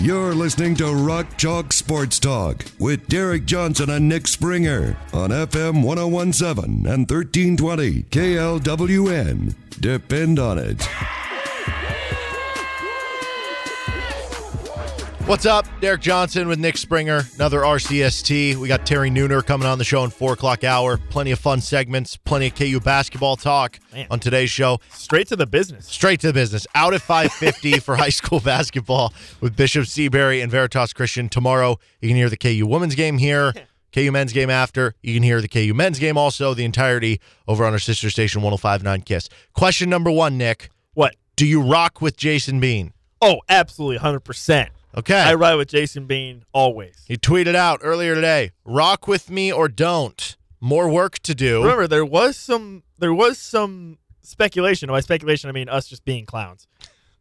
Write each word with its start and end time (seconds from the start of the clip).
You're 0.00 0.32
listening 0.32 0.76
to 0.76 0.94
Rock 0.94 1.36
Chalk 1.36 1.72
Sports 1.72 2.20
Talk 2.20 2.64
with 2.78 3.08
Derek 3.08 3.46
Johnson 3.46 3.90
and 3.90 4.08
Nick 4.08 4.28
Springer 4.28 4.96
on 5.12 5.30
FM 5.30 5.82
1017 5.82 6.86
and 6.86 7.10
1320 7.10 8.04
KLWN. 8.04 9.54
Depend 9.80 10.38
on 10.38 10.58
it. 10.58 10.88
What's 15.28 15.44
up? 15.44 15.66
Derek 15.82 16.00
Johnson 16.00 16.48
with 16.48 16.58
Nick 16.58 16.78
Springer, 16.78 17.24
another 17.34 17.60
RCST. 17.60 18.56
We 18.56 18.66
got 18.66 18.86
Terry 18.86 19.10
Nooner 19.10 19.44
coming 19.44 19.68
on 19.68 19.76
the 19.76 19.84
show 19.84 20.02
in 20.04 20.08
4 20.08 20.32
o'clock 20.32 20.64
hour. 20.64 20.96
Plenty 20.96 21.32
of 21.32 21.38
fun 21.38 21.60
segments, 21.60 22.16
plenty 22.16 22.46
of 22.46 22.54
KU 22.54 22.80
basketball 22.80 23.36
talk 23.36 23.78
Man. 23.92 24.06
on 24.10 24.20
today's 24.20 24.48
show. 24.48 24.80
Straight 24.88 25.28
to 25.28 25.36
the 25.36 25.46
business. 25.46 25.84
Straight 25.84 26.20
to 26.20 26.28
the 26.28 26.32
business. 26.32 26.66
Out 26.74 26.94
at 26.94 27.02
550 27.02 27.78
for 27.80 27.96
high 27.96 28.08
school 28.08 28.40
basketball 28.40 29.12
with 29.42 29.54
Bishop 29.54 29.84
Seabury 29.86 30.40
and 30.40 30.50
Veritas 30.50 30.94
Christian. 30.94 31.28
Tomorrow, 31.28 31.78
you 32.00 32.08
can 32.08 32.16
hear 32.16 32.30
the 32.30 32.38
KU 32.38 32.66
women's 32.66 32.94
game 32.94 33.18
here, 33.18 33.52
KU 33.92 34.10
men's 34.10 34.32
game 34.32 34.48
after. 34.48 34.94
You 35.02 35.12
can 35.12 35.22
hear 35.22 35.42
the 35.42 35.48
KU 35.48 35.74
men's 35.74 35.98
game 35.98 36.16
also, 36.16 36.54
the 36.54 36.64
entirety 36.64 37.20
over 37.46 37.66
on 37.66 37.74
our 37.74 37.78
sister 37.78 38.08
station 38.08 38.40
1059 38.40 39.02
KISS. 39.02 39.28
Question 39.52 39.90
number 39.90 40.10
one, 40.10 40.38
Nick. 40.38 40.70
What? 40.94 41.16
Do 41.36 41.44
you 41.44 41.60
rock 41.60 42.00
with 42.00 42.16
Jason 42.16 42.60
Bean? 42.60 42.94
Oh, 43.20 43.42
absolutely, 43.50 43.98
hundred 43.98 44.20
percent. 44.20 44.70
Okay. 44.96 45.20
I 45.20 45.34
ride 45.34 45.54
with 45.56 45.68
Jason 45.68 46.06
Bean 46.06 46.44
always. 46.52 47.04
He 47.06 47.16
tweeted 47.16 47.54
out 47.54 47.80
earlier 47.82 48.14
today, 48.14 48.52
rock 48.64 49.06
with 49.06 49.30
me 49.30 49.52
or 49.52 49.68
don't. 49.68 50.36
More 50.60 50.88
work 50.88 51.18
to 51.20 51.34
do. 51.34 51.62
Remember, 51.62 51.86
there 51.86 52.04
was 52.04 52.36
some 52.36 52.82
there 52.98 53.14
was 53.14 53.38
some 53.38 53.98
speculation. 54.22 54.88
By 54.88 55.00
speculation, 55.00 55.48
I 55.48 55.52
mean 55.52 55.68
us 55.68 55.86
just 55.86 56.04
being 56.04 56.26
clowns 56.26 56.66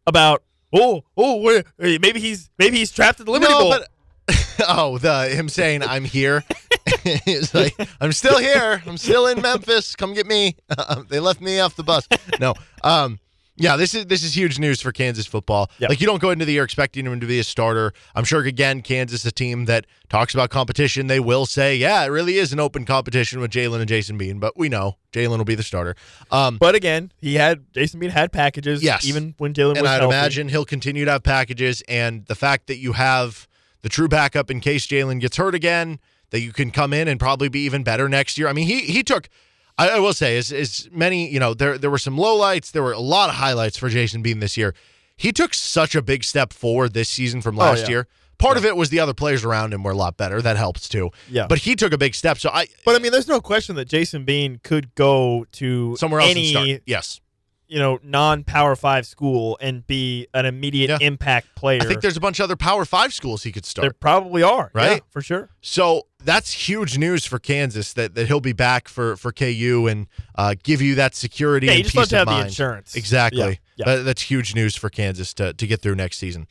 about. 0.06 0.44
Oh, 0.74 1.06
oh, 1.16 1.38
wait, 1.38 1.66
maybe 1.80 2.20
he's 2.20 2.50
maybe 2.60 2.78
he's 2.78 2.92
trapped 2.92 3.22
in 3.22 3.26
the 3.26 3.32
Liberty 3.32 3.54
no, 3.54 3.60
Bowl. 3.60 3.70
but 3.70 4.36
oh, 4.68 4.98
the 4.98 5.30
him 5.30 5.48
saying 5.48 5.82
I'm 5.84 6.04
here. 6.04 6.44
it's 7.06 7.54
like 7.54 7.74
I'm 8.02 8.12
still 8.12 8.38
here. 8.38 8.82
I'm 8.86 8.98
still 8.98 9.28
in 9.28 9.42
Memphis. 9.42 9.96
Come 9.96 10.14
get 10.14 10.28
me. 10.28 10.58
they 11.10 11.20
left 11.20 11.40
me 11.40 11.60
off 11.60 11.76
the 11.76 11.84
bus. 11.84 12.08
No. 12.40 12.54
Um 12.84 13.20
yeah, 13.58 13.76
this 13.76 13.94
is 13.94 14.06
this 14.06 14.24
is 14.24 14.36
huge 14.36 14.60
news 14.60 14.82
for 14.82 14.92
Kansas 14.92 15.26
football. 15.26 15.70
Yep. 15.80 15.90
Like 15.90 16.02
you 16.02 16.08
don't 16.08 16.22
go 16.22 16.30
into 16.30 16.46
the 16.46 16.54
year 16.54 16.64
expecting 16.64 17.06
him 17.06 17.20
to 17.20 17.28
be 17.28 17.40
a 17.40 17.44
starter. 17.44 17.94
I'm 18.16 18.24
sure 18.24 18.42
again, 18.44 18.82
Kansas, 18.82 19.26
a 19.26 19.32
team 19.32 19.66
that 19.66 19.86
talks 20.10 20.34
about 20.34 20.50
competition, 20.50 21.08
they 21.08 21.20
will 21.20 21.46
say, 21.46 21.76
yeah, 21.76 22.04
it 22.04 22.08
really 22.08 22.38
is 22.38 22.54
an 22.54 22.60
open 22.60 22.86
competition 22.86 23.40
with 23.40 23.52
Jalen 23.52 23.80
and 23.80 23.90
Jason 23.90 24.18
Bean, 24.18 24.40
but 24.40 24.58
we 24.58 24.70
know 24.70 24.98
Jalen 25.12 25.38
will 25.38 25.46
be 25.46 25.56
the 25.56 25.64
starter. 25.64 25.96
Um, 26.32 26.58
but 26.58 26.76
again, 26.76 27.12
he 27.18 27.36
had 27.36 27.66
Jason 27.74 28.00
Bean 28.00 28.12
had 28.12 28.32
packages. 28.32 28.84
Yes. 28.84 29.06
even 29.06 29.34
when 29.38 29.54
Jalen 29.54 29.70
was 29.72 29.80
and 29.80 29.88
I'd 29.88 30.02
healthy. 30.02 30.16
imagine 30.16 30.50
he'll 30.50 30.66
continue 30.66 31.06
to 31.06 31.12
have 31.12 31.24
packages. 31.24 31.82
And 31.88 32.26
the 32.28 32.36
fact 32.36 32.68
that 32.68 32.78
you 32.78 32.94
have 32.94 33.48
the 33.82 33.90
true 33.90 34.08
backup 34.08 34.52
in 34.52 34.60
case 34.60 34.86
Jalen 34.88 35.20
gets 35.20 35.38
hurt 35.38 35.56
again, 35.56 36.00
that 36.30 36.42
you 36.42 36.52
can 36.52 36.72
come 36.72 36.94
in 36.94 37.08
and 37.08 37.20
probably 37.20 37.50
be 37.50 37.62
even 37.62 37.84
better 37.84 38.10
next 38.10 38.38
year. 38.38 38.48
I 38.48 38.54
mean, 38.54 38.68
he 38.68 38.82
he 38.82 39.04
took. 39.04 39.30
I, 39.78 39.90
I 39.90 40.00
will 40.00 40.14
say, 40.14 40.38
as 40.38 40.52
as 40.52 40.90
many, 40.92 41.30
you 41.30 41.40
know, 41.40 41.54
there 41.54 41.78
there 41.78 41.90
were 41.92 41.98
some 42.00 42.18
lowlights, 42.18 42.72
there 42.72 42.84
were 42.84 42.94
a 42.94 43.00
lot 43.00 43.30
of 43.30 43.36
highlights 43.36 43.78
for 43.78 43.90
Jason 43.90 44.22
Bean 44.22 44.40
this 44.40 44.58
year. 44.58 44.74
He 45.16 45.32
took 45.32 45.54
such 45.54 45.96
a 45.96 46.02
big 46.02 46.24
step 46.24 46.54
forward 46.54 46.94
this 46.94 47.10
season 47.10 47.42
from 47.42 47.58
oh, 47.58 47.64
last 47.64 47.80
Oh, 47.80 47.82
yeah. 47.84 47.90
year. 47.90 48.08
Part 48.38 48.58
of 48.58 48.66
it 48.66 48.78
was 48.78 48.90
the 48.92 49.00
other 49.00 49.16
players 49.16 49.44
around 49.44 49.74
him 49.74 49.82
were 49.82 49.92
a 49.92 49.96
lot 49.96 50.16
better. 50.16 50.44
That 50.44 50.58
helps 50.58 50.88
too. 50.88 51.10
Yeah. 51.28 51.48
But 51.48 51.58
he 51.60 51.76
took 51.76 51.92
a 51.92 51.98
big 51.98 52.14
step. 52.14 52.38
So 52.38 52.52
I 52.52 52.68
But 52.86 52.96
I 52.96 53.00
mean, 53.00 53.12
there's 53.12 53.28
no 53.28 53.42
question 53.42 53.76
that 53.78 53.88
Jason 53.88 54.26
Bean 54.26 54.60
could 54.64 54.94
go 54.94 55.48
to 55.54 55.96
somewhere 55.98 56.22
else 56.22 56.30
any 56.30 56.56
and 56.56 56.66
start. 56.68 56.82
Yes. 56.86 57.20
You 57.68 57.80
know 57.80 58.00
non-power 58.04 58.76
five 58.76 59.06
school 59.06 59.58
and 59.62 59.86
be 59.88 60.28
an 60.34 60.46
immediate 60.46 60.90
Yeah. 60.90 60.98
impact 61.08 61.56
player. 61.56 61.82
I 61.82 61.86
think 61.86 62.02
there's 62.02 62.18
a 62.18 62.22
bunch 62.22 62.40
of 62.40 62.46
other 62.46 62.56
Power 62.56 62.86
Five 62.86 63.14
schools 63.14 63.44
he 63.44 63.52
could 63.52 63.66
start. 63.66 63.84
there 63.84 63.92
probably 63.94 64.44
are, 64.44 64.72
Right? 64.74 64.92
Yeah, 64.92 65.00
for 65.10 65.22
sure. 65.22 65.50
So 65.62 66.08
that's 66.24 66.52
huge 66.68 66.98
news 66.98 67.26
for 67.26 67.40
Kansas 67.40 67.94
that, 67.94 68.16
that 68.16 68.28
he'll 68.28 68.40
be 68.42 68.54
back 68.54 68.88
for 68.88 69.16
for 69.18 69.32
KU 69.32 69.88
and 69.90 70.08
uh, 70.36 70.56
give 70.64 70.82
you 70.82 70.96
that 70.96 71.16
security 71.16 71.68
Yeah, 71.68 71.74
and 71.74 71.78
you 71.80 71.84
just 71.84 71.94
peace 71.96 72.00
love 72.00 72.10
to 72.10 72.18
have 72.18 72.28
the 72.28 72.46
insurance. 72.48 72.96
Exactly. 72.96 73.60
Yeah. 73.76 73.86
That- 73.86 74.04
that's 74.04 74.22
huge 74.24 74.56
news 74.56 74.76
for 74.76 74.90
Kansas 74.90 75.34
to 75.36 75.54
to 75.54 75.68
get 75.68 75.82
through 75.82 75.96
next 75.96 76.18
season. 76.18 76.48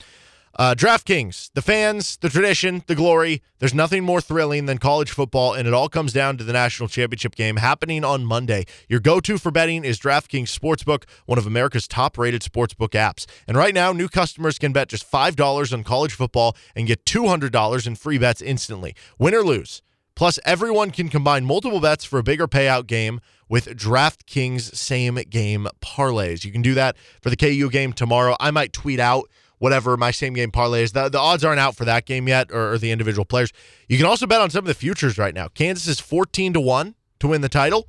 Uh, 0.59 0.75
DraftKings, 0.75 1.51
the 1.53 1.61
fans, 1.61 2.17
the 2.23 2.31
tradition, 2.31 2.83
the 2.87 2.95
glory. 2.95 3.43
There's 3.59 3.75
nothing 3.75 4.03
more 4.05 4.23
thrilling 4.23 4.65
than 4.65 4.79
college 4.79 5.11
football, 5.11 5.53
and 5.53 5.69
it 5.69 5.75
all 5.75 5.91
comes 5.91 6.15
down 6.15 6.39
to 6.39 6.45
the 6.45 6.53
national 6.55 6.89
championship 6.89 7.35
game 7.35 7.57
happening 7.57 8.05
on 8.05 8.25
Monday. 8.25 8.65
Your 8.89 8.99
go 8.99 9.21
to 9.21 9.37
for 9.37 9.51
betting 9.51 9.85
is 9.85 10.01
DraftKings 10.01 10.59
Sportsbook, 10.59 11.05
one 11.27 11.37
of 11.37 11.47
America's 11.47 11.87
top 11.87 12.17
rated 12.17 12.41
sportsbook 12.41 12.91
apps. 12.91 13.27
And 13.47 13.59
right 13.59 13.75
now, 13.75 13.93
new 13.93 14.09
customers 14.09 14.59
can 14.59 14.73
bet 14.73 14.89
just 14.89 15.11
$5 15.11 15.73
on 15.75 15.85
college 15.85 16.15
football 16.15 16.57
and 16.75 16.87
get 16.87 17.05
$200 17.05 17.87
in 17.87 17.95
free 17.95 18.17
bets 18.17 18.41
instantly. 18.41 18.95
Win 19.19 19.35
or 19.35 19.43
lose. 19.43 19.83
Plus, 20.15 20.39
everyone 20.47 20.91
can 20.91 21.11
combine 21.11 21.45
multiple 21.45 21.81
bets 21.81 22.03
for 22.07 22.19
a 22.19 22.23
bigger 22.23 22.49
payout 22.49 22.87
game 22.87 23.21
with 23.51 23.67
DraftKings 23.67 24.75
same 24.75 25.17
game 25.29 25.69
parlays. 25.83 26.45
You 26.47 26.51
can 26.51 26.63
do 26.63 26.73
that 26.73 26.97
for 27.21 27.29
the 27.29 27.37
KU 27.37 27.69
game 27.69 27.93
tomorrow. 27.93 28.35
I 28.41 28.51
might 28.51 28.73
tweet 28.73 28.99
out 28.99 29.29
whatever 29.59 29.97
my 29.97 30.11
same 30.11 30.35
game 30.35 30.51
parlay 30.51 30.83
is. 30.83 30.93
The, 30.93 31.09
the 31.09 31.19
odds 31.19 31.45
aren't 31.45 31.61
out 31.61 31.77
for 31.77 31.85
that 31.85 32.07
game 32.07 32.29
yet 32.29 32.51
or, 32.51 32.73
or 32.73 32.79
the 32.79 32.91
individual 32.91 33.25
players. 33.25 33.53
You 33.89 33.97
can 33.97 34.07
also 34.07 34.27
bet 34.27 34.41
on 34.41 34.51
some 34.51 34.65
of 34.65 34.69
the 34.69 34.75
futures 34.75 35.19
right 35.19 35.35
now. 35.35 35.49
Kansas 35.49 35.87
is 35.87 36.01
14 36.01 36.53
to 36.55 36.61
1 36.61 36.95
to 37.21 37.29
win 37.29 37.41
the 37.41 37.49
title. 37.49 37.89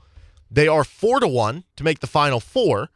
They 0.50 0.68
are 0.68 0.84
4 0.84 1.20
to 1.20 1.28
1 1.28 1.64
to 1.76 1.84
make 1.84 2.00
the 2.00 2.08
final 2.08 2.40
four. 2.40 2.90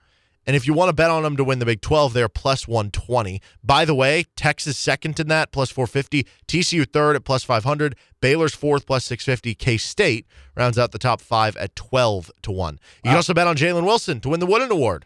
And 0.48 0.56
if 0.56 0.66
you 0.66 0.74
want 0.74 0.90
to 0.90 0.94
bet 0.94 1.12
on 1.12 1.22
them 1.22 1.38
to 1.38 1.44
win 1.44 1.60
the 1.60 1.66
Big 1.66 1.82
12, 1.82 2.14
they're 2.14 2.28
plus 2.28 2.68
120. 2.68 3.42
By 3.64 3.86
the 3.86 3.94
way, 3.94 4.26
Texas 4.36 4.76
second 4.76 5.20
in 5.20 5.28
that, 5.28 5.52
plus 5.52 5.70
450. 5.70 6.26
TCU 6.48 6.92
third 6.92 7.16
at 7.16 7.24
plus 7.24 7.44
500. 7.44 7.96
Baylor's 8.22 8.56
fourth, 8.56 8.88
plus 8.88 9.06
650. 9.06 9.54
K 9.54 9.78
State 9.78 10.26
rounds 10.56 10.80
out 10.80 10.92
the 10.92 10.98
top 10.98 11.22
five 11.22 11.56
at 11.58 11.76
12 11.76 12.32
to 12.42 12.52
1. 12.52 12.80
You 13.04 13.10
can 13.10 13.16
also 13.16 13.36
bet 13.36 13.48
on 13.48 13.56
Jalen 13.56 13.86
Wilson 13.86 14.20
to 14.22 14.30
win 14.30 14.40
the 14.40 14.48
Wooden 14.48 14.72
Award. 14.72 15.06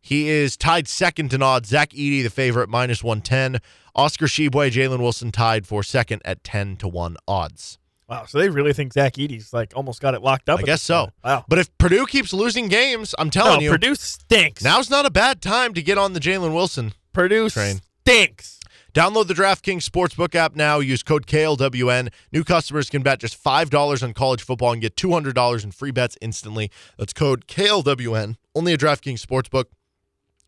He 0.00 0.28
is 0.28 0.56
tied 0.56 0.88
second 0.88 1.32
in 1.32 1.42
odds. 1.42 1.68
Zach 1.68 1.90
Edey, 1.90 2.22
the 2.22 2.30
favorite, 2.30 2.68
minus 2.68 3.04
110. 3.04 3.60
Oscar 3.94 4.26
Tshiebwe, 4.26 4.70
Jalen 4.70 5.00
Wilson 5.00 5.30
tied 5.30 5.66
for 5.66 5.82
second 5.82 6.22
at 6.24 6.42
10 6.44 6.76
to 6.76 6.88
1 6.88 7.16
odds. 7.28 7.78
Wow, 8.08 8.24
so 8.24 8.38
they 8.38 8.48
really 8.48 8.72
think 8.72 8.92
Zach 8.92 9.14
Edey's 9.14 9.52
like 9.52 9.72
almost 9.76 10.00
got 10.00 10.14
it 10.14 10.22
locked 10.22 10.48
up. 10.48 10.58
I 10.58 10.62
guess 10.62 10.82
so. 10.82 11.02
point. 11.02 11.12
Wow. 11.22 11.44
But 11.48 11.60
if 11.60 11.78
Purdue 11.78 12.06
keeps 12.06 12.32
losing 12.32 12.66
games, 12.66 13.14
I'm 13.18 13.30
telling 13.30 13.58
no, 13.58 13.64
you, 13.64 13.70
Purdue 13.70 13.94
stinks. 13.94 14.64
now's 14.64 14.90
not 14.90 15.06
a 15.06 15.10
bad 15.10 15.40
time 15.40 15.74
to 15.74 15.82
get 15.82 15.96
on 15.96 16.12
the 16.12 16.20
Jalen 16.20 16.52
Wilson 16.52 16.92
Purdue 17.12 17.48
train. 17.50 17.80
stinks. 18.00 18.58
Download 18.92 19.28
the 19.28 19.34
DraftKings 19.34 19.88
Sportsbook 19.88 20.34
app 20.34 20.56
now. 20.56 20.80
Use 20.80 21.04
code 21.04 21.26
KLWN. 21.28 22.12
New 22.32 22.42
customers 22.42 22.90
can 22.90 23.02
bet 23.02 23.20
just 23.20 23.40
$5 23.42 24.02
on 24.02 24.12
college 24.12 24.42
football 24.42 24.72
and 24.72 24.82
get 24.82 24.96
$200 24.96 25.62
in 25.62 25.70
free 25.70 25.92
bets 25.92 26.18
instantly. 26.20 26.72
That's 26.98 27.12
code 27.12 27.46
KLWN. 27.46 28.34
Only 28.56 28.72
a 28.72 28.78
DraftKings 28.78 29.24
Sportsbook. 29.24 29.66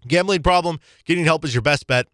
Gambling 0.06 0.42
problem? 0.42 0.80
Getting 1.04 1.24
help 1.24 1.44
is 1.44 1.54
your 1.54 1.62
best 1.62 1.86
bet. 1.86 2.06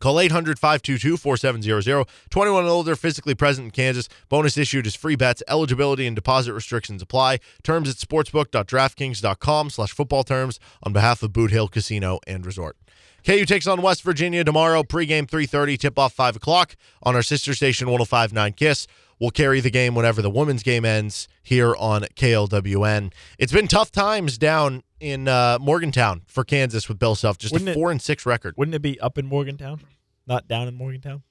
Call 0.00 0.20
800 0.20 0.58
522 0.58 1.16
4700. 1.16 2.06
21 2.30 2.64
and 2.64 2.70
older, 2.70 2.96
physically 2.96 3.34
present 3.34 3.66
in 3.66 3.70
Kansas. 3.70 4.08
Bonus 4.28 4.58
issued 4.58 4.86
is 4.86 4.94
free 4.94 5.16
bets. 5.16 5.42
Eligibility 5.48 6.06
and 6.06 6.14
deposit 6.14 6.52
restrictions 6.52 7.00
apply. 7.00 7.38
Terms 7.62 7.88
at 7.88 7.96
sportsbook.draftkings.com 7.96 9.70
slash 9.70 9.92
football 9.92 10.24
terms 10.24 10.60
on 10.82 10.92
behalf 10.92 11.22
of 11.22 11.32
Boot 11.32 11.50
Hill 11.50 11.68
Casino 11.68 12.18
and 12.26 12.44
Resort. 12.44 12.76
KU 13.24 13.46
takes 13.46 13.66
on 13.66 13.80
West 13.80 14.02
Virginia 14.02 14.44
tomorrow. 14.44 14.82
Pregame 14.82 15.26
3.30, 15.26 15.78
tip-off 15.78 16.12
5 16.12 16.36
o'clock 16.36 16.76
on 17.02 17.14
our 17.14 17.22
sister 17.22 17.54
station 17.54 17.88
105.9 17.88 18.56
KISS. 18.56 18.86
We'll 19.18 19.30
carry 19.30 19.60
the 19.60 19.70
game 19.70 19.94
whenever 19.94 20.20
the 20.20 20.28
women's 20.28 20.62
game 20.62 20.84
ends 20.84 21.28
here 21.42 21.74
on 21.76 22.02
KLWN. 22.16 23.12
It's 23.38 23.52
been 23.52 23.68
tough 23.68 23.90
times 23.90 24.36
down 24.36 24.82
in 25.04 25.28
uh, 25.28 25.58
Morgantown 25.60 26.22
for 26.26 26.44
Kansas 26.44 26.88
with 26.88 26.98
Bill 26.98 27.14
Self. 27.14 27.36
Just 27.38 27.52
Wouldn't 27.52 27.68
a 27.68 27.72
it- 27.72 27.74
4 27.74 27.90
and 27.90 28.00
6 28.00 28.26
record. 28.26 28.54
Wouldn't 28.56 28.74
it 28.74 28.82
be 28.82 28.98
up 29.00 29.18
in 29.18 29.26
Morgantown, 29.26 29.80
not 30.26 30.48
down 30.48 30.66
in 30.66 30.74
Morgantown? 30.74 31.22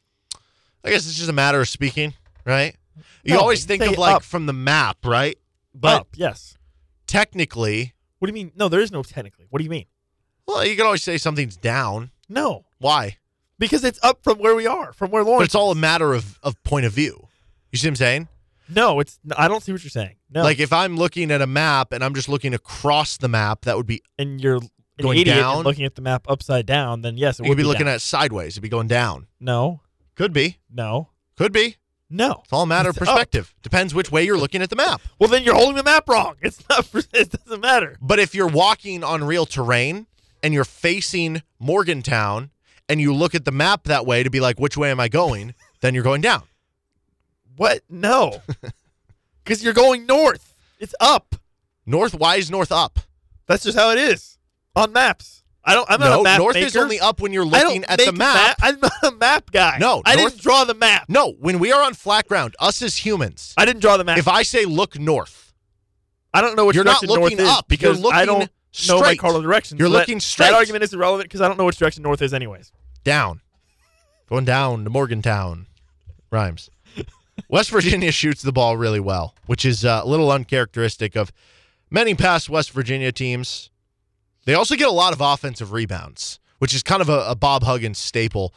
I 0.84 0.90
guess 0.92 1.06
it's 1.08 1.16
just 1.18 1.30
a 1.30 1.34
matter 1.34 1.60
of 1.62 1.68
speaking, 1.68 2.14
right? 2.46 2.76
You 3.24 3.34
No, 3.34 3.40
always 3.40 3.66
think 3.66 3.82
of 3.84 3.98
like 3.98 4.18
up. 4.18 4.24
from 4.24 4.46
the 4.46 4.54
map, 4.54 4.98
right? 5.06 5.38
But 5.74 6.02
up, 6.02 6.08
yes. 6.16 6.58
technically, 7.08 7.94
What 8.20 8.28
do 8.28 8.30
you 8.30 8.34
mean? 8.46 8.52
No, 8.56 8.70
there 8.70 8.82
is 8.82 8.92
no 8.92 9.02
technically. 9.02 9.46
What 9.50 9.60
do 9.60 9.64
you 9.64 9.70
mean? 9.72 9.86
well, 10.46 10.66
you 10.66 10.76
can 10.76 10.86
always 10.86 11.02
say 11.02 11.18
something's 11.18 11.56
down. 11.58 12.12
No, 12.30 12.66
Why? 12.80 13.18
because 13.60 13.84
it's 13.84 14.00
up 14.04 14.24
from 14.24 14.38
where 14.40 14.56
we 14.56 14.68
are, 14.68 14.92
from 14.94 15.10
where 15.10 15.24
But 15.24 15.30
Lawrence. 15.30 15.46
it's 15.48 15.56
all 15.56 15.72
a 15.72 15.76
matter 15.76 16.14
of, 16.14 16.38
of 16.44 16.62
point 16.64 16.86
of 16.86 16.92
view, 16.94 17.28
You 17.72 17.78
see 17.80 17.88
what 17.88 17.92
I'm 17.92 17.96
saying? 17.96 18.28
No, 18.70 19.00
it's. 19.00 19.20
I 19.38 19.48
don't 19.48 19.62
see 19.64 19.72
what 19.74 19.84
you're 19.84 19.90
saying. 19.90 20.16
No, 20.34 20.42
Like 20.44 20.60
if 20.60 20.74
I'm 20.74 20.96
looking 20.98 21.30
at 21.32 21.42
a 21.42 21.48
map 21.48 21.92
and 21.94 22.04
I'm 22.04 22.14
just 22.16 22.28
looking 22.30 22.54
across 22.54 23.18
the 23.18 23.28
map, 23.28 23.62
that 23.66 23.78
would 23.78 23.86
be 23.86 24.02
and 24.18 24.42
you're 24.42 24.60
Going 25.02 25.24
down? 25.26 25.64
looking 25.64 25.86
at 25.86 25.96
the 25.96 26.02
map 26.02 26.26
upside 26.30 26.66
down, 26.68 27.02
then 27.02 27.18
yes, 27.18 27.40
it 27.40 27.44
would 27.44 27.50
could 27.50 27.58
be 27.58 27.64
looking 27.64 27.86
down. 27.86 27.94
at 27.94 27.98
it 27.98 28.02
sideways. 28.02 28.54
It'd 28.54 28.62
be 28.64 28.70
going 28.70 28.88
down. 28.88 29.26
No, 29.40 29.82
Could 30.16 30.34
be. 30.34 30.58
no, 30.72 31.10
Could 31.36 31.52
be. 31.52 31.78
no. 32.12 32.42
It's 32.44 32.54
all 32.54 32.62
a 32.64 32.68
matter 32.68 32.90
of 32.90 32.98
It's 32.98 33.02
up. 33.02 33.08
perspective. 33.16 33.56
Depends 33.64 33.94
which 33.96 34.12
way 34.12 34.24
you're 34.24 34.38
looking 34.38 34.62
at 34.62 34.70
the 34.70 34.76
map. 34.76 35.02
Well, 35.20 35.30
then 35.30 35.44
you're 35.44 35.56
holding 35.56 35.76
the 35.78 35.84
map 35.84 36.08
wrong. 36.08 36.36
It's 36.42 36.64
not. 36.70 36.88
It 37.14 37.32
doesn't 37.32 37.62
matter. 37.62 37.98
But 38.02 38.20
if 38.20 38.36
you're 38.36 38.48
walking 38.48 39.04
on 39.04 39.24
real 39.24 39.46
terrain 39.48 40.06
and 40.44 40.54
you're 40.54 40.64
facing 40.64 41.42
Morgantown 41.60 42.52
and 42.88 43.02
you 43.02 43.14
look 43.16 43.34
at 43.34 43.46
the 43.46 43.52
map 43.52 43.86
that 43.86 44.06
way 44.06 44.22
to 44.24 44.30
be 44.30 44.40
like, 44.40 44.60
which 44.60 44.78
way 44.78 44.92
am 44.92 45.00
I 45.00 45.08
going? 45.10 45.54
then 45.82 45.94
you're 45.96 46.04
going 46.04 46.22
down. 46.22 46.44
What? 47.56 47.82
No, 47.90 48.42
because 49.44 49.64
you're 49.64 49.74
going 49.74 50.06
north. 50.06 50.54
It's 50.80 50.96
up. 51.00 51.36
North, 51.86 52.14
why 52.14 52.36
is 52.38 52.50
north 52.50 52.72
up? 52.72 53.00
That's 53.48 53.64
just 53.64 53.78
how 53.78 53.92
it 53.92 53.98
is 53.98 54.38
on 54.76 54.94
maps. 54.94 55.44
I 55.66 55.74
don't. 55.74 55.90
I'm 55.90 56.00
not 56.00 56.20
a 56.20 56.24
map 56.24 56.40
north 56.40 56.56
maker. 56.56 56.66
is 56.68 56.76
only 56.76 57.00
up 57.00 57.22
when 57.22 57.32
you're 57.32 57.46
looking 57.46 57.86
at 57.86 57.98
the 58.00 58.10
a 58.10 58.12
map. 58.12 58.58
I'm 58.62 58.80
not 58.82 58.92
a 59.04 59.12
map 59.12 59.50
guy. 59.52 59.78
No, 59.80 60.02
I 60.06 60.16
north- 60.16 60.32
didn't 60.34 60.44
draw 60.44 60.66
the 60.66 60.74
map. 60.74 61.06
No, 61.08 61.32
when 61.40 61.60
we 61.60 61.72
are 61.72 61.82
on 61.84 61.94
flat 61.94 62.28
ground, 62.28 62.56
us 62.60 62.82
as 62.82 62.98
humans, 62.98 63.54
I 63.58 63.64
didn't 63.66 63.82
draw 63.82 63.96
the 63.96 64.04
map. 64.04 64.18
if 64.18 64.28
I 64.28 64.44
say 64.44 64.66
look 64.66 65.00
north, 65.00 65.54
I 66.34 66.42
don't 66.42 66.58
know 66.58 66.66
which 66.66 66.76
You're 66.76 66.84
not 66.84 67.02
looking 67.04 67.40
up. 67.40 67.68
Because 67.70 68.04
I 68.12 68.26
don't 68.26 68.40
know 68.40 68.48
my 69.00 69.06
straight. 69.06 69.20
cardinal 69.20 69.42
directions. 69.42 69.80
You're 69.80 69.88
So 69.88 69.94
that- 69.94 70.00
looking 70.00 70.20
straight. 70.20 70.48
That 70.48 70.56
argument 70.56 70.84
is 70.84 70.94
irrelevant 70.94 71.30
because 71.30 71.40
I 71.42 71.48
don't 71.48 71.58
know 71.58 71.66
which 71.66 71.78
direction 71.78 72.04
north 72.04 72.22
is, 72.22 72.34
anyways. 72.34 72.72
down, 73.06 73.40
going 74.30 74.44
down 74.46 74.84
to 74.84 74.90
Morgantown, 74.90 75.68
rhymes. 76.32 76.70
West 77.48 77.70
Virginia 77.72 78.12
shoots 78.12 78.42
the 78.42 78.52
ball 78.52 78.78
really 78.78 79.00
well, 79.00 79.36
which 79.46 79.66
is 79.66 79.84
uh, 79.86 80.02
a 80.04 80.08
little 80.08 80.32
uncharacteristic 80.32 81.16
of 81.16 81.32
many 81.90 82.14
past 82.16 82.50
West 82.50 82.72
Virginia 82.72 83.12
teams. 83.12 83.70
They 84.46 84.54
also 84.54 84.76
get 84.76 84.88
a 84.88 84.92
lot 84.92 85.14
of 85.14 85.22
offensive 85.22 85.72
rebounds, 85.72 86.40
which 86.60 86.74
is 86.74 86.84
kind 86.84 87.02
of 87.02 87.10
a, 87.10 87.26
a 87.30 87.36
Bob 87.36 87.64
Huggins 87.64 87.98
staple. 87.98 88.54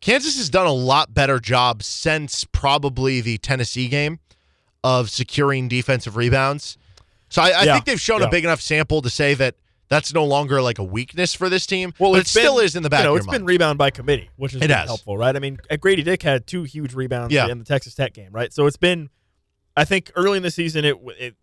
Kansas 0.00 0.36
has 0.36 0.48
done 0.48 0.66
a 0.66 0.72
lot 0.72 1.12
better 1.12 1.38
job 1.40 1.82
since 1.82 2.44
probably 2.44 3.20
the 3.20 3.38
Tennessee 3.38 3.88
game 3.88 4.20
of 4.84 5.10
securing 5.10 5.68
defensive 5.68 6.16
rebounds. 6.16 6.78
So 7.28 7.42
I, 7.42 7.46
I 7.50 7.62
Yeah, 7.64 7.72
think 7.74 7.84
they've 7.84 8.00
shown 8.00 8.20
yeah. 8.20 8.28
a 8.28 8.30
big 8.30 8.44
enough 8.44 8.60
sample 8.60 9.02
to 9.02 9.10
say 9.10 9.34
that 9.34 9.56
that's 9.88 10.12
no 10.12 10.24
longer 10.24 10.60
like 10.60 10.78
a 10.78 10.84
weakness 10.84 11.34
for 11.34 11.48
this 11.48 11.66
team. 11.66 11.94
Well, 11.98 12.14
it 12.14 12.18
been- 12.18 12.24
still 12.26 12.58
is 12.58 12.76
in 12.76 12.82
the 12.82 12.90
back 12.90 13.00
You 13.00 13.04
know, 13.06 13.16
it's 13.16 13.26
been 13.26 13.44
rebound 13.44 13.78
by 13.78 13.90
committee, 13.90 14.30
which 14.36 14.58
been 14.58 14.70
helpful, 14.70 15.16
right? 15.16 15.34
I 15.34 15.38
mean, 15.38 15.58
uh, 15.70 15.76
Grady 15.76 16.02
Dick 16.02 16.22
had 16.22 16.46
two 16.46 16.62
huge 16.64 16.94
rebounds 16.94 17.32
Yeah. 17.32 17.48
in 17.48 17.58
the 17.58 17.64
Texas 17.64 17.94
Tech 17.94 18.12
game, 18.12 18.30
right? 18.32 18.52
So 18.52 18.66
it's 18.66 18.76
been, 18.76 19.08
I 19.76 19.84
think, 19.84 20.10
early 20.14 20.36
in 20.36 20.42
the 20.42 20.50
season, 20.50 20.84
it, 20.84 20.96
it 21.18 21.34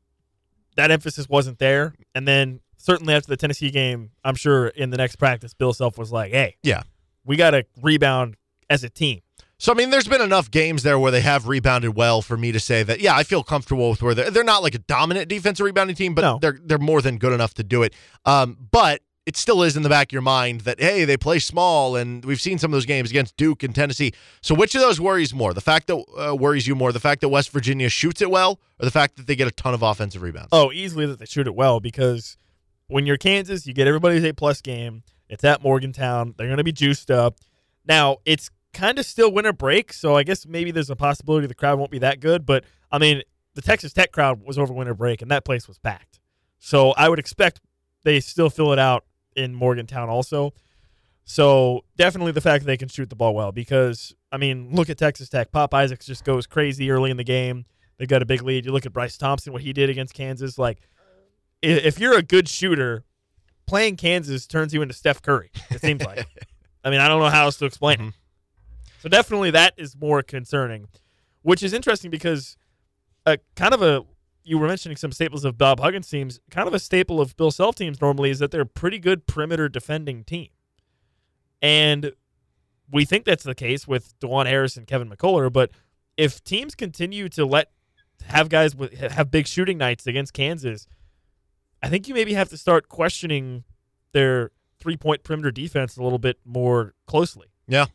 that 0.75 0.91
emphasis 0.91 1.27
wasn't 1.29 1.57
there, 1.59 1.95
and 2.13 2.27
then 2.27 2.59
certainly 2.77 3.13
after 3.15 3.27
the 3.27 3.37
Tennessee 3.37 3.71
game, 3.71 4.11
I'm 4.23 4.35
sure 4.35 4.67
in 4.67 4.89
the 4.89 4.97
next 4.97 5.15
practice, 5.15 5.53
Bill 5.53 5.71
Self 5.73 5.97
was 5.97 6.11
like, 6.11 6.31
"Hey, 6.31 6.57
Yeah. 6.63 6.83
we 7.23 7.37
got 7.37 7.51
to 7.51 7.65
rebound 7.81 8.35
as 8.69 8.83
a 8.83 8.89
team." 8.89 9.21
So 9.65 9.71
I 9.71 9.75
mean, 9.75 9.89
there's 9.89 10.07
been 10.07 10.21
enough 10.21 10.51
games 10.51 10.83
there 10.83 10.99
where 10.99 11.11
they 11.11 11.21
have 11.21 11.47
rebounded 11.47 11.95
well 11.95 12.21
for 12.21 12.37
me 12.37 12.51
to 12.51 12.59
say 12.59 12.83
that 12.83 12.99
yeah, 12.99 13.15
I 13.15 13.23
feel 13.23 13.41
comfortable 13.41 13.89
with 13.89 14.03
where 14.03 14.13
they're. 14.13 14.29
They're 14.29 14.43
not 14.43 14.61
like 14.61 14.75
a 14.75 14.77
dominant 14.77 15.27
defensive 15.27 15.63
rebounding 15.63 15.95
team, 15.95 16.13
but 16.13 16.21
No. 16.21 16.37
they're 16.39 16.59
they're 16.63 16.77
more 16.77 17.01
than 17.01 17.17
good 17.17 17.33
enough 17.33 17.55
to 17.55 17.63
do 17.63 17.81
it. 17.81 17.95
Um, 18.25 18.59
but 18.69 19.01
it 19.25 19.35
still 19.35 19.63
is 19.63 19.75
in 19.75 19.81
the 19.81 19.89
back 19.89 20.09
of 20.09 20.11
your 20.11 20.21
mind 20.21 20.61
that 20.61 20.79
hey, 20.79 21.03
they 21.03 21.17
play 21.17 21.39
small, 21.39 21.95
and 21.95 22.23
we've 22.25 22.39
seen 22.39 22.59
some 22.59 22.71
of 22.71 22.73
those 22.73 22.85
games 22.85 23.09
against 23.09 23.37
Duke 23.37 23.63
and 23.63 23.73
Tennessee. 23.73 24.11
So 24.43 24.53
which 24.53 24.75
of 24.75 24.81
those 24.81 25.01
worries 25.01 25.33
more? 25.33 25.51
The 25.51 25.61
fact 25.61 25.87
that 25.87 25.97
uh, 26.15 26.35
worries 26.35 26.67
you 26.67 26.75
more, 26.75 26.91
the 26.91 26.99
fact 26.99 27.21
that 27.21 27.29
West 27.29 27.49
Virginia 27.49 27.89
shoots 27.89 28.21
it 28.21 28.29
well, 28.29 28.59
or 28.79 28.85
the 28.85 28.91
fact 28.91 29.15
that 29.17 29.25
they 29.25 29.35
get 29.35 29.47
a 29.47 29.51
ton 29.51 29.73
of 29.73 29.81
offensive 29.81 30.21
rebounds? 30.21 30.49
Oh, 30.51 30.71
easily 30.71 31.07
that 31.07 31.17
they 31.17 31.25
shoot 31.25 31.47
it 31.47 31.55
well 31.55 31.79
because 31.79 32.37
when 32.85 33.07
you're 33.07 33.17
Kansas, 33.17 33.65
you 33.65 33.73
get 33.73 33.87
everybody's 33.87 34.23
A 34.25 34.31
plus 34.31 34.61
game. 34.61 35.01
It's 35.27 35.43
at 35.43 35.63
Morgantown. 35.63 36.35
They're 36.37 36.45
going 36.45 36.57
to 36.57 36.63
be 36.63 36.71
juiced 36.71 37.09
up. 37.09 37.37
Now 37.87 38.17
it's 38.25 38.51
kind 38.75 38.99
of 38.99 39.05
still 39.05 39.31
winter 39.31 39.53
break, 39.53 39.91
so 39.93 40.15
I 40.15 40.23
guess 40.23 40.45
maybe 40.45 40.69
there's 40.71 40.89
a 40.89 40.95
possibility 40.95 41.47
the 41.47 41.55
crowd 41.55 41.79
won't 41.79 41.91
be 41.91 41.99
that 41.99 42.19
good. 42.19 42.45
But 42.45 42.63
I 42.91 42.99
mean, 42.99 43.23
the 43.55 43.61
Texas 43.61 43.93
Tech 43.93 44.11
crowd 44.11 44.43
was 44.45 44.57
over 44.59 44.73
winter 44.73 44.93
break, 44.93 45.21
and 45.21 45.31
that 45.31 45.45
place 45.45 45.67
was 45.67 45.79
packed. 45.79 46.19
So 46.59 46.91
I 46.91 47.09
would 47.09 47.19
expect 47.19 47.61
they 48.03 48.19
still 48.19 48.49
fill 48.49 48.71
it 48.73 48.79
out 48.79 49.05
in 49.35 49.55
Morgantown 49.55 50.09
also. 50.09 50.53
So 51.23 51.83
definitely 51.97 52.33
the 52.33 52.41
fact 52.41 52.63
that 52.63 52.67
they 52.67 52.77
can 52.77 52.87
shoot 52.87 53.09
the 53.09 53.15
ball 53.15 53.33
well 53.33 53.51
because 53.51 54.13
I 54.31 54.37
mean, 54.37 54.69
look 54.71 54.89
at 54.89 54.97
Texas 54.97 55.29
Tech. 55.29 55.51
Pop 55.51 55.73
Isaacs 55.73 56.05
just 56.05 56.23
goes 56.23 56.45
crazy 56.45 56.91
early 56.91 57.09
in 57.09 57.17
the 57.17 57.23
game. 57.23 57.65
They've 57.97 58.07
got 58.07 58.21
a 58.21 58.25
big 58.25 58.43
lead. 58.43 58.65
You 58.65 58.71
look 58.73 58.85
at 58.85 58.93
Bryce 58.93 59.17
Thompson, 59.17 59.53
what 59.53 59.61
he 59.61 59.71
did 59.73 59.89
against 59.89 60.13
Kansas. 60.13 60.59
Like, 60.59 60.79
if 61.61 61.97
you're 61.97 62.17
a 62.17 62.21
good 62.21 62.49
shooter, 62.49 63.05
playing 63.65 63.95
Kansas 63.95 64.45
turns 64.45 64.73
you 64.73 64.81
into 64.81 64.93
Steph 64.93 65.21
Curry. 65.21 65.49
It 65.71 65.81
seems 65.81 66.03
like. 66.03 66.27
I 66.83 66.89
mean, 66.91 66.99
I 66.99 67.07
don't 67.07 67.19
know 67.21 67.29
how 67.29 67.45
else 67.45 67.57
to 67.57 67.65
explain 67.65 67.97
Mhm. 67.97 68.13
So 69.05 69.09
definitely 69.09 69.51
that 69.51 69.75
is 69.77 69.95
more 69.95 70.23
concerning, 70.23 70.87
which 71.43 71.61
is 71.61 71.73
interesting 71.73 72.09
because 72.09 72.57
a 73.27 73.37
kind 73.55 73.71
of 73.71 73.83
a 73.83 74.03
you 74.43 74.57
were 74.57 74.67
mentioning 74.67 74.97
some 74.97 75.11
staples 75.11 75.45
of 75.45 75.59
Bob 75.59 75.79
Huggins 75.79 76.09
teams. 76.09 76.39
Kind 76.49 76.67
of 76.67 76.73
a 76.73 76.79
staple 76.79 77.21
of 77.21 77.37
Bill 77.37 77.51
Self 77.51 77.75
teams 77.75 78.01
normally 78.01 78.31
is 78.31 78.39
that 78.39 78.49
they're 78.49 78.61
a 78.61 78.65
pretty 78.65 78.97
good 78.97 79.27
perimeter 79.27 79.69
defending 79.69 80.23
team, 80.23 80.47
and 81.61 82.13
we 82.89 83.05
think 83.05 83.25
that's 83.25 83.43
the 83.43 83.53
case 83.53 83.87
with 83.87 84.19
Dajuan 84.19 84.47
Harris 84.47 84.75
and 84.75 84.87
Kevin 84.87 85.07
McCullar. 85.07 85.53
But 85.53 85.69
if 86.17 86.43
teams 86.43 86.73
continue 86.73 87.29
to 87.29 87.45
let 87.45 87.69
have 88.23 88.49
guys 88.49 88.75
with 88.75 88.91
have 88.95 89.29
big 89.29 89.45
shooting 89.45 89.77
nights 89.77 90.07
against 90.07 90.33
Kansas, 90.33 90.87
I 91.83 91.89
think 91.89 92.07
you 92.07 92.15
maybe 92.15 92.33
have 92.33 92.49
to 92.49 92.57
start 92.57 92.89
questioning 92.89 93.65
their 94.13 94.49
three 94.79 94.97
point 94.97 95.23
perimeter 95.23 95.51
defense 95.51 95.95
a 95.95 96.01
little 96.01 96.17
bit 96.17 96.39
more 96.43 96.95
closely. 97.05 97.49
Yeah. 97.67 97.85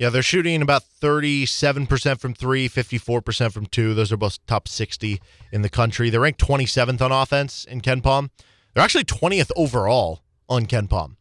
Yeah, 0.00 0.08
they're 0.08 0.22
shooting 0.22 0.62
about 0.62 0.82
37% 1.02 2.20
from 2.20 2.32
three, 2.32 2.70
54% 2.70 3.52
from 3.52 3.66
two. 3.66 3.92
Those 3.92 4.10
are 4.10 4.16
both 4.16 4.44
top 4.46 4.66
60 4.66 5.20
in 5.52 5.60
the 5.60 5.68
country. 5.68 6.08
They're 6.08 6.20
ranked 6.20 6.40
27th 6.40 7.02
on 7.02 7.12
offense 7.12 7.66
in 7.66 7.82
KenPom. 7.82 8.30
They're 8.72 8.82
actually 8.82 9.04
20th 9.04 9.50
overall 9.56 10.22
on 10.48 10.64
KenPom. 10.64 11.16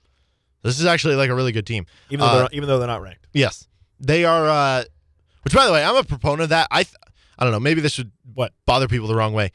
This 0.63 0.79
is 0.79 0.85
actually 0.85 1.15
like 1.15 1.29
a 1.29 1.35
really 1.35 1.51
good 1.51 1.67
team. 1.67 1.85
Even 2.09 2.21
though 2.21 2.25
Uh, 2.31 2.37
they're, 2.39 2.49
even 2.53 2.69
though 2.69 2.79
they're 2.79 2.87
not 2.87 3.01
ranked. 3.01 3.27
Yes. 3.33 3.67
They 3.99 4.23
are, 4.23 4.47
uh, 4.47 4.83
which 5.43 5.53
by 5.53 5.65
the 5.65 5.73
way, 5.73 5.83
I'm 5.83 5.97
a 5.97 6.03
proponent 6.05 6.43
of 6.43 6.49
that. 6.49 6.67
I, 6.71 6.83
th- 6.83 6.95
I 7.37 7.43
don't 7.43 7.51
know, 7.51 7.59
maybe 7.59 7.81
this 7.81 7.97
would 7.97 8.11
What? 8.33 8.53
bother 8.65 8.87
people 8.87 9.09
the 9.09 9.15
wrong 9.15 9.33
way. 9.33 9.51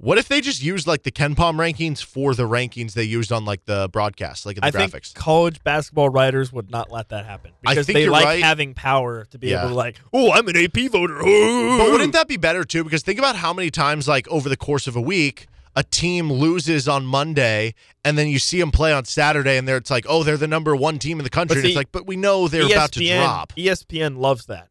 What 0.00 0.16
if 0.16 0.28
they 0.28 0.40
just 0.40 0.62
used 0.62 0.86
like 0.86 1.02
the 1.02 1.10
KenPom 1.10 1.56
rankings 1.56 2.04
for 2.04 2.32
the 2.32 2.44
rankings 2.44 2.92
they 2.92 3.02
used 3.02 3.32
on 3.32 3.44
like 3.44 3.64
the 3.64 3.88
broadcast, 3.92 4.46
like 4.46 4.56
in 4.56 4.60
the 4.60 4.68
I 4.68 4.70
graphics? 4.70 4.90
think 5.12 5.14
college 5.16 5.62
basketball 5.64 6.08
writers 6.08 6.52
would 6.52 6.70
not 6.70 6.92
let 6.92 7.08
that 7.08 7.26
happen 7.26 7.50
I 7.66 7.72
because 7.72 7.86
think 7.86 7.96
they 7.96 8.08
like 8.08 8.24
right. 8.24 8.42
having 8.42 8.74
power 8.74 9.24
to 9.32 9.38
be 9.38 9.48
Yeah. 9.48 9.60
able 9.60 9.70
to 9.70 9.74
like, 9.74 9.98
oh, 10.12 10.30
I'm 10.30 10.46
an 10.46 10.56
AP 10.56 10.88
voter. 10.92 11.16
But 11.18 11.90
wouldn't 11.90 12.12
that 12.12 12.28
be 12.28 12.36
better 12.36 12.62
too? 12.62 12.84
Because 12.84 13.02
think 13.02 13.18
about 13.18 13.34
how 13.34 13.52
many 13.52 13.70
times, 13.70 14.06
like 14.06 14.28
over 14.28 14.48
the 14.48 14.56
course 14.56 14.86
of 14.86 14.94
a 14.94 15.00
week, 15.00 15.48
a 15.74 15.82
team 15.82 16.32
loses 16.32 16.86
on 16.88 17.04
Monday, 17.04 17.74
and 18.04 18.16
then 18.16 18.28
you 18.28 18.38
see 18.38 18.60
them 18.60 18.70
play 18.70 18.92
on 18.92 19.04
Saturday, 19.04 19.56
and 19.58 19.66
they're 19.66 19.76
it's 19.76 19.90
like, 19.90 20.06
oh, 20.08 20.22
they're 20.22 20.36
the 20.36 20.48
number 20.48 20.74
one 20.76 20.98
team 21.00 21.18
in 21.18 21.24
the 21.24 21.30
country. 21.30 21.58
And 21.58 21.66
it's 21.66 21.76
like, 21.76 21.90
but 21.92 22.06
we 22.06 22.14
know 22.16 22.46
they're 22.48 22.66
about 22.66 22.92
to 22.92 23.04
drop. 23.04 23.52
ESPN 23.56 24.18
loves 24.18 24.46
that. 24.46 24.68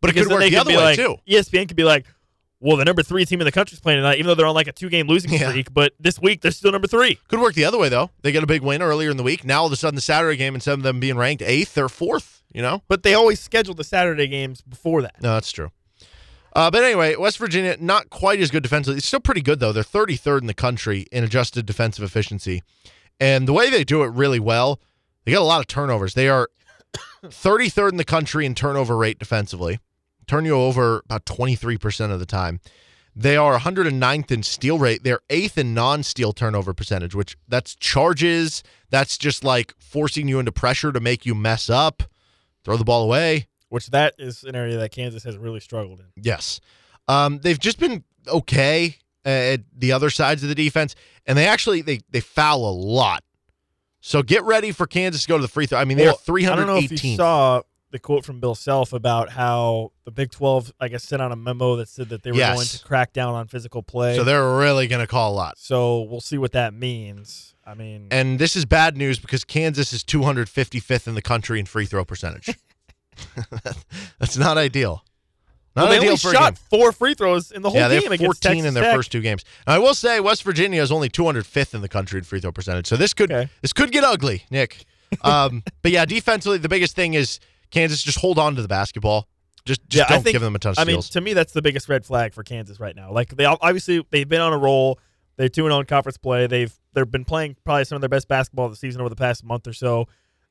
But 0.00 0.10
it 0.10 0.14
could 0.14 0.28
work 0.28 0.40
the 0.42 0.50
could 0.50 0.58
other 0.58 0.70
way 0.70 0.76
like, 0.76 0.96
too. 0.96 1.16
ESPN 1.28 1.66
could 1.68 1.76
be 1.76 1.84
like, 1.84 2.06
well, 2.60 2.76
the 2.76 2.84
number 2.84 3.02
three 3.02 3.24
team 3.24 3.40
in 3.40 3.44
the 3.44 3.52
country's 3.52 3.80
playing 3.80 3.98
tonight, 3.98 4.18
even 4.18 4.26
though 4.28 4.34
they're 4.34 4.46
on 4.46 4.54
like 4.54 4.68
a 4.68 4.72
two 4.72 4.88
game 4.88 5.06
losing 5.06 5.32
Yeah. 5.32 5.48
streak. 5.50 5.72
But 5.74 5.92
this 6.00 6.18
week 6.20 6.40
they're 6.40 6.50
still 6.50 6.72
number 6.72 6.86
three. 6.88 7.18
Could 7.28 7.40
work 7.40 7.54
the 7.54 7.64
other 7.64 7.78
way 7.78 7.88
though. 7.88 8.10
They 8.22 8.32
get 8.32 8.42
a 8.42 8.46
big 8.46 8.62
win 8.62 8.80
earlier 8.82 9.10
in 9.10 9.16
the 9.16 9.22
week. 9.22 9.44
Now 9.44 9.60
all 9.60 9.66
of 9.66 9.72
a 9.72 9.76
sudden, 9.76 9.96
the 9.96 10.00
Saturday 10.00 10.36
game, 10.36 10.54
instead 10.54 10.72
of 10.74 10.82
them 10.82 11.00
being 11.00 11.16
ranked 11.16 11.42
eighth, 11.42 11.74
they're 11.74 11.88
fourth. 11.88 12.42
You 12.52 12.62
know? 12.62 12.82
But 12.88 13.02
they 13.02 13.14
always 13.14 13.40
schedule 13.40 13.74
the 13.74 13.82
Saturday 13.84 14.28
games 14.28 14.62
before 14.62 15.02
that. 15.02 15.20
No, 15.20 15.34
that's 15.34 15.50
true. 15.50 15.70
Uh, 16.56 16.70
but 16.70 16.84
anyway, 16.84 17.16
West 17.16 17.36
Virginia 17.38 17.76
not 17.80 18.10
quite 18.10 18.38
as 18.38 18.52
good 18.52 18.62
defensively. 18.62 18.98
It's 18.98 19.06
still 19.08 19.18
pretty 19.18 19.42
good 19.42 19.58
though. 19.58 19.72
They're 19.72 19.82
33rd 19.82 20.42
in 20.42 20.46
the 20.46 20.54
country 20.54 21.06
in 21.10 21.24
adjusted 21.24 21.66
defensive 21.66 22.04
efficiency, 22.04 22.62
and 23.18 23.48
the 23.48 23.52
way 23.52 23.70
they 23.70 23.82
do 23.82 24.04
it 24.04 24.12
really 24.12 24.38
well, 24.38 24.80
they 25.24 25.32
get 25.32 25.40
a 25.40 25.44
lot 25.44 25.58
of 25.58 25.66
turnovers. 25.66 26.14
They 26.14 26.28
are 26.28 26.48
33rd 27.24 27.90
in 27.92 27.96
the 27.96 28.04
country 28.04 28.46
in 28.46 28.54
turnover 28.54 28.96
rate 28.96 29.18
defensively, 29.18 29.80
turn 30.26 30.44
you 30.44 30.54
over 30.54 31.02
about 31.04 31.24
23% 31.26 32.10
of 32.10 32.18
the 32.20 32.26
time. 32.26 32.60
They 33.16 33.36
are 33.36 33.56
109th 33.58 34.30
in 34.32 34.42
steal 34.42 34.78
rate. 34.78 35.04
They're 35.04 35.20
eighth 35.30 35.56
in 35.56 35.72
non-steal 35.72 36.32
turnover 36.32 36.74
percentage, 36.74 37.14
which 37.14 37.36
that's 37.46 37.76
charges. 37.76 38.64
That's 38.90 39.16
just 39.16 39.44
like 39.44 39.72
forcing 39.78 40.26
you 40.26 40.40
into 40.40 40.50
pressure 40.50 40.90
to 40.90 40.98
make 40.98 41.24
you 41.24 41.34
mess 41.34 41.70
up, 41.70 42.02
throw 42.64 42.76
the 42.76 42.84
ball 42.84 43.04
away. 43.04 43.46
Which 43.68 43.88
that 43.90 44.14
is 44.18 44.42
an 44.42 44.56
area 44.56 44.76
that 44.78 44.90
Kansas 44.90 45.22
has 45.24 45.36
really 45.36 45.60
struggled 45.60 46.00
in. 46.00 46.06
Yes. 46.16 46.60
Um, 47.06 47.38
they've 47.38 47.58
just 47.58 47.78
been 47.78 48.02
okay 48.26 48.96
at 49.24 49.60
the 49.76 49.92
other 49.92 50.10
sides 50.10 50.42
of 50.42 50.48
the 50.48 50.54
defense, 50.54 50.94
and 51.24 51.38
they 51.38 51.46
actually 51.46 51.82
they 51.82 52.00
they 52.10 52.20
foul 52.20 52.68
a 52.68 52.74
lot. 52.74 53.22
So 54.00 54.22
get 54.22 54.42
ready 54.42 54.70
for 54.72 54.86
Kansas 54.86 55.22
to 55.22 55.28
go 55.28 55.38
to 55.38 55.42
the 55.42 55.48
free 55.48 55.66
throw. 55.66 55.78
I 55.78 55.84
mean, 55.84 55.96
they 55.98 56.04
Well, 56.06 56.20
are 56.28 56.38
I 56.38 56.56
don't 56.56 56.66
know 56.66 56.76
if 56.76 56.90
you 56.90 56.98
318. 56.98 57.16
saw 57.16 57.62
the 57.94 58.00
quote 58.00 58.24
from 58.24 58.40
Bill 58.40 58.56
Self 58.56 58.92
about 58.92 59.30
how 59.30 59.92
the 60.04 60.10
Big 60.10 60.32
12, 60.32 60.72
I 60.80 60.88
guess, 60.88 61.04
sent 61.04 61.22
out 61.22 61.30
a 61.30 61.36
memo 61.36 61.76
that 61.76 61.88
said 61.88 62.08
that 62.08 62.24
they 62.24 62.32
were 62.32 62.38
Yes. 62.38 62.56
going 62.56 62.66
to 62.66 62.78
crack 62.84 63.12
down 63.12 63.34
on 63.34 63.46
physical 63.46 63.84
play. 63.84 64.16
So 64.16 64.24
they're 64.24 64.56
really 64.56 64.88
going 64.88 65.00
to 65.00 65.06
call 65.06 65.32
a 65.32 65.36
lot. 65.36 65.54
So 65.58 66.02
we'll 66.02 66.20
see 66.20 66.36
what 66.36 66.50
that 66.52 66.74
means. 66.74 67.54
I 67.64 67.74
mean, 67.74 68.08
And 68.10 68.40
this 68.40 68.56
is 68.56 68.64
bad 68.64 68.96
news 68.96 69.20
because 69.20 69.44
Kansas 69.44 69.92
is 69.92 70.02
255th 70.02 71.06
in 71.06 71.14
the 71.14 71.22
country 71.22 71.60
in 71.60 71.66
free 71.66 71.86
throw 71.86 72.04
percentage. 72.04 72.48
That's 74.18 74.36
not 74.36 74.58
ideal. 74.58 75.04
Not 75.76 75.82
well, 75.84 75.90
they 75.90 75.96
ideal 75.98 76.08
only 76.10 76.18
for 76.18 76.30
a 76.30 76.32
shot 76.34 76.54
game. 76.54 76.80
four 76.80 76.90
free 76.90 77.14
throws 77.14 77.52
in 77.52 77.62
the 77.62 77.70
whole 77.70 77.78
Yeah, 77.78 77.86
they 77.86 77.96
game 78.00 78.10
have 78.10 78.12
against 78.12 78.42
14 78.42 78.56
Texas 78.56 78.68
in 78.68 78.74
their 78.74 78.82
Tech. 78.82 78.96
first 78.96 79.12
two 79.12 79.20
games. 79.20 79.44
Now, 79.68 79.74
I 79.74 79.78
will 79.78 79.94
say 79.94 80.18
West 80.18 80.42
Virginia 80.42 80.82
is 80.82 80.90
only 80.90 81.08
205th 81.08 81.74
in 81.74 81.80
the 81.80 81.88
country 81.88 82.18
in 82.18 82.24
free 82.24 82.40
throw 82.40 82.50
percentage. 82.50 82.88
So 82.88 82.96
this 82.96 83.14
could 83.14 83.30
Okay. 83.30 83.48
this 83.62 83.72
could 83.72 83.92
get 83.92 84.02
ugly, 84.02 84.42
Nick. 84.50 84.84
Um, 85.22 85.62
but 85.82 85.92
yeah, 85.92 86.04
defensively, 86.06 86.58
the 86.58 86.68
biggest 86.68 86.96
thing 86.96 87.14
is 87.14 87.38
Kansas 87.74 88.02
just 88.02 88.18
hold 88.20 88.38
on 88.38 88.54
to 88.56 88.62
the 88.62 88.68
basketball. 88.68 89.28
Just 89.64 89.80
just 89.88 90.08
Yeah, 90.08 90.14
don't 90.14 90.22
think- 90.22 90.34
give 90.34 90.42
them 90.42 90.54
a 90.54 90.58
ton 90.58 90.72
of 90.72 90.78
I 90.78 90.84
mean, 90.84 91.00
to 91.00 91.20
me, 91.20 91.32
that's 91.32 91.52
the 91.52 91.62
biggest 91.62 91.88
red 91.88 92.04
flag 92.04 92.32
for 92.34 92.42
Kansas 92.42 92.78
right 92.78 92.94
now. 92.94 93.10
Like 93.12 93.36
they 93.36 93.44
obviously 93.44 94.04
they've 94.10 94.28
been 94.28 94.40
on 94.40 94.52
a 94.52 94.58
roll. 94.58 94.98
They're 95.36 95.48
two 95.48 95.64
and 95.64 95.72
oh 95.72 95.78
on 95.78 95.86
conference 95.86 96.16
play. 96.16 96.46
They've 96.46 96.72
they've 96.92 97.10
been 97.10 97.24
playing 97.24 97.56
probably 97.64 97.84
some 97.84 97.96
of 97.96 98.00
their 98.02 98.08
best 98.08 98.28
basketball 98.28 98.66
of 98.66 98.72
the 98.72 98.76
season 98.76 99.00
over 99.00 99.10
the 99.10 99.16
past 99.16 99.42
month 99.44 99.66
or 99.66 99.72
so. 99.72 100.06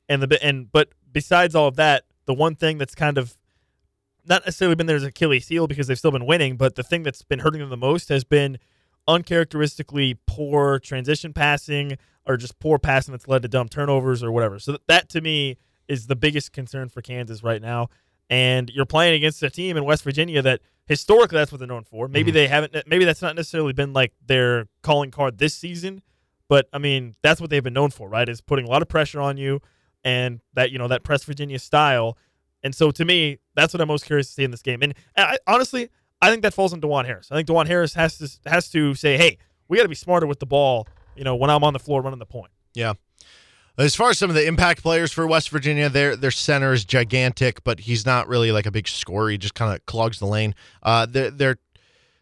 And 0.08 0.22
the 0.22 0.44
and 0.44 0.70
but 0.70 0.90
besides 1.10 1.54
all 1.54 1.68
of 1.68 1.76
that, 1.76 2.04
the 2.26 2.34
one 2.34 2.54
thing 2.56 2.76
that's 2.78 2.94
kind 2.94 3.16
of 3.16 3.36
not 4.26 4.44
necessarily 4.44 4.74
been 4.74 4.86
their 4.86 4.96
Achilles 4.96 5.48
heel 5.48 5.66
because 5.66 5.86
they've 5.86 5.98
still 5.98 6.10
been 6.10 6.26
winning, 6.26 6.56
but 6.56 6.74
the 6.74 6.82
thing 6.82 7.02
that's 7.02 7.22
been 7.22 7.40
hurting 7.40 7.60
them 7.60 7.70
the 7.70 7.76
most 7.76 8.08
has 8.08 8.24
been 8.24 8.58
uncharacteristically 9.06 10.18
poor 10.26 10.78
transition 10.78 11.32
passing 11.32 11.96
or 12.26 12.36
just 12.36 12.58
poor 12.58 12.78
passing 12.78 13.12
that's 13.12 13.28
led 13.28 13.42
to 13.42 13.48
dumb 13.48 13.68
turnovers 13.68 14.22
or 14.22 14.32
whatever. 14.32 14.58
So 14.58 14.72
that, 14.72 14.86
that 14.88 15.08
to 15.10 15.20
me 15.20 15.56
is 15.88 16.06
the 16.06 16.16
biggest 16.16 16.52
concern 16.52 16.88
for 16.88 17.02
Kansas 17.02 17.42
right 17.42 17.60
now. 17.60 17.88
And 18.30 18.70
you're 18.70 18.86
playing 18.86 19.14
against 19.14 19.42
a 19.42 19.50
team 19.50 19.76
in 19.76 19.84
West 19.84 20.02
Virginia 20.02 20.40
that 20.42 20.60
historically 20.86 21.36
that's 21.36 21.52
what 21.52 21.58
they're 21.58 21.68
known 21.68 21.84
for. 21.84 22.08
Maybe 22.08 22.30
mm-hmm. 22.30 22.36
they 22.36 22.46
haven't. 22.48 22.76
Maybe 22.86 23.04
that's 23.04 23.22
not 23.22 23.36
necessarily 23.36 23.72
been 23.72 23.92
like 23.92 24.12
their 24.24 24.66
calling 24.82 25.10
card 25.10 25.38
this 25.38 25.54
season, 25.54 26.02
but 26.48 26.68
I 26.72 26.78
mean 26.78 27.14
that's 27.22 27.40
what 27.40 27.50
they've 27.50 27.62
been 27.62 27.74
known 27.74 27.90
for, 27.90 28.08
right? 28.08 28.28
Is 28.28 28.40
putting 28.40 28.64
a 28.64 28.68
lot 28.68 28.82
of 28.82 28.88
pressure 28.88 29.20
on 29.20 29.36
you 29.36 29.60
and 30.04 30.40
that 30.54 30.70
you 30.70 30.78
know 30.78 30.88
that 30.88 31.02
press 31.02 31.24
Virginia 31.24 31.58
style. 31.58 32.16
And 32.62 32.74
so 32.74 32.90
to 32.92 33.04
me, 33.04 33.38
that's 33.54 33.74
what 33.74 33.80
I'm 33.80 33.88
most 33.88 34.06
curious 34.06 34.28
to 34.28 34.32
see 34.32 34.44
in 34.44 34.50
this 34.50 34.62
game. 34.62 34.82
And 34.82 34.94
I, 35.16 35.36
honestly, 35.46 35.90
I 36.22 36.30
think 36.30 36.42
that 36.42 36.54
falls 36.54 36.72
on 36.72 36.80
Dajuan 36.80 37.04
Harris. 37.04 37.28
I 37.30 37.34
think 37.34 37.46
Dajuan 37.46 37.66
Harris 37.66 37.92
has 37.94 38.18
to 38.18 38.50
has 38.50 38.70
to 38.70 38.94
say, 38.94 39.18
hey, 39.18 39.38
we 39.68 39.76
got 39.76 39.82
to 39.82 39.88
be 39.88 39.94
smarter 39.94 40.26
with 40.26 40.40
the 40.40 40.46
ball. 40.46 40.86
You 41.14 41.24
know, 41.24 41.36
when 41.36 41.50
I'm 41.50 41.62
on 41.62 41.72
the 41.72 41.78
floor 41.78 42.00
running 42.02 42.18
the 42.18 42.26
point. 42.26 42.50
Yeah. 42.74 42.94
As 43.76 43.96
far 43.96 44.10
as 44.10 44.18
some 44.18 44.30
of 44.30 44.36
the 44.36 44.46
impact 44.46 44.82
players 44.82 45.12
for 45.12 45.26
West 45.26 45.50
Virginia, 45.50 45.88
their 45.88 46.14
their 46.14 46.30
center 46.30 46.72
is 46.72 46.84
gigantic, 46.84 47.64
but 47.64 47.80
he's 47.80 48.06
not 48.06 48.28
really 48.28 48.52
like 48.52 48.66
a 48.66 48.70
big 48.70 48.86
scorer. 48.86 49.30
He 49.30 49.38
just 49.38 49.54
kind 49.54 49.74
of 49.74 49.84
clogs 49.86 50.20
the 50.20 50.26
lane. 50.26 50.54
Uh, 50.82 51.06
their 51.06 51.30
their 51.30 51.56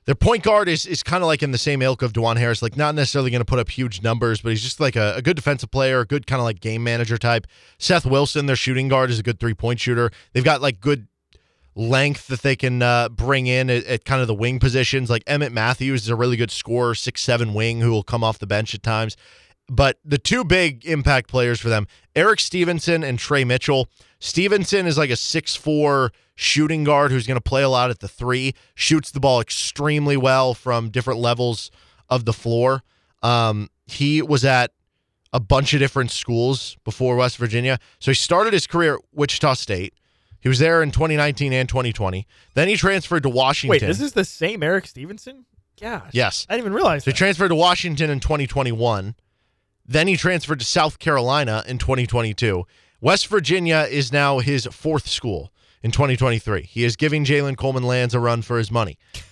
their 0.06 0.14
point 0.14 0.42
guard 0.42 0.68
is 0.68 0.86
is 0.86 1.02
kind 1.02 1.22
of 1.22 1.26
like 1.26 1.42
in 1.42 1.50
the 1.50 1.58
same 1.58 1.82
ilk 1.82 2.00
of 2.00 2.14
Dajuan 2.14 2.38
Harris, 2.38 2.62
like 2.62 2.76
not 2.76 2.94
necessarily 2.94 3.30
going 3.30 3.40
to 3.40 3.44
put 3.44 3.58
up 3.58 3.68
huge 3.68 4.02
numbers, 4.02 4.40
but 4.40 4.48
he's 4.48 4.62
just 4.62 4.80
like 4.80 4.96
a, 4.96 5.14
a 5.16 5.22
good 5.22 5.36
defensive 5.36 5.70
player, 5.70 6.00
a 6.00 6.06
good 6.06 6.26
kind 6.26 6.40
of 6.40 6.44
like 6.44 6.60
game 6.60 6.82
manager 6.82 7.18
type. 7.18 7.46
Seth 7.78 8.06
Wilson, 8.06 8.46
their 8.46 8.56
shooting 8.56 8.88
guard, 8.88 9.10
is 9.10 9.18
a 9.18 9.22
good 9.22 9.38
three 9.38 9.54
point 9.54 9.78
shooter. 9.78 10.10
They've 10.32 10.42
got 10.42 10.62
like 10.62 10.80
good 10.80 11.06
length 11.74 12.26
that 12.28 12.42
they 12.42 12.56
can 12.56 12.82
uh, 12.82 13.08
bring 13.10 13.46
in 13.46 13.70
at, 13.70 13.84
at 13.84 14.04
kind 14.04 14.20
of 14.20 14.26
the 14.26 14.34
wing 14.34 14.58
positions. 14.58 15.10
Like 15.10 15.24
Emmitt 15.26 15.52
Matthews 15.52 16.02
is 16.02 16.08
a 16.08 16.16
really 16.16 16.36
good 16.36 16.50
scorer, 16.50 16.94
six 16.94 17.20
seven 17.22 17.54
wing 17.54 17.80
who 17.80 17.90
will 17.90 18.02
come 18.02 18.24
off 18.24 18.38
the 18.38 18.46
bench 18.46 18.74
at 18.74 18.82
times. 18.82 19.16
But 19.68 19.98
the 20.04 20.18
two 20.18 20.44
big 20.44 20.84
impact 20.84 21.28
players 21.28 21.60
for 21.60 21.68
them, 21.68 21.86
Erik 22.14 22.40
Stevenson 22.40 23.02
and 23.02 23.18
Tre 23.18 23.44
Mitchell. 23.44 23.88
Stevenson 24.18 24.86
is 24.86 24.98
like 24.98 25.10
a 25.10 25.16
six 25.16 25.56
four 25.56 26.12
shooting 26.34 26.84
guard 26.84 27.10
who's 27.10 27.26
going 27.26 27.36
to 27.36 27.40
play 27.42 27.62
a 27.62 27.68
lot 27.68 27.90
at 27.90 28.00
the 28.00 28.08
three, 28.08 28.54
shoots 28.74 29.10
the 29.10 29.20
ball 29.20 29.40
extremely 29.40 30.16
well 30.16 30.54
from 30.54 30.90
different 30.90 31.20
levels 31.20 31.70
of 32.08 32.24
the 32.24 32.32
floor. 32.32 32.82
Um, 33.22 33.70
he 33.86 34.20
was 34.20 34.44
at 34.44 34.72
a 35.32 35.40
bunch 35.40 35.72
of 35.72 35.78
different 35.80 36.10
schools 36.10 36.76
before 36.84 37.16
West 37.16 37.38
Virginia. 37.38 37.78
So 37.98 38.10
he 38.10 38.14
started 38.14 38.52
his 38.52 38.66
career 38.66 38.94
at 38.94 39.00
Wichita 39.12 39.54
State. 39.54 39.94
He 40.40 40.48
was 40.48 40.58
there 40.58 40.82
in 40.82 40.90
2019 40.90 41.52
and 41.52 41.68
2020. 41.68 42.26
Then 42.54 42.68
he 42.68 42.76
transferred 42.76 43.22
to 43.22 43.28
Washington. 43.28 43.70
Wait, 43.70 43.80
this 43.80 44.00
is 44.00 44.12
the 44.12 44.24
same 44.24 44.62
Erik 44.62 44.86
Stevenson? 44.86 45.46
Yeah. 45.78 46.02
Yes. 46.12 46.46
I 46.48 46.54
didn't 46.54 46.64
even 46.64 46.74
realize 46.74 47.04
So 47.04 47.12
he 47.12 47.16
transferred 47.16 47.48
to 47.48 47.54
Washington 47.54 48.10
in 48.10 48.20
2021. 48.20 49.14
Then 49.86 50.08
he 50.08 50.16
transferred 50.16 50.60
to 50.60 50.64
South 50.64 50.98
Carolina 50.98 51.64
in 51.66 51.78
2022. 51.78 52.64
West 53.00 53.26
Virginia 53.26 53.86
is 53.90 54.12
now 54.12 54.38
his 54.38 54.66
fourth 54.66 55.08
school 55.08 55.52
in 55.82 55.90
2023. 55.90 56.62
He 56.62 56.84
is 56.84 56.94
giving 56.96 57.24
Jalen 57.24 57.56
Coleman 57.56 57.82
Lands 57.82 58.14
a 58.14 58.20
run 58.20 58.42
for 58.42 58.58
his 58.58 58.70
money. 58.70 58.98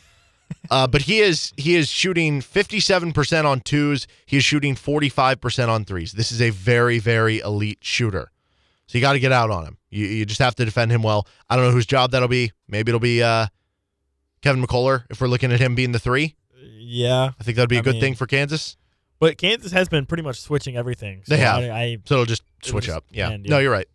Uh, 0.68 0.84
but 0.86 1.02
he 1.02 1.20
is 1.20 1.52
he 1.56 1.76
is 1.76 1.88
shooting 1.88 2.40
57% 2.40 3.44
on 3.44 3.60
twos. 3.60 4.08
He 4.26 4.36
is 4.36 4.44
shooting 4.44 4.74
45% 4.74 5.68
on 5.68 5.84
threes. 5.84 6.12
This 6.12 6.32
is 6.32 6.42
a 6.42 6.50
very 6.50 6.98
very 6.98 7.38
elite 7.38 7.78
shooter. 7.82 8.32
So 8.88 8.98
you 8.98 9.02
got 9.02 9.12
to 9.12 9.20
get 9.20 9.30
out 9.30 9.50
on 9.52 9.64
him. 9.64 9.78
You, 9.90 10.06
you 10.06 10.26
just 10.26 10.40
have 10.40 10.56
to 10.56 10.64
defend 10.64 10.90
him 10.90 11.02
well. 11.04 11.26
I 11.48 11.54
don't 11.54 11.66
know 11.66 11.70
whose 11.70 11.86
job 11.86 12.10
that'll 12.10 12.26
be. 12.28 12.50
Maybe 12.68 12.90
it'll 12.90 12.98
be 13.00 13.22
uh, 13.22 13.46
Kevin 14.42 14.60
McCullar 14.62 15.04
if 15.08 15.20
we're 15.20 15.28
looking 15.28 15.52
at 15.52 15.60
him 15.60 15.76
being 15.76 15.92
the 15.92 16.00
three. 16.00 16.34
yeah. 16.78 17.30
I 17.38 17.44
think 17.44 17.54
that'd 17.56 17.68
be 17.70 17.76
a 17.76 17.78
I 17.78 17.82
good 17.82 17.94
mean- 17.94 18.00
thing 18.00 18.14
for 18.16 18.26
Kansas. 18.26 18.76
But 19.20 19.38
Kansas 19.38 19.70
has 19.72 19.88
been 19.88 20.06
pretty 20.06 20.22
much 20.22 20.40
switching 20.40 20.76
everything. 20.76 21.22
So 21.24 21.34
They 21.34 21.40
have. 21.40 21.62
I, 21.62 21.70
I 21.70 21.98
So 22.06 22.14
it'll 22.14 22.26
just 22.26 22.42
It'll 22.62 22.72
switch 22.72 22.86
just 22.86 22.96
up. 22.96 23.04
Yeah. 23.10 23.30
end, 23.30 23.46
No, 23.48 23.58
you're 23.58 23.70
right. 23.70 23.86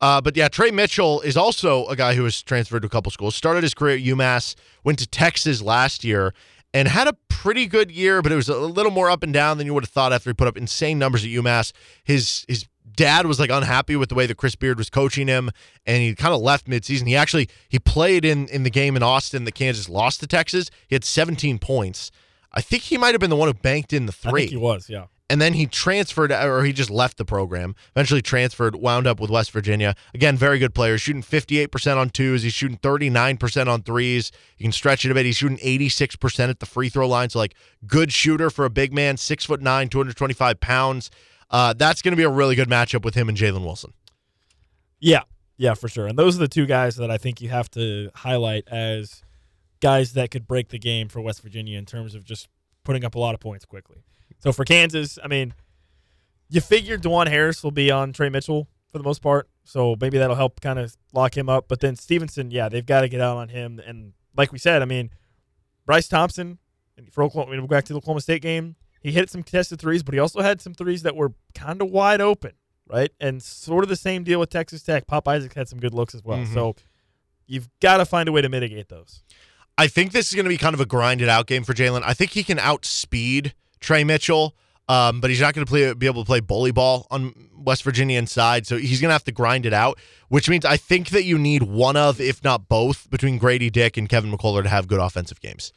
Uh, 0.00 0.20
but 0.20 0.36
yeah, 0.36 0.48
Tre 0.48 0.70
Mitchell 0.70 1.22
is 1.22 1.36
also 1.36 1.86
a 1.86 1.96
guy 1.96 2.14
who 2.14 2.24
has 2.24 2.42
transferred 2.42 2.82
to 2.82 2.86
a 2.86 2.90
couple 2.90 3.10
schools. 3.10 3.34
Started 3.34 3.62
his 3.62 3.72
career 3.72 3.96
at 3.96 4.02
UMass, 4.02 4.54
went 4.84 4.98
to 4.98 5.06
Texas 5.06 5.62
last 5.62 6.04
year, 6.04 6.34
and 6.74 6.88
had 6.88 7.08
a 7.08 7.14
pretty 7.28 7.66
good 7.66 7.90
year, 7.90 8.20
but 8.20 8.30
it 8.30 8.36
was 8.36 8.48
a 8.48 8.58
little 8.58 8.92
more 8.92 9.08
up 9.08 9.22
and 9.22 9.32
down 9.32 9.56
than 9.56 9.66
you 9.66 9.72
would 9.72 9.84
have 9.84 9.90
thought 9.90 10.12
after 10.12 10.28
he 10.28 10.34
put 10.34 10.48
up 10.48 10.58
insane 10.58 10.98
numbers 10.98 11.24
at 11.24 11.30
UMass. 11.30 11.72
His 12.02 12.44
his 12.48 12.66
dad 12.96 13.26
was 13.26 13.40
like 13.40 13.50
unhappy 13.50 13.96
with 13.96 14.08
the 14.08 14.14
way 14.14 14.26
that 14.26 14.36
Chris 14.36 14.54
Beard 14.56 14.76
was 14.76 14.90
coaching 14.90 15.26
him, 15.26 15.50
and 15.86 16.02
he 16.02 16.14
kind 16.14 16.34
of 16.34 16.40
left 16.40 16.66
midseason. 16.66 17.06
He 17.06 17.16
actually 17.16 17.48
he 17.68 17.78
played 17.78 18.24
in 18.24 18.48
in 18.48 18.62
the 18.62 18.70
game 18.70 18.96
in 18.96 19.02
Austin 19.02 19.44
that 19.44 19.54
Kansas 19.54 19.88
lost 19.88 20.20
to 20.20 20.26
Texas. 20.26 20.70
He 20.88 20.94
had 20.94 21.04
17 21.04 21.58
points. 21.58 22.10
I 22.54 22.60
think 22.60 22.84
he 22.84 22.96
might 22.96 23.12
have 23.12 23.20
been 23.20 23.30
the 23.30 23.36
one 23.36 23.48
who 23.48 23.54
banked 23.54 23.92
in 23.92 24.06
the 24.06 24.14
I 24.24 24.30
three. 24.30 24.40
think 24.42 24.50
he 24.52 24.56
was, 24.56 24.88
yeah. 24.88 25.06
and 25.28 25.40
then 25.40 25.54
he 25.54 25.66
transferred 25.66 26.30
or 26.30 26.62
he 26.62 26.72
just 26.72 26.88
left 26.90 27.16
the 27.18 27.24
program. 27.24 27.74
Eventually 27.96 28.22
transferred 28.22 28.76
wound 28.76 29.06
up 29.08 29.18
with 29.18 29.28
west 29.28 29.50
virginia. 29.50 29.94
Again 30.14 30.36
very 30.36 30.58
good 30.60 30.72
player. 30.74 30.96
Shooting 30.96 31.22
58% 31.22 31.96
on 31.96 32.10
twos. 32.10 32.44
He's 32.44 32.52
shooting 32.52 32.78
39% 32.78 33.66
on 33.66 33.82
threes. 33.82 34.30
You 34.58 34.64
can 34.64 34.72
stretch 34.72 35.04
it 35.04 35.10
a 35.10 35.14
bit. 35.14 35.26
He's 35.26 35.36
shooting 35.36 35.58
86% 35.58 36.48
at 36.48 36.60
the 36.60 36.66
free 36.66 36.88
throw 36.88 37.08
line. 37.08 37.30
So 37.30 37.40
like 37.40 37.54
good 37.86 38.12
shooter 38.12 38.50
for 38.50 38.64
a 38.64 38.70
big 38.70 38.92
man. 38.92 39.16
Six 39.16 39.44
foot 39.44 39.60
nine 39.60 39.88
225 39.88 40.60
pounds. 40.60 41.10
Uh, 41.50 41.72
that's 41.72 42.02
going 42.02 42.12
to 42.12 42.16
be 42.16 42.22
a 42.22 42.30
really 42.30 42.54
good 42.54 42.68
matchup 42.68 43.04
with 43.04 43.14
him 43.14 43.28
and 43.28 43.36
jalen 43.36 43.64
wilson. 43.64 43.92
Yeah, 45.00 45.22
yeah, 45.56 45.74
for 45.74 45.88
sure. 45.88 46.06
And 46.06 46.18
those 46.18 46.36
are 46.36 46.40
the 46.40 46.48
two 46.48 46.66
guys 46.66 46.96
that 46.96 47.10
I 47.10 47.18
think 47.18 47.40
you 47.40 47.48
have 47.50 47.70
to 47.72 48.10
highlight 48.14 48.64
as 48.68 49.22
guys 49.84 50.14
that 50.14 50.30
could 50.30 50.46
break 50.46 50.70
the 50.70 50.78
game 50.78 51.08
for 51.08 51.20
West 51.20 51.42
Virginia 51.42 51.78
in 51.78 51.84
terms 51.84 52.14
of 52.14 52.24
just 52.24 52.48
putting 52.84 53.04
up 53.04 53.14
a 53.14 53.18
lot 53.18 53.34
of 53.34 53.40
points 53.40 53.66
quickly. 53.66 54.02
So 54.38 54.50
for 54.50 54.64
Kansas, 54.64 55.18
I 55.22 55.28
mean, 55.28 55.52
you 56.48 56.62
figure 56.62 56.96
Dajuan 56.96 57.28
Harris 57.28 57.62
will 57.62 57.70
be 57.70 57.90
on 57.90 58.12
Tre 58.14 58.30
Mitchell 58.30 58.66
for 58.90 58.96
the 58.96 59.04
most 59.04 59.20
part, 59.20 59.46
so 59.62 59.94
maybe 60.00 60.16
that'll 60.16 60.36
help 60.36 60.62
kind 60.62 60.78
of 60.78 60.96
lock 61.12 61.36
him 61.36 61.50
up. 61.50 61.66
But 61.68 61.80
then 61.80 61.96
Stevenson, 61.96 62.50
yeah, 62.50 62.70
they've 62.70 62.86
got 62.86 63.02
to 63.02 63.08
get 63.08 63.20
out 63.20 63.36
on 63.36 63.50
him. 63.50 63.78
And 63.86 64.14
like 64.34 64.52
we 64.52 64.58
said, 64.58 64.80
I 64.80 64.86
mean, 64.86 65.10
Bryce 65.84 66.08
Thompson 66.08 66.58
and 66.96 67.12
for 67.12 67.22
Oklahoma, 67.22 67.50
we 67.52 67.58
go 67.58 67.66
back 67.66 67.84
to 67.84 67.92
the 67.92 67.98
Oklahoma 67.98 68.22
State 68.22 68.40
game. 68.40 68.76
He 69.02 69.12
hit 69.12 69.28
some 69.28 69.42
contested 69.42 69.78
threes, 69.80 70.02
but 70.02 70.14
he 70.14 70.20
also 70.20 70.40
had 70.40 70.62
some 70.62 70.72
threes 70.72 71.02
that 71.02 71.14
were 71.14 71.34
kind 71.54 71.82
of 71.82 71.90
wide 71.90 72.22
open, 72.22 72.52
right? 72.86 73.10
And 73.20 73.42
sort 73.42 73.84
of 73.84 73.90
the 73.90 73.96
same 73.96 74.24
deal 74.24 74.40
with 74.40 74.48
Texas 74.48 74.82
Tech. 74.82 75.06
Pop 75.06 75.28
Isaac 75.28 75.52
had 75.52 75.68
some 75.68 75.78
good 75.78 75.92
looks 75.92 76.14
as 76.14 76.22
well. 76.24 76.38
Mhm. 76.38 76.54
So 76.54 76.74
you've 77.46 77.68
got 77.80 77.98
to 77.98 78.06
find 78.06 78.28
a 78.28 78.32
way 78.32 78.40
to 78.40 78.48
mitigate 78.48 78.88
those. 78.88 79.22
I 79.76 79.86
think 79.88 80.12
this 80.12 80.28
is 80.28 80.34
going 80.34 80.44
to 80.44 80.48
be 80.50 80.56
kind 80.56 80.74
of 80.74 80.80
a 80.80 80.86
grinded 80.86 81.28
out 81.28 81.46
game 81.46 81.64
for 81.64 81.74
Jalen. 81.74 82.02
I 82.04 82.14
think 82.14 82.30
he 82.32 82.44
can 82.44 82.58
outspeed 82.58 83.54
Tre 83.80 84.04
Mitchell, 84.04 84.54
um, 84.88 85.20
but 85.20 85.30
he's 85.30 85.40
not 85.40 85.54
going 85.54 85.66
to 85.66 85.70
play, 85.70 85.92
be 85.94 86.06
able 86.06 86.22
to 86.22 86.26
play 86.26 86.40
bully 86.40 86.70
ball 86.70 87.06
on 87.10 87.34
West 87.56 87.82
Virginia 87.82 88.18
inside. 88.18 88.66
So 88.66 88.76
he's 88.76 89.00
going 89.00 89.08
to 89.08 89.14
have 89.14 89.24
to 89.24 89.32
grind 89.32 89.66
it 89.66 89.72
out, 89.72 89.98
which 90.28 90.48
means 90.48 90.64
I 90.64 90.76
think 90.76 91.08
that 91.10 91.24
you 91.24 91.38
need 91.38 91.64
one 91.64 91.96
of, 91.96 92.20
if 92.20 92.44
not 92.44 92.68
both, 92.68 93.10
between 93.10 93.36
Grady 93.38 93.68
Dick 93.70 93.96
and 93.96 94.08
Kevin 94.08 94.30
McCullar 94.30 94.62
to 94.62 94.68
have 94.68 94.86
good 94.86 95.00
offensive 95.00 95.40
games. 95.40 95.72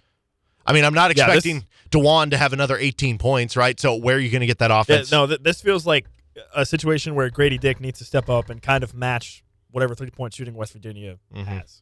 I 0.66 0.74
mean, 0.74 0.84
I'm 0.86 0.94
not 0.94 1.16
Yeah, 1.18 1.26
this- 1.28 1.38
expecting 1.46 1.66
Dajuan 1.90 2.30
to 2.32 2.38
have 2.38 2.54
another 2.54 2.78
18 2.78 3.18
points, 3.18 3.56
right? 3.56 3.80
So 3.80 3.96
where 3.96 4.18
are 4.18 4.20
you 4.20 4.30
going 4.30 4.42
to 4.42 4.48
get 4.48 4.60
that 4.60 4.70
Yeah, 4.70 4.82
offense? 4.82 5.12
no, 5.12 5.26
th- 5.26 5.40
this 5.42 5.62
feels 5.62 5.86
like 5.88 6.06
a 6.54 6.66
situation 6.66 7.16
where 7.16 7.30
Grady 7.32 7.58
Dick 7.58 7.80
needs 7.80 7.98
to 8.00 8.06
step 8.06 8.30
up 8.30 8.50
and 8.50 8.62
kind 8.62 8.84
of 8.84 8.94
match 8.94 9.44
whatever 9.72 9.96
three 9.96 10.10
point 10.12 10.34
shooting 10.36 10.54
West 10.54 10.74
Virginia 10.74 11.18
Mhm. 11.34 11.46
has. 11.48 11.82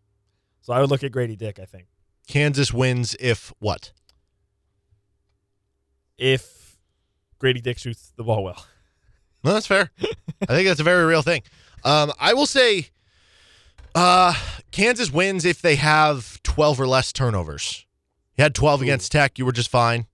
So 0.62 0.72
I 0.74 0.80
would 0.80 0.90
look 0.90 1.04
at 1.04 1.12
Grady 1.12 1.36
Dick, 1.36 1.60
I 1.60 1.66
think. 1.66 1.88
Kansas 2.28 2.74
wins 2.74 3.16
if 3.20 3.54
what? 3.60 3.92
If 6.18 6.78
Grady 7.40 7.62
Dick 7.62 7.78
shoots 7.78 8.14
the 8.16 8.24
ball 8.24 8.44
well. 8.44 8.66
No, 9.44 9.54
that's 9.54 9.68
fair. 9.68 9.92
I 10.42 10.46
think 10.56 10.68
that's 10.68 10.80
a 10.80 10.84
very 10.84 11.06
real 11.06 11.22
thing. 11.22 11.44
Um, 11.84 12.12
I 12.20 12.34
will 12.34 12.48
say, 12.48 12.88
Uh, 13.94 14.34
Kansas 14.72 15.12
wins 15.12 15.46
if 15.46 15.62
they 15.62 15.76
have 15.76 16.42
12 16.42 16.82
or 16.82 16.88
less 16.88 17.14
turnovers. 17.14 17.86
You 18.40 18.42
had 18.44 18.56
12 18.56 18.82
against 18.82 19.12
Tech, 19.12 19.38
you 19.38 19.46
were 19.46 19.52
just 19.52 19.70
fine. 19.70 20.08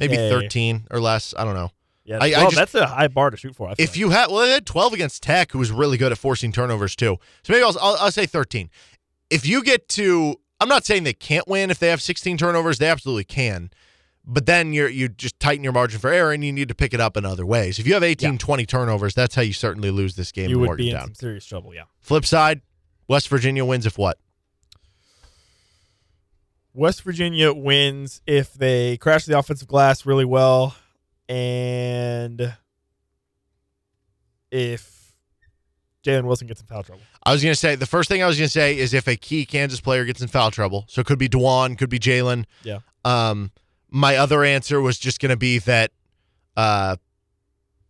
Maybe 0.00 0.14
Okay. 0.14 0.28
13 0.30 0.88
or 0.90 0.98
less. 1.00 1.32
I 1.38 1.44
don't 1.44 1.54
know. 1.54 1.70
Yeah, 2.04 2.18
I- 2.20 2.26
I 2.26 2.30
well, 2.38 2.44
just- 2.50 2.56
that's 2.56 2.74
a 2.74 2.88
high 2.88 3.06
bar 3.06 3.30
to 3.30 3.36
shoot 3.36 3.54
for. 3.54 3.68
I 3.68 3.74
If 3.78 3.90
like. 3.90 3.96
you 3.96 4.10
had, 4.10 4.30
well, 4.32 4.38
they 4.44 4.50
had 4.50 4.66
12 4.66 4.94
against 4.94 5.22
Tech, 5.22 5.52
who 5.52 5.60
was 5.60 5.70
really 5.70 5.96
good 5.96 6.10
at 6.10 6.18
forcing 6.18 6.50
turnovers 6.50 6.96
too. 6.96 7.18
So 7.44 7.52
maybe 7.52 7.62
I'll, 7.62 7.78
I'll, 7.80 7.96
I'll 8.00 8.10
say 8.10 8.26
13. 8.26 8.68
If 9.30 9.46
you 9.46 9.62
get 9.62 9.88
to, 9.90 10.40
I'm 10.60 10.68
not 10.68 10.84
saying 10.84 11.04
they 11.04 11.12
can't 11.12 11.46
win 11.46 11.70
if 11.70 11.78
they 11.78 11.88
have 11.88 12.02
16 12.02 12.36
turnovers. 12.36 12.78
They 12.78 12.88
absolutely 12.88 13.24
can. 13.24 13.70
But 14.30 14.44
then 14.46 14.72
you're 14.72 14.88
you 14.88 15.08
just 15.08 15.40
tighten 15.40 15.64
your 15.64 15.72
margin 15.72 16.00
for 16.00 16.10
error 16.10 16.32
and 16.32 16.44
you 16.44 16.52
need 16.52 16.68
to 16.68 16.74
pick 16.74 16.92
it 16.92 17.00
up 17.00 17.16
in 17.16 17.24
other 17.24 17.46
ways. 17.46 17.78
If 17.78 17.86
you 17.86 17.94
have 17.94 18.02
18, 18.02 18.36
20 18.36 18.66
turnovers, 18.66 19.14
that's 19.14 19.34
how 19.34 19.42
you 19.42 19.54
certainly 19.54 19.90
lose 19.90 20.16
this 20.16 20.32
game 20.32 20.50
you 20.50 20.58
would 20.58 20.76
be 20.76 20.90
in 20.90 20.94
Morgantown. 20.94 21.08
some 21.08 21.14
serious 21.14 21.46
trouble. 21.46 21.74
Yeah. 21.74 21.84
Flip 22.00 22.26
side, 22.26 22.60
West 23.06 23.28
Virginia 23.28 23.64
wins 23.64 23.86
if 23.86 23.96
what? 23.96 24.18
West 26.74 27.02
Virginia 27.02 27.52
wins 27.52 28.20
if 28.26 28.52
they 28.52 28.98
crash 28.98 29.24
the 29.24 29.36
offensive 29.38 29.66
glass 29.66 30.04
really 30.04 30.26
well, 30.26 30.76
and 31.28 32.54
if 34.50 35.14
Jalen 36.04 36.24
Wilson 36.24 36.46
gets 36.46 36.60
in 36.60 36.66
foul 36.66 36.82
trouble. 36.82 37.02
I 37.28 37.32
was 37.32 37.42
going 37.42 37.52
to 37.52 37.60
say 37.60 37.74
the 37.74 37.84
first 37.84 38.08
thing 38.08 38.22
I 38.22 38.26
was 38.26 38.38
going 38.38 38.46
to 38.46 38.50
say 38.50 38.78
is 38.78 38.94
if 38.94 39.06
a 39.06 39.14
key 39.14 39.44
Kansas 39.44 39.82
player 39.82 40.06
gets 40.06 40.22
in 40.22 40.28
foul 40.28 40.50
trouble, 40.50 40.86
so 40.88 41.02
it 41.02 41.06
could 41.06 41.18
be 41.18 41.28
Dajuan, 41.28 41.76
could 41.76 41.90
be 41.90 41.98
Jalen. 41.98 42.46
Yeah. 42.62 42.78
Um, 43.04 43.50
my 43.90 44.16
other 44.16 44.44
answer 44.44 44.80
was 44.80 44.98
just 44.98 45.20
going 45.20 45.28
to 45.28 45.36
be 45.36 45.58
that 45.58 45.90
uh, 46.56 46.96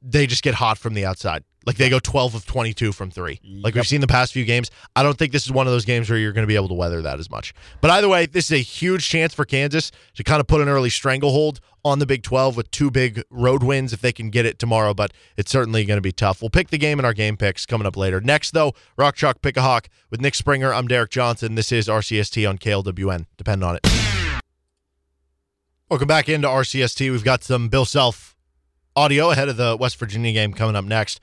they 0.02 0.26
just 0.26 0.42
get 0.42 0.54
hot 0.54 0.76
from 0.76 0.95
the 0.95 1.07
outside. 1.07 1.45
Like 1.66 1.76
they 1.76 1.90
go 1.90 1.98
12 1.98 2.34
of 2.34 2.46
22 2.46 2.92
from 2.92 3.10
three. 3.10 3.40
Like 3.44 3.74
we've 3.74 3.86
seen 3.86 4.00
the 4.00 4.06
past 4.06 4.32
few 4.32 4.44
games. 4.44 4.70
I 4.96 5.02
don't 5.02 5.18
think 5.18 5.32
this 5.32 5.44
is 5.44 5.52
one 5.52 5.66
of 5.66 5.72
those 5.72 5.84
games 5.84 6.08
where 6.08 6.18
you're 6.18 6.32
going 6.32 6.44
to 6.44 6.48
be 6.48 6.54
able 6.54 6.68
to 6.68 6.74
weather 6.74 7.02
that 7.02 7.18
as 7.18 7.28
much. 7.30 7.52
But 7.80 7.90
either 7.90 8.08
way, 8.08 8.26
this 8.26 8.46
is 8.46 8.52
a 8.52 8.62
huge 8.62 9.06
chance 9.06 9.34
for 9.34 9.44
Kansas 9.44 9.90
to 10.14 10.24
kind 10.24 10.40
of 10.40 10.46
put 10.46 10.60
an 10.60 10.68
early 10.68 10.88
stranglehold 10.88 11.60
on 11.84 11.98
the 11.98 12.06
Big 12.06 12.22
12 12.22 12.56
with 12.56 12.70
two 12.70 12.90
big 12.90 13.22
road 13.30 13.62
wins 13.62 13.92
if 13.92 14.00
they 14.00 14.12
can 14.12 14.30
get 14.30 14.46
it 14.46 14.58
tomorrow. 14.58 14.94
But 14.94 15.12
it's 15.36 15.50
certainly 15.50 15.84
going 15.84 15.98
to 15.98 16.02
be 16.02 16.12
tough. 16.12 16.40
We'll 16.40 16.50
pick 16.50 16.68
the 16.68 16.78
game 16.78 16.98
in 16.98 17.04
our 17.04 17.14
game 17.14 17.36
picks 17.36 17.66
coming 17.66 17.86
up 17.86 17.96
later. 17.96 18.20
Next, 18.20 18.52
though, 18.52 18.72
Rock 18.96 19.16
Chalk 19.16 19.42
Pick 19.42 19.56
a 19.56 19.62
Hawk 19.62 19.88
with 20.10 20.20
Nick 20.20 20.34
Springer. 20.34 20.72
I'm 20.72 20.88
Derek 20.88 21.10
Johnson. 21.10 21.54
This 21.54 21.72
is 21.72 21.88
RCST 21.88 22.48
on 22.48 22.58
KLWN. 22.58 23.26
Depend 23.36 23.62
on 23.64 23.76
it. 23.76 23.86
Welcome 25.90 26.08
back 26.08 26.28
into 26.28 26.48
RCST. 26.48 27.10
We've 27.10 27.24
got 27.24 27.42
some 27.42 27.68
Bill 27.68 27.86
Self 27.86 28.36
audio 28.94 29.30
ahead 29.30 29.48
of 29.48 29.56
the 29.56 29.76
West 29.78 29.96
Virginia 29.96 30.32
game 30.32 30.52
coming 30.52 30.76
up 30.76 30.84
next. 30.84 31.20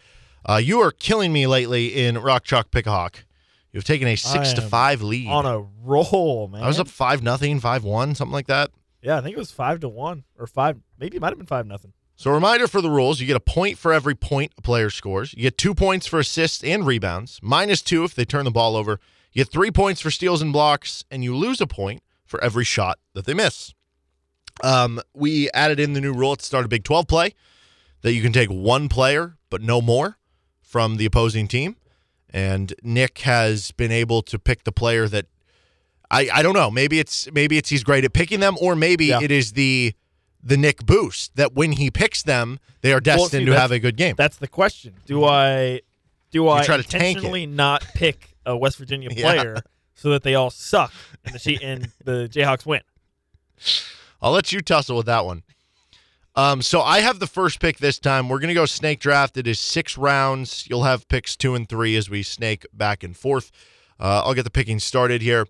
Uh, 0.47 0.57
you 0.57 0.79
are 0.79 0.91
killing 0.91 1.33
me 1.33 1.47
lately 1.47 2.05
in 2.05 2.19
Rock 2.19 2.43
Chalk 2.43 2.69
Pick 2.69 2.85
a 2.85 2.91
Hawk. 2.91 3.25
You've 3.71 3.83
taken 3.83 4.07
a 4.07 4.15
six 4.15 4.53
to 4.53 4.61
five 4.61 5.01
lead. 5.01 5.27
On 5.27 5.45
a 5.45 5.59
roll, 5.83 6.47
man. 6.47 6.63
I 6.63 6.67
was 6.67 6.79
up 6.79 6.87
five 6.87 7.23
nothing, 7.23 7.59
five 7.59 7.83
one, 7.83 8.15
something 8.15 8.31
like 8.31 8.47
that. 8.47 8.69
Yeah, 9.01 9.17
I 9.17 9.21
think 9.21 9.35
it 9.35 9.39
was 9.39 9.51
five 9.51 9.79
to 9.81 9.89
one 9.89 10.23
or 10.37 10.47
five. 10.47 10.79
Maybe 10.99 11.17
it 11.17 11.19
might 11.19 11.29
have 11.29 11.37
been 11.37 11.47
five 11.47 11.65
nothing. 11.65 11.93
So, 12.15 12.31
a 12.31 12.33
reminder 12.33 12.67
for 12.67 12.79
the 12.79 12.89
rules: 12.91 13.19
you 13.19 13.27
get 13.27 13.35
a 13.35 13.41
point 13.41 13.77
for 13.77 13.91
every 13.91 14.15
point 14.15 14.53
a 14.57 14.61
player 14.61 14.89
scores. 14.89 15.33
You 15.33 15.41
get 15.41 15.57
two 15.57 15.73
points 15.73 16.07
for 16.07 16.19
assists 16.19 16.63
and 16.63 16.85
rebounds, 16.85 17.39
minus 17.41 17.81
two 17.81 18.03
if 18.03 18.15
they 18.15 18.23
turn 18.23 18.45
the 18.45 18.51
ball 18.51 18.75
over. 18.75 18.99
You 19.33 19.43
get 19.43 19.51
three 19.51 19.71
points 19.71 19.99
for 19.99 20.11
steals 20.11 20.41
and 20.41 20.53
blocks, 20.53 21.03
and 21.11 21.23
you 21.23 21.35
lose 21.35 21.59
a 21.59 21.67
point 21.67 22.01
for 22.23 22.41
every 22.43 22.63
shot 22.63 22.99
that 23.13 23.25
they 23.25 23.33
miss. 23.33 23.73
Um, 24.63 25.01
we 25.13 25.49
added 25.51 25.79
in 25.79 25.93
the 25.93 26.01
new 26.01 26.13
rule 26.13 26.31
at 26.31 26.39
the 26.39 26.45
start 26.45 26.63
of 26.63 26.69
Big 26.69 26.85
12 26.85 27.07
play 27.07 27.33
that 28.03 28.13
you 28.13 28.21
can 28.21 28.31
take 28.31 28.47
one 28.49 28.87
player, 28.87 29.35
but 29.49 29.61
no 29.61 29.81
more 29.81 30.17
from 30.75 30.97
the 30.97 31.05
opposing 31.05 31.47
team. 31.47 31.77
And 32.29 32.73
Nick 32.83 33.19
has 33.19 33.71
been 33.71 33.93
able 33.93 34.21
to 34.23 34.37
pick 34.37 34.65
the 34.65 34.73
player 34.73 35.07
that 35.07 35.25
I, 36.11 36.27
I 36.33 36.41
don't 36.43 36.53
know. 36.53 36.69
Maybe 36.69 36.99
it's 36.99 37.31
maybe 37.31 37.57
it's 37.57 37.69
he's 37.69 37.81
great 37.81 38.03
at 38.03 38.11
picking 38.11 38.41
them, 38.41 38.57
or 38.59 38.75
maybe 38.75 39.05
Yeah. 39.05 39.21
it 39.21 39.31
is 39.31 39.53
the 39.53 39.93
the 40.43 40.57
Nick 40.57 40.85
boost 40.85 41.37
that 41.37 41.53
when 41.53 41.71
he 41.71 41.89
picks 41.89 42.23
them, 42.23 42.59
they 42.81 42.91
are 42.91 42.99
destined 42.99 43.43
see, 43.43 43.45
to 43.45 43.57
have 43.57 43.71
a 43.71 43.79
good 43.79 43.95
game. 43.95 44.15
That's 44.17 44.35
the 44.35 44.49
question. 44.49 44.95
Do 45.05 45.23
I 45.23 45.79
do 46.29 46.49
I 46.49 46.65
try 46.65 46.75
to 46.75 46.83
intentionally 46.83 47.45
not 47.45 47.85
pick 47.95 48.35
a 48.45 48.57
West 48.57 48.77
Virginia 48.77 49.07
Yeah. 49.15 49.31
player 49.33 49.63
so 49.93 50.09
that 50.09 50.23
they 50.23 50.35
all 50.35 50.49
suck 50.49 50.91
and 51.23 51.35
the 51.35 51.63
and 51.63 51.89
the 52.03 52.27
Jayhawks 52.29 52.65
win? 52.65 52.81
I'll 54.21 54.33
let 54.33 54.51
you 54.51 54.59
tussle 54.59 54.97
with 54.97 55.05
that 55.05 55.23
one. 55.23 55.43
Um, 56.35 56.61
so 56.61 56.81
I 56.81 56.99
have 56.99 57.19
the 57.19 57.27
first 57.27 57.59
pick 57.59 57.77
this 57.77 57.97
time. 57.97 58.27
We're 58.27 58.39
gonna 58.39 58.53
go 58.53 58.65
snake 58.65 58.99
draft. 58.99 59.37
It 59.37 59.47
is 59.47 59.59
six 59.59 59.97
rounds. 59.97 60.67
You'll 60.69 60.83
have 60.83 61.07
picks 61.07 61.35
two 61.35 61.55
and 61.55 61.67
three 61.67 61.95
as 61.95 62.09
we 62.09 62.23
snake 62.23 62.65
back 62.73 63.03
and 63.03 63.15
forth. 63.15 63.51
Uh, 63.99 64.23
I'll 64.25 64.33
get 64.33 64.43
the 64.43 64.49
picking 64.49 64.79
started 64.79 65.21
here. 65.21 65.47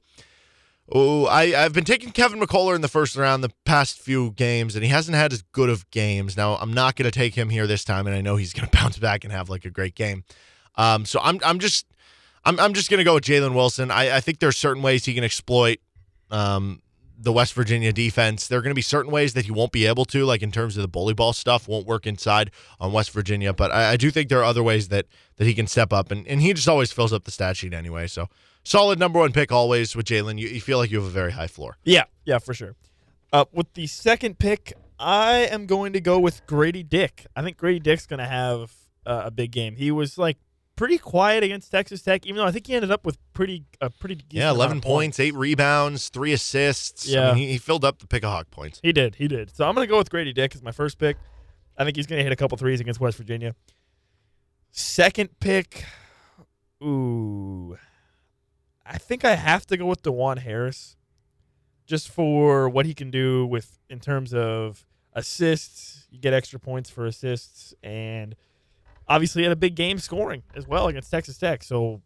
Oh, 0.92 1.26
I've 1.26 1.74
been 1.74 1.84
taking 1.84 2.12
Kevin 2.12 2.40
McCullar 2.40 2.76
in 2.76 2.82
the 2.82 2.88
first 2.88 3.16
round 3.16 3.44
the 3.44 3.52
past 3.66 4.00
few 4.00 4.32
games, 4.32 4.76
and 4.76 4.84
he 4.84 4.92
hasn't 4.92 5.18
had 5.18 5.34
as 5.34 5.42
good 5.42 5.70
of 5.70 5.90
games. 5.90 6.38
Now 6.38 6.58
I'm 6.58 6.74
not 6.74 6.96
going 6.96 7.10
to 7.10 7.18
take 7.18 7.34
him 7.34 7.50
here 7.50 7.66
this 7.66 7.84
time, 7.84 8.06
and 8.06 8.16
I 8.16 8.22
know 8.22 8.36
he's 8.36 8.54
going 8.54 8.70
to 8.70 8.78
bounce 8.78 9.00
back 9.00 9.24
and 9.24 9.34
have 9.34 9.50
like 9.50 9.66
a 9.66 9.72
great 9.72 9.96
game. 9.96 10.24
Um, 10.76 11.06
so 11.06 11.20
I'm 11.24 11.40
I'm 11.44 11.58
just 11.58 11.88
I'm 12.44 12.60
I'm 12.60 12.74
just 12.74 12.92
going 12.92 13.00
to 13.00 13.04
go 13.04 13.16
with 13.16 13.24
Jalen 13.24 13.56
Wilson. 13.56 13.90
I, 13.90 14.18
I 14.18 14.20
think 14.20 14.40
there's 14.40 14.58
certain 14.58 14.84
ways 14.84 15.06
he 15.06 15.16
can 15.16 15.24
exploit 15.24 15.80
um, 16.30 16.82
the 17.18 17.32
West 17.32 17.54
Virginia 17.54 17.94
defense. 17.94 18.48
There 18.48 18.60
are 18.60 18.62
going 18.62 18.72
to 18.72 18.76
be 18.76 18.82
certain 18.82 19.12
ways 19.12 19.34
that 19.34 19.46
he 19.46 19.52
won't 19.52 19.72
be 19.72 19.86
able 19.86 20.06
to, 20.06 20.26
like 20.26 20.42
in 20.42 20.52
terms 20.52 20.78
of 20.78 20.82
the 20.82 20.88
bully 20.88 21.14
ball 21.14 21.34
stuff, 21.34 21.68
won't 21.68 21.86
work 21.86 22.06
inside 22.06 22.52
on 22.80 22.92
West 22.92 23.12
Virginia. 23.12 23.54
But 23.54 23.72
I, 23.72 23.92
I 23.92 23.98
do 23.98 24.12
think 24.12 24.30
there 24.30 24.40
are 24.40 24.44
other 24.44 24.64
ways 24.64 24.90
that 24.90 25.06
that 25.38 25.46
he 25.46 25.54
can 25.54 25.68
step 25.68 25.92
up, 25.92 26.12
and, 26.12 26.28
and 26.28 26.42
he 26.42 26.54
just 26.54 26.68
always 26.68 26.92
fills 26.92 27.12
up 27.12 27.26
the 27.26 27.32
stat 27.32 27.58
sheet 27.58 27.74
anyway. 27.74 28.08
So 28.08 28.28
solid 28.64 29.00
number 29.00 29.20
one 29.20 29.32
pick 29.32 29.52
always 29.52 29.96
with 29.96 30.06
Jalen. 30.06 30.40
You, 30.40 30.48
you 30.48 30.62
feel 30.62 30.78
like 30.78 30.92
you 30.92 30.98
have 30.98 31.08
a 31.08 31.12
very 31.12 31.32
high 31.32 31.48
floor. 31.48 31.78
Yeah, 31.84 32.04
yeah, 32.26 32.40
for 32.40 32.54
sure. 32.54 32.76
Uh, 33.34 33.46
with 33.52 33.74
the 33.74 33.88
second 33.88 34.40
pick, 34.40 34.74
I 35.00 35.48
am 35.52 35.66
going 35.66 35.94
to 35.94 36.02
go 36.02 36.20
with 36.20 36.46
Grady 36.46 36.84
Dick. 36.84 37.26
I 37.36 37.42
think 37.42 37.58
Grady 37.58 37.80
Dick's 37.80 38.06
going 38.06 38.20
to 38.20 38.26
have 38.26 38.74
uh, 39.06 39.24
a 39.26 39.32
big 39.32 39.52
game. 39.52 39.76
He 39.76 39.92
was 39.92 40.18
like 40.18 40.38
pretty 40.76 40.98
quiet 40.98 41.44
against 41.44 41.72
Texas 41.72 42.02
Tech, 42.02 42.26
even 42.26 42.38
though 42.38 42.46
I 42.46 42.52
think 42.52 42.68
he 42.68 42.74
ended 42.76 42.92
up 42.92 43.06
with 43.06 43.18
pretty 43.34 43.64
a 43.82 43.90
pretty 43.90 44.20
Yeah, 44.30 44.50
eleven 44.52 44.78
of 44.78 44.84
points, 44.84 45.20
eight 45.20 45.34
rebounds, 45.34 46.10
three 46.10 46.34
assists. 46.34 47.08
I 47.08 47.12
Yeah. 47.12 47.28
mean, 47.28 47.36
he, 47.38 47.48
he 47.54 47.58
filled 47.58 47.86
up 47.86 48.00
the 48.00 48.08
pick 48.08 48.24
a 48.24 48.30
hawk 48.30 48.52
points. 48.52 48.80
He 48.84 48.92
did, 48.92 49.16
he 49.16 49.28
did. 49.28 49.56
So 49.56 49.68
I'm 49.68 49.74
going 49.76 49.88
to 49.88 49.90
go 49.92 49.98
with 49.98 50.10
Grady 50.10 50.34
Dick 50.34 50.54
as 50.56 50.62
my 50.62 50.72
first 50.72 50.98
pick. 50.98 51.18
I 51.78 51.84
think 51.84 51.96
he's 51.98 52.08
going 52.08 52.20
to 52.20 52.24
hit 52.24 52.32
a 52.32 52.36
couple 52.36 52.58
threes 52.58 52.80
against 52.80 53.00
West 53.00 53.18
Virginia. 53.18 53.56
Second 54.72 55.40
pick, 55.40 55.86
ooh, 56.84 57.78
I 58.86 58.98
think 58.98 59.24
I 59.26 59.36
have 59.36 59.66
to 59.68 59.78
go 59.78 59.86
with 59.86 60.04
Dajuan 60.04 60.40
Harris, 60.40 60.96
just 61.86 62.10
for 62.10 62.68
what 62.70 62.86
he 62.86 62.94
can 62.94 63.10
do 63.12 63.46
with 63.46 63.80
in 63.90 64.00
terms 64.00 64.34
of 64.34 64.86
assists. 65.14 66.08
You 66.12 66.20
get 66.20 66.34
extra 66.34 66.60
points 66.60 66.90
for 66.90 67.06
assists, 67.06 67.74
and 67.84 68.36
obviously 69.08 69.44
had 69.44 69.52
a 69.52 69.56
big 69.56 69.76
game 69.76 70.00
scoring 70.00 70.44
as 70.56 70.68
well 70.68 70.88
against 70.88 71.12
Texas 71.12 71.38
Tech. 71.38 71.64
So 71.64 72.02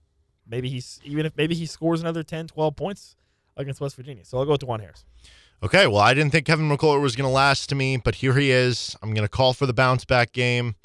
maybe 0.47 0.69
he's 0.69 0.99
even 1.03 1.25
if 1.25 1.35
maybe 1.38 1.55
he 1.55 1.65
scores 1.65 2.01
another 2.01 2.23
10, 2.23 2.47
12 2.47 2.75
points 2.75 3.15
against 3.57 3.81
West 3.81 3.95
Virginia. 3.95 4.25
So 4.25 4.38
I'll 4.38 4.45
go 4.45 4.51
with 4.51 4.62
Dajuan 4.62 4.81
Harris. 4.81 5.05
Okay, 5.62 5.88
well, 5.88 5.99
I 5.99 6.13
didn't 6.13 6.31
think 6.31 6.45
Kevin 6.45 6.69
McCullar 6.69 7.01
was 7.01 7.17
going 7.17 7.27
to 7.27 7.33
last 7.33 7.67
to 7.69 7.75
me, 7.75 7.97
but 7.97 8.15
here 8.15 8.33
he 8.33 8.49
is. 8.49 8.95
I'm 9.01 9.13
going 9.13 9.25
to 9.25 9.29
call 9.29 9.53
for 9.53 9.65
the 9.65 9.73
bounce 9.73 10.05
back 10.05 10.31
game, 10.31 10.75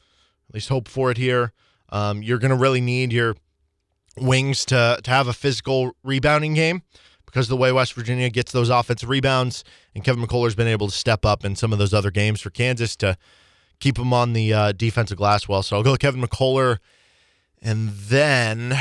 at 0.49 0.55
least 0.55 0.69
hope 0.69 0.89
for 0.89 1.13
it 1.13 1.17
here. 1.17 1.53
Um, 1.91 2.25
you're 2.25 2.39
going 2.39 2.51
to 2.51 2.57
really 2.57 2.81
need 2.81 3.13
your 3.13 3.37
wings 4.17 4.65
to, 4.67 4.99
to 5.01 5.11
have 5.11 5.29
a 5.29 5.33
physical 5.33 5.93
rebounding 6.03 6.55
game 6.55 6.83
because 7.25 7.47
of 7.47 7.51
the 7.51 7.57
way 7.57 7.71
West 7.71 7.95
Virginia 7.95 8.29
gets 8.31 8.51
those 8.51 8.69
offensive 8.69 9.09
rebounds, 9.09 9.63
and 9.95 10.03
Kevin 10.03 10.25
McCullar's 10.25 10.57
been 10.57 10.67
able 10.67 10.89
to 10.89 10.95
step 10.95 11.25
up 11.25 11.45
in 11.45 11.55
some 11.55 11.73
of 11.73 11.79
those 11.79 11.95
other 11.95 12.11
games 12.11 12.41
for 12.41 12.51
Kansas 12.51 12.97
to 12.97 13.17
keep 13.81 13.99
him 13.99 14.13
on 14.13 14.33
the 14.33 14.53
uh, 14.53 14.73
defensive 14.73 15.19
glass 15.19 15.49
well. 15.49 15.63
So 15.63 15.77
I'll 15.77 15.83
go 15.83 15.93
with 15.93 16.01
Kevin 16.01 16.23
McCullar, 16.23 16.79
and 17.63 17.91
then. 17.91 18.79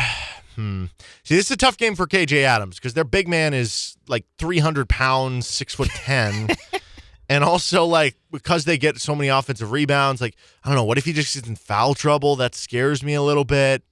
Hmm. 0.55 0.85
See, 1.23 1.35
this 1.35 1.45
is 1.45 1.51
a 1.51 1.57
tough 1.57 1.77
game 1.77 1.95
for 1.95 2.05
KJ 2.05 2.43
Adams 2.43 2.75
because 2.75 2.93
their 2.93 3.03
big 3.03 3.27
man 3.27 3.53
is 3.53 3.97
like 4.07 4.25
300 4.37 4.87
pounds, 4.87 5.47
six 5.47 5.73
foot 5.73 5.89
10. 5.89 6.49
and 7.29 7.43
also, 7.43 7.85
like, 7.85 8.15
because 8.31 8.65
they 8.65 8.77
get 8.77 8.99
so 8.99 9.15
many 9.15 9.29
offensive 9.29 9.71
rebounds, 9.71 10.21
like, 10.21 10.35
I 10.63 10.69
don't 10.69 10.75
know, 10.75 10.83
what 10.83 10.97
if 10.97 11.05
he 11.05 11.13
just 11.13 11.33
gets 11.33 11.47
in 11.47 11.55
foul 11.55 11.95
trouble? 11.95 12.35
That 12.35 12.53
scares 12.53 13.03
me 13.03 13.13
a 13.15 13.21
little 13.21 13.45
bit. 13.45 13.83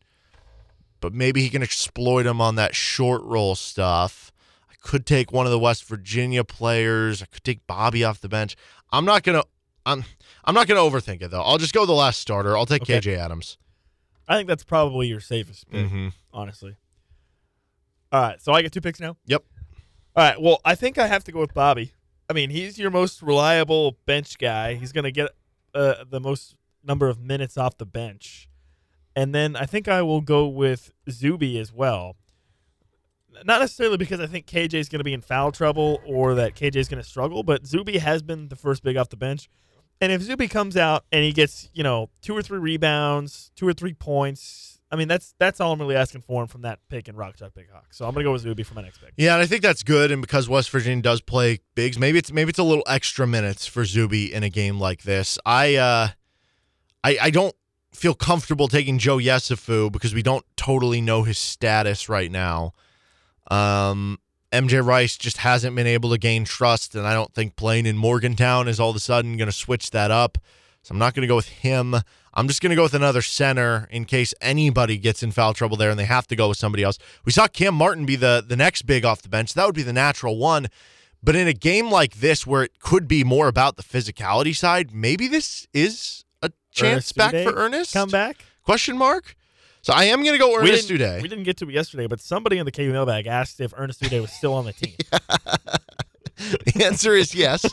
But 0.99 1.13
maybe 1.15 1.41
he 1.41 1.49
can 1.49 1.63
exploit 1.63 2.27
him 2.27 2.39
on 2.39 2.55
that 2.55 2.75
short 2.75 3.23
roll 3.23 3.55
stuff. 3.55 4.31
I 4.69 4.75
could 4.83 5.07
take 5.07 5.31
one 5.31 5.47
of 5.47 5.51
the 5.51 5.57
West 5.57 5.83
Virginia 5.85 6.43
players. 6.43 7.23
I 7.23 7.25
could 7.25 7.43
take 7.43 7.65
Bobby 7.65 8.03
off 8.03 8.21
the 8.21 8.29
bench. 8.29 8.55
I'm 8.91 9.05
not 9.05 9.23
gonna. 9.23 9.43
I'm. 9.83 10.05
I'm 10.45 10.55
not 10.55 10.67
gonna 10.67 10.79
overthink 10.81 11.21
it 11.21 11.29
though. 11.31 11.41
I'll 11.41 11.57
just 11.57 11.73
go 11.73 11.85
the 11.85 11.91
last 11.93 12.19
starter. 12.19 12.57
I'll 12.57 12.65
take 12.65 12.81
Okay. 12.83 12.99
KJ 12.99 13.17
Adams. 13.17 13.57
I 14.27 14.35
think 14.37 14.47
that's 14.47 14.63
probably 14.63 15.07
your 15.07 15.19
safest 15.19 15.69
pick, 15.69 15.85
Mm-hmm. 15.87 16.07
honestly. 16.33 16.75
All 18.11 18.21
right, 18.21 18.41
so 18.41 18.51
I 18.53 18.61
get 18.61 18.71
two 18.71 18.81
picks 18.81 18.99
now. 18.99 19.17
Yep. 19.25 19.43
All 20.15 20.23
right, 20.23 20.41
well, 20.41 20.59
I 20.65 20.75
think 20.75 20.97
I 20.97 21.07
have 21.07 21.23
to 21.25 21.31
go 21.31 21.39
with 21.39 21.53
Bobby. 21.53 21.93
I 22.29 22.33
mean, 22.33 22.49
he's 22.49 22.77
your 22.77 22.91
most 22.91 23.21
reliable 23.21 23.97
bench 24.05 24.37
guy. 24.37 24.75
He's 24.75 24.91
going 24.91 25.03
to 25.05 25.11
get 25.11 25.31
uh, 25.73 26.03
the 26.09 26.19
most 26.19 26.55
number 26.83 27.07
of 27.09 27.19
minutes 27.19 27.57
off 27.57 27.77
the 27.77 27.85
bench, 27.85 28.49
and 29.15 29.33
then 29.35 29.55
I 29.55 29.65
think 29.65 29.87
I 29.87 30.01
will 30.01 30.21
go 30.21 30.47
with 30.47 30.91
Zuby 31.09 31.57
as 31.59 31.71
well. 31.73 32.15
not 33.45 33.59
necessarily 33.61 33.97
because 33.97 34.19
I 34.19 34.27
think 34.27 34.45
KJ 34.45 34.73
is 34.75 34.89
going 34.89 34.99
to 34.99 35.03
be 35.05 35.13
in 35.13 35.21
foul 35.21 35.51
trouble 35.51 36.01
or 36.05 36.35
that 36.35 36.55
KJ 36.55 36.75
is 36.77 36.87
going 36.89 37.01
to 37.01 37.07
struggle, 37.07 37.43
but 37.43 37.65
Zuby 37.65 37.97
has 37.97 38.21
been 38.21 38.49
the 38.49 38.55
first 38.57 38.83
big 38.83 38.97
off 38.97 39.09
the 39.09 39.17
bench. 39.17 39.49
And 40.01 40.11
if 40.11 40.23
Zuby 40.23 40.47
comes 40.47 40.75
out 40.75 41.05
and 41.11 41.23
he 41.23 41.31
gets, 41.31 41.69
you 41.73 41.83
know, 41.83 42.09
two 42.21 42.35
or 42.35 42.41
three 42.41 42.57
rebounds, 42.57 43.51
two 43.55 43.67
or 43.67 43.73
three 43.73 43.93
points, 43.93 44.79
I 44.91 44.95
mean, 44.97 45.07
that's 45.07 45.35
that's 45.37 45.61
all 45.61 45.71
I'm 45.71 45.79
really 45.79 45.95
asking 45.95 46.21
for 46.21 46.41
him 46.41 46.47
from 46.47 46.63
that 46.63 46.79
pick 46.89 47.07
in 47.07 47.15
Rock 47.15 47.37
Chalk 47.37 47.53
Big 47.53 47.69
Hawk. 47.71 47.85
So 47.91 48.05
I'm 48.05 48.13
gonna 48.13 48.25
go 48.25 48.33
with 48.33 48.41
Zuby 48.41 48.63
for 48.63 48.73
my 48.73 48.81
next 48.81 48.97
pick. 48.97 49.13
Yeah, 49.15 49.33
and 49.33 49.41
I 49.41 49.45
think 49.45 49.61
that's 49.61 49.83
good. 49.83 50.11
And 50.11 50.21
because 50.21 50.49
West 50.49 50.69
Virginia 50.71 51.01
does 51.01 51.21
play 51.21 51.59
bigs, 51.75 51.97
maybe 51.97 52.17
it's 52.17 52.31
maybe 52.31 52.49
it's 52.49 52.59
a 52.59 52.63
little 52.63 52.83
extra 52.87 53.25
minutes 53.25 53.67
for 53.67 53.85
Zuby 53.85 54.33
in 54.33 54.43
a 54.43 54.49
game 54.49 54.79
like 54.79 55.03
this. 55.03 55.39
I 55.45 55.75
uh, 55.75 56.09
I 57.03 57.17
I 57.21 57.29
don't 57.29 57.55
feel 57.93 58.15
comfortable 58.15 58.67
taking 58.67 58.97
Joe 58.97 59.17
Yesufu 59.17 59.91
because 59.91 60.13
we 60.13 60.23
don't 60.23 60.45
totally 60.57 60.99
know 60.99 61.23
his 61.23 61.37
status 61.37 62.09
right 62.09 62.31
now. 62.31 62.73
Um, 63.49 64.19
MJ 64.51 64.85
Rice 64.85 65.17
just 65.17 65.37
hasn't 65.37 65.75
been 65.75 65.87
able 65.87 66.09
to 66.11 66.17
gain 66.17 66.43
trust, 66.43 66.95
and 66.95 67.07
I 67.07 67.13
don't 67.13 67.33
think 67.33 67.55
playing 67.55 67.85
in 67.85 67.97
Morgantown 67.97 68.67
is 68.67 68.79
all 68.79 68.89
of 68.89 68.95
a 68.95 68.99
sudden 68.99 69.37
going 69.37 69.47
to 69.47 69.53
switch 69.53 69.91
that 69.91 70.11
up. 70.11 70.37
So 70.83 70.93
I'm 70.93 70.99
not 70.99 71.13
going 71.13 71.21
to 71.21 71.27
go 71.27 71.35
with 71.35 71.47
him. 71.47 71.95
I'm 72.33 72.47
just 72.47 72.61
going 72.61 72.71
to 72.71 72.75
go 72.75 72.83
with 72.83 72.93
another 72.93 73.21
center 73.21 73.87
in 73.91 74.05
case 74.05 74.33
anybody 74.41 74.97
gets 74.97 75.21
in 75.21 75.31
foul 75.31 75.53
trouble 75.53 75.77
there 75.77 75.89
and 75.89 75.99
they 75.99 76.05
have 76.05 76.27
to 76.27 76.35
go 76.35 76.49
with 76.49 76.57
somebody 76.57 76.83
else. 76.83 76.97
We 77.25 77.31
saw 77.31 77.47
Cam 77.47 77.75
Martin 77.75 78.05
be 78.05 78.15
the 78.15 78.43
the 78.45 78.55
next 78.55 78.83
big 78.83 79.05
off 79.05 79.21
the 79.21 79.29
bench. 79.29 79.53
That 79.53 79.65
would 79.65 79.75
be 79.75 79.83
the 79.83 79.93
natural 79.93 80.37
one. 80.37 80.67
But 81.23 81.35
in 81.35 81.47
a 81.47 81.53
game 81.53 81.91
like 81.91 82.15
this 82.15 82.47
where 82.47 82.63
it 82.63 82.79
could 82.79 83.07
be 83.07 83.23
more 83.23 83.47
about 83.47 83.77
the 83.77 83.83
physicality 83.83 84.55
side, 84.55 84.91
maybe 84.93 85.27
this 85.27 85.67
is 85.71 86.25
a 86.41 86.51
chance 86.71 87.11
Ernest 87.13 87.15
back 87.15 87.31
for 87.31 87.53
Ernest? 87.53 87.93
Come 87.93 88.09
back. 88.09 88.37
Question 88.63 88.97
mark? 88.97 89.35
So 89.83 89.93
I 89.93 90.05
am 90.05 90.21
going 90.23 90.33
to 90.33 90.37
go 90.37 90.49
We 90.49 90.69
Ernest 90.69 90.87
didn't, 90.89 91.07
Udeh. 91.07 91.21
we 91.21 91.27
didn't 91.27 91.43
get 91.43 91.57
to 91.57 91.67
it 91.69 91.73
yesterday, 91.73 92.05
but 92.07 92.19
somebody 92.19 92.57
in 92.59 92.65
the 92.65 92.71
KU 92.71 92.91
mailbag 92.91 93.25
asked 93.27 93.59
if 93.59 93.73
Ernest 93.75 94.01
Udeh 94.01 94.21
was 94.21 94.31
still 94.31 94.53
on 94.53 94.65
the 94.65 94.73
team. 94.73 94.95
The 96.73 96.85
answer 96.85 97.13
is 97.13 97.35
yes, 97.35 97.63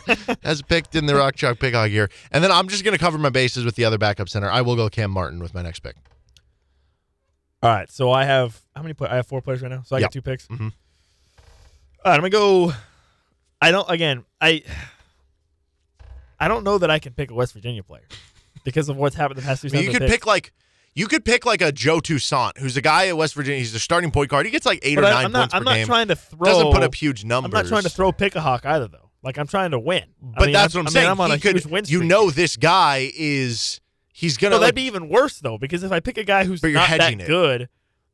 as 0.43 0.61
picked 0.61 0.95
in 0.95 1.07
the 1.07 1.15
Rock 1.15 1.37
Chalk 1.37 1.59
Pick 1.59 1.73
Hog 1.73 1.89
here. 1.89 2.11
And 2.31 2.45
then 2.45 2.53
I'm 2.53 2.69
just 2.69 2.85
going 2.85 2.93
to 2.93 2.99
cover 2.99 3.17
my 3.17 3.31
bases 3.31 3.65
with 3.65 3.77
the 3.77 3.87
other 3.87 3.97
backup 3.97 4.29
center. 4.29 4.51
I 4.51 4.61
will 4.61 4.77
go 4.77 4.91
Cam 4.91 5.11
Martin 5.11 5.39
with 5.39 5.55
my 5.55 5.63
next 5.63 5.81
pick. 5.81 5.97
All 7.63 7.71
right, 7.71 7.91
so 7.91 8.11
I 8.13 8.25
have 8.25 8.61
how 8.77 8.83
many? 8.83 8.93
Play- 8.93 9.09
I 9.09 9.17
have 9.17 9.27
four 9.27 9.41
players 9.41 9.63
right 9.63 9.71
now, 9.71 9.85
so 9.87 9.97
I 9.97 10.01
Yep. 10.01 10.05
got 10.09 10.13
two 10.13 10.21
picks. 10.23 10.47
Mhm. 10.49 10.61
All 10.61 10.69
right, 12.05 12.15
I'm 12.15 12.21
gonna 12.21 12.29
go. 12.29 12.75
I 13.63 13.71
don't. 13.71 13.89
Again, 13.91 14.25
I. 14.39 14.63
I 16.39 16.47
don't 16.47 16.63
know 16.63 16.77
that 16.77 16.91
I 16.91 16.99
can 16.99 17.15
pick 17.15 17.31
a 17.31 17.35
West 17.35 17.55
Virginia 17.55 17.83
player 17.83 18.05
because 18.65 18.91
of 18.91 18.97
what's 18.99 19.17
happened 19.17 19.39
the 19.39 19.45
past 19.45 19.63
two 19.63 19.69
I 19.69 19.71
mean, 19.73 19.85
you 19.85 19.93
could 19.99 20.09
pick 20.09 20.27
like 20.27 20.53
you 20.95 21.07
could 21.07 21.25
pick 21.25 21.47
like 21.47 21.63
a 21.63 21.71
Joe 21.73 22.01
Toussaint, 22.01 22.59
who's 22.59 22.77
a 22.77 22.81
guy 22.81 23.09
at 23.09 23.17
West 23.17 23.35
Virginia. 23.35 23.59
He's 23.61 23.75
a 23.75 23.79
starting 23.79 24.11
point 24.11 24.31
guard. 24.31 24.47
He 24.47 24.53
gets 24.53 24.67
like 24.67 24.81
eight 24.83 24.97
but 24.97 25.05
or 25.05 25.07
I, 25.09 25.11
9 25.11 25.25
I'm 25.27 25.33
not. 25.33 25.39
points 25.41 25.55
I'm 25.55 25.65
per 25.65 25.79
not 25.79 25.87
trying 25.87 26.09
to 26.09 26.17
throw. 26.17 26.45
Doesn't 26.45 26.73
put 26.73 26.83
up 26.83 26.95
huge 26.95 27.25
numbers. 27.25 27.53
I'm 27.55 27.65
not 27.65 27.69
trying 27.69 27.83
to 27.85 27.91
throw 27.91 28.11
pick 28.13 28.35
a 28.37 28.41
hawk 28.41 28.67
either, 28.67 28.89
though. 28.89 29.11
Like 29.23 29.37
I'm 29.39 29.47
trying 29.47 29.73
to 29.73 29.79
win. 29.79 30.03
I 30.03 30.39
But 30.39 30.45
mean, 30.47 30.53
that's 30.53 30.75
I'm, 30.75 30.81
what 30.81 30.83
I'm 30.83 30.87
I 30.87 30.89
mean, 30.89 30.93
saying. 30.93 31.11
I'm 31.11 31.21
on 31.21 31.31
He 31.31 31.37
a 31.37 31.39
could- 31.41 31.57
huge 31.57 31.67
win 31.67 31.85
you 31.89 32.03
know, 32.05 32.31
this 32.31 32.57
guy 32.57 33.11
is 33.17 33.81
he's 34.13 34.37
gonna. 34.37 34.51
No, 34.51 34.57
like, 34.57 34.63
that'd 34.63 34.75
be 34.77 34.83
even 34.83 35.09
worse 35.09 35.39
though, 35.41 35.59
because 35.59 35.83
if 35.83 35.91
I 35.93 36.01
pick 36.01 36.19
a 36.19 36.25
guy 36.25 36.45
who's 36.45 36.61
But 36.61 36.69
you're 36.69 36.81
not 36.81 36.89
hedging 36.89 37.19
that 37.19 37.25
it. 37.25 37.27
good, 37.29 37.69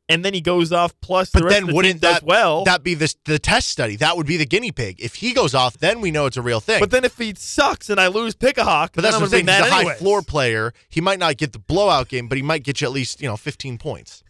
and 0.07 0.23
then 0.23 0.33
he 0.33 0.41
goes 0.41 0.71
off 0.71 0.93
plus 1.01 1.31
the 1.31 1.39
but 1.39 1.45
rest 1.45 1.53
then 1.55 1.63
of 1.63 1.69
the 1.69 1.75
wouldn't 1.75 2.01
that 2.01 2.23
well? 2.23 2.63
that 2.65 2.83
be 2.83 2.93
the 2.93 3.13
the 3.25 3.39
test 3.39 3.69
study? 3.69 3.95
That 3.95 4.17
would 4.17 4.27
be 4.27 4.37
the 4.37 4.45
guinea 4.45 4.71
pig. 4.71 4.97
If 4.99 5.15
he 5.15 5.33
goes 5.33 5.53
off, 5.55 5.77
then 5.77 5.99
we 6.01 6.11
know 6.11 6.25
it's 6.27 6.37
a 6.37 6.41
real 6.41 6.59
thing. 6.59 6.79
but 6.79 6.91
then 6.91 7.03
if 7.05 7.17
he 7.17 7.33
sucks 7.35 7.89
and 7.89 7.99
I 7.99 8.07
lose 8.07 8.35
pick 8.35 8.57
a 8.57 8.63
hawk, 8.63 8.91
But 8.93 9.01
that's 9.03 9.15
I'm 9.15 9.23
I'm 9.23 9.29
saying. 9.29 9.45
gonna 9.45 9.63
He's 9.63 9.71
a 9.71 9.75
high 9.75 9.93
floor 9.95 10.21
player. 10.21 10.73
He 10.89 11.01
might 11.01 11.19
not 11.19 11.37
get 11.37 11.53
the 11.53 11.59
blowout 11.59 12.07
game, 12.09 12.27
but 12.27 12.37
he 12.37 12.41
might 12.43 12.63
get 12.63 12.81
you 12.81 12.87
at 12.87 12.93
least 12.93 13.21
you 13.21 13.27
know 13.27 13.37
15 13.37 13.77
points. 13.77 14.23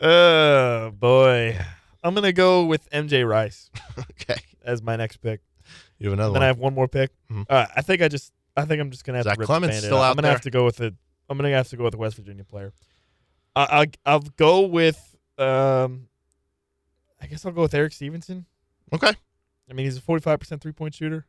Oh 0.00 0.90
boy, 0.90 1.58
I'm 2.04 2.14
gonna 2.14 2.32
go 2.32 2.64
with 2.66 2.88
MJ 2.90 3.26
Rice 3.28 3.70
okay, 3.98 4.40
as 4.64 4.82
my 4.82 4.94
next 4.96 5.18
pick. 5.18 5.40
you 5.98 6.10
have 6.10 6.18
another 6.18 6.32
one. 6.32 6.34
then 6.34 6.40
one. 6.40 6.42
I 6.42 6.46
have 6.48 6.58
one 6.58 6.74
more 6.74 6.86
pick. 6.88 7.10
Mhm. 7.30 7.46
All 7.48 7.56
right, 7.56 7.68
I 7.74 7.80
think 7.82 8.02
I 8.02 8.08
just 8.08 8.32
I 8.56 8.66
think 8.66 8.80
I'm 8.80 8.90
just 8.90 9.04
gonna 9.04 9.18
have 9.18 9.24
Zach 9.24 9.34
to 9.36 9.40
rip 9.40 9.46
Clemence 9.46 9.76
the 9.76 9.80
still 9.82 9.96
off. 9.96 10.04
out 10.04 10.10
I'm 10.10 10.16
gonna 10.16 10.26
there. 10.26 10.32
have 10.32 10.42
to 10.42 10.50
go 10.50 10.64
with 10.66 10.80
it. 10.82 10.94
I'm 11.30 11.38
gonna 11.38 11.50
have 11.50 11.68
to 11.68 11.76
go 11.76 11.84
with 11.84 11.94
a 11.94 11.98
West 11.98 12.16
Virginia 12.16 12.44
player. 12.44 12.72
I, 13.56 13.82
I 13.82 13.86
I'll 14.04 14.20
go 14.20 14.60
with 14.66 15.16
um, 15.38 16.08
I 17.20 17.26
guess 17.26 17.44
I'll 17.44 17.52
go 17.52 17.62
with 17.62 17.74
Erik 17.74 17.92
Stevenson. 17.92 18.46
okay. 18.92 19.12
I 19.68 19.72
mean, 19.72 19.84
he's 19.84 19.96
a 19.96 20.00
45 20.00 20.38
percent 20.38 20.62
three 20.62 20.72
point 20.72 20.94
shooter. 20.94 21.26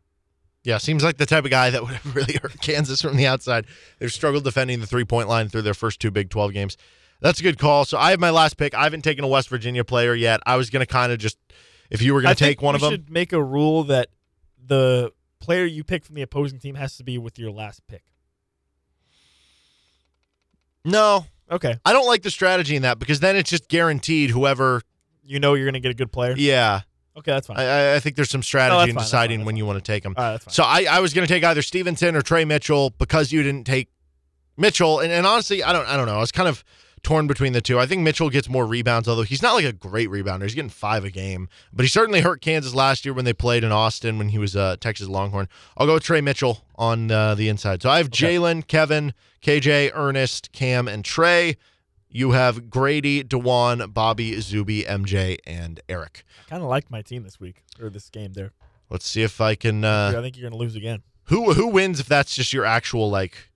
Yeah, 0.63 0.77
seems 0.79 1.03
like 1.03 1.17
the 1.17 1.25
type 1.25 1.45
of 1.45 1.51
guy 1.51 1.69
that 1.69 1.81
would 1.81 1.93
have 1.93 2.15
really 2.15 2.37
hurt 2.41 2.59
Kansas 2.61 3.01
from 3.01 3.15
the 3.15 3.25
outside. 3.25 3.65
They've 3.99 4.11
struggled 4.11 4.43
defending 4.43 4.81
the 4.81 4.85
three 4.85 5.05
point 5.05 5.29
line 5.29 5.47
through 5.47 5.61
their 5.63 5.73
first 5.73 5.99
two 5.99 6.11
Big 6.11 6.29
12 6.29 6.53
games. 6.53 6.77
That's 7.21 7.39
a 7.39 7.43
good 7.43 7.57
call. 7.57 7.85
So 7.85 7.97
I 7.97 8.11
have 8.11 8.19
my 8.19 8.29
last 8.29 8.57
pick. 8.57 8.75
I 8.75 8.83
haven't 8.83 9.01
taken 9.01 9.23
a 9.23 9.27
West 9.27 9.49
Virginia 9.49 9.83
player 9.83 10.13
yet. 10.13 10.41
I 10.45 10.55
was 10.55 10.69
going 10.69 10.81
to 10.81 10.91
kind 10.91 11.11
of 11.11 11.17
just, 11.17 11.39
if 11.89 12.01
you 12.01 12.13
were 12.13 12.21
going 12.21 12.35
to 12.35 12.39
take 12.39 12.61
one 12.61 12.75
of 12.75 12.81
them, 12.81 12.91
should 12.91 13.09
make 13.09 13.33
a 13.33 13.41
rule 13.41 13.85
that 13.85 14.09
the 14.63 15.11
player 15.39 15.65
you 15.65 15.83
pick 15.83 16.05
from 16.05 16.13
the 16.15 16.21
opposing 16.21 16.59
team 16.59 16.75
has 16.75 16.95
to 16.97 17.03
be 17.03 17.17
with 17.17 17.39
your 17.39 17.49
last 17.49 17.81
pick. 17.87 18.03
no, 20.85 21.25
Okay, 21.49 21.75
I 21.85 21.93
don't 21.93 22.07
like 22.07 22.23
the 22.23 22.31
strategy 22.31 22.75
in 22.75 22.81
that 22.81 22.99
because 22.99 23.19
then 23.19 23.35
it's 23.35 23.49
just 23.49 23.67
guaranteed 23.69 24.29
whoever. 24.31 24.81
you 25.23 25.39
know 25.39 25.53
you're 25.53 25.65
gonna 25.65 25.79
get 25.79 25.91
a 25.91 25.95
good 25.95 26.11
player. 26.11 26.33
Yeah, 26.37 26.81
Okay, 27.17 27.31
that's 27.31 27.47
fine. 27.47 27.57
I- 27.57 27.95
I, 27.95 27.99
think 27.99 28.15
there's 28.15 28.29
some 28.29 28.43
strategy 28.43 28.73
No, 28.75 28.79
that's 28.79 28.89
in 28.89 28.95
fine, 28.95 29.01
that's 29.01 29.09
deciding 29.09 29.39
fine, 29.39 29.45
when 29.47 29.57
you 29.57 29.65
want 29.65 29.83
to 29.83 29.91
take 29.91 30.03
them. 30.03 30.13
All 30.15 30.23
right, 30.23 30.31
that's 30.33 30.45
fine. 30.45 30.53
So 30.53 30.63
I, 30.63 30.85
I 30.89 30.99
was 30.99 31.13
going 31.15 31.27
to 31.27 31.33
take 31.33 31.43
either 31.43 31.63
Stevenson 31.63 32.15
or 32.15 32.21
Tre 32.21 32.45
Mitchell 32.45 32.91
because 32.91 33.31
you 33.31 33.41
didn't 33.41 33.63
take 33.65 33.89
Mitchell, 34.55 34.99
and, 34.99 35.11
and 35.11 35.25
honestly, 35.25 35.63
I 35.63 35.73
don't 35.73 35.87
I 35.87 35.97
don't 35.97 36.05
know. 36.05 36.15
I 36.15 36.19
was 36.19 36.31
kind 36.31 36.47
of 36.47 36.63
torn 37.03 37.27
between 37.27 37.53
the 37.53 37.61
two. 37.61 37.79
I 37.79 37.85
think 37.85 38.01
Mitchell 38.01 38.29
gets 38.29 38.49
more 38.49 38.65
rebounds, 38.65 39.07
although 39.07 39.21
he's 39.23 39.41
not 39.41 39.53
like 39.53 39.65
a 39.65 39.71
great 39.73 40.09
rebounder. 40.09 40.43
He's 40.43 40.55
getting 40.55 40.69
five 40.69 41.05
a 41.05 41.09
game, 41.11 41.47
but 41.71 41.83
he 41.83 41.89
certainly 41.89 42.21
hurt 42.21 42.41
Kansas 42.41 42.73
last 42.75 43.05
year 43.05 43.13
when 43.13 43.25
they 43.25 43.33
played 43.33 43.63
in 43.63 43.71
Austin 43.71 44.17
when 44.17 44.29
he 44.29 44.37
was 44.37 44.55
a 44.55 44.77
Texas 44.77 45.07
Longhorn. 45.07 45.47
I'll 45.77 45.85
go 45.87 45.93
with 45.95 46.03
Tre 46.03 46.21
Mitchell 46.21 46.65
on 46.75 47.09
uh, 47.11 47.35
the 47.35 47.49
inside. 47.49 47.81
So 47.81 47.89
I 47.89 47.97
have 47.97 48.07
Okay. 48.07 48.35
Jalen, 48.37 48.67
Kevin, 48.67 49.13
KJ, 49.41 49.91
Ernest, 49.93 50.51
Cam, 50.51 50.87
and 50.87 51.05
Trey. 51.05 51.57
You 52.09 52.31
have 52.31 52.69
Grady, 52.69 53.23
Dajuan, 53.23 53.93
Bobby, 53.93 54.39
Zuby, 54.39 54.83
MJ, 54.83 55.37
and 55.45 55.79
Erik. 55.89 56.23
I 56.45 56.49
kind 56.49 56.63
of 56.63 56.69
liked 56.69 56.89
my 56.89 57.01
team 57.01 57.23
this 57.23 57.39
week 57.39 57.63
or 57.81 57.89
this 57.89 58.09
game 58.09 58.33
there. 58.33 58.53
Let's 58.89 59.05
see 59.05 59.23
if 59.23 59.41
I 59.41 59.55
can. 59.55 59.83
Uh, 59.83 60.13
I 60.17 60.21
think 60.21 60.37
you're 60.37 60.49
gonna 60.49 60.59
lose 60.59 60.75
again. 60.77 61.03
Who 61.25 61.53
who 61.53 61.67
wins 61.67 61.99
if 61.99 62.07
that's 62.07 62.33
just 62.33 62.53
your 62.53 62.63
actual 62.63 63.09
like 63.09 63.49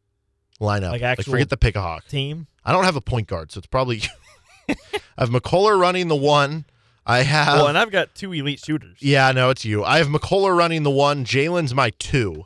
lineup? 0.61 0.91
Like 0.91 1.01
actual- 1.01 1.31
forget 1.31 1.49
the 1.49 1.57
pick 1.57 1.75
a 1.75 1.81
hawk. 1.81 2.07
Team. 2.07 2.47
I 2.63 2.71
don't 2.71 2.83
have 2.85 2.95
a 2.95 3.01
point 3.01 3.27
guard, 3.27 3.51
so 3.51 3.57
it's 3.57 3.67
probably 3.67 4.03
I 4.69 4.75
have 5.17 5.29
McCullar 5.29 5.79
running 5.79 6.07
the 6.07 6.15
one. 6.15 6.65
I 7.05 7.23
have 7.23 7.57
well, 7.57 7.67
and 7.67 7.77
I've 7.77 7.91
got 7.91 8.13
two 8.13 8.31
elite 8.31 8.59
shooters. 8.63 8.97
yeah, 9.01 9.31
no, 9.31 9.49
it's 9.49 9.65
you. 9.65 9.83
I 9.83 9.97
have 9.97 10.07
McCullar 10.07 10.55
running 10.55 10.83
the 10.83 10.91
one. 10.91 11.25
Jalen's 11.25 11.73
my 11.73 11.89
two. 11.97 12.45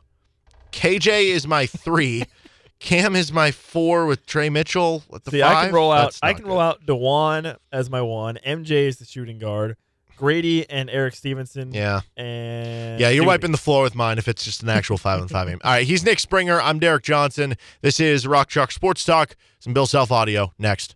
KJ 0.72 1.26
is 1.26 1.46
my 1.46 1.66
three. 1.66 2.24
Cam 2.80 3.16
is 3.16 3.32
my 3.32 3.52
four 3.52 4.06
with 4.06 4.26
Tre 4.26 4.50
Mitchell 4.50 5.04
at 5.14 5.24
the 5.24 5.32
See, 5.32 5.42
five. 5.42 5.56
I 5.58 5.66
can 5.66 5.74
roll 5.76 5.92
out. 5.92 6.18
I 6.22 6.34
can 6.34 6.44
good. 6.44 6.50
roll 6.50 6.60
out 6.60 6.86
Dajuan 6.86 7.58
as 7.72 7.90
my 7.90 8.02
one. 8.02 8.38
MJ 8.46 8.88
is 8.88 8.98
the 8.98 9.06
shooting 9.06 9.40
guard. 9.40 9.78
Grady 10.16 10.70
and 10.70 10.90
Erik 10.90 11.14
Stevenson. 11.16 11.74
Yeah, 11.74 12.02
And 12.18 13.00
yeah, 13.00 13.10
you're 13.10 13.22
Zuby. 13.22 13.28
wiping 13.28 13.52
the 13.52 13.58
floor 13.58 13.84
with 13.84 13.96
mine 13.96 14.18
if 14.18 14.28
it's 14.28 14.44
just 14.44 14.64
an 14.64 14.70
actual 14.70 14.98
five 14.98 15.22
on 15.22 15.28
five 15.28 15.48
game. 15.48 15.60
All 15.64 15.72
right, 15.72 15.86
he's 15.86 16.04
Nick 16.04 16.20
Springer. 16.20 16.60
I'm 16.62 16.80
Derek 16.80 17.04
Johnson. 17.04 17.56
This 17.82 18.00
is 18.00 18.26
Rock 18.26 18.50
Chalk 18.50 18.72
Sports 18.72 19.04
Talk. 19.04 19.36
Some 19.60 19.74
Bill 19.74 19.86
Self 19.88 20.12
audio 20.12 20.54
next. 20.58 20.96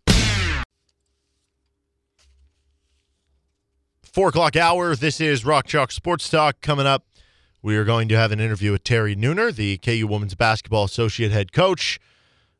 Four 4.03 4.29
o'clock 4.29 4.55
hour. 4.55 4.95
This 4.95 5.21
is 5.21 5.45
Rock 5.45 5.67
Chalk 5.67 5.91
Sports 5.91 6.29
Talk 6.29 6.61
coming 6.61 6.87
up. 6.87 7.05
We 7.61 7.75
are 7.75 7.83
going 7.83 8.07
to 8.09 8.15
have 8.17 8.31
an 8.31 8.39
interview 8.39 8.71
with 8.71 8.83
Terry 8.83 9.15
Nooner, 9.15 9.53
the 9.53 9.77
KU 9.77 10.07
Women's 10.07 10.33
Basketball 10.35 10.85
Associate 10.85 11.31
Head 11.31 11.51
Coach. 11.51 11.99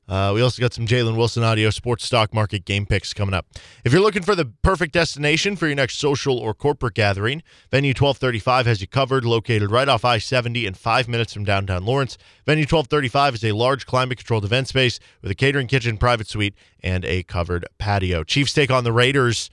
Uh, 0.10 0.32
we 0.34 0.42
also 0.42 0.60
got 0.60 0.74
some 0.74 0.88
Jalen 0.88 1.16
Wilson 1.16 1.44
audio 1.44 1.70
sports 1.70 2.04
stock 2.04 2.34
market 2.34 2.66
game 2.66 2.88
picks 2.88 3.14
coming 3.14 3.36
up. 3.36 3.46
If 3.86 3.94
you're 3.94 4.02
looking 4.02 4.24
for 4.24 4.34
the 4.34 4.46
perfect 4.64 4.92
destination 4.92 5.56
for 5.56 5.68
your 5.68 5.76
next 5.76 6.00
social 6.00 6.36
or 6.36 6.56
corporate 6.56 6.96
gathering, 6.96 7.44
Venue 7.70 7.92
1235 7.92 8.66
has 8.66 8.82
you 8.82 8.88
covered, 8.88 9.24
located 9.24 9.70
right 9.70 9.88
off 9.88 10.04
I 10.04 10.18
70 10.18 10.66
and 10.66 10.76
five 10.76 11.08
minutes 11.08 11.32
from 11.32 11.44
downtown 11.44 11.86
Lawrence. 11.86 12.18
Venue 12.48 12.64
1235 12.64 13.36
is 13.36 13.44
a 13.44 13.52
large 13.52 13.86
climate 13.86 14.18
controlled 14.18 14.46
event 14.46 14.68
space 14.68 15.00
with 15.22 15.30
a 15.30 15.36
catering 15.36 15.68
kitchen, 15.68 15.96
private 15.96 16.28
suite, 16.28 16.56
and 16.82 17.06
a 17.06 17.22
covered 17.22 17.68
patio. 17.78 18.24
Chiefs 18.24 18.52
take 18.52 18.72
on 18.72 18.84
the 18.84 18.92
Raiders 18.92 19.52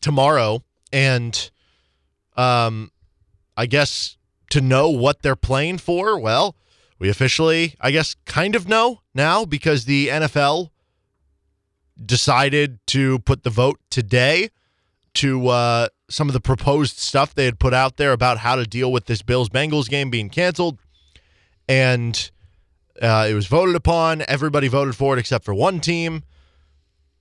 tomorrow, 0.00 0.62
and 0.92 1.50
um, 2.36 2.92
I 3.56 3.66
guess 3.66 4.16
to 4.50 4.60
know 4.60 4.88
what 4.88 5.22
they're 5.22 5.34
playing 5.34 5.78
for, 5.78 6.16
well, 6.16 6.54
we 7.00 7.08
officially, 7.08 7.74
I 7.80 7.90
guess, 7.90 8.14
kind 8.26 8.54
of 8.54 8.68
know 8.68 9.00
now 9.14 9.44
because 9.44 9.86
the 9.86 10.08
NFL 10.08 10.70
decided 12.02 12.78
to 12.88 13.18
put 13.20 13.42
the 13.42 13.50
vote 13.50 13.80
today 13.90 14.50
to 15.14 15.48
uh, 15.48 15.88
some 16.10 16.28
of 16.28 16.34
the 16.34 16.40
proposed 16.40 16.98
stuff 16.98 17.34
they 17.34 17.46
had 17.46 17.58
put 17.58 17.74
out 17.74 17.96
there 17.96 18.12
about 18.12 18.38
how 18.38 18.54
to 18.54 18.64
deal 18.64 18.92
with 18.92 19.06
this 19.06 19.22
Bills 19.22 19.48
Bengals 19.48 19.88
game 19.88 20.10
being 20.10 20.28
canceled. 20.28 20.78
And 21.68 22.30
uh, 23.00 23.26
it 23.28 23.34
was 23.34 23.46
voted 23.46 23.74
upon. 23.74 24.22
Everybody 24.28 24.68
voted 24.68 24.94
for 24.94 25.16
it 25.16 25.18
except 25.18 25.44
for 25.44 25.54
one 25.54 25.80
team. 25.80 26.22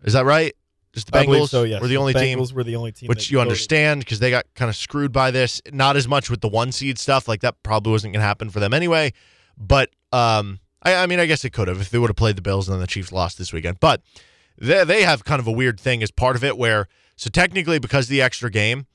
Is 0.03 0.13
that 0.13 0.25
right? 0.25 0.53
Just 0.91 1.11
the 1.11 1.17
Bengals 1.17 1.49
so, 1.49 1.63
yes. 1.63 1.81
were 1.81 1.87
the 1.87 1.97
only 1.97 2.13
team, 2.13 2.39
Bengals 2.39 2.51
were 2.51 2.63
the 2.63 2.75
only 2.75 2.91
team. 2.91 3.07
which 3.07 3.31
you 3.31 3.37
voted. 3.37 3.51
understand 3.51 4.01
because 4.01 4.19
they 4.19 4.29
got 4.29 4.45
kind 4.55 4.69
of 4.69 4.75
screwed 4.75 5.13
by 5.13 5.31
this. 5.31 5.61
Not 5.71 5.95
as 5.95 6.07
much 6.07 6.29
with 6.29 6.41
the 6.41 6.47
one 6.49 6.71
seed 6.73 6.97
stuff, 6.97 7.27
like 7.27 7.41
that 7.41 7.61
probably 7.63 7.91
wasn't 7.91 8.13
going 8.13 8.21
to 8.21 8.27
happen 8.27 8.49
for 8.49 8.59
them 8.59 8.73
anyway. 8.73 9.13
But 9.60 9.89
um, 10.12 10.60
I, 10.82 10.95
I 10.95 11.06
mean, 11.06 11.19
I 11.19 11.26
guess 11.26 11.43
it 11.43 11.52
could 11.52 11.67
have 11.67 11.82
if 11.82 11.89
they 11.89 12.00
would 12.00 12.10
have 12.10 12.15
played 12.15 12.38
the 12.38 12.41
Bills 12.41 12.67
and 12.67 12.74
then 12.74 12.82
the 12.82 12.88
Chiefs 12.88 13.12
lost 13.12 13.38
this 13.38 13.52
weekend. 13.54 13.80
But 13.80 14.02
they 14.58 14.84
they 14.84 15.04
have 15.04 15.26
kind 15.26 15.39
of 15.39 15.48
a 15.48 15.52
weird 15.52 15.80
thing 15.80 16.02
as 16.02 16.12
part 16.12 16.36
of 16.36 16.43
it 16.43 16.58
where 16.58 16.88
so 17.15 17.30
technically 17.30 17.80
because 17.80 18.06
of 18.06 18.10
the 18.10 18.22
extra 18.22 18.50
game, 18.50 18.88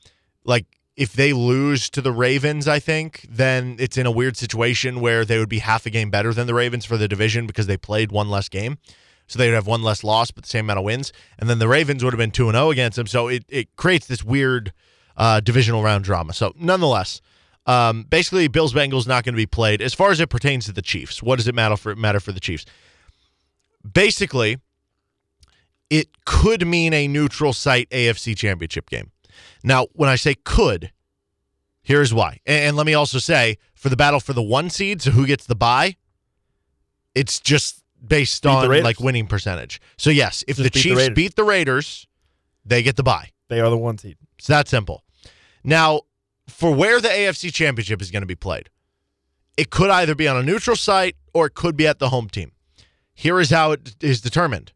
like 0.44 0.66
if 0.96 1.12
they 1.12 1.32
lose 1.32 1.90
to 1.90 2.00
the 2.00 2.12
Ravens, 2.12 2.68
I 2.68 2.78
think 2.78 3.26
then 3.28 3.76
it's 3.78 3.96
in 3.96 4.06
a 4.06 4.10
weird 4.10 4.36
situation 4.36 5.00
where 5.00 5.24
they 5.24 5.38
would 5.38 5.48
be 5.48 5.58
half 5.58 5.86
a 5.86 5.90
game 5.90 6.10
better 6.10 6.32
than 6.32 6.46
the 6.46 6.54
Ravens 6.54 6.84
for 6.84 6.96
the 6.96 7.08
division 7.08 7.46
because 7.46 7.66
they 7.66 7.76
played 7.76 8.12
one 8.12 8.30
less 8.30 8.48
game. 8.48 8.78
So 9.26 9.38
they 9.38 9.48
would 9.48 9.54
have 9.54 9.66
one 9.66 9.82
less 9.82 10.04
loss, 10.04 10.30
but 10.30 10.44
the 10.44 10.50
same 10.50 10.66
amount 10.66 10.78
of 10.78 10.84
wins. 10.84 11.12
And 11.38 11.48
then 11.48 11.58
the 11.58 11.68
Ravens 11.68 12.04
would 12.04 12.12
have 12.12 12.18
been 12.18 12.30
2 12.30 12.50
0 12.50 12.70
against 12.70 12.96
them. 12.96 13.06
So 13.06 13.28
it, 13.28 13.44
it 13.48 13.74
creates 13.76 14.06
this 14.06 14.22
weird 14.22 14.72
uh, 15.16 15.40
divisional 15.40 15.82
round 15.82 16.04
drama. 16.04 16.32
So 16.32 16.52
nonetheless, 16.58 17.20
um, 17.66 18.02
basically, 18.04 18.48
Bills 18.48 18.74
Bengals 18.74 19.06
not 19.06 19.24
going 19.24 19.34
to 19.34 19.36
be 19.36 19.46
played. 19.46 19.80
As 19.80 19.94
far 19.94 20.10
as 20.10 20.20
it 20.20 20.28
pertains 20.28 20.66
to 20.66 20.72
the 20.72 20.82
Chiefs, 20.82 21.22
what 21.22 21.36
does 21.36 21.48
it 21.48 21.54
matter 21.54 21.76
for 21.76 21.96
matter 21.96 22.20
for 22.20 22.32
the 22.32 22.40
Chiefs? 22.40 22.64
Basically, 23.90 24.58
it 25.90 26.08
could 26.24 26.66
mean 26.66 26.92
a 26.92 27.08
neutral 27.08 27.52
site 27.52 27.88
AFC 27.90 28.36
championship 28.36 28.90
game. 28.90 29.10
Now, 29.62 29.86
when 29.92 30.08
I 30.08 30.16
say 30.16 30.34
could, 30.44 30.92
here's 31.82 32.12
why. 32.12 32.40
And, 32.46 32.68
and 32.68 32.76
let 32.76 32.86
me 32.86 32.94
also 32.94 33.18
say 33.18 33.58
for 33.74 33.88
the 33.88 33.96
battle 33.96 34.20
for 34.20 34.32
the 34.32 34.42
one 34.42 34.70
seed, 34.70 35.02
so 35.02 35.10
who 35.10 35.26
gets 35.26 35.46
the 35.46 35.54
bye, 35.54 35.96
it's 37.14 37.40
just 37.40 37.82
based 38.06 38.44
on 38.46 38.68
like 38.82 39.00
winning 39.00 39.26
percentage. 39.26 39.80
So 39.96 40.10
yes, 40.10 40.44
if 40.46 40.56
Just 40.56 40.58
the 40.58 40.64
beat 40.64 40.72
the 40.72 40.80
Chiefs 40.80 40.96
Raiders. 40.96 41.14
beat 41.14 41.36
the 41.36 41.44
Raiders, 41.44 42.06
they 42.64 42.82
get 42.82 42.96
the 42.96 43.02
bye. 43.02 43.30
They 43.48 43.60
are 43.60 43.70
the 43.70 43.78
one 43.78 43.98
seed. 43.98 44.16
It's 44.38 44.48
that 44.48 44.68
simple. 44.68 45.04
Now, 45.62 46.02
for 46.48 46.74
where 46.74 47.00
the 47.00 47.08
AFC 47.08 47.52
championship 47.52 48.02
is 48.02 48.10
going 48.10 48.22
to 48.22 48.26
be 48.26 48.34
played, 48.34 48.68
it 49.56 49.70
could 49.70 49.90
either 49.90 50.14
be 50.14 50.28
on 50.28 50.36
a 50.36 50.42
neutral 50.42 50.76
site 50.76 51.16
or 51.32 51.46
it 51.46 51.54
could 51.54 51.76
be 51.76 51.86
at 51.86 51.98
the 51.98 52.08
home 52.08 52.28
team. 52.28 52.52
Here 53.14 53.38
is 53.40 53.50
how 53.50 53.72
it 53.72 53.96
is 54.00 54.20
determined 54.20 54.72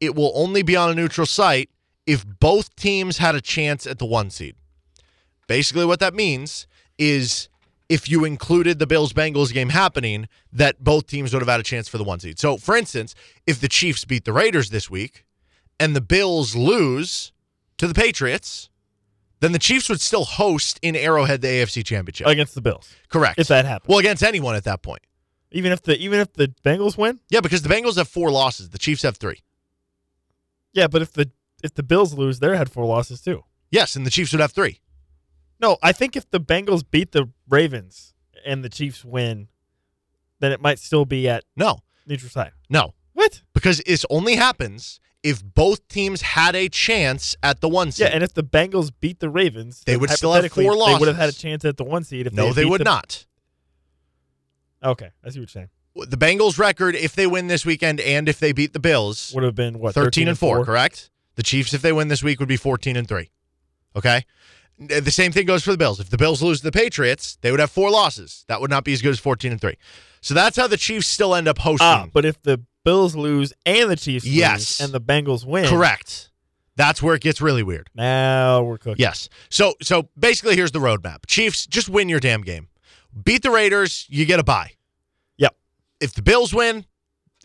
it 0.00 0.14
will 0.14 0.32
only 0.34 0.62
be 0.62 0.76
on 0.76 0.90
a 0.90 0.94
neutral 0.94 1.26
site 1.26 1.70
if 2.06 2.24
both 2.38 2.74
teams 2.76 3.18
had 3.18 3.34
a 3.34 3.40
chance 3.40 3.86
at 3.86 3.98
the 3.98 4.06
one 4.06 4.30
seed. 4.30 4.54
Basically, 5.46 5.84
what 5.84 6.00
that 6.00 6.14
means 6.14 6.66
is 6.98 7.48
if 7.88 8.08
you 8.08 8.24
included 8.24 8.78
the 8.78 8.86
Bills 8.86 9.12
Bengals 9.12 9.52
game 9.52 9.70
happening, 9.70 10.28
that 10.52 10.82
both 10.82 11.06
teams 11.06 11.32
would 11.32 11.40
have 11.40 11.48
had 11.48 11.60
a 11.60 11.64
chance 11.64 11.88
for 11.88 11.98
the 11.98 12.04
one 12.04 12.20
seed. 12.20 12.38
So, 12.38 12.56
for 12.56 12.76
instance, 12.76 13.14
if 13.46 13.60
the 13.60 13.68
Chiefs 13.68 14.04
beat 14.04 14.24
the 14.24 14.32
Raiders 14.32 14.70
this 14.70 14.90
week 14.90 15.24
and 15.78 15.94
the 15.94 16.00
Bills 16.00 16.56
lose 16.56 17.32
to 17.78 17.86
the 17.86 17.94
Patriots, 17.94 18.70
then 19.40 19.52
the 19.52 19.58
Chiefs 19.58 19.88
would 19.88 20.00
still 20.00 20.24
host 20.24 20.78
in 20.82 20.96
Arrowhead 20.96 21.40
the 21.42 21.48
AFC 21.48 21.84
Championship. 21.84 22.26
against 22.26 22.54
the 22.54 22.60
Bills. 22.62 22.90
Correct. 23.08 23.38
If 23.38 23.48
that 23.48 23.64
happens, 23.64 23.88
well, 23.88 23.98
against 23.98 24.22
anyone 24.22 24.54
at 24.56 24.64
that 24.64 24.82
point. 24.82 25.02
even 25.50 25.72
if 25.72 25.82
the 25.82 25.96
even 25.98 26.20
if 26.20 26.32
the 26.32 26.48
Bengals 26.64 26.96
win, 26.98 27.20
Yeah, 27.30 27.40
because 27.40 27.62
the 27.62 27.68
Bengals 27.68 27.96
have 27.96 28.08
four 28.08 28.30
losses. 28.30 28.70
The 28.70 28.78
Chiefs 28.78 29.02
have 29.02 29.16
three. 29.16 29.42
yeah. 30.72 30.86
But 30.86 31.02
if 31.02 31.12
the 31.12 31.30
if 31.62 31.74
the 31.74 31.82
Bills 31.82 32.14
lose, 32.14 32.38
they 32.38 32.56
had 32.56 32.70
four 32.70 32.84
losses 32.84 33.20
too. 33.20 33.44
Yes, 33.70 33.96
and 33.96 34.06
the 34.06 34.10
Chiefs 34.10 34.32
would 34.32 34.40
have 34.40 34.52
three. 34.52 34.80
No, 35.60 35.78
I 35.82 35.92
think 35.92 36.16
if 36.16 36.30
the 36.30 36.38
Bengals 36.40 36.84
beat 36.88 37.12
the 37.12 37.30
Ravens 37.48 38.14
and 38.44 38.62
the 38.62 38.68
Chiefs 38.68 39.04
win, 39.04 39.48
then 40.38 40.52
it 40.52 40.60
might 40.60 40.78
still 40.78 41.04
be 41.06 41.28
at 41.28 41.44
No, 41.56 41.80
neutral 42.06 42.30
site. 42.30 42.52
no, 42.68 42.94
What? 43.14 43.40
because 43.54 43.78
this 43.86 44.04
only 44.10 44.36
happens 44.36 45.00
if 45.26 45.42
both 45.44 45.88
teams 45.88 46.22
had 46.22 46.54
a 46.54 46.68
chance 46.68 47.34
at 47.42 47.60
the 47.60 47.68
one 47.68 47.90
seed. 47.90 48.06
Yeah, 48.06 48.14
and 48.14 48.22
if 48.22 48.32
the 48.32 48.44
Bengals 48.44 48.92
beat 49.00 49.18
the 49.18 49.28
Ravens, 49.28 49.82
They 49.84 49.96
would 49.96 50.10
still 50.10 50.32
have 50.32 50.52
four 50.52 50.62
They 50.62 50.94
would 50.94 51.08
have 51.08 51.16
had 51.16 51.28
a 51.28 51.32
chance 51.32 51.64
at 51.64 51.76
the 51.76 51.82
one 51.84 52.04
seed. 52.04 52.28
If 52.28 52.32
no, 52.32 52.52
they 52.52 52.62
beat 52.62 52.70
would 52.70 52.80
the- 52.80 52.84
not. 52.84 53.26
Okay, 54.84 55.10
I 55.24 55.30
see 55.30 55.40
what 55.40 55.42
you're 55.42 55.48
saying. 55.48 55.68
The 55.96 56.16
Bengals' 56.16 56.58
record, 56.58 56.94
if 56.94 57.14
they 57.14 57.26
win 57.26 57.48
this 57.48 57.66
weekend 57.66 58.00
and 58.00 58.28
if 58.28 58.38
they 58.38 58.52
beat 58.52 58.72
the 58.72 58.78
Bills, 58.78 59.32
Would 59.34 59.42
have 59.42 59.56
been 59.56 59.80
what 59.80 59.94
13 59.94 60.28
and 60.28 60.38
4, 60.38 60.64
correct? 60.64 61.10
The 61.34 61.42
Chiefs, 61.42 61.74
if 61.74 61.82
they 61.82 61.92
win 61.92 62.06
this 62.06 62.22
week, 62.22 62.38
would 62.38 62.48
be 62.48 62.56
14 62.56 62.96
and 62.96 63.08
3. 63.08 63.30
Okay? 63.96 64.24
The 64.78 65.10
same 65.10 65.32
thing 65.32 65.46
goes 65.46 65.64
for 65.64 65.72
the 65.72 65.78
Bills. 65.78 65.98
If 65.98 66.10
the 66.10 66.18
Bills 66.18 66.40
lose 66.42 66.58
to 66.60 66.64
the 66.64 66.72
Patriots, 66.72 67.38
they 67.40 67.50
would 67.50 67.60
have 67.60 67.70
four 67.70 67.90
losses. 67.90 68.44
That 68.46 68.60
would 68.60 68.70
not 68.70 68.84
be 68.84 68.92
as 68.92 69.02
good 69.02 69.10
as 69.12 69.18
14 69.18 69.50
and 69.50 69.60
3. 69.60 69.74
So 70.20 70.34
that's 70.34 70.56
how 70.56 70.66
the 70.68 70.76
Chiefs 70.76 71.08
still 71.08 71.34
end 71.34 71.48
up 71.48 71.58
hosting. 71.58 71.86
Ah, 71.86 72.06
but 72.12 72.24
if 72.26 72.40
the 72.42 72.60
Bills 72.86 73.14
lose 73.14 73.52
and 73.66 73.90
the 73.90 73.96
Chiefs 73.96 74.24
Yes. 74.24 74.80
lose 74.80 74.86
and 74.86 74.94
the 74.94 75.00
Bengals 75.00 75.44
win, 75.44 75.68
Correct. 75.68 76.30
That's 76.76 77.02
where 77.02 77.14
it 77.14 77.22
gets 77.22 77.40
really 77.40 77.62
weird. 77.62 77.88
Now 77.94 78.62
we're 78.62 78.78
cooking. 78.78 79.00
Yes. 79.02 79.28
So 79.50 79.74
so 79.82 80.08
basically 80.18 80.56
here's 80.56 80.72
the 80.72 80.78
roadmap. 80.78 81.26
Chiefs, 81.26 81.66
just 81.66 81.88
win 81.88 82.08
your 82.08 82.20
damn 82.20 82.42
game. 82.42 82.68
Beat 83.24 83.42
the 83.42 83.50
Raiders, 83.50 84.06
you 84.08 84.24
get 84.26 84.40
a 84.40 84.44
bye. 84.44 84.72
Yep. 85.38 85.56
If 86.00 86.14
the 86.14 86.22
Bills 86.22 86.52
win 86.54 86.84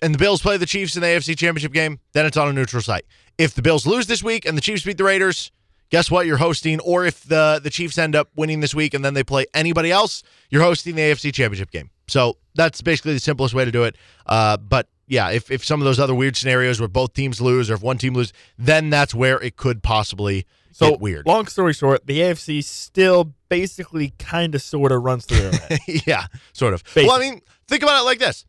and 0.01 0.13
the 0.13 0.17
Bills 0.19 0.41
play 0.41 0.57
the 0.57 0.65
Chiefs 0.65 0.95
in 0.95 1.01
the 1.01 1.07
AFC 1.07 1.37
Championship 1.37 1.71
game, 1.73 1.99
then 2.13 2.25
it's 2.25 2.35
on 2.37 2.47
a 2.49 2.53
neutral 2.53 2.81
site. 2.81 3.05
If 3.37 3.53
the 3.53 3.61
Bills 3.61 3.87
lose 3.87 4.07
this 4.07 4.21
week 4.21 4.45
and 4.45 4.57
the 4.57 4.61
Chiefs 4.61 4.83
beat 4.83 4.97
the 4.97 5.05
Raiders, 5.05 5.51
guess 5.89 6.11
what? 6.11 6.25
You're 6.27 6.37
hosting. 6.37 6.79
Or 6.81 7.05
if 7.05 7.23
the 7.23 7.59
the 7.63 7.69
Chiefs 7.69 7.97
end 7.97 8.15
up 8.15 8.29
winning 8.35 8.59
this 8.59 8.75
week 8.75 8.93
and 8.93 9.03
then 9.03 9.13
they 9.13 9.23
play 9.23 9.45
anybody 9.53 9.91
else, 9.91 10.23
you're 10.49 10.61
hosting 10.63 10.95
the 10.95 11.01
AFC 11.03 11.33
Championship 11.33 11.71
game. 11.71 11.89
So 12.09 12.37
that's 12.53 12.81
basically 12.81 13.13
the 13.13 13.19
simplest 13.21 13.53
way 13.53 13.63
to 13.63 13.71
do 13.71 13.83
it. 13.85 13.95
Uh, 14.25 14.57
but 14.57 14.89
yeah, 15.11 15.29
if 15.29 15.51
if 15.51 15.65
some 15.65 15.81
of 15.81 15.85
those 15.85 15.99
other 15.99 16.15
weird 16.15 16.37
scenarios 16.37 16.79
where 16.79 16.87
both 16.87 17.13
teams 17.13 17.41
lose 17.41 17.69
or 17.69 17.73
if 17.73 17.81
one 17.81 17.97
team 17.97 18.13
loses, 18.13 18.31
then 18.57 18.89
that's 18.89 19.13
where 19.13 19.41
it 19.41 19.57
could 19.57 19.83
possibly 19.83 20.45
So 20.71 20.91
get 20.91 21.01
weird. 21.01 21.25
Long 21.27 21.47
story 21.47 21.73
short, 21.73 22.07
the 22.07 22.19
AFC 22.21 22.63
still 22.63 23.33
basically 23.49 24.13
kind 24.17 24.55
of 24.55 24.61
sort 24.61 24.93
of 24.93 25.03
runs 25.03 25.25
through 25.25 25.51
head. 25.51 25.79
yeah, 26.07 26.27
sort 26.53 26.73
of. 26.73 26.81
Well, 26.95 27.11
I 27.11 27.19
mean, 27.19 27.41
think 27.67 27.83
about 27.83 27.99
it 28.01 28.05
like 28.05 28.19
this: 28.19 28.45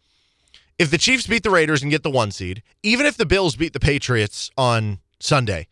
if 0.78 0.88
the 0.92 0.98
Chiefs 0.98 1.26
beat 1.26 1.42
the 1.42 1.50
Raiders 1.50 1.82
and 1.82 1.90
get 1.90 2.04
the 2.04 2.10
one 2.10 2.30
seed, 2.30 2.62
even 2.84 3.06
if 3.06 3.16
the 3.16 3.26
Bills 3.26 3.56
beat 3.56 3.72
the 3.72 3.80
Patriots 3.80 4.48
on 4.56 5.00
Sunday, 5.18 5.66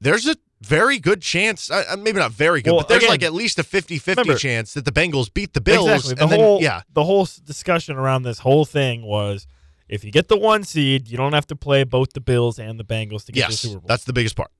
there's 0.00 0.26
a 0.26 0.34
very 0.62 0.98
good 0.98 1.22
chance. 1.22 1.70
Uh, 1.70 1.84
uh, 1.90 1.96
maybe 1.96 2.18
not 2.18 2.32
very 2.32 2.60
good, 2.60 2.72
Well, 2.72 2.80
but 2.80 2.88
there's 2.88 3.02
again, 3.04 3.10
like 3.10 3.22
at 3.22 3.32
least 3.34 3.58
a 3.60 3.62
50-50 3.62 4.06
remember- 4.16 4.34
chance 4.36 4.74
that 4.74 4.84
the 4.84 4.90
Bengals 4.90 5.32
beat 5.32 5.52
the 5.54 5.60
Bills. 5.60 5.86
exactly. 5.88 6.14
The 6.14 6.22
and 6.22 6.32
then, 6.32 6.40
whole 6.40 6.60
yeah, 6.60 6.82
the 6.92 7.04
whole 7.04 7.28
discussion 7.44 7.96
around 7.96 8.24
this 8.24 8.40
whole 8.40 8.64
thing 8.64 9.02
was 9.02 9.46
if 9.88 10.04
you 10.04 10.10
get 10.10 10.28
the 10.28 10.36
one 10.36 10.64
seed, 10.64 11.08
you 11.08 11.16
don't 11.16 11.32
have 11.32 11.46
to 11.48 11.56
play 11.56 11.84
both 11.84 12.12
the 12.12 12.20
Bills 12.20 12.58
and 12.58 12.78
the 12.78 12.84
Bengals 12.84 13.24
to 13.26 13.32
get 13.32 13.46
to 13.46 13.50
the 13.52 13.56
Super 13.56 13.80
Bowl, 13.80 13.88
that's 13.88 14.04
the 14.04 14.12
biggest 14.12 14.36
part. 14.36 14.50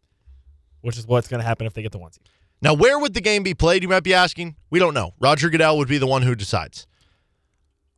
which 0.82 0.96
is 0.96 1.06
what's 1.06 1.28
going 1.28 1.40
to 1.40 1.46
happen 1.46 1.66
if 1.66 1.74
they 1.74 1.82
get 1.82 1.92
the 1.92 1.98
one 1.98 2.12
seed. 2.12 2.28
Now, 2.62 2.74
where 2.74 2.98
would 2.98 3.12
the 3.14 3.20
game 3.20 3.42
be 3.42 3.54
played? 3.54 3.82
You 3.82 3.88
might 3.88 4.02
be 4.04 4.14
asking. 4.14 4.56
We 4.70 4.78
don't 4.78 4.94
know. 4.94 5.12
Roger 5.20 5.50
Goodell 5.50 5.76
would 5.78 5.88
be 5.88 5.98
the 5.98 6.06
one 6.06 6.22
who 6.22 6.34
decides. 6.34 6.86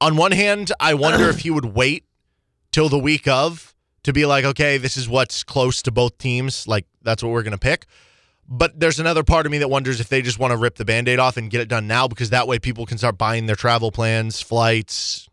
On 0.00 0.16
one 0.16 0.32
hand, 0.32 0.72
I 0.80 0.94
wonder 0.94 1.28
if 1.28 1.40
he 1.40 1.50
would 1.50 1.64
wait 1.66 2.04
till 2.72 2.88
the 2.88 2.98
week 2.98 3.28
of 3.28 3.74
to 4.04 4.12
be 4.12 4.26
like, 4.26 4.44
okay, 4.44 4.76
this 4.78 4.96
is 4.96 5.08
what's 5.08 5.44
close 5.44 5.82
to 5.82 5.90
both 5.92 6.18
teams. 6.18 6.66
Like, 6.66 6.86
that's 7.02 7.22
what 7.22 7.30
we're 7.30 7.42
going 7.42 7.52
to 7.52 7.58
pick. 7.58 7.86
But 8.48 8.80
there's 8.80 8.98
another 8.98 9.22
part 9.22 9.44
of 9.44 9.52
me 9.52 9.58
that 9.58 9.68
wonders 9.68 10.00
if 10.00 10.08
they 10.08 10.22
just 10.22 10.38
want 10.38 10.52
to 10.52 10.56
rip 10.56 10.76
the 10.76 10.84
band 10.84 11.08
aid 11.08 11.18
off 11.18 11.36
and 11.36 11.50
get 11.50 11.60
it 11.60 11.68
done 11.68 11.86
now 11.86 12.08
because 12.08 12.30
that 12.30 12.48
way 12.48 12.58
people 12.58 12.86
can 12.86 12.96
start 12.96 13.18
buying 13.18 13.46
their 13.46 13.56
travel 13.56 13.92
plans, 13.92 14.40
flights, 14.40 15.28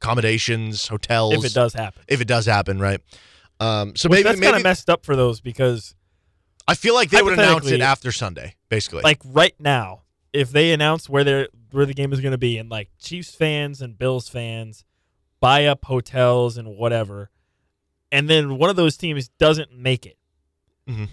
accommodations, 0.00 0.88
hotels. 0.88 1.34
If 1.34 1.44
it 1.44 1.54
does 1.54 1.74
happen, 1.74 2.02
If 2.08 2.20
it 2.20 2.28
does 2.28 2.46
happen, 2.46 2.78
right? 2.78 3.00
Um, 3.60 3.94
so 3.94 4.08
Which 4.08 4.18
maybe, 4.18 4.22
that's 4.22 4.40
kind 4.40 4.56
of 4.56 4.62
messed 4.62 4.88
up 4.88 5.04
for 5.04 5.14
those 5.16 5.40
because 5.40 5.94
I 6.66 6.74
feel 6.74 6.94
like 6.94 7.10
they 7.10 7.20
would 7.22 7.34
announce 7.34 7.66
it 7.70 7.80
after 7.82 8.10
Sunday, 8.10 8.54
basically. 8.70 9.02
like 9.02 9.18
right 9.24 9.54
now, 9.58 10.02
if 10.32 10.50
they 10.50 10.72
announce 10.72 11.08
where 11.08 11.24
they're 11.24 11.48
where 11.72 11.86
the 11.86 11.94
game 11.94 12.12
is 12.12 12.20
going 12.20 12.32
to 12.32 12.38
be, 12.38 12.56
and 12.58 12.70
like 12.70 12.88
Chiefs 12.98 13.34
fans 13.34 13.82
and 13.82 13.98
Bills 13.98 14.28
fans 14.28 14.84
buy 15.40 15.66
up 15.66 15.84
hotels 15.84 16.56
and 16.56 16.76
whatever, 16.76 17.30
and 18.10 18.28
then 18.28 18.56
one 18.58 18.70
of 18.70 18.76
those 18.76 18.96
teams 18.96 19.28
doesn't 19.38 19.72
make 19.76 20.06
it, 20.06 20.16
Mhm. 20.88 21.08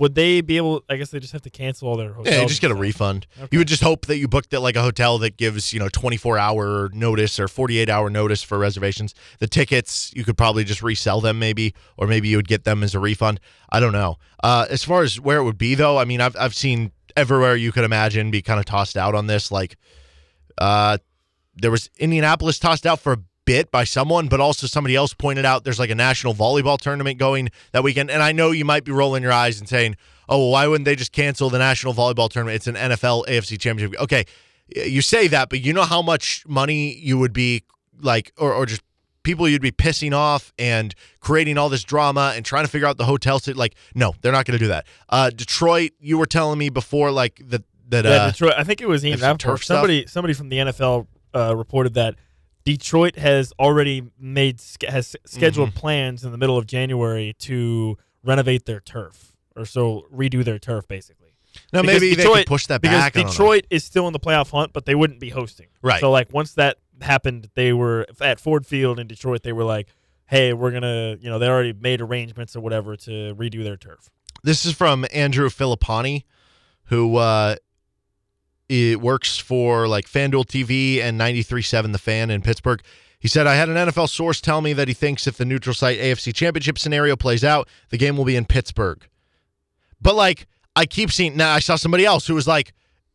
Would 0.00 0.14
they 0.14 0.40
be 0.40 0.56
able? 0.56 0.82
I 0.88 0.96
guess 0.96 1.10
they 1.10 1.20
just 1.20 1.34
have 1.34 1.42
to 1.42 1.50
cancel 1.50 1.86
all 1.86 1.96
their 1.98 2.14
hotels. 2.14 2.34
Yeah, 2.34 2.40
you 2.40 2.48
just 2.48 2.62
get 2.62 2.70
a 2.70 2.74
refund. 2.74 3.26
Okay. 3.38 3.48
You 3.52 3.58
would 3.58 3.68
just 3.68 3.82
hope 3.82 4.06
that 4.06 4.16
you 4.16 4.28
booked 4.28 4.54
at 4.54 4.62
like 4.62 4.74
a 4.74 4.80
hotel 4.80 5.18
that 5.18 5.36
gives, 5.36 5.74
you 5.74 5.78
know, 5.78 5.90
24 5.90 6.38
hour 6.38 6.88
notice 6.94 7.38
or 7.38 7.46
48 7.46 7.90
hour 7.90 8.08
notice 8.08 8.42
for 8.42 8.58
reservations. 8.58 9.14
The 9.40 9.46
tickets, 9.46 10.10
you 10.16 10.24
could 10.24 10.38
probably 10.38 10.64
just 10.64 10.82
resell 10.82 11.20
them 11.20 11.38
maybe, 11.38 11.74
or 11.98 12.06
maybe 12.06 12.28
you 12.28 12.38
would 12.38 12.48
get 12.48 12.64
them 12.64 12.82
as 12.82 12.94
a 12.94 12.98
refund. 12.98 13.40
I 13.68 13.78
don't 13.78 13.92
know. 13.92 14.16
Uh, 14.42 14.64
as 14.70 14.82
far 14.82 15.02
as 15.02 15.20
where 15.20 15.36
it 15.36 15.44
would 15.44 15.58
be 15.58 15.74
though, 15.74 15.98
I 15.98 16.06
mean, 16.06 16.22
I've, 16.22 16.34
I've 16.36 16.54
seen 16.54 16.92
everywhere 17.14 17.54
you 17.54 17.70
could 17.70 17.84
imagine 17.84 18.30
be 18.30 18.40
kind 18.40 18.58
of 18.58 18.64
tossed 18.64 18.96
out 18.96 19.14
on 19.14 19.26
this. 19.26 19.52
Like, 19.52 19.76
uh, 20.56 20.96
there 21.56 21.70
was 21.70 21.90
Indianapolis 21.98 22.58
tossed 22.58 22.86
out 22.86 23.00
for 23.00 23.12
a 23.12 23.18
bit 23.50 23.70
by 23.72 23.82
someone, 23.82 24.28
but 24.28 24.38
also 24.38 24.68
somebody 24.68 24.94
else 24.94 25.12
pointed 25.12 25.44
out 25.44 25.64
there's 25.64 25.80
like 25.80 25.90
a 25.90 25.94
national 25.96 26.34
volleyball 26.34 26.78
tournament 26.78 27.18
going 27.18 27.48
that 27.72 27.82
weekend. 27.82 28.08
And 28.08 28.22
I 28.22 28.30
know 28.30 28.52
you 28.52 28.64
might 28.64 28.84
be 28.84 28.92
rolling 28.92 29.24
your 29.24 29.32
eyes 29.32 29.58
and 29.58 29.68
saying, 29.68 29.96
oh, 30.28 30.38
well, 30.38 30.50
why 30.50 30.68
wouldn't 30.68 30.84
they 30.84 30.94
just 30.94 31.10
cancel 31.10 31.50
the 31.50 31.58
national 31.58 31.92
volleyball 31.92 32.30
tournament? 32.30 32.54
It's 32.54 32.68
an 32.68 32.76
NFL 32.76 33.26
AFC 33.26 33.58
championship. 33.58 34.00
Okay, 34.00 34.24
you 34.68 35.02
say 35.02 35.26
that, 35.26 35.48
but 35.48 35.60
you 35.60 35.72
know 35.72 35.82
how 35.82 36.00
much 36.00 36.44
money 36.46 36.94
you 36.94 37.18
would 37.18 37.32
be 37.32 37.64
like, 38.00 38.32
or, 38.38 38.54
or 38.54 38.66
just 38.66 38.82
people 39.24 39.48
you'd 39.48 39.60
be 39.60 39.72
pissing 39.72 40.14
off 40.14 40.52
and 40.56 40.94
creating 41.18 41.58
all 41.58 41.68
this 41.68 41.82
drama 41.82 42.32
and 42.36 42.44
trying 42.44 42.64
to 42.64 42.70
figure 42.70 42.86
out 42.86 42.98
the 42.98 43.04
hotel 43.04 43.40
sit 43.40 43.56
like 43.56 43.74
no, 43.96 44.14
they're 44.22 44.32
not 44.32 44.46
going 44.46 44.58
to 44.58 44.64
do 44.64 44.68
that. 44.68 44.86
Uh 45.08 45.28
Detroit, 45.28 45.90
you 46.00 46.16
were 46.18 46.24
telling 46.24 46.58
me 46.58 46.70
before 46.70 47.10
like 47.10 47.38
that 47.48 47.62
that 47.88 48.04
Yeah, 48.04 48.10
uh 48.12 48.30
Detroit. 48.30 48.54
I 48.56 48.64
think 48.64 48.80
it 48.80 48.88
was 48.88 49.04
Ian 49.04 49.18
some 49.18 49.36
Rappaport. 49.36 49.38
turf 49.38 49.64
stuff? 49.64 49.74
Somebody, 49.76 50.06
somebody 50.06 50.34
from 50.34 50.48
the 50.48 50.56
NFL 50.56 51.06
uh, 51.34 51.54
reported 51.54 51.94
that 51.94 52.14
Detroit 52.64 53.16
has 53.16 53.52
already 53.58 54.02
made 54.18 54.60
has 54.88 55.16
scheduled 55.26 55.70
Mm-hmm. 55.70 55.78
plans 55.78 56.24
in 56.24 56.32
the 56.32 56.38
middle 56.38 56.56
of 56.58 56.66
January 56.66 57.34
to 57.40 57.96
renovate 58.22 58.66
their 58.66 58.80
turf, 58.80 59.32
or 59.56 59.64
so 59.64 60.06
redo 60.14 60.44
their 60.44 60.58
turf, 60.58 60.86
basically. 60.86 61.34
no 61.72 61.82
Because 61.82 61.94
maybe 62.00 62.14
they 62.14 62.22
Detroit- 62.22 62.36
could 62.38 62.46
push 62.46 62.66
that 62.66 62.80
because 62.82 62.98
back. 62.98 63.16
I. 63.16 63.22
Detroit 63.22 63.66
is 63.70 63.82
still 63.84 64.06
in 64.06 64.12
the 64.12 64.20
playoff 64.20 64.50
hunt, 64.50 64.72
but 64.72 64.84
they 64.84 64.94
wouldn't 64.94 65.20
be 65.20 65.30
hosting. 65.30 65.68
Right. 65.82 66.00
So 66.00 66.10
like 66.10 66.32
once 66.32 66.52
that 66.54 66.76
happened, 67.00 67.48
they 67.54 67.72
were 67.72 68.06
at 68.20 68.38
Ford 68.38 68.66
Field 68.66 68.98
in 68.98 69.06
Detroit. 69.06 69.42
They 69.42 69.52
were 69.54 69.64
like, 69.64 69.88
"Hey, 70.26 70.52
we're 70.52 70.70
gonna," 70.70 71.16
you 71.20 71.30
know, 71.30 71.38
they 71.38 71.48
already 71.48 71.72
made 71.72 72.00
arrangements 72.02 72.54
or 72.54 72.60
whatever 72.60 72.94
to 72.96 73.34
redo 73.36 73.64
their 73.64 73.76
turf. 73.78 74.10
This 74.42 74.64
is 74.66 74.74
from 74.74 75.06
Andrew 75.12 75.48
Fillipponi, 75.48 76.24
who 76.84 77.16
uh, 77.16 77.56
it 78.70 79.00
works 79.00 79.36
for 79.36 79.88
like 79.88 80.06
FanDuel 80.06 80.46
TV 80.46 81.02
and 81.02 81.20
93.7 81.20 81.90
The 81.90 81.98
Fan 81.98 82.30
in 82.30 82.40
Pittsburgh. 82.40 82.80
He 83.18 83.26
said, 83.26 83.48
I 83.48 83.56
had 83.56 83.68
an 83.68 83.74
NFL 83.74 84.08
source 84.08 84.40
tell 84.40 84.60
me 84.60 84.72
that 84.74 84.86
he 84.86 84.94
thinks 84.94 85.26
if 85.26 85.36
the 85.36 85.44
neutral 85.44 85.74
site 85.74 85.98
AFC 85.98 86.32
championship 86.32 86.78
scenario 86.78 87.16
plays 87.16 87.42
out, 87.42 87.68
the 87.88 87.98
game 87.98 88.16
will 88.16 88.24
be 88.24 88.36
in 88.36 88.44
Pittsburgh. 88.44 89.04
But 90.00 90.14
like, 90.14 90.46
I 90.76 90.86
keep 90.86 91.10
seeing, 91.10 91.36
now 91.36 91.52
I 91.52 91.58
saw 91.58 91.74
somebody 91.74 92.06
else 92.06 92.28
who 92.28 92.34
was 92.36 92.46
like, 92.46 92.72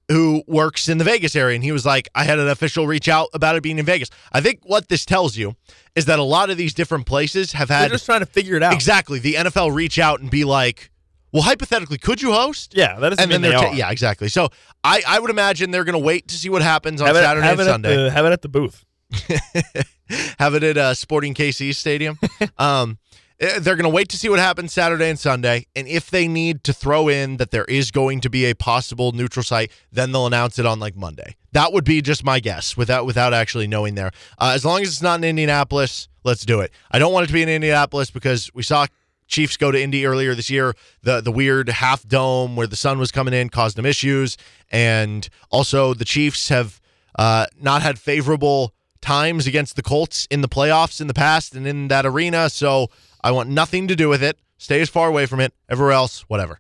who 0.10 0.44
works 0.46 0.90
in 0.90 0.98
the 0.98 1.06
Vegas 1.06 1.38
area, 1.38 1.56
and 1.56 1.64
he 1.64 1.72
was 1.72 1.86
like, 1.86 2.10
I 2.14 2.26
had 2.26 2.38
an 2.38 2.50
official 2.50 2.86
reach 2.86 3.08
out 3.08 3.30
about 3.34 3.56
it 3.56 3.64
being 3.64 3.80
in 3.80 3.86
Vegas. 3.86 4.10
I 4.34 4.42
think 4.42 4.60
what 4.64 4.90
this 4.90 5.06
tells 5.06 5.38
you 5.38 5.56
is 5.96 6.06
that 6.06 6.20
a 6.20 6.24
lot 6.24 6.50
of 6.50 6.58
these 6.58 6.74
different 6.74 7.06
places 7.06 7.54
have 7.54 7.70
They're 7.70 7.78
had 7.78 7.92
just 7.92 8.06
trying 8.06 8.20
to 8.20 8.28
figure 8.28 8.58
it 8.58 8.62
out. 8.62 8.74
exactly 8.74 9.20
the 9.20 9.36
NFL 9.36 9.74
reach 9.74 9.98
out 9.98 10.20
and 10.20 10.30
be 10.30 10.44
like, 10.44 10.92
well, 11.36 11.44
hypothetically, 11.44 11.98
could 11.98 12.22
you 12.22 12.32
host? 12.32 12.74
Yeah, 12.78 12.98
that 12.98 13.10
doesn't 13.10 13.22
and 13.22 13.30
then 13.30 13.42
mean 13.42 13.52
they're 13.52 13.60
they 13.60 13.66
ta- 13.66 13.74
yeah, 13.74 13.92
exactly. 13.92 14.30
So 14.30 14.48
I, 14.86 15.04
I 15.06 15.20
would 15.20 15.30
imagine 15.30 15.70
they're 15.70 15.84
going 15.84 15.92
to 15.92 16.00
wait 16.00 16.30
to 16.30 16.36
see 16.36 16.48
what 16.48 16.62
happens 16.62 17.02
on 17.02 17.08
have 17.08 17.18
it, 17.18 17.24
Saturday 17.24 17.46
have 17.46 17.60
and 17.60 17.68
it 17.68 17.72
Sunday. 17.72 17.96
The, 18.04 18.12
have 18.12 18.26
it 18.26 18.32
at 18.32 18.42
the 18.42 18.48
booth. 18.48 18.86
have 20.40 20.56
it 20.56 20.64
at 20.64 20.78
uh, 20.78 20.94
Sporting 20.94 21.34
KC 21.34 21.76
Stadium. 21.76 22.18
um, 22.58 23.00
eh, 23.42 23.60
they're 23.60 23.76
going 23.76 23.84
to 23.84 23.90
wait 23.90 24.08
to 24.10 24.18
see 24.18 24.30
what 24.30 24.40
happens 24.40 24.72
Saturday 24.72 25.10
and 25.10 25.20
Sunday, 25.20 25.68
and 25.76 25.90
if 25.90 26.10
they 26.10 26.30
need 26.30 26.64
to 26.64 26.72
throw 26.72 27.10
in 27.10 27.36
that 27.36 27.52
there 27.52 27.66
is 27.66 27.92
going 27.92 28.22
to 28.22 28.30
be 28.30 28.46
a 28.46 28.54
possible 28.54 29.12
neutral 29.12 29.44
site, 29.44 29.74
then 29.92 30.14
they'll 30.14 30.28
announce 30.28 30.58
it 30.58 30.66
on 30.66 30.80
like 30.80 30.96
Monday. 30.96 31.36
That 31.52 31.74
would 31.74 31.84
be 31.84 32.02
just 32.02 32.24
my 32.24 32.40
guess, 32.40 32.78
without 32.78 33.06
without 33.06 33.34
actually 33.34 33.68
knowing 33.68 33.96
there. 33.96 34.12
Uh, 34.38 34.54
as 34.56 34.64
long 34.64 34.84
as 34.84 34.88
it's 34.88 35.02
not 35.02 35.20
in 35.20 35.26
Indianapolis, 35.26 36.08
let's 36.24 36.46
do 36.46 36.62
it. 36.62 36.72
I 36.92 36.98
don't 36.98 37.12
want 37.12 37.26
it 37.26 37.28
to 37.28 37.34
be 37.34 37.44
in 37.44 37.50
Indianapolis 37.50 38.10
because 38.10 38.50
we 38.54 38.64
saw 38.64 38.88
Chiefs 39.28 39.58
go 39.58 39.72
to 39.72 39.82
Indy 39.82 40.06
earlier 40.06 40.36
this 40.36 40.50
year. 40.50 40.76
The 41.02 41.22
the 41.22 41.32
weird 41.32 41.70
half 41.70 42.08
dome 42.08 42.56
where 42.56 42.68
the 42.68 42.76
sun 42.76 43.00
was 43.00 43.12
coming 43.12 43.34
in 43.34 43.50
caused 43.50 43.78
them 43.78 43.86
issues, 43.86 44.38
and 44.72 45.28
also 45.50 45.94
the 45.94 46.06
Chiefs 46.06 46.50
have 46.50 46.80
uh, 47.18 47.48
not 47.60 47.82
had 47.82 47.98
favorable 47.98 48.74
times 49.02 49.48
against 49.48 49.76
the 49.76 49.84
Colts 49.84 50.28
in 50.32 50.42
the 50.42 50.50
playoffs 50.50 51.00
in 51.00 51.08
the 51.08 51.14
past 51.14 51.56
and 51.56 51.68
in 51.68 51.88
that 51.90 52.06
arena. 52.06 52.50
So 52.50 52.90
I 53.24 53.32
want 53.32 53.50
nothing 53.50 53.88
to 53.88 53.96
do 53.96 54.10
with 54.10 54.24
it. 54.24 54.38
Stay 54.58 54.82
as 54.82 54.90
far 54.90 55.08
away 55.08 55.26
from 55.26 55.40
it. 55.40 55.54
Everywhere 55.70 55.94
else, 55.94 56.22
whatever. 56.22 56.60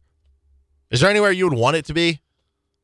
Is 0.91 1.01
there 1.01 1.10
anywhere 1.10 1.32
you 1.32 1.49
would 1.49 1.58
want 1.58 1.75
it 1.75 1.86
to 1.86 1.93
be? 1.93 2.21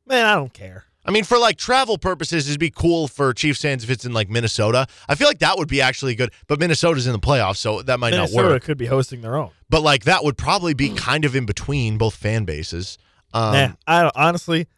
Man, 0.06 0.26
I 0.26 0.34
don't 0.34 0.52
care. 0.52 0.84
I 1.04 1.10
mean, 1.10 1.24
for 1.24 1.36
like 1.38 1.56
travel 1.56 1.98
purposes, 1.98 2.48
it'd 2.48 2.60
be 2.60 2.70
cool 2.70 3.08
for 3.08 3.32
Chiefs 3.32 3.62
fans 3.62 3.82
if 3.82 3.90
it's 3.90 4.04
in 4.04 4.12
like 4.12 4.30
Minnesota. 4.30 4.86
I 5.08 5.16
feel 5.16 5.26
like 5.26 5.40
that 5.40 5.58
would 5.58 5.66
be 5.68 5.80
actually 5.80 6.14
good, 6.14 6.30
but 6.46 6.60
Minnesota's 6.60 7.06
in 7.08 7.12
the 7.12 7.18
playoffs, 7.18 7.56
so 7.56 7.82
that 7.82 7.98
might 7.98 8.10
Minnesota 8.12 8.42
not 8.42 8.50
work. 8.52 8.62
could 8.62 8.78
be 8.78 8.86
hosting 8.86 9.20
their 9.20 9.36
own. 9.36 9.50
But 9.68 9.82
like 9.82 10.04
that 10.04 10.22
would 10.22 10.36
probably 10.36 10.74
be 10.74 10.90
kind 10.90 11.24
of 11.24 11.34
in 11.34 11.44
between 11.44 11.98
both 11.98 12.14
fan 12.14 12.44
bases. 12.44 12.98
Um, 13.34 13.52
nah, 13.54 13.72
I 13.86 14.02
don't, 14.02 14.16
honestly, 14.16 14.68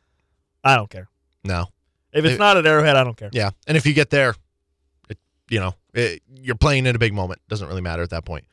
I 0.63 0.77
don't 0.77 0.89
care. 0.89 1.09
No, 1.45 1.67
If 2.13 2.25
it's 2.25 2.35
It- 2.35 2.39
not 2.39 2.57
at 2.57 2.65
Arrowhead, 2.67 2.97
I 2.97 3.05
don't 3.05 3.17
care. 3.17 3.29
yeah, 3.33 3.51
and 3.67 3.77
if 3.77 3.85
you 3.85 3.93
get 3.93 4.09
there, 4.11 4.35
it, 5.11 5.19
you 5.51 5.61
know, 5.61 5.75
it, 5.93 6.23
you're 6.41 6.55
playing 6.55 6.87
in 6.87 6.97
a 6.97 6.99
big 6.99 7.13
moment. 7.13 7.41
Doesn't 7.49 7.69
really 7.69 7.83
matter 7.83 8.03
at 8.03 8.11
that 8.11 8.25
point. 8.25 8.45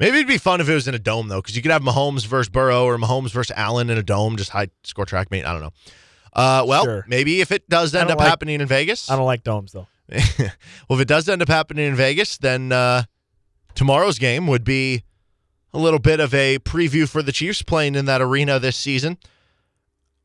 Maybe 0.00 0.16
it'd 0.16 0.26
be 0.26 0.38
fun 0.38 0.60
if 0.60 0.68
it 0.68 0.74
was 0.74 0.88
in 0.88 0.94
a 0.96 0.98
dome 0.98 1.28
though, 1.28 1.40
because 1.40 1.54
you 1.54 1.62
could 1.62 1.70
have 1.70 1.82
Mahomes 1.82 2.26
versus 2.26 2.48
Burrow 2.48 2.84
or 2.84 2.96
Mahomes 2.98 3.30
versus 3.30 3.54
Allen 3.56 3.88
in 3.90 3.98
a 3.98 4.02
dome, 4.02 4.36
just 4.36 4.50
high 4.50 4.66
score 4.82 5.04
track 5.06 5.30
mate. 5.30 5.44
I 5.44 5.52
don't 5.52 5.62
know. 5.62 5.72
Uh, 6.34 6.64
well, 6.66 6.84
Sure. 6.84 7.04
maybe 7.06 7.40
if 7.40 7.52
it 7.52 7.68
does 7.68 7.94
end 7.94 8.10
up 8.10 8.18
like- 8.18 8.28
happening 8.28 8.60
in 8.60 8.66
Vegas, 8.66 9.10
I 9.10 9.16
don't 9.16 9.26
like 9.26 9.44
domes 9.44 9.72
though. 9.72 9.86
well, 10.08 10.18
if 10.90 11.00
it 11.00 11.08
does 11.08 11.28
end 11.28 11.40
up 11.42 11.48
happening 11.48 11.86
in 11.86 11.94
Vegas, 11.94 12.36
then 12.38 12.72
uh, 12.72 13.04
tomorrow's 13.74 14.18
game 14.18 14.46
would 14.46 14.64
be 14.64 15.02
a 15.72 15.78
little 15.78 15.98
bit 15.98 16.20
of 16.20 16.34
a 16.34 16.58
preview 16.58 17.08
for 17.08 17.22
the 17.22 17.32
Chiefs 17.32 17.62
playing 17.62 17.94
in 17.94 18.04
that 18.04 18.20
arena 18.20 18.58
this 18.58 18.76
season. 18.76 19.16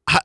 How, 0.07 0.19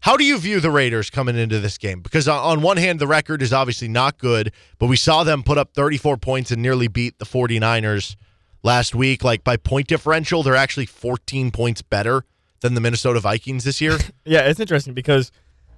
how 0.00 0.16
do 0.16 0.24
you 0.24 0.36
view 0.38 0.60
the 0.60 0.70
Raiders 0.70 1.10
coming 1.10 1.36
into 1.36 1.58
this 1.60 1.78
game? 1.78 2.00
Because 2.00 2.26
on, 2.28 2.38
on 2.38 2.60
one 2.62 2.76
hand, 2.76 2.98
the 2.98 3.06
record 3.06 3.40
is 3.40 3.52
obviously 3.52 3.88
not 3.88 4.18
good, 4.18 4.52
but 4.78 4.86
we 4.88 4.96
saw 4.96 5.24
them 5.24 5.42
put 5.42 5.58
up 5.58 5.72
34 5.74 6.16
points 6.16 6.50
and 6.50 6.60
nearly 6.60 6.88
beat 6.88 7.18
the 7.18 7.24
49ers 7.24 8.16
last 8.62 8.94
week. 8.94 9.22
Like 9.24 9.42
by 9.44 9.56
point 9.56 9.86
differential, 9.86 10.42
they're 10.42 10.56
actually 10.56 10.86
14 10.86 11.50
points 11.52 11.82
better 11.82 12.24
than 12.60 12.74
the 12.74 12.80
Minnesota 12.80 13.20
Vikings 13.20 13.64
this 13.64 13.80
year. 13.80 13.98
Yeah, 14.24 14.40
it's 14.42 14.60
interesting 14.60 14.94
because 14.94 15.32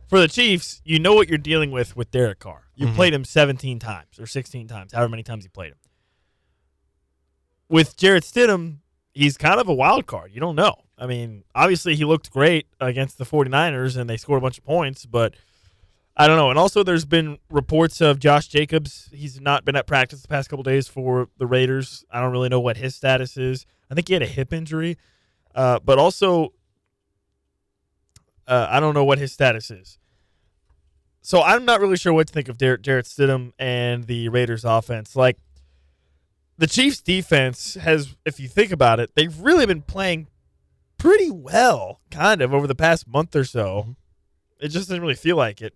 for 0.08 0.18
the 0.18 0.26
Chiefs, 0.28 0.80
you 0.84 0.98
know 0.98 1.14
what 1.14 1.28
you're 1.28 1.38
dealing 1.38 1.70
with 1.70 1.96
with 1.96 2.10
Derek 2.10 2.38
Carr. 2.40 2.64
You 2.74 2.88
Mhm. 2.88 2.94
played 2.96 3.14
him 3.14 3.24
17 3.24 3.78
times 3.78 4.18
or 4.18 4.26
16 4.26 4.66
times, 4.66 4.92
however 4.92 5.08
many 5.10 5.22
times 5.22 5.44
you 5.44 5.50
played 5.50 5.72
him. 5.72 5.78
With 7.68 7.96
Jarrett 7.96 8.24
Stidham, 8.24 8.78
he's 9.14 9.36
kind 9.36 9.60
of 9.60 9.68
a 9.68 9.74
wild 9.74 10.06
card. 10.06 10.32
You 10.34 10.40
don't 10.40 10.56
know. 10.56 10.74
I 10.98 11.06
mean, 11.06 11.44
obviously 11.54 11.94
he 11.94 12.04
looked 12.04 12.30
great 12.30 12.66
against 12.80 13.18
the 13.18 13.24
49ers 13.24 13.96
and 13.96 14.10
they 14.10 14.16
scored 14.16 14.38
a 14.38 14.40
bunch 14.42 14.58
of 14.58 14.64
points, 14.64 15.06
but 15.06 15.34
I 16.16 16.26
don't 16.26 16.36
know. 16.36 16.50
And 16.50 16.58
also 16.58 16.82
there's 16.82 17.04
been 17.04 17.38
reports 17.48 18.00
of 18.00 18.18
Josh 18.18 18.48
Jacobs. 18.48 19.08
He's 19.12 19.40
not 19.40 19.64
been 19.64 19.76
at 19.76 19.86
practice 19.86 20.20
the 20.22 20.28
past 20.28 20.50
couple 20.50 20.62
days 20.64 20.88
for 20.88 21.28
the 21.38 21.46
Raiders. 21.46 22.04
I 22.10 22.20
don't 22.20 22.32
really 22.32 22.48
know 22.48 22.60
what 22.60 22.76
his 22.76 22.96
status 22.96 23.36
is. 23.36 23.64
I 23.90 23.94
think 23.94 24.08
he 24.08 24.14
had 24.14 24.22
a 24.22 24.26
hip 24.26 24.52
injury. 24.52 24.96
Uh, 25.54 25.78
but 25.84 25.98
also 25.98 26.52
uh, 28.50 28.66
I 28.68 28.80
don't 28.80 28.94
know 28.94 29.04
what 29.04 29.18
his 29.18 29.32
status 29.32 29.70
is. 29.70 29.98
So 31.22 31.40
I'm 31.42 31.64
not 31.64 31.80
really 31.80 31.96
sure 31.96 32.12
what 32.12 32.26
to 32.26 32.32
think 32.32 32.48
of 32.48 32.58
Dar- 32.58 32.78
Jarrett 32.78 33.06
Stidham 33.06 33.52
and 33.58 34.04
the 34.04 34.28
Raiders 34.28 34.64
offense. 34.64 35.14
Like 35.14 35.38
the 36.58 36.66
Chiefs 36.66 37.00
defense 37.00 37.74
has, 37.74 38.16
if 38.26 38.40
you 38.40 38.48
think 38.48 38.72
about 38.72 38.98
it, 38.98 39.12
they've 39.14 39.38
really 39.38 39.66
been 39.66 39.82
playing 39.82 40.26
pretty 40.98 41.30
well, 41.30 42.00
kind 42.10 42.42
of 42.42 42.52
over 42.52 42.66
the 42.66 42.74
past 42.74 43.06
month 43.06 43.36
or 43.36 43.44
so. 43.44 43.94
It 44.58 44.68
just 44.68 44.88
doesn't 44.88 45.00
really 45.00 45.14
feel 45.14 45.36
like 45.36 45.62
it, 45.62 45.74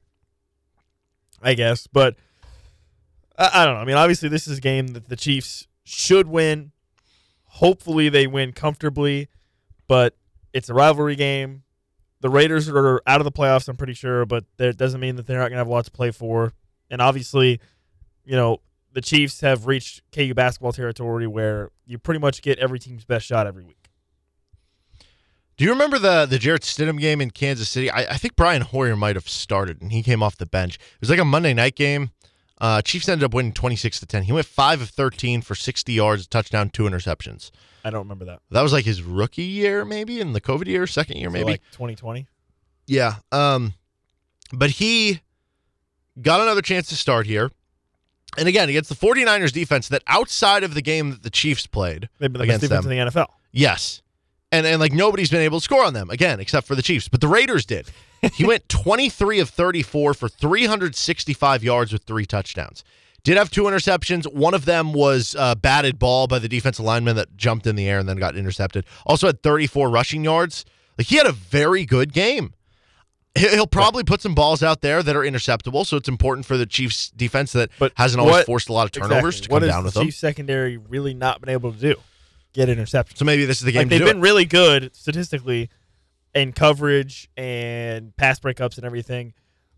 I 1.41 1.55
guess. 1.55 1.87
But 1.87 2.17
I, 3.39 3.51
I 3.55 3.65
don't 3.65 3.75
know. 3.75 3.81
I 3.81 3.85
mean, 3.85 3.97
obviously, 3.97 4.29
this 4.29 4.49
is 4.49 4.59
a 4.59 4.61
game 4.61 4.89
that 4.89 5.09
the 5.09 5.17
Chiefs 5.17 5.69
should 5.85 6.27
win. 6.27 6.73
Hopefully, 7.45 8.09
they 8.09 8.27
win 8.27 8.53
comfortably, 8.53 9.29
but 9.87 10.17
it's 10.53 10.69
a 10.69 10.75
rivalry 10.75 11.15
game 11.15 11.63
the 12.25 12.31
Raiders 12.31 12.71
are 12.71 13.03
out 13.07 13.21
of 13.21 13.25
the 13.27 13.31
playoffs, 13.31 13.69
I'm 13.69 13.77
pretty 13.77 13.93
sure, 13.93 14.25
but 14.25 14.47
that 14.57 14.79
doesn't 14.79 14.99
mean 14.99 15.17
that 15.17 15.27
they're 15.27 15.37
not 15.37 15.51
going 15.51 15.57
to 15.57 15.59
have 15.59 15.67
a 15.67 15.71
lot 15.71 15.85
to 15.85 15.91
play 15.91 16.11
for. 16.11 16.55
And 16.89 17.03
obviously, 17.03 17.61
you 18.25 18.35
know, 18.35 18.63
the 18.95 19.03
Chiefs 19.03 19.43
have 19.43 19.67
reached 19.67 20.01
KU 20.11 20.33
basketball 20.33 20.73
territory 20.73 21.27
where 21.27 21.71
you 21.85 21.99
pretty 21.99 22.21
much 22.21 22.41
get 22.41 22.59
every 22.59 22.79
team's 22.79 23.05
best 23.05 23.27
shot 23.27 23.47
every 23.47 23.63
week. 23.63 23.91
Do 25.59 25.67
you 25.67 25.71
remember 25.71 25.99
the 25.99 26.25
the 26.25 26.39
Jarrett 26.39 26.63
Stidham 26.63 26.99
game 26.99 27.21
in 27.21 27.31
Kansas 27.31 27.69
City? 27.69 27.91
I, 27.91 28.13
I 28.13 28.17
think 28.17 28.37
Brian 28.37 28.63
Hoyer 28.63 28.97
might 28.97 29.17
have 29.17 29.29
started, 29.29 29.83
and 29.83 29.93
he 29.93 30.03
came 30.03 30.23
off 30.23 30.39
the 30.39 30.47
bench. 30.47 30.77
It 30.77 31.01
was 31.01 31.11
like 31.11 31.19
a 31.19 31.27
Monday 31.27 31.53
night 31.53 31.77
game. 31.77 32.11
Uh, 32.61 32.81
Chiefs 32.83 33.09
ended 33.09 33.25
up 33.25 33.35
winning 33.35 33.53
twenty 33.53 33.77
six 33.77 33.99
to 34.01 34.07
ten. 34.07 34.23
He 34.25 34.33
went 34.33 34.47
five 34.47 34.81
of 34.81 34.91
thirteen 34.91 35.43
for 35.43 35.55
sixty 35.55 35.95
yards, 35.95 36.25
a 36.25 36.29
touchdown, 36.29 36.71
two 36.71 36.85
interceptions. 36.85 37.51
I 37.85 37.91
don't 37.91 38.01
remember 38.05 38.25
that. 38.27 38.41
That 38.51 38.63
was 38.63 38.73
like 38.73 38.85
his 38.85 39.03
rookie 39.03 39.43
year, 39.43 39.85
maybe 39.85 40.21
in 40.21 40.33
the 40.33 40.41
COVID 40.41 40.67
year, 40.67 40.87
second 40.87 41.17
year, 41.19 41.29
So, 41.29 41.33
maybe. 41.33 41.45
like 41.45 41.63
2020. 41.73 42.27
Yeah. 42.87 43.17
Um, 43.33 43.75
but 44.53 44.71
he 44.71 45.21
got 46.23 46.41
another 46.41 46.63
chance 46.63 46.89
to 46.89 46.97
start 46.97 47.27
here. 47.27 47.51
And 48.39 48.49
again, 48.49 48.69
against 48.69 48.89
the 48.89 48.95
49ers 48.97 49.53
defense 49.53 49.89
that 49.89 50.03
outside 50.07 50.65
of 50.65 50.75
the 50.75 50.81
game 50.83 51.11
that 51.11 51.23
the 51.23 51.31
Chiefs 51.31 51.67
played, 51.67 52.09
They've 52.19 52.33
been 52.33 52.41
the 52.41 52.47
best 52.49 52.63
defense 52.63 52.85
them. 52.85 52.93
in 52.93 53.05
the 53.07 53.11
NFL. 53.11 53.27
yes. 53.53 54.01
And 54.55 54.67
and 54.67 54.81
like 54.81 54.93
nobody's 54.93 55.31
been 55.31 55.41
able 55.43 55.59
to 55.61 55.65
score 55.65 55.85
on 55.85 55.95
them 55.95 56.11
again 56.11 56.41
except 56.41 56.67
for 56.67 56.75
the 56.75 56.83
Chiefs, 56.83 57.09
but 57.09 57.21
the 57.21 57.29
Raiders 57.29 57.65
did. 57.67 57.91
He 58.35 58.45
went 58.45 58.69
23 58.69 59.41
of 59.41 59.51
34 59.51 60.15
for 60.15 60.29
365 60.29 61.65
yards 61.65 61.93
with 61.93 62.03
three 62.05 62.25
touchdowns. 62.27 62.85
Did 63.23 63.37
have 63.39 63.51
two 63.51 63.63
interceptions. 63.63 64.31
One 64.33 64.53
of 64.55 64.65
them 64.67 64.93
was 64.93 65.35
uh, 65.39 65.55
batted 65.55 65.99
ball 65.99 66.27
by 66.27 66.39
the 66.39 66.49
defensive 66.49 66.85
lineman 66.85 67.17
that 67.17 67.37
jumped 67.37 67.67
in 67.67 67.75
the 67.75 67.89
air 67.89 67.99
and 67.99 68.09
then 68.09 68.19
got 68.19 68.37
intercepted. 68.37 68.85
Also 69.07 69.27
had 69.27 69.43
34 69.43 69.89
rushing 69.89 70.25
yards. 70.25 70.65
Like 70.99 71.07
he 71.07 71.17
had 71.17 71.27
a 71.27 71.33
very 71.33 71.85
good 71.87 72.13
game. 72.13 72.53
He- 73.35 73.49
He'll 73.49 73.67
probably 73.67 74.05
put 74.05 74.21
some 74.21 74.35
balls 74.35 74.63
out 74.63 74.81
there 74.83 75.03
that 75.03 75.17
are 75.17 75.23
interceptable, 75.23 75.85
so 75.87 75.97
it's 75.97 76.09
important 76.09 76.47
for 76.47 76.57
the 76.57 76.67
Chiefs 76.67 77.11
defense 77.11 77.53
that 77.53 77.71
But 77.79 77.93
hasn't 77.97 78.21
always 78.21 78.35
what- 78.35 78.47
forced 78.47 78.69
a 78.69 78.73
lot 78.73 78.85
of 78.85 78.93
turnovers 78.93 79.39
Exactly. 79.39 79.61
to 79.61 79.67
come 79.67 79.69
down 79.69 79.83
the 79.83 79.87
with 79.87 79.95
them. 79.95 80.05
Chiefs 80.05 80.19
secondary 80.19 80.77
really 80.77 81.15
not 81.15 81.41
been 81.41 81.49
able 81.51 81.73
to 81.73 81.79
do? 81.79 81.95
Get 82.55 82.69
interceptions. 82.69 83.19
So 83.19 83.25
maybe 83.27 83.45
this 83.45 83.59
is 83.59 83.65
the 83.65 83.73
game 83.73 83.81
like 83.83 83.89
they've 83.91 84.05
been 84.07 84.19
it. 84.19 84.23
really 84.23 84.45
good 84.47 84.95
statistically 84.97 85.69
in 86.35 86.53
coverage 86.53 87.29
and 87.37 88.17
pass 88.17 88.41
breakups 88.41 88.77
and 88.79 88.87
everything, 88.87 89.35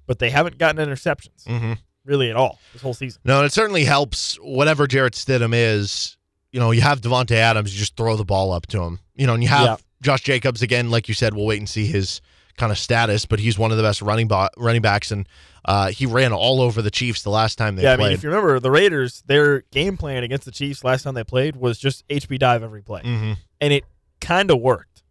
but 0.07 0.19
they 0.21 0.31
haven't 0.31 0.59
gotten 0.59 0.87
interceptions 0.87 1.45
hmm 1.47 1.73
really 2.05 2.31
at 2.31 2.37
all 2.37 2.61
this 2.73 2.83
whole 2.83 2.95
season. 2.95 3.21
No, 3.25 3.39
and 3.39 3.47
it 3.47 3.53
certainly 3.53 3.83
helps. 3.85 4.37
Whatever 4.37 4.87
Jarrett 4.87 5.15
Stidham 5.15 5.53
is, 5.53 6.17
you 6.53 6.61
know, 6.61 6.71
you 6.71 6.81
have 6.81 7.01
Davante 7.01 7.33
Adams, 7.33 7.75
you 7.75 7.81
just 7.81 7.97
throw 7.97 8.15
the 8.17 8.25
ball 8.25 8.53
up 8.53 8.67
to 8.69 8.81
him. 8.81 9.01
You 9.17 9.27
know, 9.27 9.35
and 9.35 9.43
you 9.43 9.49
have 9.49 9.65
Yeah. 9.65 9.77
Josh 10.03 10.21
Jacobs 10.23 10.63
again. 10.63 10.89
Like 10.89 11.09
you 11.09 11.15
said, 11.15 11.35
we'll 11.35 11.47
wait 11.47 11.59
and 11.59 11.69
see 11.69 11.85
his 11.87 12.21
kind 12.57 12.71
of 12.71 12.79
status, 12.79 13.27
but 13.27 13.41
he's 13.41 13.59
one 13.59 13.73
of 13.73 13.77
the 13.77 13.83
best 13.83 14.01
running 14.03 14.29
ba- 14.29 14.51
running 14.57 14.83
backs, 14.83 15.11
and 15.11 15.29
uh, 15.67 15.89
he 15.89 16.07
ran 16.07 16.33
all 16.33 16.61
over 16.63 16.81
the 16.81 16.91
Chiefs 16.91 17.23
the 17.23 17.31
last 17.31 17.59
time 17.59 17.77
they 17.77 17.83
played. 17.83 17.89
yeah, 17.99 18.05
I 18.05 18.09
mean, 18.09 18.13
if 18.13 18.23
you 18.23 18.31
remember, 18.31 18.59
the 18.61 18.71
Raiders, 18.71 19.23
their 19.27 19.61
game 19.73 19.97
plan 19.99 20.23
against 20.23 20.45
the 20.47 20.53
Chiefs 20.53 20.83
last 20.85 21.03
time 21.03 21.15
they 21.15 21.25
played 21.25 21.57
was 21.57 21.79
just 21.79 22.07
HB 22.09 22.39
dive 22.39 22.63
every 22.63 22.83
play, 22.83 23.03
hmm 23.03 23.33
and 23.61 23.73
it 23.73 23.85
kind 24.21 24.51
of 24.51 24.61
worked. 24.61 25.03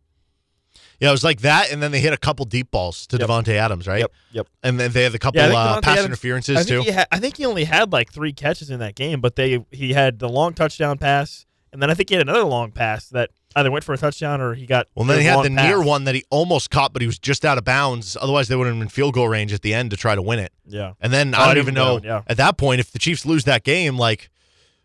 Yeah, 0.99 1.09
it 1.09 1.11
was 1.11 1.25
like 1.25 1.41
that, 1.41 1.71
and 1.71 1.83
then 1.83 1.91
they 1.91 1.99
hit 1.99 2.13
a 2.13 2.17
couple 2.17 2.45
deep 2.45 2.71
balls 2.71 3.05
to 3.07 3.17
Yep. 3.17 3.27
Davante 3.27 3.49
Adams, 3.49 3.85
right? 3.85 3.99
Yep, 3.99 4.11
yep. 4.31 4.47
And 4.63 4.79
then 4.79 4.91
they 4.93 5.03
had 5.03 5.13
a 5.13 5.19
couple 5.19 5.41
Yeah, 5.41 5.47
uh, 5.53 5.81
pass 5.81 5.93
Adams- 5.97 6.05
interferences 6.05 6.55
I 6.55 6.63
think 6.63 6.69
too. 6.69 6.81
he 6.83 6.91
had, 6.91 7.07
I 7.11 7.19
think 7.19 7.35
he 7.35 7.45
only 7.45 7.65
had 7.65 7.91
like 7.91 8.13
three 8.13 8.31
catches 8.31 8.69
in 8.69 8.79
that 8.79 8.95
game, 8.95 9.19
but 9.19 9.35
they 9.35 9.65
he 9.71 9.91
had 9.93 10.19
the 10.19 10.29
long 10.29 10.53
touchdown 10.53 10.97
pass, 10.97 11.45
and 11.73 11.81
then 11.81 11.89
I 11.89 11.95
think 11.95 12.07
he 12.09 12.15
had 12.15 12.21
another 12.21 12.45
long 12.45 12.71
pass 12.71 13.09
that 13.09 13.31
either 13.55 13.71
went 13.71 13.83
for 13.83 13.93
a 13.93 13.97
touchdown 13.97 14.41
or 14.41 14.53
he 14.53 14.65
got. 14.65 14.87
Well, 14.95 15.05
then 15.05 15.19
he 15.19 15.25
had 15.25 15.43
the 15.43 15.49
near 15.49 15.81
one 15.81 16.03
that 16.05 16.15
he 16.15 16.23
almost 16.29 16.69
caught, 16.69 16.93
but 16.93 17.01
he 17.01 17.05
was 17.07 17.17
just 17.19 17.45
out 17.45 17.57
of 17.57 17.63
bounds. 17.63 18.17
Otherwise, 18.19 18.47
they 18.47 18.55
would 18.55 18.67
have 18.67 18.77
been 18.77 18.89
field 18.89 19.13
goal 19.13 19.27
range 19.29 19.53
at 19.53 19.61
the 19.61 19.73
end 19.73 19.91
to 19.91 19.97
try 19.97 20.15
to 20.15 20.21
win 20.21 20.39
it. 20.39 20.51
Yeah, 20.67 20.93
And 20.99 21.13
then 21.13 21.33
Oh, 21.35 21.39
I 21.39 21.47
don't 21.47 21.57
even 21.59 21.73
know 21.73 21.97
know, 21.99 22.03
yeah. 22.03 22.21
at 22.27 22.37
that 22.37 22.57
point 22.57 22.79
if 22.79 22.91
the 22.91 22.99
Chiefs 22.99 23.25
lose 23.25 23.43
that 23.45 23.63
game, 23.63 23.97
like, 23.97 24.29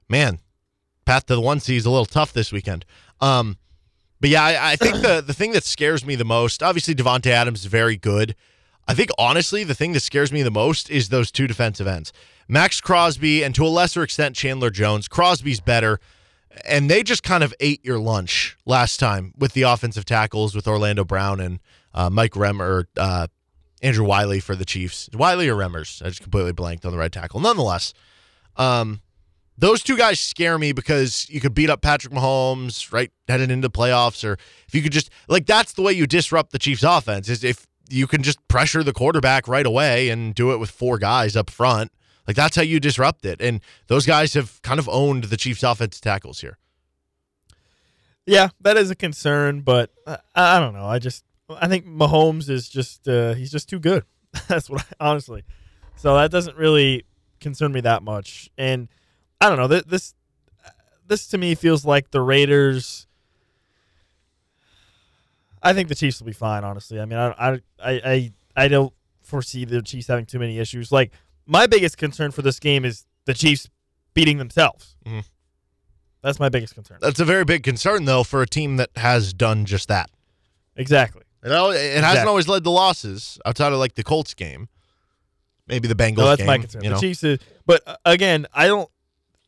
man, 0.08 0.38
path 1.04 1.26
to 1.26 1.34
the 1.34 1.40
one 1.40 1.58
seed 1.60 1.78
is 1.78 1.86
a 1.86 1.90
little 1.90 2.04
tough 2.06 2.32
this 2.32 2.52
weekend. 2.52 2.84
Um, 3.20 3.56
but 4.20 4.30
yeah, 4.30 4.42
I, 4.44 4.72
I 4.72 4.76
think 4.76 4.96
the 4.96 5.22
the 5.26 5.32
thing 5.34 5.52
that 5.52 5.64
scares 5.64 6.04
me 6.04 6.14
the 6.14 6.24
most, 6.24 6.62
obviously 6.62 6.94
Davante 6.94 7.28
Adams 7.28 7.60
is 7.60 7.66
very 7.66 7.96
good. 7.96 8.34
I 8.86 8.94
think 8.94 9.10
honestly, 9.18 9.64
the 9.64 9.74
thing 9.74 9.92
that 9.92 10.00
scares 10.00 10.30
me 10.32 10.42
the 10.42 10.50
most 10.50 10.90
is 10.90 11.08
those 11.08 11.30
two 11.30 11.46
defensive 11.46 11.86
ends, 11.86 12.12
Maxx 12.48 12.80
Crosby 12.80 13.42
and 13.42 13.54
to 13.54 13.64
a 13.64 13.68
lesser 13.68 14.02
extent 14.02 14.36
Chandler 14.36 14.70
Jones. 14.70 15.08
Crosby's 15.08 15.60
better, 15.60 16.00
and 16.64 16.90
they 16.90 17.03
just 17.03 17.22
kind 17.22 17.42
of 17.42 17.55
ate 17.61 17.84
your 17.84 17.98
lunch 17.98 18.57
last 18.66 18.98
time 18.98 19.32
with 19.38 19.53
the 19.53 19.62
offensive 19.62 20.05
tackles 20.05 20.55
with 20.55 20.66
Orlando 20.66 21.05
Brown 21.05 21.40
and 21.40 21.61
uh, 21.94 22.11
Mike 22.11 22.36
Rem 22.36 22.61
or 22.61 22.88
uh, 22.96 23.26
Andrew 23.82 24.05
Wylie 24.05 24.40
for 24.40 24.55
the 24.55 24.64
Chiefs. 24.64 25.09
Wylie 25.12 25.48
or 25.48 25.57
Remmers? 25.57 26.03
I 26.05 26.09
just 26.09 26.22
completely 26.22 26.53
blanked 26.53 26.84
on 26.84 26.92
the 26.92 26.98
right 26.98 27.12
tackle. 27.12 27.40
Nonetheless, 27.40 27.94
um, 28.57 29.01
those 29.57 29.82
two 29.82 29.96
guys 29.96 30.18
scare 30.18 30.59
me 30.59 30.72
because 30.72 31.28
you 31.28 31.40
could 31.40 31.55
beat 31.55 31.70
up 31.70 31.82
Patrick 31.82 32.12
Mahomes 32.12 32.92
right 32.92 33.11
headed 33.28 33.51
into 33.51 33.68
playoffs, 33.68 34.24
or 34.24 34.38
if 34.66 34.74
you 34.74 34.82
could 34.82 34.92
just 34.92 35.11
like 35.28 35.46
that's 35.46 35.74
the 35.74 35.82
way 35.82 35.92
you 35.92 36.07
disrupt 36.07 36.53
the 36.53 36.59
Chiefs' 36.59 36.82
offense 36.82 37.28
is 37.28 37.44
if 37.44 37.66
you 37.88 38.07
can 38.07 38.22
just 38.22 38.46
pressure 38.48 38.82
the 38.82 38.92
quarterback 38.92 39.48
right 39.48 39.66
away 39.66 40.09
and 40.09 40.34
do 40.34 40.53
it 40.53 40.59
with 40.59 40.70
four 40.70 40.98
guys 40.98 41.36
up 41.36 41.51
front. 41.51 41.90
Like 42.31 42.37
that's 42.37 42.55
how 42.55 42.62
you 42.62 42.78
disrupt 42.78 43.24
it, 43.26 43.43
and 43.43 43.61
those 43.89 44.07
guys 44.07 44.35
have 44.35 44.62
kind 44.62 44.78
of 44.78 44.89
owned 44.89 45.24
the 45.24 45.37
Chiefs' 45.37 45.64
offensive 45.64 46.01
tackles 46.01 46.41
here. 46.43 46.59
yeah, 48.24 48.51
that 48.61 48.76
is 48.76 48.89
a 48.89 48.95
concern, 48.95 49.62
but 49.62 49.91
I, 50.07 50.18
I 50.37 50.61
don't 50.61 50.72
know. 50.72 50.85
I 50.87 51.01
just 51.01 51.24
I 51.49 51.66
think 51.66 51.87
Mahomes 51.87 52.49
is 52.49 52.68
just 52.68 53.09
uh, 53.09 53.35
he's 53.35 53.51
just 53.51 53.68
too 53.68 53.81
good. 53.81 54.05
That's 54.47 54.70
what 54.70 54.83
I, 55.01 55.09
honestly. 55.11 55.43
So 55.97 56.14
that 56.14 56.31
doesn't 56.31 56.57
really 56.57 57.05
concern 57.41 57.72
me 57.72 57.81
that 57.81 58.05
much, 58.05 58.49
and 58.57 58.87
I 59.41 59.49
don't 59.49 59.59
know. 59.59 59.66
Th- 59.66 59.85
This 59.85 60.14
this 61.09 61.26
to 61.28 61.37
me 61.39 61.57
feels 61.57 61.85
like 61.85 62.12
the 62.12 62.20
Raiders. 62.20 63.09
I 65.62 65.72
think 65.72 65.89
the 65.89 65.97
Chiefs 65.97 66.20
will 66.20 66.26
be 66.26 66.33
fine. 66.33 66.62
Honestly, 66.62 67.01
I 67.01 67.07
mean, 67.07 67.18
I 67.18 67.28
I 67.33 67.51
I 67.83 67.93
I, 68.05 68.33
I 68.57 68.68
don't 68.68 68.93
foresee 69.20 69.64
the 69.64 69.83
Chiefs 69.83 70.07
having 70.07 70.26
too 70.26 70.39
many 70.39 70.59
issues. 70.61 70.93
Like 70.93 71.11
my 71.51 71.66
biggest 71.66 71.98
concern 71.98 72.30
for 72.30 72.42
this 72.42 72.59
game 72.61 72.84
is 72.84 73.05
the 73.26 73.34
Chiefs 73.34 73.68
beating 74.14 74.38
themselves. 74.38 74.94
Mhm. 75.07 75.24
That's 76.22 76.38
my 76.38 76.48
biggest 76.48 76.74
concern. 76.74 76.98
That's 77.01 77.18
a 77.20 77.24
very 77.24 77.44
big 77.44 77.62
concern, 77.62 78.05
though, 78.05 78.22
for 78.22 78.40
a 78.42 78.46
team 78.46 78.76
that 78.76 78.90
has 78.96 79.32
done 79.32 79.64
just 79.64 79.88
that. 79.88 80.11
Exactly. 80.76 81.22
It, 81.42 81.51
it 81.51 82.05
hasn't 82.05 82.28
always 82.28 82.46
led 82.48 82.64
to 82.64 82.70
losses 82.70 83.38
outside 83.46 83.72
of 83.72 83.78
like 83.78 83.94
the 83.94 84.03
Colts 84.05 84.34
game, 84.34 84.68
maybe 85.66 85.88
the 85.88 85.94
Bengals 85.94 86.18
No, 86.18 86.24
that's 86.26 86.38
game. 86.38 86.46
my 86.46 86.59
concern. 86.59 86.84
You 86.84 86.90
The? 86.90 87.01
Chiefs, 87.01 87.24
is, 87.24 87.38
but 87.66 87.82
uh, 87.86 87.96
again, 88.05 88.46
I 88.53 88.66
don't, 88.66 88.88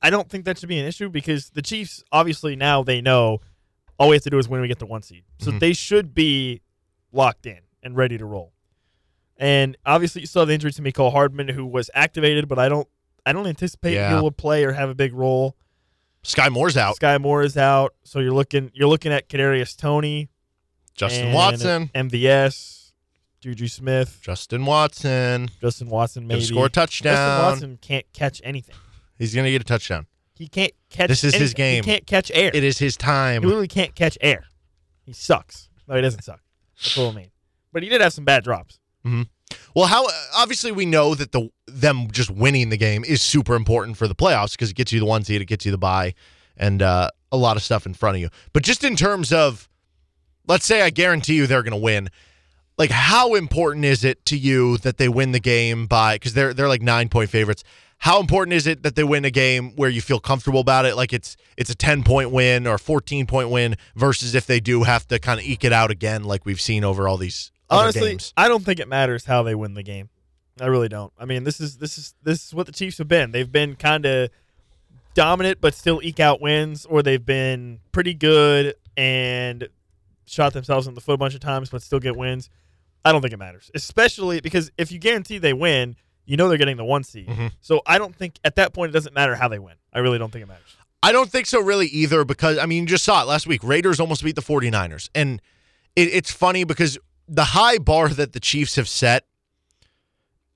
I 0.00 0.08
don't 0.10 0.28
think 0.28 0.46
that 0.46 0.58
should 0.58 0.70
be 0.70 0.78
an 0.78 0.86
issue 0.86 1.10
because 1.10 1.50
the 1.50 1.62
Chiefs 1.62 2.02
obviously 2.10 2.56
now 2.56 2.82
they 2.82 3.00
know 3.02 3.40
all 3.98 4.08
we 4.08 4.16
have 4.16 4.22
to 4.24 4.30
do 4.30 4.38
is 4.38 4.48
win. 4.48 4.60
We 4.62 4.68
get 4.68 4.78
the 4.78 4.86
one 4.86 5.02
seed, 5.02 5.24
so 5.38 5.52
Mhm. 5.52 5.60
they 5.60 5.72
should 5.74 6.14
be 6.14 6.62
locked 7.12 7.44
in 7.46 7.60
and 7.82 7.94
ready 7.96 8.16
to 8.18 8.24
roll. 8.24 8.52
And 9.42 9.76
obviously, 9.84 10.20
you 10.20 10.28
saw 10.28 10.44
the 10.44 10.52
injury 10.54 10.70
to 10.70 10.82
Mecole 10.82 11.10
Hardman, 11.10 11.48
who 11.48 11.66
was 11.66 11.90
activated, 11.94 12.46
but 12.48 12.60
I 12.60 12.68
don't, 12.68 12.86
I 13.26 13.32
don't 13.32 13.46
anticipate 13.48 13.94
Yeah. 13.94 14.14
he 14.16 14.22
will 14.22 14.30
play 14.30 14.62
or 14.64 14.72
have 14.72 14.88
a 14.88 14.94
big 14.94 15.12
role. 15.12 15.56
Skyy 16.22 16.48
Moore's 16.52 16.76
out. 16.76 16.96
Skyy 17.00 17.20
Moore 17.20 17.42
is 17.42 17.56
out, 17.56 17.92
so 18.04 18.20
you're 18.20 18.32
looking, 18.32 18.70
you're 18.72 18.88
looking 18.88 19.10
at 19.12 19.28
Kadarius 19.28 19.76
Toney, 19.76 20.28
Justin 20.94 21.32
Watson. 21.32 21.90
MVS, 21.92 22.92
Juju 23.40 23.66
Smith, 23.66 24.20
Justin 24.22 24.64
Watson. 24.64 25.50
Justin 25.60 25.88
Watson, 25.88 26.22
Gonna 26.28 26.34
maybe 26.34 26.44
score 26.44 26.66
a 26.66 26.70
touchdown. 26.70 27.14
Justin 27.14 27.44
Watson 27.44 27.78
can't 27.82 28.06
catch 28.12 28.40
anything. 28.44 28.76
He's 29.18 29.34
going 29.34 29.44
to 29.46 29.50
get 29.50 29.60
a 29.60 29.64
touchdown. 29.64 30.06
He 30.36 30.46
can't 30.46 30.72
catch. 30.88 31.08
This 31.08 31.24
is 31.24 31.34
his 31.34 31.52
game. 31.52 31.82
He 31.82 31.90
can't 31.90 32.06
catch 32.06 32.30
air. 32.32 32.50
It 32.54 32.62
is 32.62 32.78
his 32.78 32.96
time. 32.96 33.42
He 33.42 33.46
literally 33.48 33.66
can't 33.68 33.94
catch 33.96 34.16
air. 34.20 34.44
He 35.04 35.12
sucks. 35.12 35.68
No, 35.88 35.96
he 35.96 36.02
doesn't 36.02 36.22
suck. 36.22 36.40
That's 36.76 36.96
what 36.96 37.12
I 37.12 37.16
mean. 37.16 37.30
But 37.72 37.82
he 37.82 37.88
did 37.88 38.00
have 38.00 38.12
some 38.12 38.24
bad 38.24 38.44
drops. 38.44 38.78
Mm-hmm. 39.04 39.22
Well, 39.74 39.86
how 39.86 40.06
obviously 40.34 40.72
we 40.72 40.86
know 40.86 41.14
that 41.14 41.32
the 41.32 41.48
them 41.66 42.10
just 42.10 42.30
winning 42.30 42.68
the 42.68 42.76
game 42.76 43.04
is 43.04 43.22
super 43.22 43.54
important 43.54 43.96
for 43.96 44.06
the 44.06 44.14
playoffs 44.14 44.52
because 44.52 44.70
it 44.70 44.76
gets 44.76 44.92
you 44.92 45.00
the 45.00 45.06
one 45.06 45.24
seed, 45.24 45.40
it 45.40 45.46
gets 45.46 45.64
you 45.64 45.72
the 45.72 45.78
bye, 45.78 46.14
and 46.56 46.82
uh, 46.82 47.10
a 47.30 47.36
lot 47.36 47.56
of 47.56 47.62
stuff 47.62 47.86
in 47.86 47.94
front 47.94 48.16
of 48.16 48.20
you. 48.20 48.28
But 48.52 48.62
just 48.62 48.84
in 48.84 48.96
terms 48.96 49.32
of, 49.32 49.68
let's 50.46 50.66
say 50.66 50.82
I 50.82 50.90
guarantee 50.90 51.34
you 51.34 51.46
they're 51.46 51.62
going 51.62 51.72
to 51.72 51.76
win. 51.76 52.10
Like, 52.78 52.90
how 52.90 53.34
important 53.34 53.84
is 53.84 54.02
it 54.02 54.24
to 54.26 54.36
you 54.36 54.78
that 54.78 54.96
they 54.96 55.08
win 55.08 55.32
the 55.32 55.40
game 55.40 55.86
by? 55.86 56.16
Because 56.16 56.34
they're 56.34 56.54
they're 56.54 56.68
like 56.68 56.82
nine 56.82 57.08
point 57.08 57.30
favorites. 57.30 57.64
How 57.98 58.18
important 58.18 58.54
is 58.54 58.66
it 58.66 58.82
that 58.82 58.96
they 58.96 59.04
win 59.04 59.24
a 59.24 59.30
game 59.30 59.76
where 59.76 59.88
you 59.88 60.00
feel 60.00 60.18
comfortable 60.18 60.58
about 60.58 60.86
it? 60.86 60.96
Like 60.96 61.12
it's 61.12 61.36
it's 61.56 61.70
a 61.70 61.74
ten 61.74 62.02
point 62.02 62.30
win 62.30 62.66
or 62.66 62.78
fourteen 62.78 63.26
point 63.26 63.50
win 63.50 63.76
versus 63.94 64.34
if 64.34 64.46
they 64.46 64.58
do 64.58 64.82
have 64.82 65.06
to 65.08 65.18
kind 65.18 65.38
of 65.38 65.46
eke 65.46 65.64
it 65.64 65.72
out 65.72 65.90
again, 65.90 66.24
like 66.24 66.44
we've 66.44 66.60
seen 66.60 66.82
over 66.82 67.06
all 67.06 67.16
these 67.16 67.52
Honestly. 67.72 68.18
I 68.36 68.48
don't 68.48 68.64
think 68.64 68.80
it 68.80 68.88
matters 68.88 69.24
how 69.24 69.42
they 69.42 69.54
win 69.54 69.74
the 69.74 69.82
game. 69.82 70.08
I 70.60 70.66
really 70.66 70.88
don't. 70.88 71.12
I 71.18 71.24
mean, 71.24 71.44
this 71.44 71.60
is 71.60 71.78
this 71.78 71.96
is 71.98 72.14
this 72.22 72.46
is 72.46 72.54
what 72.54 72.66
the 72.66 72.72
Chiefs 72.72 72.98
have 72.98 73.08
been. 73.08 73.32
They've 73.32 73.50
been 73.50 73.74
kind 73.76 74.04
of 74.04 74.30
dominant, 75.14 75.60
but 75.60 75.74
still 75.74 76.00
eke 76.02 76.20
out 76.20 76.40
wins, 76.40 76.86
or 76.86 77.02
they've 77.02 77.24
been 77.24 77.80
pretty 77.90 78.14
good 78.14 78.74
and 78.96 79.68
shot 80.26 80.52
themselves 80.52 80.86
in 80.86 80.94
the 80.94 81.00
foot 81.00 81.14
a 81.14 81.18
bunch 81.18 81.34
of 81.34 81.40
times, 81.40 81.70
but 81.70 81.82
still 81.82 82.00
get 82.00 82.16
wins. 82.16 82.48
I 83.04 83.12
don't 83.12 83.20
think 83.20 83.32
it 83.34 83.38
matters, 83.38 83.70
especially 83.74 84.40
because 84.40 84.70
if 84.78 84.92
you 84.92 84.98
guarantee 84.98 85.38
they 85.38 85.52
win, 85.52 85.96
you 86.24 86.36
know 86.36 86.48
they're 86.48 86.58
getting 86.58 86.76
the 86.76 86.84
one 86.84 87.02
seed. 87.02 87.26
Mhm. 87.28 87.52
So 87.60 87.82
I 87.86 87.98
don't 87.98 88.14
think 88.14 88.38
at 88.44 88.54
that 88.56 88.72
point 88.72 88.90
it 88.90 88.92
doesn't 88.92 89.14
matter 89.14 89.34
how 89.34 89.48
they 89.48 89.58
win. 89.58 89.74
I 89.92 89.98
really 89.98 90.18
don't 90.18 90.30
think 90.32 90.42
it 90.44 90.46
matters. 90.46 90.76
I 91.02 91.10
don't 91.10 91.28
think 91.28 91.46
so 91.46 91.60
really 91.60 91.86
either 91.88 92.24
because 92.24 92.58
I 92.58 92.66
mean 92.66 92.82
you 92.84 92.88
just 92.88 93.04
saw 93.04 93.22
it 93.22 93.26
last 93.26 93.46
week. 93.46 93.64
Raiders 93.64 93.98
almost 93.98 94.22
beat 94.22 94.36
the 94.36 94.42
49ers. 94.42 95.10
And 95.14 95.42
it, 95.96 96.08
it's 96.08 96.30
funny 96.30 96.62
because 96.64 96.96
the 97.28 97.44
high 97.44 97.78
bar 97.78 98.08
that 98.08 98.32
the 98.32 98.40
Chiefs 98.40 98.76
have 98.76 98.88
set 98.88 99.24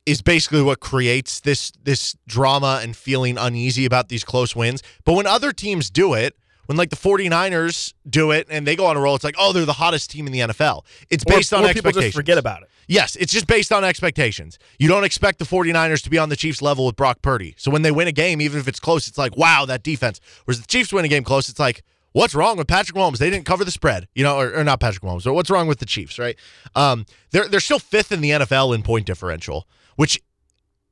is 0.05 0.23
basically 0.23 0.63
what 0.63 0.81
creates 0.81 1.41
this 1.41 1.73
this 1.83 2.17
drama 2.27 2.81
and 2.83 2.97
feeling 2.97 3.37
uneasy 3.37 3.85
about 3.85 4.09
these 4.09 4.25
close 4.25 4.55
wins. 4.55 4.83
But 5.05 5.15
when 5.15 5.27
other 5.27 5.53
teams 5.53 5.91
do 5.91 6.15
it, 6.15 6.37
when 6.67 6.77
like 6.77 6.91
the 6.91 6.97
49ers 6.97 7.95
do 8.09 8.31
it 8.31 8.47
and 8.51 8.67
they 8.67 8.77
go 8.77 8.87
on 8.87 8.97
a 8.97 9.01
roll, 9.01 9.15
it's 9.15 9.25
like, 9.25 9.37
oh, 9.39 9.53
they're 9.53 9.65
the 9.65 9.73
hottest 9.73 10.11
team 10.11 10.27
in 10.27 10.33
the 10.33 10.41
NFL. 10.41 10.85
It's 11.11 11.25
based 11.25 11.53
or, 11.53 11.57
on 11.57 11.65
or 11.65 11.69
people 11.69 11.89
expectations. 11.89 12.05
just 12.05 12.17
forget 12.17 12.39
about 12.39 12.63
it. 12.63 12.69
Yes, 12.89 13.17
it's 13.17 13.33
just 13.33 13.49
based 13.49 13.73
on 13.73 13.85
expectations. 13.85 14.59
You 14.79 14.89
don't 14.89 15.05
expect 15.05 15.41
the 15.41 15.45
49ers 15.45 16.03
to 16.05 16.11
be 16.11 16.19
on 16.19 16.29
the 16.29 16.37
Chiefs 16.37 16.63
level 16.63 16.87
with 16.87 16.95
Brock 16.95 17.21
Purdy. 17.21 17.55
So 17.57 17.71
when 17.71 17.83
they 17.83 17.91
win 17.91 18.07
a 18.07 18.13
game, 18.13 18.41
even 18.41 18.61
if 18.61 18.69
it's 18.69 18.79
close, 18.79 19.09
it's 19.09 19.19
like, 19.19 19.37
wow, 19.37 19.65
that 19.67 19.83
defense. 19.83 20.21
Whereas 20.45 20.61
the 20.61 20.67
Chiefs 20.69 20.93
win 20.93 21.05
a 21.05 21.09
game 21.09 21.25
close, 21.25 21.49
it's 21.49 21.59
like, 21.59 21.83
what's 22.17 22.35
wrong 22.35 22.57
with 22.57 22.67
Patrick 22.67 22.97
Mahomes? 22.97 23.19
They 23.19 23.29
didn't 23.31 23.45
cover 23.45 23.65
the 23.65 23.71
spread, 23.71 24.09
you 24.15 24.25
know, 24.25 24.39
or, 24.39 24.55
or 24.55 24.65
not 24.65 24.81
Patrick 24.81 25.03
Mahomes. 25.03 25.27
Or 25.27 25.33
what's 25.35 25.51
wrong 25.51 25.67
with 25.69 25.79
the 25.79 25.87
Chiefs, 25.87 26.19
right? 26.19 26.37
Um, 26.75 27.05
they're 27.31 27.47
they're 27.49 27.61
still 27.61 27.79
fifth 27.79 28.11
in 28.11 28.21
the 28.23 28.31
NFL 28.31 28.75
in 28.75 28.83
point 28.83 29.07
differential, 29.07 29.69
which, 29.97 30.21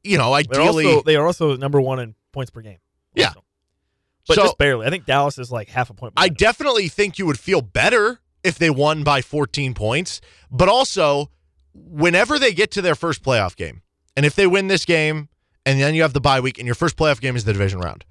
you 0.03 0.19
know, 0.19 0.35
ideally, 0.35 0.87
also 0.87 1.03
they 1.03 1.17
are 1.17 1.27
also 1.27 1.57
number 1.57 1.81
one 1.81 1.99
in 1.99 2.15
points 2.33 2.51
per 2.51 2.61
game. 2.61 2.79
Yeah. 3.15 3.29
Also. 3.29 3.45
but 4.29 4.35
So- 4.35 4.43
just 4.43 4.59
barely. 4.59 4.87
I 4.87 4.91
think 4.91 5.07
Dallas 5.07 5.39
is 5.39 5.51
like 5.51 5.69
half 5.69 5.91
a 5.91 5.95
point. 5.95 6.13
I 6.17 6.29
definitely 6.29 6.89
think 6.89 7.19
you 7.19 7.27
would 7.27 7.39
feel 7.39 7.63
better 7.63 8.21
if 8.43 8.59
they 8.59 8.69
won 8.69 9.03
by 9.03 9.23
14 9.23 9.73
points, 9.73 10.21
but 10.51 10.69
also 10.69 11.31
whenever 11.73 12.39
they 12.39 12.53
get 12.53 12.71
to 12.73 12.83
their 12.83 12.95
first 12.95 13.23
playoff 13.23 13.57
game, 13.57 13.81
and 14.17 14.27
if 14.27 14.35
they 14.35 14.47
win 14.47 14.69
this 14.69 14.85
game, 14.85 15.29
and 15.65 15.81
then 15.81 15.95
you 15.95 16.03
have 16.03 16.13
the 16.13 16.21
bye 16.21 16.41
week, 16.41 16.59
and 16.59 16.67
your 16.67 16.75
first 16.75 16.97
playoff 16.97 17.21
game 17.21 17.35
is 17.37 17.45
the 17.45 17.53
division 17.55 17.81
round, 17.81 18.05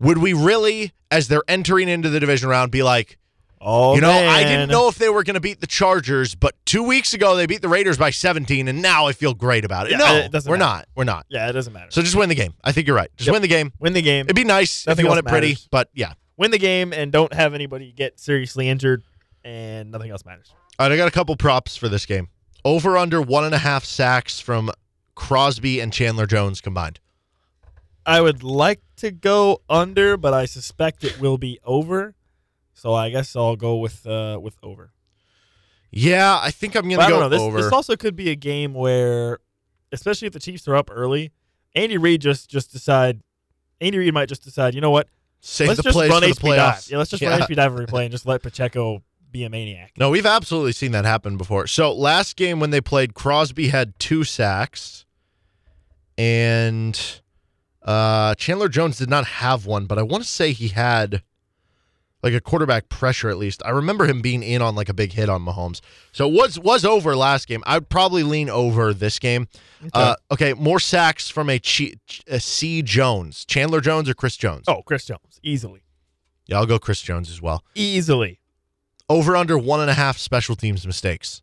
would 0.00 0.18
we 0.18 0.32
really, 0.32 0.92
as 1.10 1.28
they're 1.28 1.42
entering 1.48 1.88
into 1.88 2.08
the 2.10 2.20
division 2.20 2.48
round, 2.48 2.70
be 2.72 2.82
like, 2.82 3.18
Oh, 3.58 3.94
you 3.94 4.02
know, 4.02 4.10
I 4.12 4.44
didn't 4.44 4.68
know 4.68 4.86
if 4.88 4.96
they 4.98 5.08
were 5.08 5.24
going 5.24 5.34
to 5.34 5.40
beat 5.40 5.60
the 5.62 5.66
Chargers, 5.66 6.34
but 6.34 6.54
two 6.66 6.82
weeks 6.82 7.14
ago 7.14 7.34
they 7.36 7.46
beat 7.46 7.62
the 7.62 7.70
Raiders 7.70 7.96
by 7.96 8.10
17, 8.10 8.68
and 8.68 8.82
now 8.82 9.06
I 9.06 9.12
feel 9.12 9.32
great 9.32 9.64
about 9.64 9.86
it. 9.86 9.92
Yeah, 9.92 9.96
no, 9.96 10.14
it 10.16 10.32
we're 10.32 10.56
matter. 10.56 10.56
not. 10.58 10.88
We're 10.94 11.04
not. 11.04 11.26
Yeah, 11.30 11.48
it 11.48 11.54
doesn't 11.54 11.72
matter. 11.72 11.86
So 11.90 12.02
just 12.02 12.14
win 12.14 12.28
the 12.28 12.34
game. 12.34 12.52
I 12.62 12.72
think 12.72 12.86
you're 12.86 12.94
right. 12.94 13.10
Just 13.16 13.26
Yep. 13.28 13.32
win 13.32 13.42
the 13.42 13.48
game. 13.48 13.72
win 13.80 13.94
the 13.94 14.02
game. 14.02 14.26
It'd 14.26 14.36
be 14.36 14.44
nice 14.44 14.86
Nothing 14.86 15.00
if 15.00 15.04
you 15.04 15.08
won 15.08 15.16
else 15.18 15.26
it 15.26 15.28
pretty, 15.30 15.56
but 15.70 15.88
yeah. 15.94 16.12
win 16.36 16.50
the 16.50 16.58
game 16.58 16.92
and 16.92 17.10
don't 17.10 17.32
have 17.32 17.54
anybody 17.54 17.92
get 17.92 18.20
seriously 18.20 18.68
injured, 18.68 19.02
and 19.42 19.90
nothing 19.90 20.10
else 20.10 20.24
matters. 20.26 20.52
All 20.78 20.86
right, 20.86 20.92
I 20.92 20.96
got 20.98 21.08
a 21.08 21.12
couple 21.12 21.34
props 21.36 21.76
for 21.76 21.88
this 21.88 22.04
game. 22.04 22.28
Over 22.62 22.98
under 22.98 23.22
one 23.22 23.44
and 23.44 23.54
a 23.54 23.58
half 23.58 23.84
sacks 23.86 24.38
from 24.38 24.70
Crosby 25.14 25.80
and 25.80 25.92
Chandler 25.94 26.26
Jones 26.26 26.60
combined. 26.60 27.00
I 28.06 28.20
would 28.20 28.42
like 28.42 28.80
to 28.98 29.10
go 29.10 29.60
under, 29.68 30.16
but 30.16 30.32
I 30.32 30.46
suspect 30.46 31.02
it 31.04 31.20
will 31.20 31.36
be 31.38 31.58
over. 31.64 32.14
So 32.72 32.94
I 32.94 33.10
guess 33.10 33.34
I'll 33.34 33.56
go 33.56 33.76
with 33.76 34.06
uh, 34.06 34.38
with 34.40 34.56
over. 34.62 34.92
Yeah, 35.90 36.38
I 36.40 36.50
think 36.50 36.74
I'm 36.76 36.88
gonna 36.88 37.02
I 37.02 37.08
don't 37.10 37.18
go 37.18 37.22
know. 37.24 37.28
This, 37.28 37.40
over. 37.40 37.62
this 37.62 37.72
also 37.72 37.96
could 37.96 38.14
be 38.16 38.30
a 38.30 38.34
game 38.36 38.74
where, 38.74 39.38
especially 39.92 40.26
if 40.26 40.32
the 40.34 40.40
Chiefs 40.40 40.68
are 40.68 40.76
up 40.76 40.90
early, 40.92 41.32
Andy 41.74 41.96
Reid 41.98 42.20
just 42.20 42.48
just 42.48 42.70
decide. 42.72 43.22
Andy 43.80 43.98
Reid 43.98 44.14
might 44.14 44.28
just 44.28 44.44
decide. 44.44 44.74
You 44.74 44.80
know 44.80 44.90
what? 44.90 45.08
Save 45.40 45.68
let's 45.68 45.78
the 45.78 45.82
just 45.84 45.98
run 45.98 46.10
for 46.10 46.20
the 46.20 46.26
HB 46.28 46.34
dive. 46.56 46.74
playoffs. 46.76 46.90
Yeah, 46.90 46.98
let's 46.98 47.10
just 47.10 47.22
Yeah. 47.22 47.30
run 47.30 47.40
HB 47.42 47.56
dive 47.56 47.72
every 47.72 47.86
play 47.86 48.04
and 48.04 48.12
just 48.12 48.24
let 48.26 48.42
Pacheco 48.42 49.02
be 49.30 49.44
a 49.44 49.50
maniac. 49.50 49.92
No, 49.98 50.10
we've 50.10 50.26
absolutely 50.26 50.72
seen 50.72 50.92
that 50.92 51.04
happen 51.04 51.36
before. 51.36 51.66
So 51.66 51.92
last 51.92 52.36
game 52.36 52.60
when 52.60 52.70
they 52.70 52.80
played, 52.80 53.14
Crosby 53.14 53.68
had 53.68 53.98
two 53.98 54.24
sacks, 54.24 55.04
and 56.18 57.20
uh, 57.86 58.34
Chandler 58.34 58.68
Jones 58.68 58.98
did 58.98 59.08
not 59.08 59.24
have 59.26 59.64
one, 59.64 59.86
but 59.86 59.98
I 59.98 60.02
want 60.02 60.22
to 60.24 60.28
say 60.28 60.52
he 60.52 60.68
had 60.68 61.22
like 62.22 62.34
a 62.34 62.40
quarterback 62.40 62.88
pressure 62.88 63.28
at 63.30 63.36
least. 63.38 63.62
I 63.64 63.70
remember 63.70 64.06
him 64.06 64.20
being 64.20 64.42
in 64.42 64.60
on 64.60 64.74
like 64.74 64.88
a 64.88 64.94
big 64.94 65.12
hit 65.12 65.28
on 65.28 65.44
Mahomes. 65.44 65.80
So 66.12 66.28
it 66.28 66.34
was 66.34 66.58
was 66.58 66.84
over 66.84 67.14
last 67.14 67.46
game. 67.46 67.62
I'd 67.66 67.88
probably 67.88 68.24
lean 68.24 68.50
over 68.50 68.92
this 68.92 69.18
game. 69.20 69.46
Okay, 69.80 69.90
uh, 69.94 70.16
okay 70.32 70.52
more 70.54 70.80
sacks 70.80 71.28
from 71.28 71.48
a, 71.48 71.60
Chi- 71.60 71.94
a 72.26 72.40
C 72.40 72.82
Jones, 72.82 73.44
Chandler 73.44 73.80
Jones 73.80 74.08
or 74.08 74.14
Chris 74.14 74.36
Jones. 74.36 74.64
Oh, 74.66 74.82
Chris 74.82 75.04
Jones, 75.04 75.38
easily, 75.42 75.82
yeah, 76.46 76.56
I'll 76.58 76.66
go 76.66 76.78
Chris 76.78 77.00
Jones 77.00 77.30
as 77.30 77.40
well. 77.40 77.62
easily. 77.74 78.40
Over 79.08 79.36
under 79.36 79.56
one 79.56 79.80
and 79.80 79.88
a 79.88 79.94
half 79.94 80.18
special 80.18 80.56
teams 80.56 80.84
mistakes. 80.84 81.40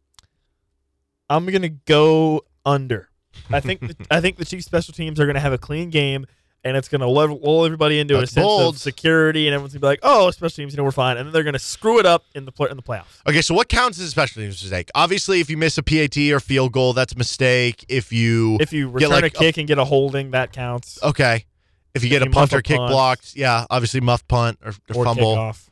I'm 1.29 1.45
gonna 1.45 1.69
go 1.69 2.41
under. 2.65 3.07
I 3.53 3.59
think 3.59 3.79
the, 3.81 3.95
I 4.11 4.21
think 4.21 4.37
the 4.37 4.45
Chiefs 4.45 4.65
special 4.65 4.93
teams 4.93 5.19
are 5.19 5.25
gonna 5.25 5.39
have 5.39 5.53
a 5.53 5.57
clean 5.57 5.89
game, 5.89 6.25
and 6.63 6.75
it's 6.77 6.87
gonna 6.89 7.07
lull 7.07 7.39
lull 7.41 7.65
everybody 7.65 7.99
into 7.99 8.15
That's 8.15 8.31
a 8.31 8.33
sense 8.35 8.43
bold. 8.45 8.75
of 8.75 8.81
security, 8.81 9.47
and 9.47 9.53
everyone's 9.53 9.73
gonna 9.73 9.81
be 9.81 9.87
like, 9.87 9.99
"Oh, 10.03 10.31
special 10.31 10.55
teams, 10.55 10.73
you 10.73 10.77
know, 10.77 10.83
we're 10.83 10.91
fine," 10.91 11.17
and 11.17 11.27
then 11.27 11.33
they're 11.33 11.43
gonna 11.43 11.59
screw 11.59 11.99
it 11.99 12.05
up 12.05 12.25
in 12.35 12.45
the 12.45 12.51
pl- 12.51 12.67
in 12.67 12.77
the 12.77 12.83
playoffs. 12.83 13.19
Okay, 13.27 13.41
so 13.41 13.53
what 13.53 13.69
counts 13.69 13.99
as 13.99 14.07
a 14.07 14.11
special 14.11 14.41
teams 14.41 14.61
mistake? 14.61 14.89
Obviously, 14.95 15.39
if 15.41 15.49
you 15.49 15.57
miss 15.57 15.77
a 15.77 15.83
PAT 15.83 16.17
or 16.31 16.39
field 16.39 16.71
goal, 16.71 16.93
that's 16.93 17.13
a 17.13 17.17
mistake. 17.17 17.85
If 17.89 18.11
you 18.11 18.57
If 18.59 18.73
you 18.73 18.87
Get 18.87 18.93
return 18.95 19.09
like 19.11 19.23
a 19.25 19.29
kick 19.29 19.57
and 19.57 19.67
get 19.67 19.77
a 19.77 19.85
holding, 19.85 20.31
that 20.31 20.51
counts. 20.53 20.97
okay, 21.03 21.45
if 21.93 22.03
you 22.03 22.09
get 22.09 22.21
a 22.21 22.25
you 22.25 22.31
punt 22.31 22.53
or 22.53 22.57
a 22.59 22.63
kick 22.63 22.77
punt. 22.77 22.91
blocked, 22.91 23.35
yeah, 23.35 23.65
obviously 23.69 23.99
muff 24.01 24.27
punt 24.27 24.59
or, 24.63 24.71
or 24.89 24.95
or 25.01 25.05
fumble. 25.05 25.35
kickoff. 25.35 25.69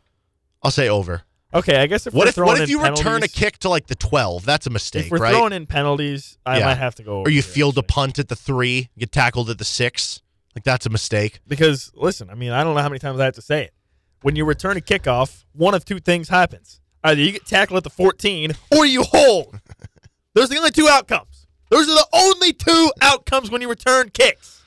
I'll 0.64 0.72
say 0.72 0.90
over. 0.90 1.24
Okay, 1.54 1.78
I 1.82 1.88
guess 1.88 2.08
if 2.08 2.14
What 2.14 2.28
if 2.28 2.38
what 2.38 2.62
if 2.62 2.70
you 2.70 2.82
return 2.82 3.24
a 3.24 3.28
kick 3.28 3.58
to 3.60 3.70
like 3.70 3.88
the 3.88 3.96
twelve? 3.96 4.46
That's 4.46 4.68
a 4.68 4.70
mistake, 4.70 5.06
If 5.06 5.12
we're 5.12 5.18
right? 5.18 5.34
throwing 5.34 5.52
in 5.54 5.66
penalties, 5.66 6.38
I 6.46 6.60
Yeah. 6.60 6.66
might 6.66 6.78
have 6.78 6.96
to 6.96 7.04
go. 7.04 7.22
or 7.22 7.30
you 7.30 7.42
field 7.42 7.78
a 7.78 7.84
punt 7.84 8.20
at 8.20 8.30
the 8.30 8.36
three, 8.36 8.90
get 8.98 9.12
tackled 9.12 9.50
at 9.50 9.58
the 9.58 9.66
six. 9.66 10.22
Like 10.56 10.64
that's 10.64 10.86
a 10.86 10.90
mistake. 10.90 11.40
because 11.48 11.92
listen, 11.94 12.30
I 12.30 12.36
mean, 12.36 12.52
I 12.52 12.64
don't 12.64 12.76
know 12.76 12.82
how 12.82 12.90
many 12.90 13.00
times 13.00 13.20
I 13.20 13.26
have 13.26 13.36
to 13.36 13.42
say 13.42 13.64
it. 13.66 13.74
When 14.22 14.36
you 14.36 14.46
return 14.46 14.78
a 14.78 14.82
kickoff, 14.82 15.44
one 15.54 15.74
of 15.74 15.84
two 15.84 16.00
things 16.00 16.30
happens: 16.30 16.80
either 17.04 17.22
you 17.22 17.32
get 17.34 17.46
tackled 17.46 17.78
at 17.78 17.84
the 17.84 17.90
14, 17.90 18.54
or 18.72 18.86
you 18.86 19.04
hold. 19.04 19.60
Those 20.34 20.46
are 20.46 20.54
the 20.54 20.58
only 20.58 20.72
two 20.72 20.88
outcomes. 20.88 21.48
Those 21.70 21.88
are 21.90 21.96
the 21.96 22.08
only 22.14 22.54
two 22.54 22.92
outcomes 23.02 23.50
when 23.52 23.62
you 23.62 23.70
return 23.70 24.10
kicks. 24.10 24.62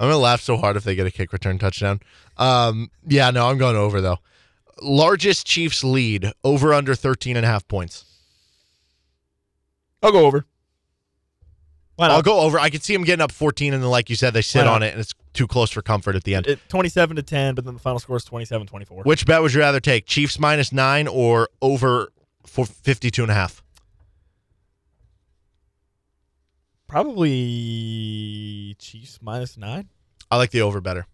I'm 0.00 0.06
gonna 0.08 0.18
laugh 0.18 0.40
so 0.40 0.56
hard 0.56 0.76
if 0.76 0.84
they 0.84 0.94
get 0.94 1.06
a 1.06 1.10
kick 1.10 1.32
return 1.32 1.58
touchdown. 1.58 2.00
Um, 2.36 2.90
yeah, 3.06 3.30
no, 3.30 3.48
I'm 3.48 3.58
going 3.58 3.76
over 3.76 4.00
though. 4.00 4.18
Largest 4.80 5.46
Chiefs 5.46 5.82
lead 5.82 6.32
over 6.44 6.74
under 6.74 6.94
13 6.94 7.36
and 7.36 7.44
a 7.46 7.48
half 7.48 7.66
points. 7.68 8.04
I'll 10.02 10.12
go 10.12 10.26
over. 10.26 10.44
Why 11.96 12.08
I'll 12.08 12.20
go 12.22 12.40
over. 12.40 12.58
I 12.58 12.68
can 12.68 12.80
see 12.82 12.92
them 12.92 13.04
getting 13.04 13.22
up 13.22 13.32
14, 13.32 13.72
and 13.72 13.82
then, 13.82 13.88
like 13.90 14.10
you 14.10 14.16
said, 14.16 14.34
they 14.34 14.42
sit 14.42 14.66
on 14.66 14.82
it, 14.82 14.90
and 14.92 15.00
it's 15.00 15.14
too 15.32 15.46
close 15.46 15.70
for 15.70 15.80
comfort 15.80 16.14
at 16.14 16.24
the 16.24 16.34
end. 16.34 16.46
It- 16.46 16.60
27 16.68 17.16
to 17.16 17.22
10, 17.22 17.54
but 17.54 17.64
then 17.64 17.72
the 17.72 17.80
final 17.80 17.98
score 17.98 18.18
is 18.18 18.24
27-24. 18.26 19.04
Which 19.06 19.24
bet 19.24 19.40
would 19.40 19.54
you 19.54 19.60
rather 19.60 19.80
take? 19.80 20.04
Chiefs 20.04 20.38
minus 20.38 20.72
nine 20.72 21.08
or 21.08 21.48
over 21.62 22.12
for 22.44 22.66
52 22.66 23.22
and 23.22 23.30
a 23.30 23.34
half? 23.34 23.62
Probably 27.36 28.76
Chiefs 28.78 29.18
minus 29.22 29.56
nine. 29.56 29.88
I 30.30 30.36
like 30.36 30.50
the 30.50 30.60
over 30.62 30.80
better. 30.80 31.06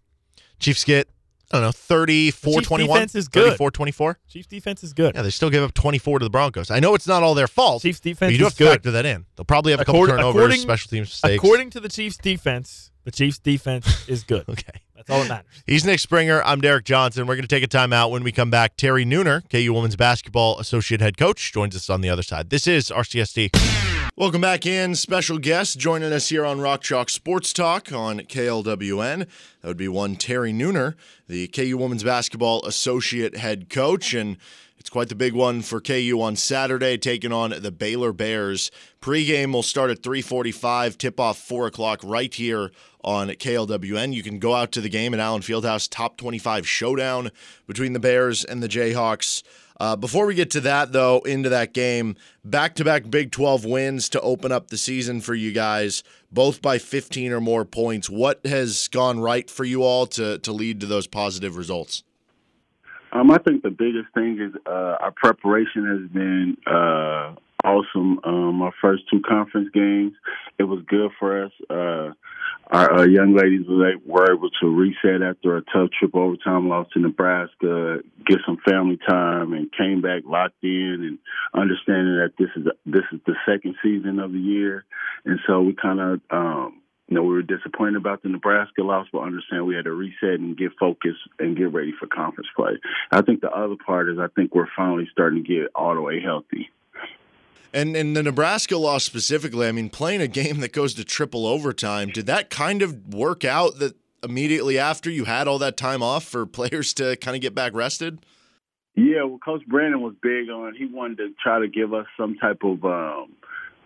Chiefs 0.59 0.83
get, 0.83 1.07
I 1.53 1.57
don't 1.57 1.67
know, 1.67 1.71
34 1.71 2.53
Chiefs 2.53 2.67
21. 2.67 2.95
defense 2.97 3.15
is 3.15 3.27
good. 3.27 3.43
34 3.45 3.71
24. 3.71 4.19
Chiefs 4.27 4.47
defense 4.47 4.83
is 4.83 4.91
good. 4.93 5.13
Yeah, 5.13 5.21
they 5.21 5.29
still 5.29 5.51
give 5.51 5.61
up 5.63 5.73
24 5.75 6.19
to 6.19 6.25
the 6.25 6.29
Broncos. 6.31 6.71
I 6.71 6.79
know 6.79 6.95
it's 6.95 7.07
not 7.07 7.21
all 7.21 7.35
their 7.35 7.47
fault. 7.47 7.83
Chiefs 7.83 7.99
defense 7.99 8.31
you 8.31 8.39
do 8.39 8.45
is 8.47 8.53
have 8.53 8.57
to 8.57 8.63
good. 8.63 8.69
factor 8.71 8.91
that 8.91 9.05
in. 9.05 9.25
They'll 9.35 9.45
probably 9.45 9.71
have 9.71 9.79
a 9.81 9.85
couple 9.85 10.03
Accord- 10.03 10.17
turnovers, 10.17 10.35
according- 10.41 10.59
special 10.61 10.89
teams 10.89 11.09
mistakes. 11.09 11.35
According 11.35 11.69
to 11.69 11.79
the 11.79 11.89
Chiefs 11.89 12.17
defense, 12.17 12.91
the 13.03 13.11
Chiefs 13.11 13.37
defense 13.37 14.03
is 14.09 14.23
good. 14.23 14.49
okay. 14.49 14.79
That's 14.95 15.09
all 15.09 15.19
that 15.23 15.29
matters. 15.29 15.63
He's 15.67 15.85
Nick 15.85 15.99
Springer. 15.99 16.41
I'm 16.43 16.59
Derek 16.61 16.85
Johnson. 16.85 17.27
We're 17.27 17.35
going 17.35 17.47
to 17.47 17.53
take 17.53 17.63
a 17.63 17.67
timeout. 17.67 18.09
When 18.09 18.23
we 18.23 18.31
come 18.31 18.49
back, 18.49 18.77
Terry 18.77 19.05
Nooner, 19.05 19.41
KU 19.49 19.73
Women's 19.73 19.95
Basketball 19.97 20.57
Associate 20.59 21.01
Head 21.01 21.17
Coach, 21.17 21.51
joins 21.51 21.75
us 21.75 21.89
on 21.89 22.01
the 22.01 22.09
other 22.09 22.23
side. 22.23 22.49
This 22.49 22.65
is 22.67 22.89
RCST. 22.89 23.92
Welcome 24.15 24.41
back 24.41 24.67
in. 24.67 24.93
Special 24.93 25.39
guest 25.39 25.79
joining 25.79 26.13
us 26.13 26.29
here 26.29 26.45
on 26.45 26.61
Rock 26.61 26.83
Chalk 26.83 27.09
Sports 27.09 27.51
Talk 27.51 27.91
on 27.91 28.19
KLWN. 28.19 29.27
That 29.61 29.67
would 29.67 29.75
be 29.75 29.87
one 29.87 30.17
Terry 30.17 30.53
Nooner, 30.53 30.93
the 31.27 31.47
KU 31.47 31.79
Women's 31.79 32.03
Basketball 32.03 32.63
Associate 32.63 33.35
Head 33.35 33.71
Coach. 33.71 34.13
And 34.13 34.37
it's 34.77 34.91
quite 34.91 35.09
the 35.09 35.15
big 35.15 35.33
one 35.33 35.63
for 35.63 35.81
KU 35.81 36.21
on 36.21 36.35
Saturday, 36.35 36.95
taking 36.95 37.33
on 37.33 37.55
the 37.59 37.71
Baylor 37.71 38.13
Bears. 38.13 38.69
Pre-game 39.01 39.51
will 39.51 39.63
start 39.63 39.89
at 39.89 40.03
3:45. 40.03 40.95
Tip-off 40.99 41.39
4 41.39 41.65
o'clock 41.65 41.99
right 42.03 42.31
here 42.31 42.71
on 43.03 43.29
KLWN. 43.29 44.13
You 44.13 44.21
can 44.21 44.37
go 44.37 44.53
out 44.53 44.71
to 44.73 44.81
the 44.81 44.89
game 44.89 45.15
at 45.15 45.19
Allen 45.19 45.41
Fieldhouse. 45.41 45.87
Top 45.89 46.17
25 46.17 46.67
showdown 46.67 47.31
between 47.65 47.93
the 47.93 47.99
Bears 47.99 48.45
and 48.45 48.61
the 48.61 48.69
Jayhawks. 48.69 49.41
Uh, 49.79 49.95
before 49.95 50.25
we 50.25 50.35
get 50.35 50.51
to 50.51 50.61
that, 50.61 50.91
though, 50.91 51.19
into 51.19 51.49
that 51.49 51.73
game, 51.73 52.15
back-to-back 52.45 53.09
Big 53.09 53.31
12 53.31 53.65
wins 53.65 54.07
to 54.09 54.21
open 54.21 54.51
up 54.51 54.67
the 54.67 54.77
season 54.77 55.19
for 55.19 55.33
you 55.33 55.51
guys, 55.51 56.03
both 56.31 56.61
by 56.61 56.77
15 56.77 57.31
or 57.31 57.41
more 57.41 57.65
points. 57.65 58.09
What 58.09 58.45
has 58.45 58.87
gone 58.87 59.19
right 59.19 59.49
for 59.49 59.63
you 59.63 59.83
all 59.83 60.05
to 60.07 60.37
to 60.39 60.51
lead 60.51 60.79
to 60.81 60.85
those 60.85 61.07
positive 61.07 61.57
results? 61.57 62.03
Um, 63.11 63.29
I 63.29 63.37
think 63.37 63.61
the 63.61 63.69
biggest 63.69 64.11
thing 64.15 64.39
is 64.39 64.53
uh, 64.65 64.97
our 64.99 65.13
preparation 65.15 65.85
has 65.87 66.11
been 66.11 66.57
uh, 66.65 67.35
awesome. 67.63 68.19
Um, 68.23 68.61
our 68.61 68.73
first 68.81 69.03
two 69.09 69.21
conference 69.21 69.69
games, 69.73 70.13
it 70.57 70.63
was 70.63 70.83
good 70.87 71.11
for 71.19 71.45
us. 71.45 71.51
Uh, 71.69 72.13
our 72.73 72.91
uh, 72.91 73.05
young 73.05 73.35
ladies 73.35 73.67
were 73.67 74.33
able 74.33 74.49
to 74.61 74.67
reset 74.67 75.21
after 75.21 75.57
a 75.57 75.61
tough 75.61 75.89
trip 75.97 76.15
overtime 76.15 76.67
loss 76.67 76.87
to 76.93 76.99
Nebraska, 76.99 77.99
get 78.25 78.39
some 78.45 78.57
family 78.67 78.97
time, 79.07 79.53
and 79.53 79.71
came 79.71 80.01
back 80.01 80.23
locked 80.25 80.63
in 80.63 80.97
and 81.03 81.19
understanding 81.53 82.15
that 82.15 82.33
this 82.39 82.49
is 82.55 82.65
this 82.85 83.03
is 83.11 83.19
the 83.27 83.35
second 83.45 83.75
season 83.83 84.19
of 84.19 84.31
the 84.31 84.39
year, 84.39 84.85
and 85.23 85.39
so 85.47 85.61
we 85.61 85.73
kind 85.73 85.99
of. 85.99 86.21
Um, 86.29 86.79
you 87.09 87.15
know, 87.15 87.23
we 87.23 87.33
were 87.33 87.41
disappointed 87.41 87.97
about 87.97 88.23
the 88.23 88.29
Nebraska 88.29 88.81
loss, 88.81 89.07
but 89.11 89.19
understand 89.19 89.67
we 89.67 89.75
had 89.75 89.83
to 89.83 89.91
reset 89.91 90.39
and 90.39 90.57
get 90.57 90.71
focused 90.79 91.19
and 91.37 91.55
get 91.55 91.73
ready 91.73 91.93
for 91.99 92.07
conference 92.07 92.47
play. 92.55 92.79
I 93.11 93.21
think 93.21 93.41
the 93.41 93.51
other 93.51 93.75
part 93.85 94.09
is 94.09 94.17
I 94.17 94.27
think 94.35 94.55
we're 94.55 94.69
finally 94.75 95.07
starting 95.11 95.43
to 95.43 95.47
get 95.47 95.69
all 95.75 95.93
the 95.93 96.01
way 96.01 96.21
healthy. 96.21 96.71
And 97.73 97.95
and 97.95 98.15
the 98.15 98.21
Nebraska 98.21 98.77
loss 98.77 99.03
specifically, 99.03 99.67
I 99.67 99.71
mean, 99.71 99.89
playing 99.89 100.21
a 100.21 100.27
game 100.27 100.59
that 100.59 100.73
goes 100.73 100.93
to 100.93 101.03
triple 101.03 101.47
overtime, 101.47 102.09
did 102.09 102.27
that 102.27 102.49
kind 102.51 102.81
of 102.83 103.13
work 103.13 103.43
out 103.43 103.79
that 103.79 103.95
immediately 104.23 104.77
after 104.77 105.09
you 105.09 105.25
had 105.25 105.47
all 105.47 105.57
that 105.59 105.75
time 105.75 106.03
off 106.03 106.23
for 106.23 106.45
players 106.45 106.93
to 106.95 107.15
kind 107.17 107.35
of 107.35 107.41
get 107.41 107.55
back 107.55 107.73
rested? 107.73 108.19
Yeah, 108.95 109.23
well, 109.23 109.39
Coach 109.43 109.65
Brandon 109.67 110.01
was 110.01 110.13
big 110.21 110.49
on. 110.49 110.75
He 110.75 110.85
wanted 110.85 111.17
to 111.17 111.33
try 111.41 111.59
to 111.59 111.67
give 111.67 111.95
us 111.95 112.05
some 112.15 112.35
type 112.35 112.63
of 112.63 112.85
um, 112.85 113.33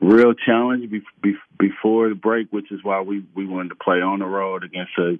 real 0.02 0.34
challenge 0.34 0.90
be, 0.92 1.02
be, 1.22 1.36
before 1.58 2.10
the 2.10 2.16
break, 2.16 2.52
which 2.52 2.72
is 2.74 2.84
why 2.84 3.00
we 3.02 3.24
we 3.34 3.48
wanted 3.48 3.70
to 3.70 3.76
play 3.76 4.02
on 4.02 4.20
the 4.20 4.26
road 4.26 4.66
against 4.66 4.92
a 4.98 5.18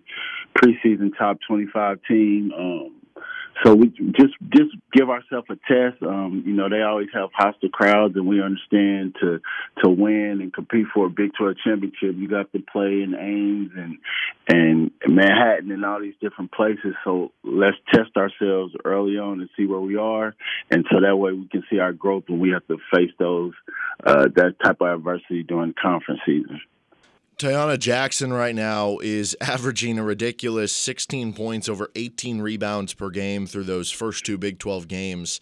preseason 0.58 1.18
top 1.18 1.38
twenty 1.48 1.68
five 1.68 2.00
team. 2.06 2.52
Um, 2.52 2.97
so 3.64 3.74
we 3.74 3.90
just 3.90 4.34
just 4.50 4.76
give 4.94 5.10
ourselves 5.10 5.48
a 5.50 5.56
test. 5.68 6.02
Um, 6.04 6.44
you 6.46 6.54
know, 6.54 6.70
they 6.70 6.82
always 6.82 7.08
have 7.14 7.30
hostile 7.34 7.70
crowds, 7.70 8.16
and 8.16 8.28
we 8.28 8.42
understand 8.42 9.16
to 9.22 9.40
to 9.84 9.90
win 9.90 10.40
and 10.42 10.54
compete 10.54 10.88
for 10.94 11.08
a 11.08 11.10
Big 11.10 11.32
12 11.38 11.56
championship, 11.64 12.16
you 12.16 12.28
got 12.28 12.52
to 12.52 12.60
play 12.60 13.02
in 13.02 13.16
Ames 13.16 13.72
and 13.76 13.98
and 14.48 14.92
Manhattan 15.08 15.72
and 15.72 15.86
all 15.86 16.00
these 16.00 16.16
different 16.22 16.52
places. 16.52 16.94
So 17.04 17.32
let's 17.44 17.78
test 17.94 18.16
ourselves 18.16 18.74
early 18.86 19.18
on 19.18 19.42
and 19.42 19.50
see 19.58 19.66
where 19.66 19.80
we 19.80 19.98
are, 19.98 20.36
and 20.70 20.86
so 20.92 21.00
that 21.02 21.18
way 21.18 21.34
we 21.34 21.48
can 21.48 21.64
see 21.70 21.80
our 21.80 21.94
growth 21.94 22.26
when 22.28 22.40
we 22.40 22.52
have 22.52 22.68
to 22.68 22.78
face 22.94 23.12
those 23.18 23.54
uh, 24.06 24.28
that 24.36 24.56
type 24.64 24.82
of 24.82 25.00
adversity 25.00 25.44
during 25.44 25.74
conference 25.82 26.22
season. 26.26 26.62
Taiyanna 27.38 27.78
Jackson 27.78 28.34
right 28.34 28.56
now 28.56 28.98
is 28.98 29.38
averaging 29.42 30.00
a 30.00 30.04
ridiculous 30.04 30.76
16 30.76 31.34
points 31.34 31.70
over 31.70 31.92
18 31.96 32.42
rebounds 32.42 32.94
per 32.94 33.10
game 33.10 33.46
through 33.46 33.66
those 33.66 33.92
first 33.92 34.26
two 34.26 34.38
Big 34.38 34.58
12 34.60 34.88
games. 34.88 35.40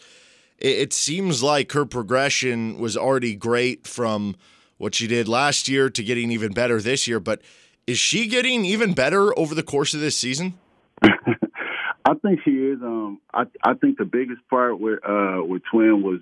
It, 0.58 0.94
seems 0.94 1.44
like 1.44 1.74
her 1.74 1.86
progression 1.86 2.80
was 2.80 2.96
already 2.96 3.36
great 3.36 3.86
from 3.86 4.36
what 4.78 4.96
she 4.96 5.06
did 5.06 5.28
last 5.28 5.68
year 5.68 5.90
to 5.90 6.04
getting 6.04 6.32
even 6.32 6.54
better 6.54 6.82
this 6.82 7.08
year, 7.08 7.20
but 7.20 7.42
is 7.88 8.00
she 8.00 8.28
getting 8.28 8.64
even 8.66 8.94
better 8.94 9.38
over 9.38 9.54
the 9.54 9.64
course 9.64 9.94
of 9.94 10.00
this 10.00 10.18
season? 10.18 10.58
I 11.02 12.14
think 12.22 12.40
she 12.46 12.52
is. 12.52 12.82
Um, 12.82 13.20
I 13.34 13.46
I 13.64 13.74
think 13.74 13.98
the 13.98 14.06
biggest 14.06 14.48
part 14.50 14.80
with 14.80 15.00
uh 15.04 15.42
with 15.44 15.64
Twin 15.72 16.04
was 16.04 16.20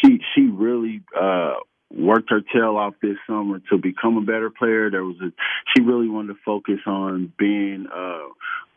she 0.00 0.20
she 0.34 0.42
really 0.42 1.02
uh 1.18 1.54
worked 1.96 2.30
her 2.30 2.40
tail 2.40 2.76
off 2.76 2.94
this 3.00 3.16
summer 3.26 3.60
to 3.70 3.78
become 3.78 4.16
a 4.16 4.22
better 4.22 4.50
player. 4.50 4.90
There 4.90 5.04
was 5.04 5.16
a 5.20 5.32
she 5.74 5.82
really 5.82 6.08
wanted 6.08 6.34
to 6.34 6.38
focus 6.44 6.80
on 6.86 7.32
being 7.38 7.86
uh, 7.94 8.28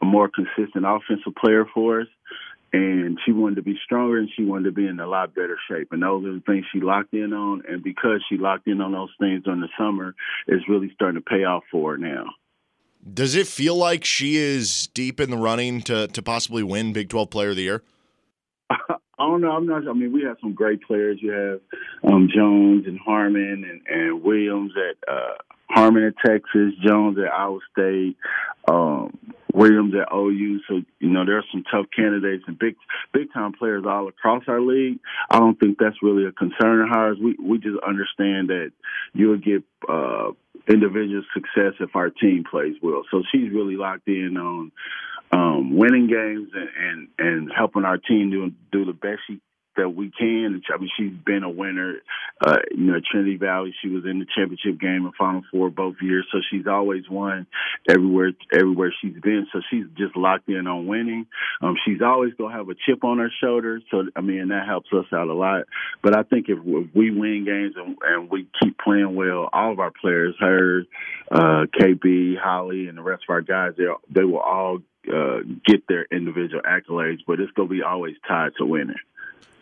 a 0.02 0.06
more 0.06 0.30
consistent 0.30 0.86
offensive 0.86 1.36
player 1.40 1.66
for 1.74 2.02
us. 2.02 2.08
And 2.74 3.18
she 3.26 3.32
wanted 3.32 3.56
to 3.56 3.62
be 3.62 3.80
stronger 3.86 4.18
and 4.18 4.30
she 4.36 4.44
wanted 4.44 4.66
to 4.66 4.72
be 4.74 4.88
in 4.88 5.00
a 5.00 5.08
lot 5.08 5.34
better 5.34 5.58
shape. 5.70 5.94
And 5.94 6.04
those 6.04 6.26
are 6.26 6.34
the 6.34 6.44
things 6.46 6.66
she 6.72 6.82
locked 6.82 7.14
in 7.14 7.32
on. 7.32 7.64
And 7.68 7.82
because 7.82 8.22
she 8.30 8.38
locked 8.38 8.68
in 8.68 8.82
on 8.82 8.92
those 8.92 9.10
things 9.20 9.44
during 9.44 9.62
the 9.62 9.70
summer, 9.78 10.14
it's 10.48 10.68
really 10.68 10.92
starting 10.94 11.22
to 11.22 11.26
pay 11.26 11.46
off 11.46 11.64
for 11.72 11.94
her 11.94 11.98
now. 11.98 12.26
Does 13.14 13.36
it 13.36 13.48
feel 13.48 13.76
like 13.76 14.04
she 14.04 14.36
is 14.36 14.88
deep 14.88 15.22
in 15.22 15.30
the 15.30 15.38
running 15.38 15.82
to, 15.84 16.08
to 16.08 16.22
possibly 16.22 16.62
win 16.62 16.92
Big 16.92 17.08
12 17.08 17.30
Player 17.30 17.50
of 17.52 17.56
the 17.56 17.62
Year? 17.64 17.84
Don't 19.38 19.50
know. 19.50 19.56
I'm 19.56 19.68
not. 19.68 19.88
I 19.88 19.94
mean, 19.94 20.12
we 20.12 20.24
have 20.24 20.38
some 20.42 20.54
great 20.54 20.82
players. 20.82 21.20
You 21.22 21.32
have 21.32 21.60
um, 22.12 22.28
Jones 22.34 22.88
and 22.88 22.98
Harmon 23.00 23.64
and, 23.70 23.82
and 23.88 24.24
Williams 24.24 24.72
at 24.76 24.98
uh, 25.08 25.36
Harmon 25.70 26.06
at 26.06 26.16
Texas, 26.26 26.74
Jones 26.84 27.20
at 27.20 27.32
Iowa 27.32 27.60
State, 27.72 28.18
um, 28.68 29.16
Williams 29.54 29.94
at 29.94 30.12
OU. 30.12 30.62
So 30.68 30.82
you 31.00 31.10
know 31.10 31.24
there 31.24 31.38
are 31.38 31.44
some 31.52 31.64
tough 31.70 31.86
candidates 31.96 32.46
and 32.48 32.58
big 32.58 32.78
big 33.14 33.32
time 33.32 33.54
players 33.54 33.84
all 33.88 34.08
across 34.08 34.42
our 34.48 34.60
league. 34.60 34.98
I 35.30 35.38
don't 35.38 35.60
think 35.60 35.78
that's 35.78 36.02
really 36.02 36.26
a 36.26 36.32
concern 36.32 36.82
of 36.82 36.98
ours. 36.98 37.18
We 37.22 37.36
we 37.40 37.60
just 37.60 37.78
understand 37.88 38.50
that 38.50 38.72
you'll 39.14 39.38
get 39.38 39.64
uh, 39.88 40.32
individual 40.68 41.22
success 41.32 41.74
if 41.80 41.96
our 41.96 42.10
team 42.10 42.44
plays 42.50 42.74
well. 42.82 43.04
So 43.12 43.22
she's 43.32 43.52
really 43.52 43.76
locked 43.76 44.08
in 44.08 44.36
on 44.36 44.72
um, 45.32 45.76
winning 45.76 46.08
games 46.08 46.50
and, 46.54 46.70
and 46.78 47.08
and 47.18 47.52
helping 47.56 47.86
our 47.86 47.98
team 47.98 48.32
do 48.32 48.52
do 48.72 48.86
the 48.86 48.94
best 48.94 49.22
she 49.28 49.40
that 49.78 49.90
we 49.90 50.12
can. 50.12 50.62
I 50.74 50.78
mean, 50.78 50.90
she's 50.98 51.14
been 51.26 51.44
a 51.44 51.50
winner. 51.50 51.96
Uh, 52.46 52.58
you 52.72 52.92
know, 52.92 53.00
Trinity 53.10 53.38
Valley, 53.38 53.74
she 53.82 53.90
was 53.90 54.04
in 54.06 54.20
the 54.20 54.26
championship 54.36 54.80
game 54.80 55.06
and 55.06 55.14
Final 55.16 55.44
Four 55.52 55.70
both 55.70 55.96
years, 56.02 56.28
so 56.32 56.40
she's 56.52 56.68
always 56.68 57.04
won 57.10 57.48
everywhere 57.88 58.32
everywhere 58.54 58.94
she's 59.02 59.20
been. 59.22 59.48
So 59.54 59.62
she's 59.70 59.86
just 59.98 60.18
locked 60.18 60.50
in 60.50 60.68
on 60.68 60.88
winning. 60.88 61.28
Um, 61.62 61.76
she's 61.86 62.02
always 62.02 62.34
gonna 62.34 62.56
have 62.56 62.70
a 62.70 62.76
chip 62.86 63.04
on 63.04 63.20
her 63.20 63.32
shoulder. 63.42 63.80
So 63.90 64.04
I 64.16 64.22
mean, 64.22 64.50
that 64.50 64.68
helps 64.68 64.90
us 64.92 65.06
out 65.14 65.30
a 65.30 65.34
lot. 65.34 65.66
But 66.04 66.18
I 66.18 66.24
think 66.24 66.48
if, 66.50 66.60
if 66.60 66.96
we 66.96 67.12
win 67.12 67.46
games 67.46 67.76
and, 67.78 67.98
and 68.04 68.30
we 68.30 68.48
keep 68.62 68.78
playing 68.80 69.16
well, 69.16 69.50
all 69.54 69.72
of 69.72 69.80
our 69.80 69.92
players, 70.02 70.36
her, 70.40 70.84
uh, 71.32 71.66
KB, 71.80 72.38
Holly, 72.38 72.88
and 72.88 72.98
the 72.98 73.04
rest 73.04 73.24
of 73.28 73.34
our 73.34 73.42
guys, 73.42 73.74
they 73.78 73.86
they 74.10 74.24
will 74.24 74.40
all 74.40 74.80
uh, 75.14 75.40
get 75.66 75.88
their 75.88 76.06
individual 76.12 76.62
accolades, 76.64 77.20
but 77.26 77.40
it's 77.40 77.52
going 77.54 77.70
to 77.70 77.76
be 77.76 77.82
always 77.82 78.16
tied 78.28 78.52
to 78.58 78.66
winning. 78.66 78.96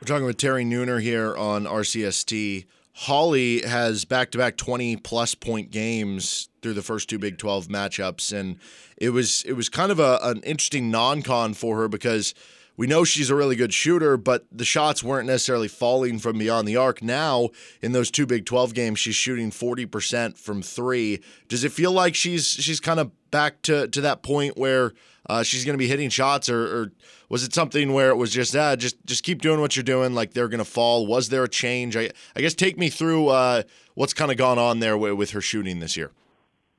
We're 0.02 0.08
talking 0.08 0.26
with 0.26 0.38
Terry 0.38 0.66
Nooner 0.66 1.02
here 1.02 1.36
on 1.36 1.66
RCST. 1.66 2.66
Holly 2.94 3.62
has 3.62 4.06
back 4.06 4.32
to 4.32 4.38
back 4.38 4.56
20 4.56 4.98
plus 4.98 5.36
point 5.36 5.70
games 5.70 6.50
through 6.62 6.74
the 6.74 6.82
first 6.82 7.10
two 7.10 7.20
Big 7.20 7.38
12 7.38 7.68
matchups. 7.68 8.38
And 8.38 8.58
it 8.98 9.10
was 9.10 9.44
it 9.44 9.54
was 9.54 9.68
kind 9.68 9.92
of 9.92 10.00
a, 10.00 10.20
an 10.22 10.42
interesting 10.44 10.92
non 10.92 11.22
con 11.22 11.54
for 11.54 11.78
her 11.78 11.88
because 11.88 12.34
we 12.78 12.88
know 12.88 13.04
she's 13.04 13.30
a 13.30 13.36
really 13.36 13.56
good 13.56 13.74
shooter, 13.74 14.18
but 14.18 14.46
the 14.52 14.66
shots 14.66 15.04
weren't 15.04 15.28
necessarily 15.28 15.68
falling 15.68 16.20
from 16.20 16.38
beyond 16.38 16.68
the 16.68 16.78
arc. 16.78 17.02
Now, 17.02 17.50
in 17.82 17.94
those 17.94 18.12
two 18.12 18.26
Big 18.26 18.46
12 18.46 18.74
games, 18.74 19.00
she's 19.00 19.16
shooting 19.16 19.52
40% 19.52 20.38
from 20.38 20.62
three. 20.62 21.22
Does 21.48 21.64
it 21.64 21.72
feel 21.72 21.92
like 21.92 22.16
she's 22.16 22.48
she's 22.48 22.80
kind 22.80 23.00
of 23.00 23.12
back 23.32 23.62
to, 23.64 23.88
to 23.88 24.02
that 24.02 24.24
point 24.24 24.58
where 24.58 24.94
uh, 25.28 25.44
she's 25.44 25.66
going 25.66 25.74
to 25.74 25.80
be 25.80 25.88
hitting 25.88 26.10
shots, 26.10 26.50
or, 26.50 26.62
or, 26.64 26.92
was 27.28 27.44
it 27.44 27.54
something 27.54 27.94
where 27.94 28.10
it 28.10 28.16
was 28.16 28.32
just 28.32 28.56
ah, 28.56 28.76
just 28.76 29.04
just 29.06 29.24
keep 29.24 29.42
doing 29.42 29.60
what 29.60 29.76
you're 29.76 29.84
doing, 29.84 30.14
like 30.14 30.34
they're 30.34 30.48
going 30.48 30.60
to 30.60 30.66
fall? 30.66 31.08
Was 31.08 31.30
there 31.30 31.44
a 31.44 31.50
change? 31.50 31.98
I, 31.98 32.12
I 32.36 32.42
guess 32.42 32.54
take 32.54 32.78
me 32.78 32.90
through 32.90 33.30
uh, 33.30 33.64
what's 33.96 34.14
kind 34.14 34.32
of 34.32 34.38
gone 34.38 34.60
on 34.60 34.80
there 34.80 34.96
with, 34.96 35.14
with 35.14 35.32
her 35.32 35.42
shooting 35.42 35.80
this 35.80 35.98
year. 35.98 36.12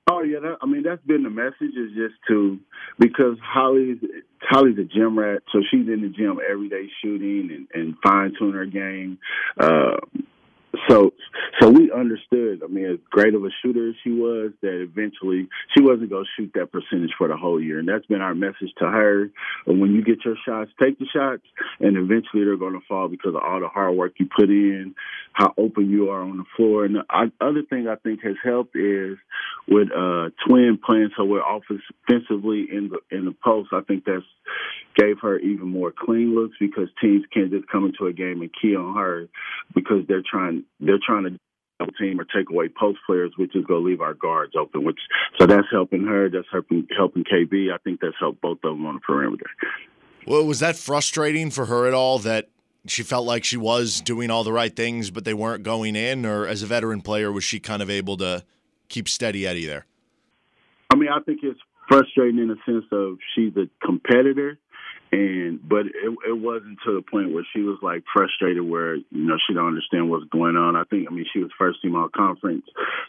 Oh 0.09 0.23
yeah, 0.23 0.39
that, 0.39 0.59
I 0.63 0.67
mean 0.67 0.85
that's 0.85 1.03
been 1.05 1.25
the 1.25 1.31
message 1.31 1.75
is 1.77 1.91
just 1.97 2.15
to 2.29 2.61
because 3.01 3.39
Holly's 3.43 3.99
Holly's 4.41 4.79
a 4.79 4.85
gym 4.85 5.19
rat, 5.19 5.43
so 5.53 5.61
she's 5.71 5.89
in 5.89 6.03
the 6.03 6.09
gym 6.09 6.39
every 6.49 6.69
day 6.69 6.89
shooting 7.03 7.51
and, 7.53 7.69
and 7.75 7.95
fine 8.03 8.33
tuning 8.39 8.55
her 8.55 8.67
game. 8.67 9.19
Uh, 9.59 9.97
so 10.89 11.13
so 11.61 11.71
we 11.71 11.91
understood. 11.91 12.63
I 12.63 12.67
mean, 12.67 12.87
as 12.87 12.99
great 13.11 13.35
of 13.35 13.45
a 13.45 13.49
shooter 13.63 13.89
as 13.89 13.95
she 14.05 14.11
was, 14.11 14.53
that 14.61 14.83
eventually 14.83 15.49
she 15.75 15.83
wasn't 15.83 16.11
going 16.11 16.25
to 16.25 16.31
shoot 16.37 16.53
that 16.55 16.71
percentage 16.71 17.13
for 17.17 17.29
the 17.29 17.37
whole 17.37 17.61
year, 17.61 17.79
and 17.79 17.89
that's 17.89 18.07
been 18.07 18.21
our 18.21 18.35
message 18.35 18.73
to 18.79 18.85
her. 18.85 19.31
When 19.65 19.95
you 19.95 20.05
get 20.05 20.25
your 20.25 20.37
shots, 20.47 20.71
take 20.81 20.99
the 20.99 21.07
shots, 21.07 21.43
and 21.81 21.97
eventually 21.97 22.45
they're 22.45 22.57
going 22.57 22.75
to 22.75 22.87
fall 22.87 23.09
because 23.09 23.35
of 23.35 23.43
all 23.43 23.61
the 23.61 23.69
hard 23.69 23.97
work 23.97 24.15
you 24.19 24.29
put 24.35 24.51
in, 24.51 24.95
how 25.33 25.55
open 25.57 25.91
you 25.91 26.11
are 26.11 26.23
on 26.23 26.39
the 26.39 26.45
floor. 26.57 26.85
And 26.85 26.97
the 26.97 27.33
other 27.41 27.63
thing 27.63 27.89
I 27.89 27.97
think 27.97 28.23
has 28.23 28.37
helped 28.45 28.77
is 28.77 29.17
with 29.67 29.89
uh, 29.93 30.31
Twin 30.47 30.79
playing 30.85 31.11
so 31.17 31.25
well 31.25 31.43
offensively 31.43 32.67
in 32.71 32.91
the 32.91 33.17
in 33.17 33.25
the 33.25 33.35
post. 33.43 33.71
I 33.73 33.81
think 33.81 34.05
that's 34.05 34.23
gave 34.97 35.19
her 35.21 35.39
even 35.39 35.69
more 35.69 35.93
clean 35.97 36.35
looks 36.35 36.57
because 36.59 36.89
teams 37.01 37.25
can't 37.33 37.51
just 37.51 37.69
come 37.69 37.85
into 37.85 38.07
a 38.07 38.13
game 38.13 38.41
and 38.41 38.51
key 38.61 38.75
on 38.75 38.95
her 38.97 39.29
because 39.75 40.07
they're 40.09 40.23
trying 40.29 40.65
they're 40.81 40.99
trying 41.05 41.25
to 41.25 41.39
team 41.99 42.21
or 42.21 42.25
take 42.25 42.51
away 42.51 42.69
post 42.69 42.99
players, 43.07 43.33
which 43.37 43.55
is 43.55 43.65
going 43.67 43.83
to 43.83 43.89
leave 43.89 44.01
our 44.01 44.15
guards 44.15 44.55
open. 44.59 44.85
Which 44.85 44.99
so 45.39 45.47
that's 45.47 45.67
helping 45.71 46.05
her. 46.05 46.29
That's 46.29 46.47
helping 46.51 46.87
helping 46.97 47.25
KB. 47.25 47.73
I 47.73 47.79
think 47.79 48.01
that's 48.01 48.17
helped 48.19 48.41
both 48.41 48.59
of 48.65 48.77
them 48.77 48.87
on 48.87 48.95
the 48.95 49.01
perimeter. 49.01 49.47
Well, 50.27 50.45
was 50.45 50.61
that 50.61 50.77
frustrating 50.77 51.51
for 51.51 51.67
her 51.67 51.87
at 51.87 51.95
all 51.95 52.19
that 52.21 52.49
she 52.87 53.03
felt 53.03 53.27
like 53.27 53.45
she 53.45 53.57
was 53.57 54.01
doing 54.01 54.31
all 54.31 54.45
the 54.45 54.53
right 54.53 54.75
things, 54.75 55.11
but 55.11 55.25
they 55.25 55.35
weren't 55.35 55.63
going 55.63 55.97
in? 55.97 56.25
Or 56.27 56.47
as 56.47 56.63
a 56.63 56.67
veteran 56.67 57.01
player, 57.01 57.31
was 57.31 57.45
she 57.45 57.61
kind 57.61 57.83
of 57.83 57.91
able 57.91 58.17
to 58.19 58.45
keep 58.89 59.09
steady 59.09 59.47
Eddie 59.47 59.67
there? 59.67 59.87
I 60.91 60.97
mean, 60.97 61.09
I 61.09 61.21
think 61.21 61.41
it's 61.43 61.61
frustrating 61.89 62.39
in 62.39 62.49
the 62.49 62.57
sense 62.65 62.85
of 62.91 63.19
she's 63.35 63.57
a 63.57 63.69
competitor 63.85 64.59
and 65.13 65.61
but 65.67 65.87
it 65.87 66.19
it 66.29 66.39
wasn't 66.39 66.79
to 66.85 66.95
the 66.95 67.03
point 67.03 67.33
where 67.33 67.47
she 67.55 67.61
was 67.61 67.79
like 67.83 68.03
frustrated 68.13 68.63
where 68.63 68.97
you 68.97 69.05
know 69.11 69.37
she 69.47 69.55
don't 69.55 69.69
understand 69.69 70.11
what's 70.11 70.25
going 70.27 70.57
on. 70.57 70.77
I 70.77 70.85
think 70.85 71.07
I 71.09 71.15
mean 71.15 71.27
she 71.33 71.41
was 71.41 71.51
first 71.59 71.81
team 71.83 71.95
all 71.95 72.09
conference 72.09 72.65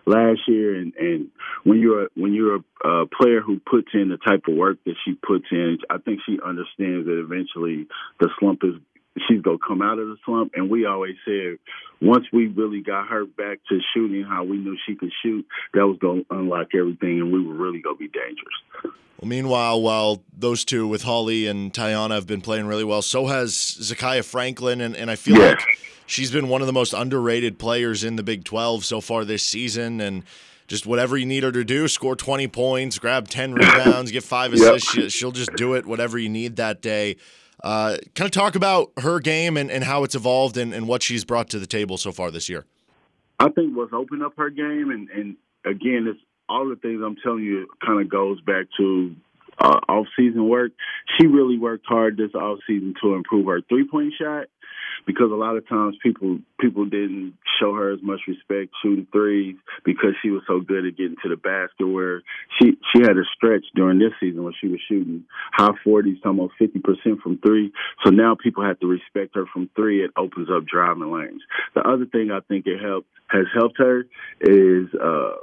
last 0.06 0.42
year, 0.48 0.76
and 0.76 0.94
and 0.96 1.30
when 1.64 1.80
you're 1.80 2.10
when 2.16 2.34
you're 2.34 2.58
a, 2.58 2.88
a 2.88 3.06
player 3.08 3.42
who 3.42 3.60
puts 3.60 3.90
in 3.94 4.10
the 4.10 4.18
type 4.18 4.44
of 4.48 4.56
work 4.56 4.78
that 4.86 4.96
she 5.06 5.14
puts 5.14 5.46
in, 5.52 5.80
I 5.90 5.98
think 5.98 6.20
she 6.26 6.40
understands 6.44 7.08
that 7.08 7.20
eventually 7.20 7.88
the 8.20 8.30
slump 8.40 8.62
is 8.64 8.76
she's 9.28 9.42
gonna 9.42 9.58
come 9.66 9.82
out 9.82 10.00
of 10.00 10.08
the 10.08 10.18
slump. 10.26 10.54
And 10.56 10.70
we 10.70 10.86
always 10.86 11.16
said 11.26 11.58
once 12.02 12.26
we 12.32 12.48
really 12.48 12.82
got 12.82 13.08
her 13.08 13.26
back 13.26 13.60
to 13.70 13.80
shooting 13.94 14.24
how 14.24 14.44
we 14.44 14.58
knew 14.58 14.78
she 14.86 14.96
could 14.96 15.12
shoot, 15.24 15.46
that 15.74 15.88
was 15.88 15.98
gonna 16.00 16.24
unlock 16.30 16.76
everything, 16.76 17.22
and 17.22 17.32
we 17.32 17.44
were 17.44 17.54
really 17.54 17.80
gonna 17.80 17.98
be 17.98 18.08
dangerous. 18.08 18.96
Well, 19.20 19.30
meanwhile, 19.30 19.82
while 19.82 20.22
those 20.38 20.64
two 20.64 20.88
with 20.88 21.02
Holly 21.02 21.48
and 21.48 21.74
Taiyanna 21.74 22.12
have 22.12 22.28
been 22.28 22.42
playing 22.42 22.68
really 22.68 22.84
well, 22.84 23.02
so 23.02 23.26
has 23.26 23.54
Zakiyah 23.54 24.24
Franklin, 24.24 24.80
and, 24.80 24.96
and 24.96 25.10
I 25.10 25.16
feel 25.16 25.40
like 25.40 25.60
she's 26.06 26.32
been 26.32 26.50
one 26.50 26.62
of 26.62 26.68
the 26.68 26.74
most 26.74 26.94
underrated 26.94 27.58
players 27.58 28.04
in 28.04 28.16
the 28.16 28.24
Big 28.24 28.44
12 28.44 28.86
so 28.86 29.02
far 29.02 29.26
this 29.26 29.44
season, 29.44 30.00
and 30.02 30.24
just 30.68 30.86
whatever 30.86 31.18
you 31.18 31.26
need 31.26 31.44
her 31.44 31.52
to 31.52 31.64
do, 31.64 31.88
score 31.88 32.16
20 32.16 32.48
points, 32.50 33.00
grab 33.00 33.28
10 33.28 33.54
rebounds, 33.54 34.12
get 34.12 34.24
five 34.24 34.54
assists, 34.54 34.96
yep. 34.96 35.10
she, 35.10 35.26
will 35.26 35.32
just 35.32 35.54
do 35.56 35.74
it, 35.74 35.86
whatever 35.86 36.20
you 36.20 36.30
need 36.30 36.58
that 36.58 36.82
day. 36.82 37.16
Uh, 37.64 37.98
kind 38.14 38.28
of 38.28 38.32
talk 38.32 38.56
about 38.56 38.92
her 39.00 39.20
game 39.20 39.58
and, 39.58 39.72
and 39.72 39.84
how 39.84 40.04
it's 40.04 40.16
evolved 40.16 40.58
and, 40.58 40.74
and 40.74 40.88
what 40.88 41.02
she's 41.02 41.26
brought 41.26 41.50
to 41.50 41.60
the 41.60 41.66
table 41.66 41.98
so 41.98 42.12
far 42.12 42.30
this 42.30 42.48
year. 42.50 42.66
I 43.40 43.50
think 43.50 43.76
what's 43.76 43.94
opened 43.94 44.24
up 44.24 44.34
her 44.38 44.50
game, 44.50 44.90
and, 44.92 45.10
and 45.10 45.36
again, 45.66 46.08
it's 46.08 46.20
all 46.50 46.68
the 46.70 46.76
things 46.76 47.02
I'm 47.04 47.18
telling 47.24 47.44
you 47.44 47.68
kind 47.86 48.02
of 48.02 48.10
goes 48.10 48.40
back 48.42 48.68
to 48.78 49.16
uh, 49.60 49.80
off 49.90 50.08
season 50.18 50.48
work. 50.48 50.72
She 51.18 51.28
really 51.28 51.58
worked 51.58 51.86
hard 51.88 52.18
this 52.18 52.34
off 52.36 52.60
season 52.68 52.94
to 53.02 53.14
improve 53.16 53.48
her 53.48 53.62
three 53.68 53.88
point 53.88 54.14
shot 54.20 54.46
because 55.08 55.32
a 55.32 55.36
lot 55.36 55.58
of 55.58 55.68
times 55.68 55.96
people 56.04 56.40
people 56.60 56.86
didn't 56.86 57.34
show 57.60 57.74
her 57.74 57.92
as 57.92 58.00
much 58.04 58.20
respect 58.28 58.72
shooting 58.84 59.08
threes 59.12 59.56
because 59.86 60.14
she 60.22 60.30
was 60.30 60.44
so 60.48 60.60
good 60.60 60.86
at 60.86 60.98
getting 60.98 61.16
to 61.24 61.30
the 61.30 61.38
basket. 61.38 61.88
Where 61.88 62.22
she 62.60 62.78
she 62.94 63.02
had 63.02 63.18
a 63.18 63.24
stretch 63.36 63.66
during 63.74 63.98
this 63.98 64.14
season 64.20 64.44
when 64.44 64.54
she 64.62 64.68
was 64.68 64.82
shooting 64.88 65.24
high 65.54 65.74
forties, 65.84 66.18
almost 66.26 66.54
fifty 66.60 66.80
percent 66.80 67.22
from 67.24 67.40
three. 67.40 67.72
So 68.04 68.12
now 68.12 68.36
people 68.36 68.64
have 68.64 68.80
to 68.82 68.88
respect 68.88 69.36
her 69.36 69.46
from 69.52 69.70
three. 69.76 70.04
It 70.04 70.12
opens 70.18 70.50
up 70.56 70.66
driving 70.68 71.12
lanes. 71.12 71.42
The 71.74 71.82
other 71.82 72.06
thing 72.06 72.30
I 72.32 72.42
think 72.42 72.68
it 72.68 72.80
helped 72.84 73.08
has 73.28 73.46
helped 73.56 73.80
her 73.80 74.06
is. 74.42 74.88
uh 74.94 75.38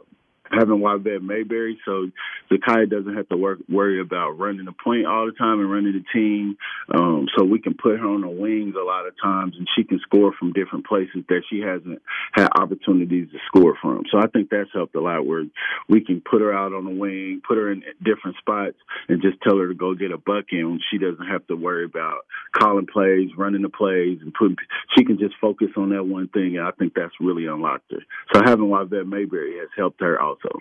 having 0.54 0.80
Wyvette 0.80 1.22
Mayberry, 1.22 1.78
so 1.84 2.10
Zakiya 2.50 2.90
doesn't 2.90 3.16
have 3.16 3.28
to 3.28 3.36
work, 3.36 3.58
worry 3.68 4.00
about 4.00 4.38
running 4.38 4.64
the 4.64 4.72
point 4.72 5.06
all 5.06 5.26
the 5.26 5.32
time 5.32 5.60
and 5.60 5.70
running 5.70 5.92
the 5.92 6.04
team. 6.12 6.56
Um, 6.94 7.26
so 7.36 7.44
we 7.44 7.58
can 7.58 7.74
put 7.74 7.98
her 7.98 8.06
on 8.06 8.20
the 8.20 8.28
wings 8.28 8.74
a 8.80 8.84
lot 8.84 9.06
of 9.06 9.14
times, 9.22 9.54
and 9.58 9.68
she 9.76 9.84
can 9.84 10.00
score 10.00 10.32
from 10.38 10.52
different 10.52 10.86
places 10.86 11.24
that 11.28 11.42
she 11.50 11.60
hasn't 11.60 12.00
had 12.32 12.48
opportunities 12.56 13.28
to 13.32 13.38
score 13.46 13.76
from. 13.80 14.04
So 14.10 14.18
I 14.18 14.26
think 14.28 14.50
that's 14.50 14.70
helped 14.72 14.94
a 14.94 15.00
lot. 15.00 15.26
Where 15.26 15.44
we 15.88 16.04
can 16.04 16.20
put 16.20 16.40
her 16.40 16.52
out 16.52 16.72
on 16.72 16.84
the 16.84 16.90
wing, 16.90 17.42
put 17.46 17.56
her 17.56 17.70
in 17.72 17.82
different 18.02 18.36
spots, 18.38 18.76
and 19.08 19.22
just 19.22 19.40
tell 19.42 19.58
her 19.58 19.68
to 19.68 19.74
go 19.74 19.94
get 19.94 20.12
a 20.12 20.18
bucket, 20.18 20.60
and 20.60 20.80
she 20.90 20.98
doesn't 20.98 21.26
have 21.26 21.46
to 21.48 21.56
worry 21.56 21.84
about 21.84 22.26
calling 22.56 22.86
plays, 22.86 23.30
running 23.36 23.62
the 23.62 23.68
plays, 23.68 24.18
and 24.20 24.34
putting. 24.34 24.56
She 24.96 25.04
can 25.04 25.18
just 25.18 25.34
focus 25.40 25.68
on 25.76 25.90
that 25.90 26.04
one 26.04 26.28
thing, 26.28 26.56
and 26.56 26.66
I 26.66 26.70
think 26.72 26.94
that's 26.94 27.14
really 27.20 27.46
unlocked 27.46 27.90
her. 27.90 27.98
So 28.32 28.40
having 28.44 28.66
Wyvette 28.66 29.06
Mayberry 29.06 29.58
has 29.58 29.68
helped 29.76 30.00
her 30.00 30.20
also. 30.44 30.58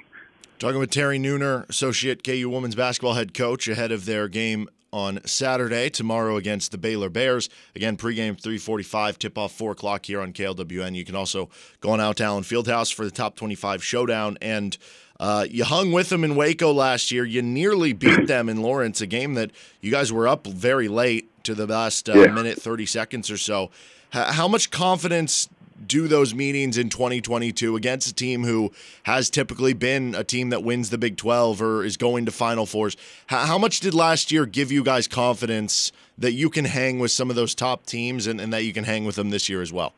Talking 0.59 0.79
with 0.79 0.91
Terry 0.91 1.19
Nooner, 1.19 1.67
associate 1.69 2.23
KU 2.23 2.49
women's 2.49 2.75
basketball 2.75 3.15
head 3.15 3.33
coach, 3.33 3.67
ahead 3.67 3.91
of 3.91 4.05
their 4.05 4.27
game 4.29 4.69
on 4.91 5.19
Saturday, 5.25 5.89
tomorrow 5.89 6.37
against 6.37 6.71
the 6.71 6.77
Baylor 6.77 7.09
Bears. 7.09 7.49
Again, 7.75 7.97
pregame 7.97 8.39
345, 8.39 9.19
tip 9.19 9.37
off 9.37 9.51
4 9.51 9.71
o'clock 9.71 10.05
here 10.05 10.21
on 10.21 10.31
KLWN. 10.31 10.95
You 10.95 11.03
can 11.03 11.15
also 11.15 11.49
go 11.81 11.89
on 11.89 11.99
out 11.99 12.17
to 12.17 12.23
Allen 12.23 12.43
Fieldhouse 12.43 12.93
for 12.93 13.03
the 13.03 13.11
top 13.11 13.35
25 13.35 13.83
showdown. 13.83 14.37
And 14.41 14.77
uh, 15.19 15.47
you 15.49 15.63
hung 15.63 15.91
with 15.91 16.09
them 16.09 16.23
in 16.23 16.35
Waco 16.35 16.71
last 16.71 17.11
year. 17.11 17.25
You 17.25 17.41
nearly 17.41 17.91
beat 17.91 18.27
them 18.27 18.47
in 18.47 18.61
Lawrence, 18.61 19.01
a 19.01 19.07
game 19.07 19.33
that 19.33 19.51
you 19.81 19.91
guys 19.91 20.13
were 20.13 20.27
up 20.27 20.47
very 20.47 20.87
late 20.87 21.29
to 21.43 21.55
the 21.55 21.65
last 21.65 22.07
uh, 22.07 22.13
yeah. 22.13 22.27
minute, 22.27 22.61
30 22.61 22.85
seconds 22.85 23.29
or 23.29 23.37
so. 23.37 23.71
H- 24.13 24.33
how 24.35 24.47
much 24.47 24.69
confidence 24.69 25.49
do 25.87 26.07
those 26.07 26.33
meetings 26.33 26.77
in 26.77 26.89
2022 26.89 27.75
against 27.75 28.07
a 28.07 28.13
team 28.13 28.43
who 28.43 28.71
has 29.03 29.29
typically 29.29 29.73
been 29.73 30.15
a 30.15 30.23
team 30.23 30.49
that 30.49 30.63
wins 30.63 30.89
the 30.89 30.97
Big 30.97 31.17
12 31.17 31.61
or 31.61 31.83
is 31.83 31.97
going 31.97 32.25
to 32.25 32.31
Final 32.31 32.65
Fours. 32.65 32.97
How, 33.27 33.57
much 33.57 33.79
did 33.79 33.93
last 33.93 34.31
year 34.31 34.45
give 34.45 34.71
you 34.71 34.83
guys 34.83 35.07
confidence 35.07 35.91
that 36.17 36.33
you 36.33 36.49
can 36.49 36.65
hang 36.65 36.99
with 36.99 37.11
some 37.11 37.29
of 37.29 37.35
those 37.35 37.55
top 37.55 37.85
teams 37.85 38.27
and, 38.27 38.39
and 38.41 38.51
that 38.53 38.63
you 38.63 38.73
can 38.73 38.83
hang 38.83 39.05
with 39.05 39.15
them 39.15 39.29
this 39.29 39.49
year 39.49 39.61
as 39.61 39.71
well? 39.71 39.93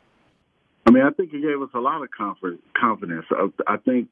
I 0.87 0.91
mean, 0.91 1.03
I 1.03 1.09
think 1.09 1.33
it 1.33 1.41
gave 1.41 1.59
us 1.61 1.69
a 1.73 1.79
lot 1.79 2.03
of 2.03 2.09
confidence. 2.11 3.25
I 3.67 3.77
think 3.77 4.09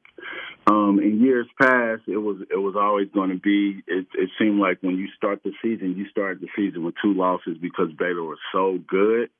um, 0.66 0.98
in 0.98 1.20
years 1.20 1.46
past, 1.60 2.02
it 2.08 2.16
was 2.16 2.38
it 2.50 2.56
was 2.56 2.74
always 2.74 3.08
going 3.14 3.30
to 3.30 3.36
be. 3.36 3.82
It, 3.86 4.06
it 4.14 4.30
seemed 4.38 4.58
like 4.58 4.78
when 4.80 4.98
you 4.98 5.06
start 5.16 5.42
the 5.44 5.52
season, 5.62 5.94
you 5.96 6.08
start 6.08 6.40
the 6.40 6.48
season 6.56 6.84
with 6.84 6.94
two 7.00 7.14
losses 7.14 7.58
because 7.60 7.92
Baylor 7.96 8.24
was 8.24 8.38
so 8.50 8.78
good 8.88 9.30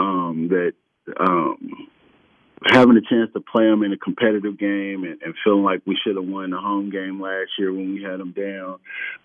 um, 0.00 0.48
that 0.50 0.72
um, 1.18 1.88
having 2.70 2.96
a 2.96 3.00
chance 3.00 3.30
to 3.32 3.40
play 3.40 3.64
them 3.64 3.82
in 3.82 3.92
a 3.92 3.96
competitive 3.96 4.58
game 4.58 5.04
and, 5.04 5.20
and 5.22 5.34
feeling 5.44 5.64
like 5.64 5.82
we 5.86 5.98
should 6.02 6.16
have 6.16 6.26
won 6.26 6.50
the 6.50 6.58
home 6.58 6.90
game 6.90 7.20
last 7.20 7.50
year 7.58 7.72
when 7.72 7.94
we 7.94 8.02
had 8.02 8.20
them 8.20 8.32
down, 8.32 8.78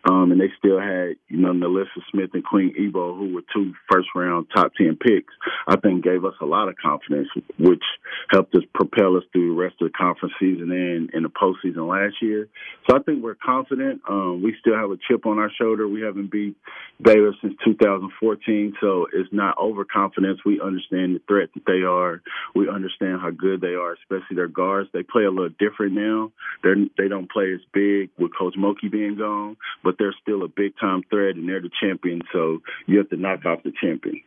um, 0.10 0.32
and 0.32 0.40
they 0.40 0.52
still 0.58 0.80
had 0.80 1.16
you 1.28 1.38
know 1.38 1.52
NaLyssa 1.54 2.02
Smith 2.12 2.32
and 2.34 2.44
Queen 2.44 2.74
Egbo, 2.80 3.18
who 3.18 3.34
were 3.34 3.44
two 3.54 3.74
first 3.92 4.10
round 4.16 4.48
top 4.56 4.72
ten 4.76 4.96
picks. 4.96 5.34
I 5.68 5.76
think 5.78 6.04
gave 6.04 6.26
us 6.26 6.36
a 6.42 6.46
lot 6.46 6.70
of 6.70 6.76
confidence, 6.78 7.28
which 7.60 7.84
helped 8.32 8.56
us 8.56 8.64
propel 8.74 9.18
us 9.18 9.24
through 9.32 9.56
the 9.56 9.62
rest 9.62 9.76
of 9.82 9.92
the 9.92 9.98
conference 9.98 10.34
season 10.40 10.72
and 10.72 11.10
in 11.14 11.24
the 11.24 11.30
postseason 11.30 11.88
last 11.90 12.16
year. 12.22 12.48
So 12.90 12.96
I 12.96 13.00
think 13.00 13.24
we're 13.24 13.36
confident. 13.36 14.02
Um, 14.10 14.42
we 14.44 14.56
still 14.60 14.76
have 14.76 14.92
a 14.92 14.98
chip 15.08 15.26
on 15.26 15.40
our 15.40 15.52
shoulder. 15.60 15.88
We 15.88 16.02
haven't 16.02 16.32
beat 16.32 16.56
Baylor 17.02 17.34
since 17.42 17.54
2014, 17.66 18.74
so 18.82 19.08
it's 19.14 19.32
not 19.32 19.58
overconfidence. 19.58 20.40
We 20.46 20.62
understand 20.62 21.16
the 21.16 21.22
threat 21.28 21.50
that 21.54 21.66
they 21.66 21.84
are. 21.86 22.22
We 22.56 22.70
understand 22.70 23.22
how 23.22 23.27
good 23.32 23.62
they 23.62 23.76
are, 23.76 23.94
especially 23.94 24.36
their 24.36 24.48
guards. 24.48 24.90
They 24.94 25.04
play 25.04 25.24
a 25.24 25.32
little 25.32 25.54
different 25.60 25.94
now. 25.94 26.32
They're 26.64 26.76
they 26.98 27.08
don't 27.08 27.30
play 27.32 27.54
as 27.54 27.62
big 27.74 28.10
with 28.18 28.32
Coach 28.38 28.56
Mulkey 28.58 28.92
being 28.92 29.18
gone, 29.18 29.58
but 29.84 29.96
they're 29.98 30.16
still 30.22 30.44
a 30.44 30.48
big 30.48 30.74
time 30.80 31.04
threat, 31.10 31.36
and 31.36 31.48
they're 31.48 31.62
the 31.62 31.72
champion. 31.82 32.22
So 32.34 32.60
you 32.86 32.98
have 32.98 33.10
to 33.10 33.18
knock 33.18 33.46
off 33.46 33.64
the 33.64 33.74
champion. 33.82 34.22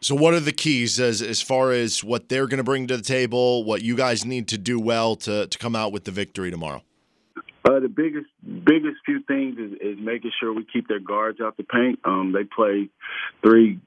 So, 0.00 0.16
what 0.16 0.34
are 0.34 0.40
the 0.40 0.52
keys 0.52 0.98
as 0.98 1.22
as 1.22 1.40
far 1.40 1.70
as 1.70 2.02
what 2.02 2.28
they're 2.28 2.48
going 2.48 2.58
to 2.58 2.64
bring 2.64 2.88
to 2.88 2.96
the 2.96 3.04
table? 3.04 3.62
What 3.62 3.82
you 3.82 3.96
guys 3.96 4.24
need 4.24 4.48
to 4.48 4.58
do 4.58 4.80
well 4.80 5.14
to 5.16 5.46
to 5.46 5.58
come 5.58 5.76
out 5.76 5.92
with 5.92 6.04
the 6.04 6.10
victory 6.10 6.50
tomorrow? 6.50 6.82
Uh, 7.64 7.78
the 7.78 7.88
biggest 7.88 8.26
biggest 8.42 8.96
few 9.06 9.22
things 9.22 9.56
is, 9.56 9.72
is 9.80 9.98
making 10.00 10.32
sure 10.40 10.52
we 10.52 10.66
keep 10.72 10.88
their 10.88 10.98
guards 10.98 11.40
out 11.40 11.56
the 11.56 11.62
paint. 11.62 12.00
Um, 12.04 12.32
they 12.32 12.42
play 12.42 12.88
three 13.44 13.78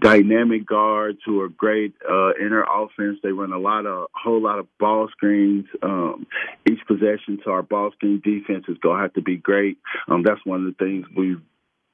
dynamic 0.00 0.66
guards 0.66 1.18
who 1.24 1.40
are 1.40 1.48
great 1.48 1.94
uh, 2.08 2.32
in 2.40 2.50
their 2.50 2.64
offense. 2.64 3.18
They 3.22 3.32
run 3.32 3.52
a 3.52 3.58
lot 3.58 3.86
of 3.86 4.08
whole 4.14 4.42
lot 4.42 4.58
of 4.58 4.66
ball 4.78 5.08
screens 5.10 5.66
um, 5.82 6.26
each 6.68 6.80
possession. 6.86 7.40
So 7.44 7.50
our 7.50 7.62
ball 7.62 7.90
screen 7.92 8.20
defense 8.24 8.64
is 8.68 8.78
gonna 8.78 9.02
have 9.02 9.14
to 9.14 9.22
be 9.22 9.36
great. 9.36 9.78
Um, 10.08 10.22
that's 10.22 10.44
one 10.44 10.66
of 10.66 10.66
the 10.66 10.84
things 10.84 11.06
we 11.16 11.36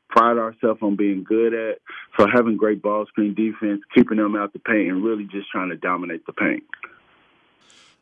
pride 0.08 0.38
ourselves 0.38 0.80
on 0.82 0.96
being 0.96 1.24
good 1.24 1.54
at. 1.54 1.78
So 2.18 2.26
having 2.32 2.56
great 2.56 2.82
ball 2.82 3.06
screen 3.06 3.34
defense, 3.34 3.82
keeping 3.94 4.18
them 4.18 4.36
out 4.36 4.52
the 4.52 4.58
paint, 4.58 4.90
and 4.90 5.04
really 5.04 5.24
just 5.24 5.50
trying 5.50 5.70
to 5.70 5.76
dominate 5.76 6.26
the 6.26 6.32
paint. 6.32 6.64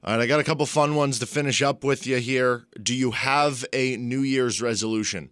All 0.04 0.16
right, 0.16 0.22
I 0.22 0.26
got 0.26 0.40
a 0.40 0.44
couple 0.44 0.64
fun 0.64 0.94
ones 0.94 1.18
to 1.18 1.26
finish 1.26 1.60
up 1.60 1.82
with 1.82 2.06
you 2.06 2.18
here. 2.18 2.66
Do 2.80 2.94
you 2.94 3.10
have 3.10 3.64
a 3.72 3.96
New 3.96 4.20
Year's 4.20 4.62
resolution? 4.62 5.30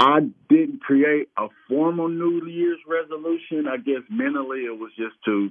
I 0.00 0.20
didn't 0.48 0.80
create 0.80 1.28
a 1.36 1.48
formal 1.68 2.08
New 2.08 2.46
Year's 2.46 2.78
resolution. 2.88 3.68
I 3.68 3.76
guess 3.76 4.00
mentally 4.08 4.60
it 4.60 4.78
was 4.78 4.90
just 4.96 5.14
to. 5.26 5.50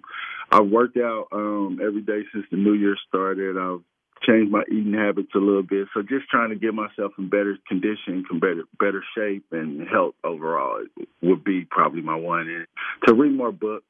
I 0.52 0.62
worked 0.62 0.98
out 0.98 1.28
um, 1.32 1.80
every 1.80 2.02
day 2.02 2.22
since 2.34 2.48
the 2.50 2.58
New 2.58 2.74
Year 2.74 2.96
started. 3.08 3.58
I've 3.60 3.82
changed 4.28 4.52
my 4.52 4.64
eating 4.72 4.94
habits 4.94 5.30
a 5.36 5.38
little 5.38 5.62
bit. 5.62 5.88
So 5.94 6.02
just 6.02 6.28
trying 6.32 6.50
to 6.50 6.56
get 6.56 6.74
myself 6.74 7.12
in 7.20 7.30
better 7.30 7.60
condition, 7.68 8.26
better 8.42 8.64
better 8.80 9.04
shape, 9.16 9.46
and 9.52 9.88
health 9.88 10.16
overall 10.24 10.84
would 11.22 11.44
be 11.44 11.68
probably 11.70 12.02
my 12.02 12.16
one. 12.16 12.50
And 12.50 12.66
to 13.06 13.14
read 13.14 13.38
more 13.38 13.52
books, 13.52 13.86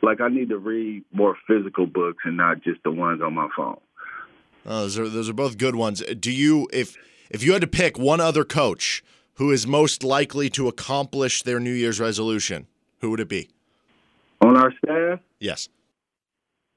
like 0.00 0.22
I 0.22 0.28
need 0.28 0.48
to 0.48 0.58
read 0.58 1.04
more 1.12 1.36
physical 1.46 1.84
books 1.84 2.24
and 2.24 2.38
not 2.38 2.62
just 2.62 2.82
the 2.82 2.90
ones 2.90 3.20
on 3.20 3.34
my 3.34 3.48
phone. 3.54 3.78
Oh, 4.64 4.80
those 4.84 4.98
are 4.98 5.08
those 5.10 5.28
are 5.28 5.34
both 5.34 5.58
good 5.58 5.76
ones. 5.76 6.02
Do 6.18 6.32
you 6.32 6.66
if 6.72 6.96
if 7.28 7.44
you 7.44 7.52
had 7.52 7.60
to 7.60 7.68
pick 7.68 7.98
one 7.98 8.20
other 8.22 8.42
coach 8.42 9.04
who 9.34 9.50
is 9.50 9.66
most 9.66 10.04
likely 10.04 10.50
to 10.50 10.68
accomplish 10.68 11.42
their 11.42 11.60
New 11.60 11.72
Year's 11.72 12.00
resolution, 12.00 12.66
who 13.00 13.10
would 13.10 13.20
it 13.20 13.28
be? 13.28 13.48
On 14.40 14.56
our 14.56 14.72
staff? 14.84 15.20
Yes. 15.38 15.68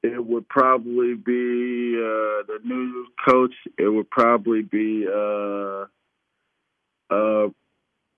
It 0.04 0.24
would 0.24 0.48
probably 0.48 1.16
be 1.16 1.96
uh, 1.98 2.46
the 2.48 2.60
new 2.64 3.08
coach. 3.28 3.54
It 3.78 3.90
would 3.90 4.10
probably 4.10 4.62
be 4.62 5.08
uh, 5.08 5.86
uh, 7.10 7.50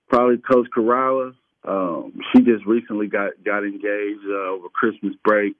probably 0.08 0.38
Coach 0.38 0.68
Corrales. 0.76 1.34
Um, 1.64 2.20
she 2.32 2.42
just 2.42 2.64
recently 2.66 3.06
got 3.06 3.32
got 3.44 3.64
engaged 3.64 4.24
uh, 4.26 4.50
over 4.50 4.68
Christmas 4.68 5.14
break, 5.24 5.56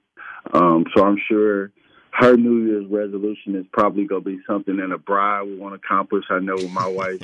um, 0.53 0.85
so 0.95 1.03
I'm 1.03 1.17
sure 1.27 1.71
her 2.19 2.35
New 2.35 2.65
Year's 2.65 2.91
resolution 2.91 3.55
is 3.55 3.65
probably 3.71 4.05
going 4.05 4.23
to 4.23 4.29
be 4.29 4.39
something 4.45 4.75
that 4.75 4.91
a 4.91 4.97
bride 4.97 5.43
would 5.43 5.57
want 5.57 5.73
to 5.73 5.85
accomplish. 5.85 6.25
I 6.29 6.39
know 6.39 6.55
with 6.55 6.71
my 6.71 6.87
wife, 6.93 7.21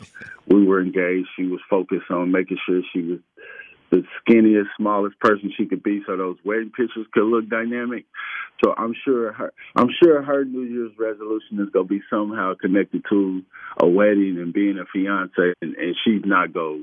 we 0.47 0.65
were 0.65 0.81
engaged. 0.81 1.27
She 1.35 1.47
was 1.47 1.59
focused 1.69 2.09
on 2.09 2.31
making 2.31 2.57
sure 2.65 2.81
she 2.93 3.01
was 3.01 3.19
the 3.91 4.03
skinniest, 4.21 4.67
smallest 4.77 5.19
person 5.19 5.51
she 5.55 5.65
could 5.65 5.83
be, 5.83 6.01
so 6.07 6.15
those 6.15 6.37
wedding 6.45 6.71
pictures 6.71 7.05
could 7.13 7.25
look 7.25 7.49
dynamic. 7.49 8.05
So 8.63 8.73
I'm 8.75 8.95
sure 9.03 9.33
her, 9.33 9.53
I'm 9.75 9.89
sure 10.01 10.23
her 10.23 10.45
New 10.45 10.63
Year's 10.63 10.93
resolution 10.97 11.59
is 11.59 11.69
going 11.71 11.87
to 11.87 11.93
be 11.93 12.01
somehow 12.09 12.53
connected 12.59 13.03
to 13.09 13.41
a 13.77 13.87
wedding 13.87 14.37
and 14.39 14.53
being 14.53 14.79
a 14.79 14.85
fiance, 14.85 15.53
and, 15.61 15.75
and 15.75 15.95
she's 16.03 16.23
not 16.25 16.53
go 16.53 16.81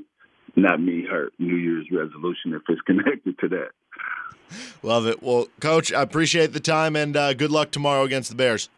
not 0.55 0.79
me 0.79 1.03
her 1.09 1.29
New 1.39 1.55
Year's 1.55 1.87
resolution 1.91 2.53
if 2.53 2.61
it's 2.69 2.81
connected 2.81 3.39
to 3.39 3.47
that. 3.49 3.69
Love 4.81 5.07
it. 5.07 5.23
Well, 5.23 5.47
Coach, 5.59 5.93
I 5.93 6.01
appreciate 6.01 6.53
the 6.53 6.59
time 6.59 6.95
and 6.95 7.15
uh, 7.15 7.33
good 7.33 7.51
luck 7.51 7.71
tomorrow 7.71 8.03
against 8.03 8.29
the 8.29 8.35
Bears. 8.35 8.69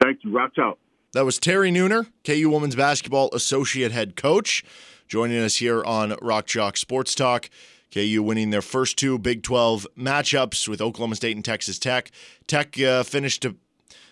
Thank 0.00 0.24
you. 0.24 0.30
Rock 0.30 0.52
out. 0.58 0.78
That 1.12 1.24
was 1.24 1.38
Terry 1.38 1.70
Nooner, 1.70 2.08
KU 2.24 2.50
Women's 2.50 2.74
Basketball 2.74 3.30
Associate 3.32 3.92
Head 3.92 4.16
Coach, 4.16 4.64
joining 5.06 5.38
us 5.38 5.56
here 5.56 5.84
on 5.84 6.16
Rock 6.20 6.46
Chalk 6.46 6.76
Sports 6.76 7.14
Talk. 7.14 7.50
KU 7.92 8.20
winning 8.24 8.50
their 8.50 8.62
first 8.62 8.98
two 8.98 9.18
Big 9.18 9.44
12 9.44 9.86
matchups 9.96 10.66
with 10.66 10.80
Oklahoma 10.80 11.14
State 11.14 11.36
and 11.36 11.44
Texas 11.44 11.78
Tech. 11.78 12.10
Tech 12.48 12.80
uh, 12.80 13.04
finished 13.04 13.42
to 13.42 13.54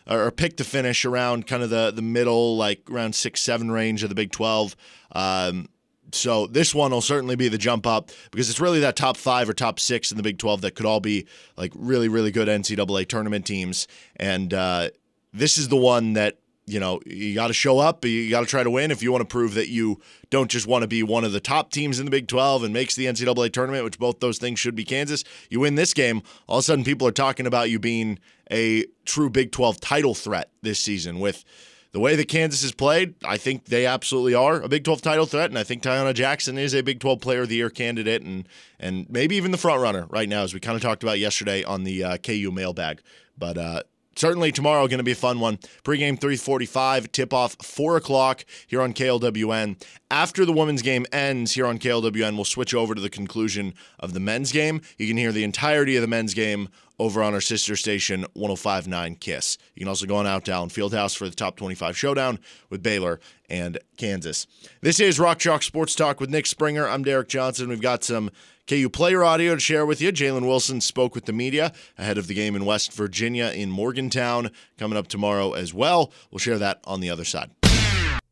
or 0.09 0.31
picked 0.31 0.59
to 0.59 0.65
finish 0.65 1.05
around 1.05 1.47
kind 1.47 1.63
of 1.63 1.71
the 1.71 1.91
the 1.91 2.03
middle, 2.03 2.57
like 2.57 2.89
around 2.91 3.15
six 3.15 3.41
seven 3.41 3.71
range 3.71 4.03
of 4.03 4.09
the 4.09 4.15
Big 4.15 4.31
12. 4.31 4.77
Um, 5.13 5.69
so 6.11 6.47
this 6.47 6.75
one 6.75 6.91
will 6.91 7.01
certainly 7.01 7.37
be 7.37 7.49
the 7.49 7.59
jump 7.59 7.87
up 7.87 8.11
because 8.31 8.51
it's 8.51 8.61
really 8.61 8.81
that 8.81 8.97
top 8.97 9.17
five 9.17 9.49
or 9.49 9.55
top 9.55 9.79
six 9.79 10.11
in 10.11 10.17
the 10.17 10.23
Big 10.23 10.39
12 10.39 10.63
that 10.63 10.75
could 10.75 10.87
all 10.87 11.01
be 11.01 11.27
like 11.57 11.73
really, 11.75 12.09
really 12.09 12.31
good 12.31 12.49
NCAA 12.49 13.09
tournament 13.09 13.47
teams. 13.47 13.87
And 14.17 14.53
uh, 14.53 14.91
this 15.33 15.57
is 15.57 15.69
the 15.69 15.77
one 15.77 16.15
that 16.15 16.39
you 16.65 16.79
know, 16.79 17.01
you 17.05 17.35
got 17.35 17.49
to 17.49 17.53
show 17.53 17.79
up. 17.81 18.05
You 18.05 18.31
got 18.31 18.41
to 18.41 18.47
try 18.47 18.63
to 18.63 18.71
win 18.71 18.91
if 18.91 19.03
you 19.03 19.11
want 19.11 19.23
to 19.23 19.27
prove 19.27 19.55
that 19.55 19.69
you 19.69 20.01
don't 20.31 20.51
just 20.51 20.67
want 20.67 20.83
to 20.83 20.89
be 20.89 21.03
one 21.03 21.25
of 21.25 21.33
the 21.33 21.41
top 21.41 21.73
teams 21.73 21.99
in 21.99 22.05
the 22.05 22.11
Big 22.11 22.29
12 22.29 22.63
and 22.63 22.73
makes 22.73 22.95
the 22.95 23.07
NCAA 23.07 23.53
tournament, 23.53 23.85
which 23.85 23.99
both 23.99 24.21
those 24.21 24.39
things 24.39 24.61
should 24.61 24.77
be 24.77 24.85
Kansas. 24.85 25.25
You 25.51 25.61
win 25.61 25.75
this 25.75 25.93
game, 25.93 26.23
all 26.47 26.59
of 26.59 26.61
a 26.61 26.63
sudden 26.63 26.85
people 26.85 27.07
are 27.09 27.13
talking 27.13 27.47
about 27.47 27.71
you 27.71 27.79
being 27.79 28.19
a 28.51 28.87
true 29.05 29.29
Big 29.29 29.51
12 29.51 29.81
title 29.81 30.15
threat 30.15 30.51
this 30.63 30.79
season. 30.79 31.19
With 31.19 31.45
the 31.93 32.01
way 32.01 32.17
that 32.17 32.29
Kansas 32.29 32.63
has 32.63 32.73
played, 32.73 33.15
I 33.25 33.37
think 33.37 33.67
they 33.67 33.85
absolutely 33.85 34.35
are 34.35 34.63
a 34.63 34.69
Big 34.69 34.83
12 34.83 35.03
title 35.03 35.27
threat, 35.27 35.51
and 35.51 35.59
I 35.59 35.63
think 35.63 35.83
Taiyanna 35.83 36.15
Jackson 36.15 36.57
is 36.57 36.75
a 36.75 36.81
Big 36.83 37.01
12 37.01 37.21
Player 37.21 37.43
of 37.43 37.49
the 37.49 37.57
Year 37.57 37.71
candidate, 37.71 38.23
and 38.23 38.49
and 38.81 39.09
maybe 39.11 39.37
even 39.37 39.51
the 39.51 39.59
front 39.59 39.81
runner 39.81 40.07
right 40.09 40.29
now, 40.29 40.43
as 40.43 40.55
we 40.55 40.61
kind 40.61 40.77
of 40.77 40.83
talked 40.83 41.03
about 41.03 41.19
yesterday 41.19 41.63
on 41.63 41.85
the 41.85 42.03
uh, 42.03 42.17
KU 42.17 42.51
mailbag. 42.51 43.03
But 43.37 43.59
uh, 43.59 43.83
certainly 44.17 44.53
tomorrow 44.53 44.87
going 44.89 44.99
to 44.99 45.05
be 45.05 45.13
a 45.13 45.17
fun 45.17 45.39
one. 45.39 45.59
Pregame 45.85 46.19
345, 46.21 47.13
tip 47.13 47.33
off 47.33 47.57
4 47.63 47.97
o'clock 47.97 48.45
here 48.67 48.81
on 48.81 48.93
KLWN. 48.95 49.83
After 50.11 50.45
the 50.45 50.53
women's 50.53 50.83
game 50.83 51.07
ends 51.13 51.53
here 51.53 51.67
on 51.67 51.79
KLWN, 51.79 52.37
we'll 52.37 52.45
switch 52.45 52.75
over 52.75 52.95
to 52.95 53.01
the 53.01 53.11
conclusion 53.11 53.75
of 53.99 54.15
the 54.15 54.21
men's 54.21 54.53
game. 54.53 54.81
You 54.99 55.07
can 55.09 55.17
hear 55.17 55.33
the 55.33 55.45
entirety 55.45 55.97
of 55.97 56.03
the 56.03 56.09
men's 56.09 56.35
game 56.35 56.69
over 57.03 57.21
on 57.21 57.35
our 57.35 57.41
sister 57.41 57.75
station 57.75 58.25
1059 58.35 59.17
Kiss. 59.17 59.59
You 59.75 59.81
can 59.81 59.89
also 59.89 60.07
go 60.07 60.17
on 60.17 60.27
out 60.27 60.45
to 60.45 60.53
Allen 60.53 60.69
Fieldhouse 60.69 61.17
for 61.17 61.29
the 61.29 61.35
top 61.35 61.57
25 61.57 61.99
showdown 61.99 62.39
with 62.71 62.81
Baylor 62.81 63.19
and 63.51 63.77
Kansas. 63.97 64.47
This 64.83 65.01
is 65.01 65.19
Rock 65.19 65.41
Chalk 65.41 65.65
Sports 65.65 65.97
Talk 65.97 66.21
with 66.21 66.31
Nick 66.31 66.47
Springer. 66.47 66.87
I'm 66.87 67.03
Derek 67.03 67.29
Johnson. 67.29 67.69
We've 67.69 67.81
got 67.81 68.05
some 68.05 68.31
KU 68.69 68.89
player 68.89 69.25
audio 69.25 69.55
to 69.57 69.61
share 69.61 69.85
with 69.85 70.01
you. 70.01 70.13
Jalen 70.13 70.47
Wilson 70.47 70.81
spoke 70.81 71.17
with 71.17 71.25
the 71.25 71.33
media 71.33 71.73
ahead 71.99 72.19
of 72.19 72.29
the 72.29 72.35
game 72.35 72.55
in 72.55 72.65
West 72.65 72.93
Virginia 72.93 73.47
in 73.47 73.69
Morgantown 73.69 74.51
coming 74.79 74.97
up 74.97 75.09
tomorrow 75.09 75.55
as 75.55 75.75
well. 75.75 76.13
We'll 76.31 76.39
share 76.39 76.59
that 76.59 76.79
on 76.85 77.01
the 77.01 77.11
other 77.11 77.25
side. 77.25 77.51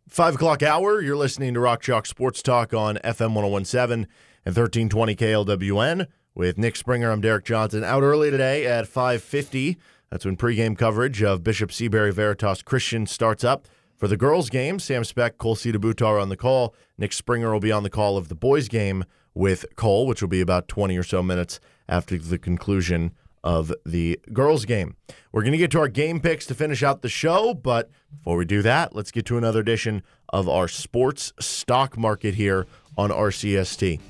Five 0.08 0.36
o'clock 0.36 0.62
hour, 0.62 1.00
you're 1.00 1.16
listening 1.16 1.54
to 1.54 1.60
Rock 1.60 1.82
Chalk 1.82 2.06
Sports 2.06 2.40
Talk 2.40 2.72
on 2.72 2.98
FM 2.98 3.34
1017 3.34 4.06
and 4.46 4.56
1320 4.56 5.16
KLWN 5.16 6.06
with 6.34 6.58
Nick 6.58 6.76
Springer. 6.76 7.10
I'm 7.10 7.20
Derek 7.20 7.44
Johnson. 7.44 7.84
Out 7.84 8.02
early 8.02 8.30
today 8.30 8.66
at 8.66 8.86
550. 8.86 9.78
That's 10.10 10.24
when 10.24 10.36
pregame 10.36 10.76
coverage 10.76 11.22
of 11.22 11.44
Bishop 11.44 11.72
Seabury 11.72 12.12
Veritas 12.12 12.62
Christian 12.62 13.06
starts 13.06 13.44
up. 13.44 13.66
For 13.96 14.08
the 14.08 14.16
girls' 14.16 14.48
game, 14.48 14.78
Sam 14.78 15.04
Speck, 15.04 15.36
Cole 15.36 15.56
Butar 15.56 16.20
on 16.20 16.30
the 16.30 16.36
call. 16.36 16.74
Nick 16.96 17.12
Springer 17.12 17.52
will 17.52 17.60
be 17.60 17.70
on 17.70 17.82
the 17.82 17.90
call 17.90 18.16
of 18.16 18.28
the 18.28 18.34
boys' 18.34 18.66
game 18.66 19.04
with 19.34 19.66
Cole, 19.76 20.06
which 20.06 20.22
will 20.22 20.28
be 20.28 20.40
about 20.40 20.68
20 20.68 20.96
or 20.96 21.02
so 21.02 21.22
minutes 21.22 21.60
after 21.88 22.16
the 22.16 22.38
conclusion 22.38 23.12
of 23.44 23.72
the 23.84 24.18
girls' 24.32 24.64
game. 24.64 24.96
We're 25.32 25.42
going 25.42 25.52
to 25.52 25.58
get 25.58 25.70
to 25.72 25.80
our 25.80 25.88
game 25.88 26.20
picks 26.20 26.46
to 26.46 26.54
finish 26.54 26.82
out 26.82 27.02
the 27.02 27.08
show, 27.08 27.54
but 27.54 27.90
before 28.16 28.36
we 28.36 28.44
do 28.44 28.62
that, 28.62 28.94
let's 28.94 29.10
get 29.10 29.26
to 29.26 29.38
another 29.38 29.60
edition 29.60 30.02
of 30.30 30.48
our 30.48 30.68
sports 30.68 31.32
stock 31.38 31.98
market 31.98 32.34
here 32.34 32.66
on 32.96 33.10
RCST. 33.10 34.00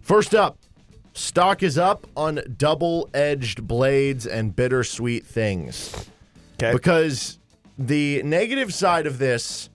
First 0.00 0.34
up, 0.34 0.58
stock 1.18 1.62
is 1.62 1.76
up 1.76 2.06
on 2.16 2.40
double 2.56 3.10
edged 3.12 3.66
blades 3.66 4.26
and 4.26 4.54
bittersweet 4.54 5.26
things. 5.26 6.08
Okay. 6.54 6.72
Because 6.72 7.38
the 7.78 8.22
negative 8.22 8.72
side 8.72 9.06
of 9.06 9.18
this, 9.18 9.68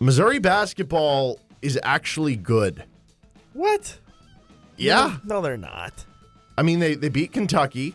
Missouri 0.00 0.38
basketball 0.38 1.38
is 1.62 1.78
actually 1.82 2.36
good. 2.36 2.84
What? 3.52 3.98
Yeah. 4.76 5.16
No, 5.24 5.40
they're 5.40 5.56
not. 5.56 6.04
I 6.58 6.62
mean, 6.62 6.78
they, 6.78 6.94
they 6.94 7.08
beat 7.08 7.32
Kentucky. 7.32 7.94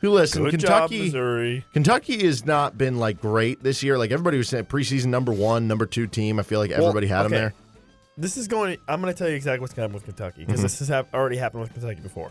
Who 0.00 0.10
listen, 0.10 0.44
Good 0.44 0.52
Kentucky 0.52 0.96
job, 0.96 1.04
Missouri. 1.06 1.64
Kentucky 1.74 2.24
has 2.24 2.46
not 2.46 2.78
been 2.78 2.98
like 2.98 3.20
great 3.20 3.62
this 3.62 3.82
year. 3.82 3.98
Like 3.98 4.10
everybody 4.10 4.38
was 4.38 4.48
saying 4.48 4.64
preseason 4.64 5.06
number 5.06 5.30
one, 5.30 5.68
number 5.68 5.84
two 5.84 6.06
team. 6.06 6.38
I 6.38 6.42
feel 6.42 6.58
like 6.58 6.70
everybody 6.70 7.06
had 7.06 7.24
them 7.24 7.32
there. 7.32 7.54
This 8.18 8.36
is 8.36 8.48
going. 8.48 8.76
I'm 8.88 9.00
going 9.00 9.12
to 9.12 9.18
tell 9.18 9.28
you 9.28 9.36
exactly 9.36 9.60
what's 9.60 9.72
going 9.72 9.88
to 9.88 9.92
happen 9.92 9.94
with 9.94 10.04
Kentucky 10.04 10.44
because 10.44 10.56
Mm-hmm. 10.58 10.62
this 10.64 10.78
has 10.80 10.88
hap- 10.88 11.14
already 11.14 11.36
happened 11.36 11.62
with 11.62 11.72
Kentucky 11.72 12.00
before. 12.00 12.30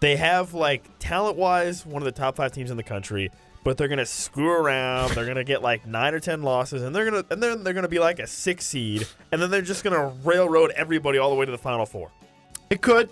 They 0.00 0.16
have 0.16 0.54
like 0.54 0.84
talent 0.98 1.36
wise 1.36 1.84
one 1.84 2.02
of 2.02 2.04
the 2.04 2.12
top 2.12 2.36
five 2.36 2.52
teams 2.52 2.70
in 2.70 2.76
the 2.76 2.82
country, 2.82 3.30
but 3.64 3.76
they're 3.78 3.88
going 3.88 3.98
to 3.98 4.06
screw 4.06 4.50
around. 4.50 5.12
they're 5.14 5.24
going 5.24 5.36
to 5.36 5.44
get 5.44 5.62
like 5.62 5.86
nine 5.86 6.14
or 6.14 6.20
ten 6.20 6.42
losses, 6.42 6.82
and 6.82 6.94
they're 6.94 7.10
going 7.10 7.22
to 7.24 7.32
and 7.32 7.42
then 7.42 7.62
they're 7.64 7.72
going 7.74 7.82
to 7.82 7.88
be 7.88 7.98
like 7.98 8.18
a 8.18 8.26
six 8.26 8.66
seed, 8.66 9.06
and 9.32 9.40
then 9.42 9.50
they're 9.50 9.62
just 9.62 9.84
going 9.84 9.94
to 9.98 10.14
railroad 10.28 10.70
everybody 10.72 11.18
all 11.18 11.30
the 11.30 11.36
way 11.36 11.44
to 11.46 11.52
the 11.52 11.58
final 11.58 11.84
four. 11.86 12.10
It 12.70 12.80
could. 12.82 13.10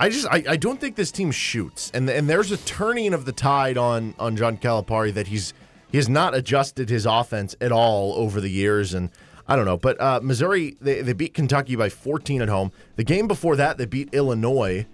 I 0.00 0.08
just 0.08 0.26
I, 0.28 0.42
I 0.48 0.56
don't 0.56 0.80
think 0.80 0.96
this 0.96 1.12
team 1.12 1.30
shoots, 1.30 1.90
and 1.94 2.08
and 2.10 2.28
there's 2.28 2.50
a 2.50 2.56
turning 2.58 3.14
of 3.14 3.24
the 3.24 3.32
tide 3.32 3.78
on 3.78 4.14
on 4.18 4.36
John 4.36 4.56
Calipari 4.56 5.12
that 5.14 5.28
he's 5.28 5.52
he 5.90 5.96
has 5.98 6.08
not 6.08 6.34
adjusted 6.34 6.90
his 6.90 7.06
offense 7.06 7.54
at 7.60 7.70
all 7.72 8.14
over 8.14 8.40
the 8.40 8.48
years, 8.50 8.94
and 8.94 9.10
I 9.46 9.56
don't 9.56 9.64
know. 9.64 9.76
But 9.76 10.00
uh, 10.00 10.20
Missouri 10.22 10.76
they 10.80 11.02
they 11.02 11.12
beat 11.12 11.34
Kentucky 11.34 11.76
by 11.76 11.88
14 11.88 12.42
at 12.42 12.48
home. 12.48 12.72
The 12.96 13.04
game 13.04 13.28
before 13.28 13.56
that 13.56 13.78
they 13.78 13.86
beat 13.86 14.12
Illinois 14.12 14.86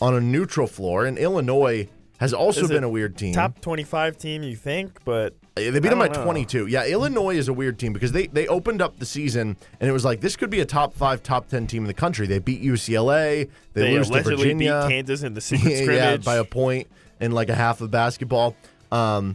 on 0.00 0.14
a 0.14 0.20
neutral 0.20 0.66
floor, 0.66 1.04
and 1.04 1.18
Illinois 1.18 1.88
has 2.18 2.32
also 2.32 2.62
Is 2.62 2.68
been 2.68 2.84
a 2.84 2.88
weird 2.88 3.16
team. 3.16 3.34
Top 3.34 3.60
25 3.60 4.16
team, 4.16 4.44
you 4.44 4.54
think, 4.54 5.04
but 5.04 5.34
They 5.56 5.70
beat 5.72 5.88
them 5.88 5.98
by 5.98 6.06
know. 6.06 6.22
22. 6.22 6.68
Yeah, 6.68 6.84
Illinois 6.86 7.36
is 7.36 7.48
a 7.48 7.52
weird 7.52 7.80
team 7.80 7.92
because 7.92 8.12
they 8.12 8.28
they 8.28 8.46
opened 8.46 8.80
up 8.80 8.98
the 9.00 9.06
season 9.06 9.56
and 9.80 9.90
it 9.90 9.92
was 9.92 10.04
like 10.04 10.20
this 10.20 10.36
could 10.36 10.48
be 10.48 10.60
a 10.60 10.64
top 10.64 10.94
five, 10.94 11.22
top 11.24 11.48
10 11.48 11.66
team 11.66 11.82
in 11.82 11.88
the 11.88 11.94
country. 11.94 12.28
They 12.28 12.38
beat 12.38 12.62
UCLA. 12.62 13.50
They, 13.72 13.82
they 13.82 13.98
lose 13.98 14.08
to 14.08 14.22
Virginia. 14.22 14.84
beat 14.86 14.94
Kansas 14.94 15.22
in 15.24 15.34
the 15.34 15.40
secret 15.50 15.70
yeah, 15.72 15.82
scrimmage. 15.82 16.24
by 16.24 16.36
a 16.36 16.44
point 16.44 16.86
in 17.20 17.32
like 17.32 17.48
a 17.48 17.56
half 17.56 17.80
of 17.80 17.90
basketball, 17.90 18.54
um, 18.92 19.34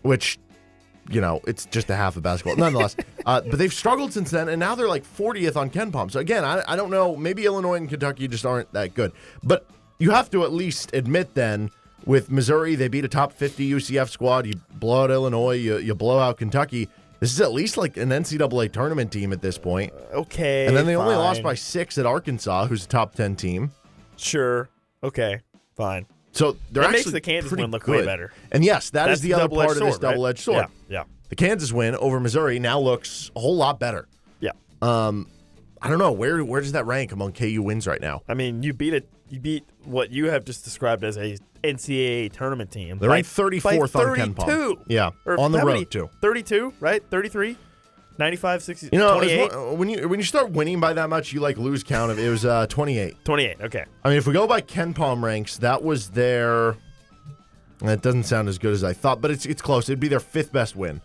which 0.00 0.38
you 1.10 1.20
know 1.20 1.40
it's 1.46 1.66
just 1.66 1.90
a 1.90 1.96
half 1.96 2.16
of 2.16 2.22
basketball, 2.22 2.56
nonetheless. 2.56 2.96
uh, 3.26 3.40
but 3.42 3.58
they've 3.58 3.72
struggled 3.72 4.12
since 4.12 4.30
then, 4.30 4.48
and 4.48 4.58
now 4.60 4.74
they're 4.74 4.88
like 4.88 5.04
40th 5.04 5.56
on 5.56 5.70
KenPom. 5.70 6.10
So 6.10 6.20
again, 6.20 6.44
I, 6.44 6.62
I 6.68 6.76
don't 6.76 6.90
know. 6.90 7.16
Maybe 7.16 7.44
Illinois 7.44 7.74
and 7.74 7.88
Kentucky 7.88 8.28
just 8.28 8.46
aren't 8.46 8.72
that 8.72 8.94
good, 8.94 9.12
but 9.42 9.66
you 9.98 10.10
have 10.10 10.30
to 10.30 10.44
at 10.44 10.52
least 10.52 10.90
admit 10.94 11.34
then. 11.34 11.70
With 12.04 12.32
Missouri, 12.32 12.74
they 12.74 12.88
beat 12.88 13.04
a 13.04 13.08
top 13.08 13.32
50 13.32 13.70
UCF 13.74 14.08
squad. 14.08 14.44
You 14.44 14.54
blow 14.74 15.04
out 15.04 15.12
Illinois, 15.12 15.52
you, 15.54 15.78
you 15.78 15.94
blow 15.94 16.18
out 16.18 16.36
Kentucky. 16.36 16.88
This 17.20 17.32
is 17.32 17.40
at 17.40 17.52
least 17.52 17.76
like 17.76 17.96
an 17.96 18.08
NCAA 18.08 18.72
tournament 18.72 19.12
team 19.12 19.32
at 19.32 19.40
this 19.40 19.56
point. 19.56 19.92
okay. 20.12 20.66
And 20.66 20.76
then 20.76 20.84
they 20.84 20.96
only 20.96 21.14
lost 21.14 21.44
by 21.44 21.54
six 21.54 21.98
at 21.98 22.04
Arkansas, 22.06 22.66
who's 22.66 22.84
a 22.84 22.88
top 22.88 23.14
10 23.14 23.36
team. 23.36 23.70
Sure. 24.16 24.68
Okay. 25.04 25.42
Fine. 25.76 26.06
So 26.32 26.56
they're 26.72 26.82
That 26.82 26.88
actually 26.94 26.98
makes 26.98 27.10
the 27.12 27.20
Kansas 27.20 27.52
win 27.52 27.70
look 27.70 27.84
good. 27.84 28.00
way 28.00 28.04
better. 28.04 28.32
And 28.50 28.64
yes, 28.64 28.90
that 28.90 29.06
That's 29.06 29.18
is 29.18 29.22
the 29.22 29.34
other 29.34 29.42
double-edged 29.44 29.68
part 29.68 29.76
of 29.76 29.84
this 29.84 29.94
right? 29.94 30.10
double-edged 30.10 30.40
sword. 30.40 30.64
Yeah. 30.68 30.81
The 31.32 31.36
Kansas 31.36 31.72
win 31.72 31.94
over 31.96 32.20
Missouri 32.20 32.58
now 32.58 32.78
looks 32.78 33.30
a 33.34 33.40
whole 33.40 33.56
lot 33.56 33.80
better. 33.80 34.06
Yeah. 34.40 34.50
Um, 34.82 35.30
I 35.80 35.88
don't 35.88 35.98
know 35.98 36.12
where 36.12 36.44
where 36.44 36.60
does 36.60 36.72
that 36.72 36.84
rank 36.84 37.10
among 37.10 37.32
KU 37.32 37.62
wins 37.62 37.86
right 37.86 38.02
now? 38.02 38.20
I 38.28 38.34
mean, 38.34 38.62
you 38.62 38.74
beat 38.74 38.92
it. 38.92 39.08
You 39.30 39.40
beat 39.40 39.64
what 39.84 40.10
you 40.10 40.28
have 40.28 40.44
just 40.44 40.62
described 40.62 41.02
as 41.04 41.16
a 41.16 41.38
NCAA 41.64 42.32
tournament 42.32 42.70
team. 42.70 42.98
They're 42.98 43.08
ranked 43.08 43.30
34th 43.30 43.96
on 43.98 44.14
KenPom. 44.14 44.44
32. 44.44 44.80
Yeah, 44.88 45.12
Or 45.24 45.40
on 45.40 45.52
the 45.52 45.60
road 45.64 45.90
too. 45.90 46.10
32, 46.20 46.74
right? 46.80 47.02
33, 47.10 47.56
95, 48.18 48.62
60, 48.62 48.88
You 48.92 48.98
know, 48.98 49.14
28. 49.14 49.40
it's 49.40 49.54
when 49.78 49.88
you 49.88 50.08
when 50.10 50.20
you 50.20 50.26
start 50.26 50.50
winning 50.50 50.80
by 50.80 50.92
that 50.92 51.08
much, 51.08 51.32
you 51.32 51.40
like 51.40 51.56
lose 51.56 51.82
count 51.82 52.10
of 52.12 52.18
it 52.18 52.28
was 52.28 52.44
uh, 52.44 52.66
28. 52.66 53.24
28. 53.24 53.56
Okay. 53.62 53.86
I 54.04 54.08
mean, 54.10 54.18
if 54.18 54.26
we 54.26 54.34
go 54.34 54.46
by 54.46 54.60
KenPom 54.60 55.22
ranks, 55.22 55.56
that 55.56 55.82
was 55.82 56.10
their. 56.10 56.76
That 57.78 58.02
doesn't 58.02 58.24
sound 58.24 58.50
as 58.50 58.58
good 58.58 58.74
as 58.74 58.84
I 58.84 58.92
thought, 58.92 59.22
but 59.22 59.30
it's 59.30 59.46
it's 59.46 59.62
close. 59.62 59.88
It'd 59.88 59.98
be 59.98 60.08
their 60.08 60.20
fifth 60.20 60.52
best 60.52 60.76
win. 60.76 61.00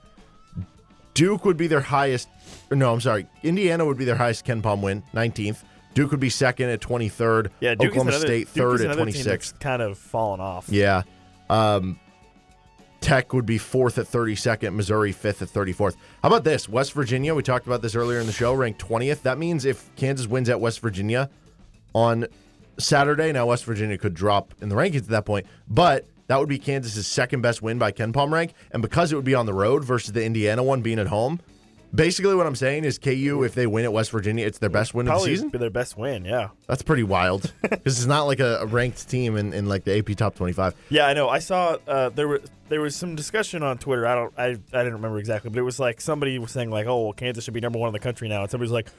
Duke 1.18 1.45
would 1.45 1.57
be 1.57 1.68
their 1.68 1.82
highest. 1.82 2.30
No, 2.72 2.93
I'm 2.93 3.01
sorry. 3.01 3.26
Indiana 3.43 3.86
would 3.86 3.97
be 3.97 4.05
their 4.05 4.15
highest 4.15 4.45
KenPom 4.45 4.82
win, 4.82 5.03
19th. 5.13 5.63
Duke 5.93 6.11
would 6.11 6.20
be 6.20 6.30
second 6.30 6.70
at 6.70 6.80
23rd. 6.80 7.49
Yeah. 7.59 7.74
Duke 7.74 7.89
Oklahoma 7.89 8.09
another, 8.11 8.28
State 8.28 8.47
third 8.49 8.82
at 8.82 8.91
another 8.91 9.05
team 9.05 9.22
26th. 9.22 9.24
that's 9.24 9.51
kind 9.53 9.82
of 9.82 9.97
fallen 9.97 10.39
off. 10.39 10.70
Yeah. 10.70 11.01
Um, 11.49 11.99
Tech 13.01 13.34
would 13.34 13.45
be 13.45 13.57
fourth 13.57 13.97
at 13.97 14.05
32nd. 14.05 14.74
Missouri 14.76 15.11
fifth 15.11 15.41
at 15.41 15.49
34th. 15.49 15.95
How 16.22 16.28
about 16.28 16.43
this? 16.43 16.70
West 16.70 16.93
Virginia. 16.93 17.34
We 17.34 17.41
talked 17.41 17.65
about 17.65 17.82
this 17.82 17.95
earlier 17.95 18.20
in 18.20 18.28
the 18.28 18.32
show. 18.32 18.53
Ranked 18.53 18.80
20th. 18.86 19.24
That 19.24 19.38
means 19.38 19.65
if 19.65 19.89
Kansas 19.95 20.28
wins 20.28 20.49
at 20.49 20.59
West 20.59 20.82
Virginia 20.82 21.30
on 21.93 22.28
Saturday, 22.78 23.32
now 23.32 23.47
West 23.47 23.65
Virginia 23.65 23.97
could 23.97 24.13
drop 24.13 24.53
in 24.61 24.70
the 24.70 24.76
rankings 24.76 24.97
at 24.97 25.07
that 25.07 25.26
point, 25.26 25.47
but 25.68 26.05
that 26.28 26.39
would 26.39 26.49
be 26.49 26.59
Kansas's 26.59 27.07
second 27.07 27.41
best 27.41 27.61
win 27.61 27.78
by 27.78 27.91
KenPom 27.91 28.32
rank, 28.32 28.53
and 28.71 28.82
because 28.82 29.11
it 29.11 29.15
would 29.15 29.25
be 29.25 29.36
on 29.36 29.45
the 29.45 29.53
road 29.53 29.84
versus 29.84 30.11
the 30.11 30.23
Indiana 30.23 30.63
one 30.63 30.82
being 30.82 30.99
at 30.99 31.07
home. 31.07 31.39
Basically, 31.95 32.36
what 32.36 32.45
I'm 32.45 32.55
saying 32.55 32.84
is 32.84 32.99
KU, 32.99 33.43
if 33.45 33.55
they 33.55 33.65
win 33.65 33.86
at 33.86 33.93
West 33.93 34.11
Virginia, 34.11 34.45
it's 34.45 34.57
their 34.57 34.69
best 34.69 34.93
win 34.93 35.07
of 35.07 35.19
the 35.19 35.25
season. 35.25 35.47
be 35.47 35.57
their 35.57 35.69
best 35.69 35.97
win. 35.97 36.25
Yeah. 36.25 36.49
That's 36.67 36.82
pretty 36.82 37.03
wild 37.03 37.53
because 37.61 37.97
it's 37.97 38.05
not 38.05 38.23
like 38.23 38.41
a, 38.41 38.57
a 38.57 38.65
ranked 38.65 39.09
team 39.09 39.38
in, 39.38 39.53
in 39.53 39.67
like 39.67 39.86
the 39.86 39.97
AP 39.97 40.17
top 40.17 40.36
25. 40.36 40.75
Yeah, 40.89 41.07
I 41.07 41.13
know. 41.13 41.30
I 41.30 41.39
saw 41.39 41.78
uh, 41.88 42.09
there 42.09 42.28
was 42.28 42.41
there 42.67 42.82
was 42.82 42.93
some 42.93 43.15
discussion 43.15 43.63
on 43.63 43.78
Twitter. 43.78 44.05
I 44.05 44.15
don't 44.15 44.34
I, 44.38 44.43
I 44.47 44.53
didn't 44.84 44.95
remember 44.95 45.17
exactly, 45.17 45.49
but 45.49 45.59
it 45.59 45.63
was 45.63 45.80
like 45.80 46.01
somebody 46.01 46.38
was 46.39 46.51
saying 46.51 46.71
like, 46.71 46.88
"Oh, 46.88 47.03
well, 47.03 47.13
Kansas 47.13 47.45
should 47.45 47.53
be 47.53 47.61
number 47.61 47.80
one 47.80 47.88
in 47.88 47.93
the 47.93 47.99
country 47.99 48.28
now," 48.28 48.41
and 48.41 48.51
somebody's 48.51 48.73
like, 48.73 48.89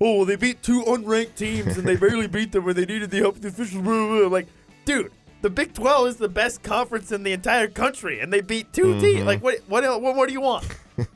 oh, 0.00 0.18
well, 0.18 0.24
they 0.24 0.36
beat 0.36 0.62
two 0.62 0.82
unranked 0.84 1.34
teams 1.34 1.76
and 1.76 1.86
they 1.86 1.96
barely 1.96 2.26
beat 2.26 2.52
them 2.52 2.64
when 2.64 2.76
they 2.76 2.86
needed 2.86 3.10
the 3.10 3.18
help 3.18 3.36
of 3.36 3.42
the 3.42 3.48
officials. 3.48 3.84
Like, 4.32 4.46
dude, 4.84 5.10
the 5.42 5.50
Big 5.50 5.72
12 5.74 6.08
is 6.08 6.16
the 6.16 6.28
best 6.28 6.62
conference 6.62 7.12
in 7.12 7.22
the 7.22 7.32
entire 7.32 7.68
country, 7.68 8.20
and 8.20 8.32
they 8.32 8.40
beat 8.40 8.72
2 8.72 8.82
Mm-hmm. 8.82 9.00
teams. 9.00 9.24
Like, 9.24 9.42
what, 9.42 9.58
what, 9.68 10.02
what 10.02 10.14
more 10.16 10.26
do 10.26 10.32
you 10.32 10.40
want? 10.40 10.66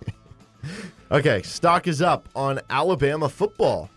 Okay, 1.11 1.43
stock 1.43 1.89
is 1.89 2.01
up 2.01 2.29
on 2.35 2.61
Alabama 2.71 3.29
football. 3.29 3.91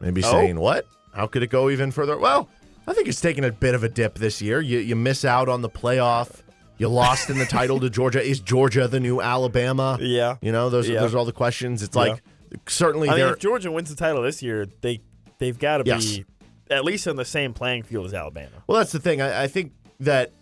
Maybe 0.00 0.22
Oh. 0.22 0.30
saying 0.30 0.58
what? 0.60 0.86
How 1.14 1.26
could 1.26 1.42
it 1.42 1.48
go 1.48 1.70
even 1.70 1.90
further? 1.90 2.18
Well, 2.18 2.48
I 2.86 2.92
think 2.92 3.08
it's 3.08 3.20
taken 3.22 3.42
a 3.44 3.50
bit 3.52 3.74
of 3.74 3.84
a 3.84 3.88
dip 3.88 4.16
this 4.18 4.42
year. 4.42 4.60
You 4.60 4.78
you 4.80 4.96
miss 4.96 5.24
out 5.24 5.48
on 5.48 5.62
the 5.62 5.70
playoff. 5.70 6.42
You 6.76 6.88
lost 6.88 7.30
in 7.30 7.38
the 7.38 7.46
title 7.46 7.80
to 7.80 7.88
Georgia. 7.98 8.22
Is 8.22 8.40
Georgia 8.40 8.86
the 8.86 9.00
new 9.00 9.20
Alabama? 9.22 9.96
Yeah. 10.00 10.36
You 10.42 10.52
know, 10.52 10.68
those 10.68 10.88
Yeah. 10.90 11.00
those 11.00 11.14
are 11.14 11.18
all 11.18 11.24
the 11.24 11.32
questions. 11.32 11.82
It's 11.82 11.96
like 11.96 12.22
certainly 12.68 13.08
I 13.08 13.16
mean, 13.16 13.26
if 13.28 13.38
Georgia 13.38 13.70
wins 13.72 13.88
the 13.88 13.96
title 13.96 14.20
this 14.22 14.42
year, 14.42 14.66
they 14.82 15.00
they've 15.38 15.58
got 15.58 15.78
to 15.78 15.84
Yes. 15.86 16.04
be 16.18 16.24
at 16.70 16.84
least 16.84 17.06
on 17.08 17.16
the 17.16 17.24
same 17.24 17.52
playing 17.52 17.82
field 17.82 18.06
as 18.06 18.14
Alabama. 18.14 18.62
Well, 18.66 18.78
that's 18.78 18.92
the 18.92 19.00
thing. 19.00 19.20
I, 19.20 19.44
I 19.44 19.46
think 19.48 19.72
that 20.00 20.32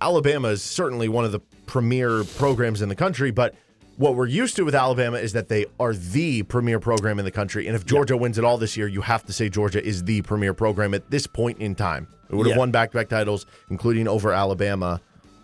Alabama 0.00 0.48
is 0.48 0.62
certainly 0.62 1.08
one 1.08 1.24
of 1.24 1.32
the 1.32 1.40
premier 1.66 2.24
programs 2.36 2.82
in 2.82 2.88
the 2.88 2.94
country, 2.94 3.30
but 3.30 3.54
what 3.96 4.14
we're 4.14 4.26
used 4.26 4.56
to 4.56 4.64
with 4.64 4.74
Alabama 4.74 5.18
is 5.18 5.34
that 5.34 5.48
they 5.48 5.66
are 5.78 5.92
the 5.92 6.42
premier 6.44 6.80
program 6.80 7.18
in 7.18 7.24
the 7.24 7.30
country. 7.30 7.66
And 7.66 7.76
if 7.76 7.84
Georgia 7.84 8.16
wins 8.16 8.38
it 8.38 8.44
all 8.44 8.56
this 8.56 8.76
year, 8.76 8.88
you 8.88 9.02
have 9.02 9.24
to 9.26 9.32
say 9.32 9.50
Georgia 9.50 9.84
is 9.84 10.04
the 10.04 10.22
premier 10.22 10.54
program 10.54 10.94
at 10.94 11.10
this 11.10 11.26
point 11.26 11.58
in 11.58 11.74
time. 11.74 12.08
It 12.30 12.34
would 12.34 12.46
have 12.46 12.56
won 12.56 12.70
back 12.70 12.92
to 12.92 12.96
back 12.96 13.08
titles, 13.08 13.44
including 13.68 14.08
over 14.08 14.32
Alabama 14.32 15.00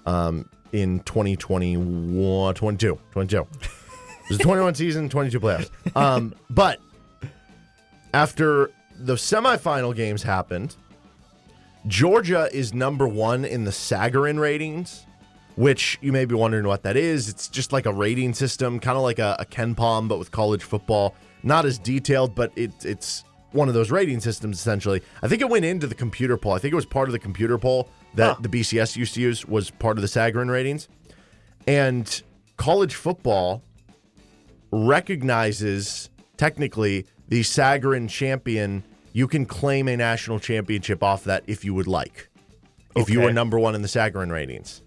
um, 0.07 0.49
in 0.73 1.01
2021, 1.01 2.55
22. 2.55 2.99
22. 3.11 3.47
It 4.27 4.31
was 4.31 4.41
a 4.41 4.43
21 4.43 4.75
season, 4.75 5.09
22 5.09 5.39
playoffs. 5.39 5.71
Um, 5.95 6.35
but 6.49 6.81
after 8.15 8.71
the 8.99 9.15
semifinal 9.15 9.95
games 9.95 10.23
happened, 10.23 10.77
Georgia 11.87 12.49
is 12.53 12.75
number 12.75 13.07
one 13.07 13.45
in 13.45 13.65
the 13.65 13.71
Sagarin 13.71 14.39
ratings, 14.41 15.07
which 15.55 15.99
you 16.01 16.13
may 16.13 16.25
be 16.25 16.35
wondering 16.35 16.67
what 16.67 16.83
that 16.83 16.97
is. 16.97 17.29
It's 17.29 17.49
just 17.49 17.73
like 17.73 17.87
a 17.87 17.93
rating 17.93 18.35
system, 18.35 18.81
kind 18.81 18.97
of 18.97 19.03
like 19.03 19.19
a, 19.19 19.37
a 19.39 19.45
KenPom, 19.45 20.09
but 20.09 20.19
with 20.19 20.31
college 20.31 20.63
football. 20.63 21.15
Not 21.43 21.65
as 21.65 21.79
detailed, 21.79 22.35
but 22.35 22.53
it, 22.57 22.73
it's 22.85 23.25
one 23.53 23.69
of 23.69 23.75
those 23.75 23.91
rating 23.91 24.21
systems 24.21 24.59
essentially. 24.59 25.01
I 25.23 25.29
think 25.29 25.41
it 25.41 25.49
went 25.49 25.65
into 25.65 25.87
the 25.87 25.95
computer 25.95 26.37
poll. 26.37 26.53
I 26.53 26.59
think 26.59 26.73
it 26.73 26.77
was 26.77 26.87
part 26.87 27.09
of 27.09 27.13
the 27.13 27.19
computer 27.19 27.57
poll 27.57 27.89
that 28.15 28.35
Huh. 28.35 28.41
the 28.41 28.49
BCS 28.49 28.97
used 28.97 29.15
to 29.15 29.21
use 29.21 29.47
was 29.47 29.71
part 29.71 29.97
of 29.97 30.03
the 30.03 30.09
Sagarin 30.09 30.51
ratings. 30.51 30.89
And 31.69 32.23
college 32.57 32.95
football 32.95 33.63
recognizes 34.73 36.11
technically 36.37 37.07
the 37.29 37.41
Sagarin 37.43 38.09
champion. 38.09 38.85
You 39.13 39.27
can 39.29 39.47
claim 39.47 39.89
a 39.89 39.97
national 39.97 40.41
championship 40.41 41.03
off 41.03 41.25
that 41.25 41.45
if 41.47 41.65
you 41.65 41.73
would 41.75 41.87
like. 41.87 42.29
If 42.95 43.11
you 43.11 43.21
were 43.21 43.33
number 43.33 43.59
one 43.59 43.75
in 43.75 43.83
the 43.83 43.89
Sagarin 43.89 44.31
ratings. 44.33 44.83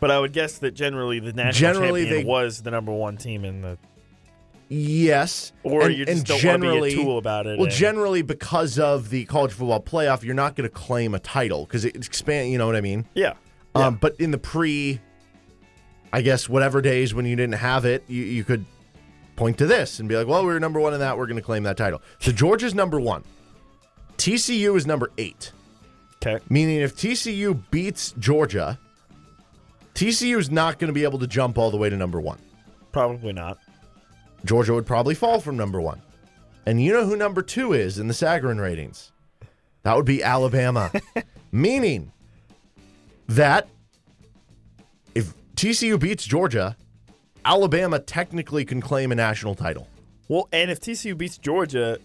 But 0.00 0.10
I 0.10 0.18
would 0.18 0.32
guess 0.32 0.58
that 0.58 0.72
generally 0.72 1.20
the 1.20 1.32
national 1.32 1.72
Generally, 1.72 2.02
champion 2.04 2.22
they- 2.26 2.30
was 2.30 2.62
the 2.62 2.70
number 2.70 2.92
one 2.92 3.16
team 3.16 3.44
in 3.44 3.62
the. 3.62 3.78
Yes. 4.68 5.52
Or 5.62 5.82
and, 5.82 5.94
you 5.94 6.04
just 6.04 6.18
and 6.18 6.26
don't 6.26 6.44
wanna 6.44 6.58
be 6.58 6.66
a 6.66 6.70
generally, 6.70 6.94
tool 6.94 7.18
about 7.18 7.46
it 7.46 7.56
Well, 7.58 7.66
and- 7.68 7.74
generally 7.74 8.22
because 8.22 8.78
of 8.78 9.10
the 9.10 9.24
college 9.26 9.52
football 9.52 9.80
playoff, 9.80 10.22
you're 10.22 10.34
not 10.34 10.56
going 10.56 10.68
to 10.68 10.74
claim 10.74 11.14
a 11.14 11.18
title 11.18 11.64
because 11.66 11.84
it 11.84 11.94
expand. 11.96 12.50
You 12.50 12.58
know 12.58 12.66
what 12.66 12.76
I 12.76 12.80
mean? 12.80 13.06
Yeah. 13.14 13.34
Um, 13.74 13.96
but 14.00 14.16
in 14.18 14.30
the 14.32 14.38
pre, 14.38 15.00
I 16.12 16.20
guess 16.22 16.48
whatever 16.48 16.80
days 16.82 17.14
when 17.14 17.26
you 17.26 17.36
didn't 17.36 17.54
have 17.56 17.84
it, 17.84 18.02
you, 18.08 18.22
you 18.24 18.42
could 18.42 18.64
point 19.36 19.58
to 19.58 19.66
this 19.66 20.00
and 20.00 20.08
be 20.08 20.16
like, 20.16 20.26
"Well, 20.26 20.42
we 20.42 20.52
were 20.52 20.60
number 20.60 20.80
one 20.80 20.94
in 20.94 21.00
that. 21.00 21.16
We're 21.16 21.26
going 21.26 21.36
to 21.36 21.42
claim 21.42 21.62
that 21.64 21.76
title." 21.76 22.02
So 22.18 22.32
Georgia's 22.32 22.74
number 22.74 22.98
one. 22.98 23.22
TCU 24.18 24.76
is 24.76 24.86
number 24.86 25.10
eight. 25.18 25.52
Okay. 26.16 26.42
Meaning, 26.48 26.80
if 26.80 26.96
TCU 26.96 27.62
beats 27.70 28.12
Georgia, 28.18 28.78
TCU 29.94 30.38
is 30.38 30.50
not 30.50 30.78
going 30.78 30.88
to 30.88 30.94
be 30.94 31.04
able 31.04 31.18
to 31.18 31.26
jump 31.26 31.58
all 31.58 31.70
the 31.70 31.76
way 31.76 31.90
to 31.90 31.96
number 31.96 32.20
one. 32.20 32.38
Probably 32.92 33.32
not. 33.32 33.58
Georgia 34.44 34.72
would 34.74 34.86
probably 34.86 35.14
fall 35.14 35.40
from 35.40 35.56
number 35.56 35.80
one. 35.80 36.00
And 36.64 36.82
you 36.82 36.92
know 36.92 37.06
who 37.06 37.16
number 37.16 37.42
two 37.42 37.72
is 37.72 37.98
in 37.98 38.08
the 38.08 38.14
Sagarin 38.14 38.60
ratings? 38.60 39.12
That 39.82 39.96
would 39.96 40.06
be 40.06 40.22
Alabama. 40.22 40.90
Meaning 41.52 42.12
that 43.28 43.68
if 45.14 45.32
TCU 45.54 45.98
beats 45.98 46.24
Georgia, 46.24 46.76
Alabama 47.46 48.00
technically 48.00 48.64
can 48.64 48.80
claim 48.80 49.12
a 49.12 49.14
national 49.14 49.54
title. 49.54 49.88
Well, 50.28 50.48
and 50.52 50.70
if 50.70 50.80
TCU 50.80 51.16
beats 51.16 51.38
Georgia, 51.38 51.98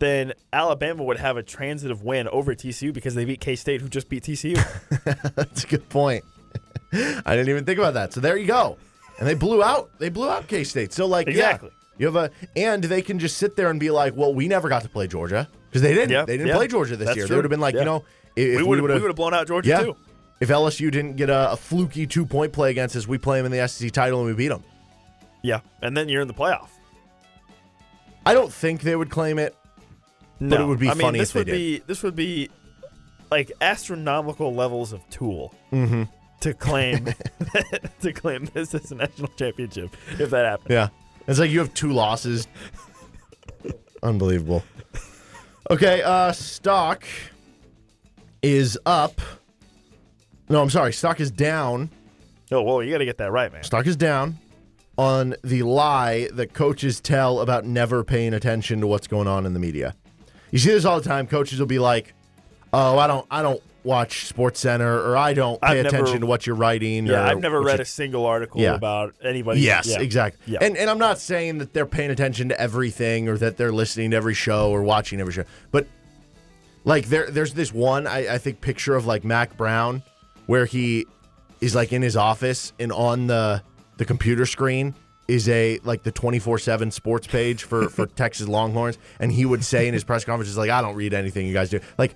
then 0.00 0.32
Alabama 0.52 1.04
would 1.04 1.18
have 1.18 1.36
a 1.36 1.42
transitive 1.44 2.02
win 2.02 2.26
over 2.28 2.54
TCU 2.54 2.92
because 2.92 3.14
they 3.14 3.24
beat 3.24 3.40
K 3.40 3.54
State, 3.54 3.80
who 3.80 3.88
just 3.88 4.08
beat 4.08 4.24
TCU. 4.24 4.56
That's 5.36 5.62
a 5.62 5.66
good 5.68 5.88
point. 5.88 6.24
I 6.92 7.36
didn't 7.36 7.48
even 7.48 7.64
think 7.64 7.78
about 7.78 7.94
that. 7.94 8.12
So 8.12 8.20
there 8.20 8.36
you 8.36 8.46
go. 8.46 8.76
And 9.18 9.28
they 9.28 9.34
blew 9.34 9.62
out. 9.62 9.90
They 10.00 10.08
blew 10.08 10.28
out 10.28 10.48
K 10.48 10.64
State. 10.64 10.92
So 10.92 11.06
like, 11.06 11.28
yeah, 11.28 11.32
Exactly. 11.32 11.70
you 11.98 12.06
have 12.06 12.16
a, 12.16 12.30
and 12.56 12.82
they 12.82 13.00
can 13.00 13.20
just 13.20 13.38
sit 13.38 13.54
there 13.54 13.70
and 13.70 13.78
be 13.78 13.90
like, 13.92 14.16
well, 14.16 14.34
we 14.34 14.48
never 14.48 14.68
got 14.68 14.82
to 14.82 14.88
play 14.88 15.06
Georgia 15.06 15.48
because 15.70 15.82
they 15.82 15.94
didn't. 15.94 16.10
Yeah, 16.10 16.24
they 16.24 16.36
didn't 16.36 16.48
yeah. 16.48 16.56
play 16.56 16.66
Georgia 16.66 16.96
this 16.96 17.06
That's 17.06 17.16
year. 17.16 17.26
They 17.26 17.28
true. 17.28 17.36
would 17.36 17.44
have 17.44 17.50
been 17.50 17.60
like, 17.60 17.74
Yeah. 17.74 17.80
you 17.80 17.86
know, 17.86 18.04
if 18.34 18.66
we 18.66 18.80
would 18.80 18.90
have, 18.90 19.14
blown 19.14 19.32
out 19.34 19.46
Georgia 19.46 19.68
yeah, 19.68 19.82
too. 19.84 19.96
If 20.40 20.48
LSU 20.48 20.90
didn't 20.90 21.16
get 21.16 21.30
a, 21.30 21.52
a 21.52 21.56
fluky 21.56 22.06
two 22.06 22.26
point 22.26 22.52
play 22.52 22.70
against 22.70 22.96
us, 22.96 23.06
we 23.08 23.18
play 23.18 23.40
them 23.40 23.52
in 23.52 23.58
the 23.58 23.66
SEC 23.68 23.90
title 23.92 24.20
and 24.20 24.28
we 24.28 24.34
beat 24.34 24.48
them. 24.48 24.62
Yeah, 25.42 25.60
and 25.82 25.96
then 25.96 26.08
you're 26.08 26.22
in 26.22 26.28
the 26.28 26.34
playoff. 26.34 26.68
I 28.26 28.32
don't 28.34 28.52
think 28.52 28.80
they 28.82 28.96
would 28.96 29.10
claim 29.10 29.38
it. 29.38 29.54
No, 30.40 30.62
it 30.62 30.66
would 30.66 30.78
be 30.80 30.88
I 30.88 30.94
mean, 30.94 31.00
funny 31.06 31.18
this 31.18 31.28
if 31.30 31.32
they 31.34 31.40
would 31.40 31.46
did. 31.46 31.52
be 31.52 31.78
this 31.86 32.02
would 32.02 32.16
be 32.16 32.50
like 33.30 33.52
astronomical 33.60 34.54
levels 34.54 34.92
of 34.92 35.08
tool 35.10 35.54
Mm-hmm. 35.72 36.04
to 36.40 36.54
claim 36.54 37.04
to 38.00 38.12
claim 38.12 38.46
this 38.54 38.74
as 38.74 38.90
a 38.92 38.94
national 38.96 39.28
championship 39.36 39.94
if 40.18 40.30
that 40.30 40.44
happened. 40.44 40.70
Yeah. 40.70 40.88
It's 41.26 41.38
like 41.38 41.50
you 41.50 41.58
have 41.60 41.72
two 41.74 41.92
losses. 41.92 42.46
Unbelievable. 44.02 44.62
Okay, 45.70 46.02
uh 46.02 46.32
stock 46.32 47.04
is 48.42 48.78
up. 48.84 49.20
No, 50.48 50.60
I'm 50.60 50.70
sorry. 50.70 50.92
Stock 50.92 51.20
is 51.20 51.30
down. 51.30 51.90
Oh 52.52 52.62
well, 52.62 52.82
you 52.82 52.90
got 52.92 52.98
to 52.98 53.04
get 53.04 53.18
that 53.18 53.32
right, 53.32 53.52
man. 53.52 53.62
Stock 53.62 53.86
is 53.86 53.96
down 53.96 54.38
on 54.98 55.34
the 55.42 55.62
lie 55.62 56.28
that 56.34 56.52
coaches 56.54 57.00
tell 57.00 57.40
about 57.40 57.64
never 57.64 58.04
paying 58.04 58.34
attention 58.34 58.80
to 58.80 58.86
what's 58.86 59.06
going 59.06 59.26
on 59.26 59.46
in 59.46 59.52
the 59.54 59.58
media. 59.58 59.94
You 60.50 60.58
see 60.58 60.70
this 60.70 60.84
all 60.84 61.00
the 61.00 61.08
time. 61.08 61.26
Coaches 61.26 61.58
will 61.58 61.66
be 61.66 61.78
like, 61.78 62.14
"Oh, 62.72 62.98
I 62.98 63.06
don't 63.06 63.26
I 63.30 63.42
don't 63.42 63.60
watch 63.82 64.26
Sports 64.26 64.60
Center 64.60 65.00
or 65.10 65.16
I 65.16 65.34
don't 65.34 65.60
pay 65.60 65.68
I've 65.68 65.84
never- 65.84 65.88
attention 65.96 66.20
to 66.20 66.26
what 66.26 66.46
you're 66.46 66.54
writing." 66.56 67.06
Yeah, 67.06 67.24
I've 67.24 67.40
never 67.40 67.60
read 67.62 67.78
you- 67.78 67.82
a 67.82 67.86
single 67.86 68.24
article 68.26 68.60
Yeah. 68.60 68.74
about 68.74 69.14
anybody. 69.22 69.60
Yes, 69.62 69.86
yeah. 69.88 70.00
exactly. 70.00 70.52
Yeah. 70.52 70.58
And 70.62 70.76
and 70.76 70.88
I'm 70.90 70.98
not 70.98 71.18
saying 71.18 71.58
that 71.58 71.72
they're 71.72 71.86
paying 71.86 72.10
attention 72.10 72.50
to 72.50 72.60
everything 72.60 73.28
or 73.28 73.36
that 73.38 73.56
they're 73.56 73.72
listening 73.72 74.10
to 74.12 74.16
every 74.16 74.34
show 74.34 74.70
or 74.70 74.82
watching 74.82 75.20
every 75.20 75.32
show, 75.32 75.44
but 75.72 75.86
like 76.84 77.06
there 77.06 77.28
there's 77.30 77.54
this 77.54 77.72
one 77.72 78.06
I, 78.06 78.34
I 78.34 78.38
think 78.38 78.60
picture 78.60 78.94
of 78.94 79.06
like 79.06 79.24
Mack 79.24 79.56
Brown 79.56 80.02
where 80.46 80.66
he 80.66 81.06
is 81.60 81.74
like 81.74 81.92
in 81.92 82.02
his 82.02 82.16
office 82.16 82.72
and 82.78 82.92
on 82.92 83.26
the 83.26 83.62
the 83.96 84.04
computer 84.04 84.44
screen 84.46 84.94
is 85.28 85.48
a 85.48 85.78
like 85.84 86.02
the 86.02 86.12
24/7 86.12 86.92
sports 86.92 87.26
page 87.26 87.62
for 87.64 87.88
for 87.88 88.06
Texas 88.22 88.48
Longhorns. 88.48 88.98
And 89.20 89.32
he 89.32 89.46
would 89.46 89.64
say 89.64 89.88
in 89.88 89.94
his 89.94 90.04
press 90.04 90.24
conferences 90.24 90.56
like 90.56 90.70
I 90.70 90.82
don't 90.82 90.94
read 90.96 91.14
anything 91.14 91.46
you 91.46 91.54
guys 91.54 91.70
do. 91.70 91.80
Like 91.96 92.14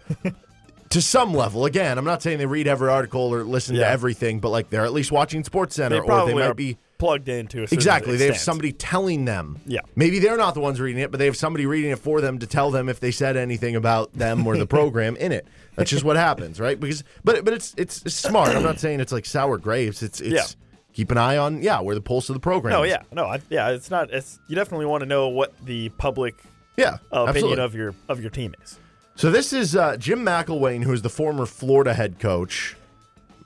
to 0.91 1.03
some 1.03 1.35
level, 1.35 1.65
again, 1.67 1.99
I'm 1.99 2.05
not 2.05 2.23
saying 2.23 2.39
they 2.39 2.47
read 2.47 2.67
every 2.67 2.89
article 2.91 3.21
or 3.33 3.45
listen 3.45 3.77
to 3.77 3.87
everything, 3.87 4.41
but 4.41 4.49
like 4.51 4.71
they're 4.71 4.85
at 4.85 4.93
least 4.93 5.13
watching 5.13 5.45
Sports 5.45 5.77
Center 5.77 6.01
They 6.03 6.09
or 6.13 6.27
they 6.27 6.35
might 6.35 6.43
are. 6.47 6.55
be 6.55 6.79
plugged 6.99 7.29
into 7.29 7.61
a 7.61 7.67
Exactly. 7.71 8.17
They 8.17 8.27
have 8.27 8.37
somebody 8.37 8.73
telling 8.73 9.25
them. 9.25 9.59
Yeah. 9.67 9.81
Maybe 9.97 10.19
they're 10.19 10.37
not 10.37 10.55
the 10.55 10.61
ones 10.61 10.81
reading 10.81 11.01
it, 11.03 11.11
but 11.11 11.19
they 11.19 11.27
have 11.27 11.37
somebody 11.37 11.65
reading 11.67 11.91
it 11.91 11.99
for 11.99 12.21
them 12.21 12.39
to 12.41 12.47
tell 12.47 12.71
them 12.71 12.89
if 12.89 13.01
they 13.01 13.11
said 13.11 13.37
anything 13.37 13.77
about 13.77 14.13
them 14.13 14.47
or 14.47 14.57
the 14.57 14.67
program 14.79 15.17
in 15.17 15.33
it. 15.33 15.47
That's 15.77 15.91
just 15.91 16.05
what 16.05 16.17
happens, 16.17 16.59
right? 16.61 16.79
Because 16.79 17.05
but 17.25 17.45
but 17.45 17.55
it's 17.55 17.75
it's, 17.77 18.03
it's 18.05 18.15
smart. 18.17 18.49
I'm 18.51 18.63
not 18.63 18.81
saying 18.81 19.01
it's 19.01 19.13
like 19.13 19.25
sour 19.27 19.59
grapes. 19.59 20.03
It's 20.03 20.21
it's 20.21 20.35
Yeah. 20.35 20.45
keep 20.93 21.11
an 21.13 21.19
eye 21.19 21.37
on 21.37 21.63
yeah, 21.63 21.81
where 21.81 21.95
the 21.95 22.01
pulse 22.01 22.29
of 22.29 22.35
the 22.35 22.41
program. 22.41 22.73
No, 22.73 22.83
is. 22.83 22.91
yeah, 22.91 23.03
no, 23.13 23.27
I, 23.27 23.41
yeah. 23.49 23.71
It's 23.71 23.91
not. 23.91 24.11
It's 24.13 24.41
you 24.49 24.57
definitely 24.57 24.87
want 24.87 25.03
to 25.03 25.07
know 25.07 25.29
what 25.29 25.55
the 25.65 25.91
public 25.91 26.35
Yeah. 26.77 26.99
opinion 27.13 27.29
absolutely. 27.29 27.65
of 27.65 27.75
your 27.75 27.95
of 28.09 28.21
your 28.21 28.31
team 28.31 28.55
is. 28.65 28.79
So 29.15 29.31
this 29.31 29.53
is 29.53 29.75
uh, 29.77 29.97
Jim 29.97 30.25
McElwain, 30.25 30.83
who 30.85 30.93
is 30.93 31.03
the 31.03 31.09
former 31.11 31.45
Florida 31.47 31.93
head 31.95 32.19
coach, 32.21 32.77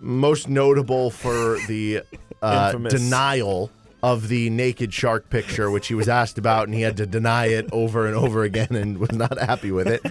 most 0.01 0.49
notable 0.49 1.11
for 1.11 1.59
the 1.67 2.03
uh, 2.43 2.73
denial 2.73 3.71
of 4.03 4.27
the 4.29 4.51
naked 4.51 4.93
shark 4.93 5.31
picture, 5.31 5.71
which 5.71 5.87
he 5.87 5.95
was 5.95 6.09
asked 6.09 6.37
about, 6.37 6.67
and 6.67 6.75
he 6.75 6.83
had 6.83 6.97
to 6.97 7.07
deny 7.07 7.47
it 7.47 7.69
over 7.71 8.07
and 8.07 8.17
over 8.17 8.43
again, 8.43 8.75
and 8.75 8.99
was 8.99 9.13
not 9.13 9.39
happy 9.39 9.71
with 9.71 9.87
it. 9.87 10.03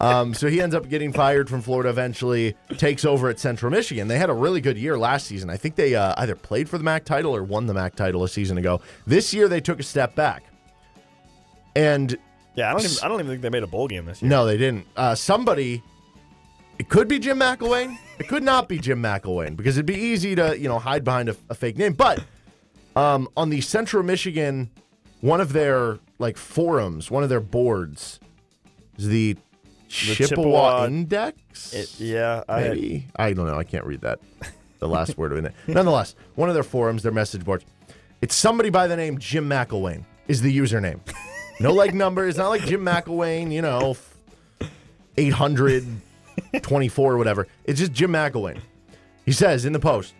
Um, 0.00 0.32
so 0.34 0.48
he 0.48 0.60
ends 0.60 0.74
up 0.74 0.88
getting 0.88 1.12
fired 1.12 1.48
from 1.50 1.60
Florida. 1.60 1.88
Eventually, 1.88 2.56
takes 2.76 3.04
over 3.04 3.28
at 3.28 3.38
Central 3.40 3.70
Michigan. 3.70 4.08
They 4.08 4.18
had 4.18 4.30
a 4.30 4.34
really 4.34 4.60
good 4.60 4.78
year 4.78 4.96
last 4.96 5.26
season. 5.26 5.50
I 5.50 5.56
think 5.56 5.74
they 5.74 5.94
uh, 5.94 6.14
either 6.18 6.34
played 6.36 6.68
for 6.68 6.78
the 6.78 6.84
MAC 6.84 7.04
title 7.04 7.34
or 7.34 7.42
won 7.42 7.66
the 7.66 7.74
MAC 7.74 7.96
title 7.96 8.22
a 8.24 8.28
season 8.28 8.58
ago. 8.58 8.80
This 9.06 9.34
year, 9.34 9.48
they 9.48 9.60
took 9.60 9.80
a 9.80 9.84
step 9.84 10.14
back. 10.14 10.44
And 11.74 12.16
Yeah, 12.54 12.68
I 12.68 12.72
don't 12.72 12.84
even 12.84 12.96
I 13.02 13.08
don't 13.08 13.20
even 13.20 13.30
think 13.32 13.42
they 13.42 13.50
made 13.50 13.62
a 13.62 13.68
bowl 13.68 13.88
game 13.88 14.04
this 14.04 14.22
year. 14.22 14.28
No, 14.28 14.44
they 14.46 14.56
didn't. 14.56 14.86
Uh, 14.96 15.14
somebody. 15.14 15.82
It 16.78 16.88
could 16.88 17.08
be 17.08 17.18
Jim 17.18 17.38
McElwain. 17.38 17.96
It 18.18 18.28
could 18.28 18.42
not 18.42 18.68
be 18.68 18.78
Jim 18.78 19.02
McElwain 19.02 19.56
because 19.56 19.76
it'd 19.76 19.86
be 19.86 19.94
easy 19.94 20.34
to 20.34 20.58
you 20.58 20.68
know 20.68 20.78
hide 20.78 21.04
behind 21.04 21.28
a, 21.28 21.36
a 21.48 21.54
fake 21.54 21.76
name. 21.78 21.92
But 21.92 22.22
um, 22.96 23.28
on 23.36 23.50
the 23.50 23.60
Central 23.60 24.02
Michigan, 24.02 24.70
one 25.20 25.40
of 25.40 25.52
their 25.52 25.98
like 26.18 26.36
forums, 26.36 27.10
one 27.10 27.22
of 27.22 27.28
their 27.28 27.40
boards, 27.40 28.20
is 28.98 29.08
the, 29.08 29.36
Chippewa, 29.88 30.26
Chippewa- 30.28 30.86
Index. 30.86 31.72
It- 31.74 32.00
yeah, 32.00 32.42
I 32.48 32.60
Maybe 32.68 33.06
I 33.16 33.32
don't 33.32 33.46
know. 33.46 33.58
I 33.58 33.64
can't 33.64 33.84
read 33.84 34.00
that. 34.02 34.20
The 34.78 34.88
last 34.88 35.16
word 35.16 35.32
of 35.32 35.44
it. 35.44 35.52
Nonetheless, 35.68 36.14
one 36.34 36.48
of 36.48 36.54
their 36.54 36.64
forums, 36.64 37.02
their 37.04 37.12
message 37.12 37.44
boards. 37.44 37.64
It's 38.20 38.34
somebody 38.34 38.70
by 38.70 38.86
the 38.88 38.96
name 38.96 39.18
Jim 39.18 39.48
McElwain 39.48 40.04
is 40.28 40.42
the 40.42 40.56
username. 40.56 41.00
No 41.60 41.72
like 41.72 41.94
number. 42.04 42.26
It's 42.26 42.38
not 42.38 42.48
like 42.48 42.62
Jim 42.62 42.84
McElwain. 42.84 43.52
You 43.52 43.62
know, 43.62 43.96
eight 45.16 45.32
hundred 45.32 45.84
twenty-four 46.62 47.12
or 47.12 47.18
whatever. 47.18 47.46
It's 47.64 47.80
just 47.80 47.92
Jim 47.92 48.12
McElwain. 48.12 48.58
He 49.24 49.32
says 49.32 49.64
in 49.64 49.72
the 49.72 49.78
post, 49.78 50.14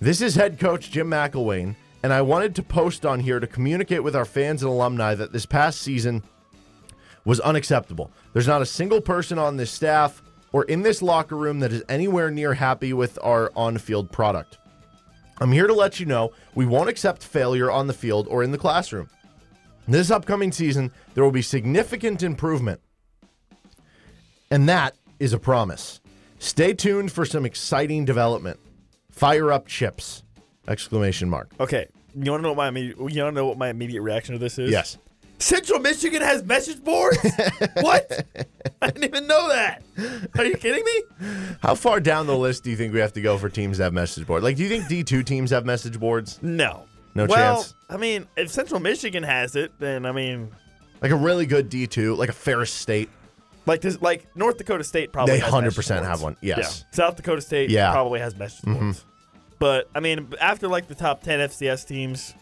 "This 0.00 0.20
is 0.20 0.34
head 0.34 0.58
coach 0.58 0.90
Jim 0.90 1.08
McElwain, 1.08 1.74
and 2.02 2.12
I 2.12 2.22
wanted 2.22 2.54
to 2.56 2.62
post 2.62 3.06
on 3.06 3.20
here 3.20 3.40
to 3.40 3.46
communicate 3.46 4.02
with 4.02 4.16
our 4.16 4.24
fans 4.24 4.62
and 4.62 4.70
alumni 4.70 5.14
that 5.14 5.32
this 5.32 5.46
past 5.46 5.80
season." 5.80 6.22
was 7.24 7.38
unacceptable. 7.38 8.10
There's 8.32 8.48
not 8.48 8.62
a 8.62 8.66
single 8.66 9.00
person 9.00 9.38
on 9.38 9.56
this 9.56 9.70
staff 9.70 10.22
or 10.52 10.64
in 10.64 10.82
this 10.82 11.02
locker 11.02 11.36
room 11.36 11.60
that 11.60 11.72
is 11.72 11.84
anywhere 11.88 12.32
near 12.32 12.54
happy 12.54 12.92
with 12.92 13.16
our 13.22 13.52
on 13.54 13.78
field 13.78 14.10
product. 14.10 14.58
I'm 15.38 15.52
here 15.52 15.68
to 15.68 15.72
let 15.72 16.00
you 16.00 16.06
know 16.06 16.32
we 16.56 16.66
won't 16.66 16.88
accept 16.88 17.22
failure 17.22 17.70
on 17.70 17.86
the 17.86 17.92
field 17.92 18.26
or 18.28 18.42
in 18.42 18.50
the 18.50 18.58
classroom. 18.58 19.08
This 19.86 20.10
upcoming 20.10 20.50
season, 20.50 20.90
there 21.14 21.22
will 21.22 21.30
be 21.30 21.42
significant 21.42 22.24
improvement. 22.24 22.80
And 24.50 24.68
that 24.68 24.96
is 25.22 25.32
a 25.32 25.38
promise. 25.38 26.00
Stay 26.40 26.74
tuned 26.74 27.12
for 27.12 27.24
some 27.24 27.46
exciting 27.46 28.04
development. 28.04 28.58
Fire 29.12 29.52
up 29.52 29.68
chips! 29.68 30.24
Exclamation 30.66 31.30
mark. 31.30 31.48
Okay, 31.60 31.86
you 32.14 32.30
want 32.32 32.40
to 32.40 32.42
know 32.42 32.48
what 32.50 32.56
my 32.56 32.68
immediate, 32.68 32.96
you 32.98 33.04
want 33.04 33.14
to 33.14 33.30
know 33.32 33.46
what 33.46 33.56
my 33.56 33.68
immediate 33.68 34.02
reaction 34.02 34.32
to 34.32 34.38
this 34.40 34.58
is? 34.58 34.70
Yes. 34.70 34.98
Central 35.38 35.78
Michigan 35.78 36.22
has 36.22 36.44
message 36.44 36.82
boards. 36.82 37.18
what? 37.80 38.26
I 38.80 38.86
didn't 38.86 39.04
even 39.04 39.26
know 39.28 39.48
that. 39.48 39.82
Are 40.38 40.44
you 40.44 40.56
kidding 40.56 40.84
me? 40.84 41.02
How 41.60 41.76
far 41.76 42.00
down 42.00 42.26
the 42.26 42.36
list 42.36 42.64
do 42.64 42.70
you 42.70 42.76
think 42.76 42.92
we 42.92 43.00
have 43.00 43.12
to 43.12 43.20
go 43.20 43.38
for 43.38 43.48
teams 43.48 43.78
that 43.78 43.84
have 43.84 43.92
message 43.92 44.26
boards? 44.26 44.42
Like, 44.42 44.56
do 44.56 44.64
you 44.64 44.68
think 44.68 44.84
D2 44.84 45.24
teams 45.24 45.50
have 45.50 45.64
message 45.64 45.98
boards? 45.98 46.40
No. 46.42 46.84
No 47.14 47.26
well, 47.26 47.56
chance? 47.56 47.74
I 47.88 47.96
mean, 47.96 48.26
if 48.36 48.50
Central 48.50 48.80
Michigan 48.80 49.22
has 49.22 49.54
it, 49.54 49.72
then 49.78 50.06
I 50.06 50.12
mean, 50.12 50.50
Like 51.00 51.12
a 51.12 51.16
really 51.16 51.46
good 51.46 51.70
D2, 51.70 52.16
like 52.16 52.28
a 52.28 52.32
Ferris 52.32 52.72
State. 52.72 53.08
Like 53.66 53.80
this, 53.80 54.00
like 54.02 54.26
North 54.36 54.58
Dakota 54.58 54.84
State 54.84 55.12
probably 55.12 55.38
They 55.38 55.46
100% 55.46 56.02
have 56.04 56.22
one, 56.22 56.36
yes. 56.40 56.84
Yeah. 56.90 56.96
South 56.96 57.16
Dakota 57.16 57.40
State 57.42 57.70
Yeah. 57.70 57.86
Mm-hmm. 57.86 57.92
probably 57.94 58.20
has 58.20 58.36
message 58.36 58.62
boards. 58.64 59.04
But 59.58 59.88
I 59.94 60.00
mean, 60.00 60.28
after 60.40 60.66
like 60.68 60.88
the 60.88 60.94
top 60.96 61.22
ten 61.22 61.38
FCS 61.40 61.86
teams, 61.86 62.34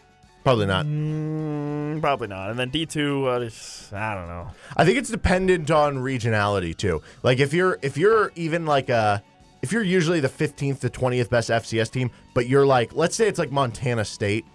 Probably 0.43 0.65
not. 0.65 0.87
mm, 0.87 2.01
probably 2.01 2.27
not. 2.27 2.49
And 2.49 2.57
then 2.57 2.69
D 2.71 2.87
two, 2.87 3.27
uh, 3.27 3.47
I 3.93 4.15
don't 4.15 4.27
know. 4.27 4.47
I 4.75 4.85
think 4.85 4.97
it's 4.97 5.11
dependent 5.11 5.69
on 5.69 5.97
regionality 5.97 6.75
too. 6.75 7.03
Like 7.21 7.39
if 7.39 7.53
you're 7.53 7.77
if 7.83 7.95
you're 7.97 8.31
even 8.35 8.65
like 8.65 8.89
a 8.89 9.21
if 9.61 9.71
you're 9.71 9.83
usually 9.83 10.19
the 10.19 10.27
15th 10.29 10.79
to 10.79 10.89
20th 10.89 11.29
best 11.29 11.51
FCS 11.51 11.91
team, 11.91 12.09
but 12.33 12.47
you're 12.47 12.65
like 12.65 12.95
let's 12.95 13.15
say 13.15 13.27
it's 13.27 13.37
like 13.37 13.51
Montana 13.51 14.03
State 14.03 14.45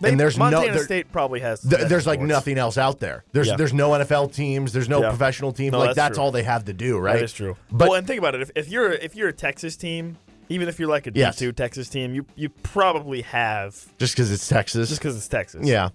They- 0.00 0.10
and 0.10 0.20
there's 0.20 0.36
Montana 0.38 0.66
no 0.68 0.74
there- 0.74 0.84
State 0.84 1.10
probably 1.10 1.40
has. 1.40 1.60
th- 1.60 1.88
there's 1.88 2.06
like 2.06 2.20
boards. 2.20 2.28
nothing 2.30 2.56
else 2.58 2.78
out 2.78 3.00
there. 3.00 3.24
There's 3.32 3.48
Yeah. 3.48 3.56
there's 3.56 3.72
no 3.74 3.90
NFL 3.94 4.28
teams, 4.32 4.72
there's 4.72 4.88
no 4.88 5.02
Yeah. 5.02 5.08
professional 5.08 5.52
teams. 5.52 5.72
No, 5.72 5.78
like 5.78 5.88
that's 5.88 5.96
that's 5.96 6.18
all 6.18 6.30
they 6.30 6.44
have 6.44 6.64
to 6.66 6.72
do, 6.72 6.98
right? 6.98 7.16
That 7.16 7.24
is 7.24 7.32
true. 7.32 7.56
But 7.72 7.88
well, 7.88 7.98
and 7.98 8.06
think 8.06 8.18
about 8.18 8.34
it. 8.34 8.42
If, 8.42 8.50
if 8.54 8.68
you're 8.68 8.92
if 8.92 9.16
you're 9.16 9.28
a 9.28 9.32
Texas 9.32 9.76
team, 9.76 10.16
even 10.48 10.68
if 10.68 10.78
you're 10.78 10.88
like 10.88 11.06
a 11.06 11.10
D 11.10 11.20
Yes. 11.20 11.36
two 11.36 11.52
Texas 11.52 11.88
team, 11.88 12.14
you 12.14 12.24
you 12.36 12.48
probably 12.48 13.22
have 13.22 13.76
just 13.98 14.16
cuz 14.16 14.30
it's 14.30 14.46
Texas. 14.48 14.88
just 14.88 15.00
because 15.00 15.16
it's 15.16 15.28
Texas. 15.28 15.66
Yeah. 15.66 15.88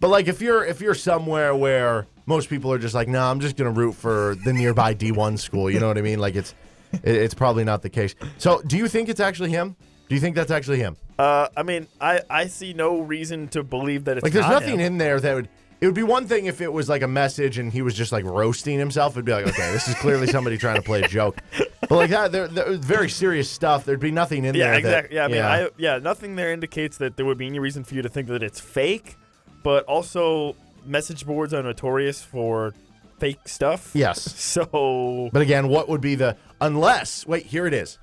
But 0.00 0.08
like 0.08 0.26
if 0.26 0.40
you're 0.40 0.64
if 0.64 0.80
you're 0.80 0.94
somewhere 0.94 1.54
where 1.54 2.06
most 2.26 2.48
people 2.48 2.72
are 2.72 2.78
just 2.78 2.94
like, 2.94 3.08
no, 3.08 3.22
I'm 3.22 3.40
just 3.40 3.56
gonna 3.56 3.70
root 3.70 3.94
for 3.94 4.36
the 4.44 4.52
nearby 4.54 4.94
D1 4.94 5.38
school. 5.38 5.70
You 5.70 5.80
know 5.80 5.88
what 5.88 5.98
I 5.98 6.02
mean? 6.02 6.18
Like 6.18 6.34
it's 6.34 6.54
it, 6.94 7.02
it's 7.16 7.34
probably 7.34 7.64
not 7.64 7.82
the 7.82 7.90
case. 7.90 8.14
So 8.38 8.62
do 8.66 8.76
you 8.78 8.88
think 8.88 9.08
it's 9.10 9.20
actually 9.20 9.50
him? 9.50 9.76
Do 10.14 10.16
you 10.16 10.20
think 10.20 10.36
that's 10.36 10.52
actually 10.52 10.78
him? 10.78 10.96
Uh, 11.18 11.48
I 11.56 11.64
mean, 11.64 11.88
I 12.00 12.20
I 12.30 12.46
see 12.46 12.72
no 12.72 13.00
reason 13.00 13.48
to 13.48 13.64
believe 13.64 14.04
that 14.04 14.16
it's 14.16 14.22
Like 14.22 14.32
there's 14.32 14.46
not 14.46 14.62
nothing 14.62 14.78
him. 14.78 14.92
in 14.92 14.98
there 14.98 15.18
that 15.18 15.34
would. 15.34 15.48
It 15.80 15.86
would 15.86 15.94
be 15.96 16.04
one 16.04 16.28
thing 16.28 16.46
if 16.46 16.60
it 16.60 16.72
was 16.72 16.88
like 16.88 17.02
a 17.02 17.08
message 17.08 17.58
and 17.58 17.72
he 17.72 17.82
was 17.82 17.94
just 17.94 18.12
like 18.12 18.24
roasting 18.24 18.78
himself. 18.78 19.14
It'd 19.14 19.24
be 19.24 19.32
like, 19.32 19.48
okay, 19.48 19.72
this 19.72 19.88
is 19.88 19.96
clearly 19.96 20.28
somebody 20.28 20.56
trying 20.56 20.76
to 20.76 20.82
play 20.82 21.02
a 21.02 21.08
joke. 21.08 21.38
But 21.88 21.96
like 21.96 22.10
that, 22.10 22.30
there, 22.30 22.46
there 22.46 22.68
was 22.68 22.78
very 22.78 23.10
serious 23.10 23.50
stuff. 23.50 23.84
There'd 23.84 23.98
be 23.98 24.12
nothing 24.12 24.44
in 24.44 24.56
there. 24.56 24.74
Yeah, 24.76 24.80
there. 24.80 25.00
exactly. 25.00 25.16
That, 25.16 25.30
yeah, 25.30 25.46
I 25.48 25.58
mean, 25.58 25.66
I 25.66 25.70
yeah, 25.76 25.98
nothing 25.98 26.36
there 26.36 26.52
indicates 26.52 26.96
that 26.98 27.16
there 27.16 27.26
would 27.26 27.38
be 27.38 27.46
any 27.48 27.58
reason 27.58 27.82
for 27.82 27.96
you 27.96 28.02
to 28.02 28.08
think 28.08 28.28
that 28.28 28.42
it's 28.44 28.60
fake, 28.60 29.16
but 29.64 29.84
also 29.86 30.54
message 30.86 31.26
boards 31.26 31.52
are 31.52 31.62
notorious 31.64 32.22
for 32.22 32.72
fake 33.18 33.48
stuff. 33.48 33.90
yes. 33.94 34.20
So 34.38 35.28
But 35.32 35.42
again, 35.42 35.66
what 35.66 35.88
would 35.88 36.00
be 36.00 36.14
the 36.14 36.36
unless? 36.60 37.26
Wait, 37.26 37.46
here 37.46 37.66
it 37.66 37.74
is. 37.74 37.98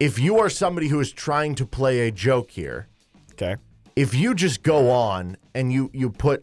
If 0.00 0.18
you 0.18 0.38
are 0.38 0.48
somebody 0.48 0.88
who 0.88 0.98
is 0.98 1.12
trying 1.12 1.54
to 1.56 1.66
play 1.66 2.08
a 2.08 2.10
joke 2.10 2.50
here, 2.50 2.88
okay. 3.32 3.56
if 3.94 4.14
you 4.14 4.34
just 4.34 4.62
go 4.62 4.90
on 4.90 5.36
and 5.54 5.70
you 5.70 5.90
you 5.92 6.08
put, 6.08 6.42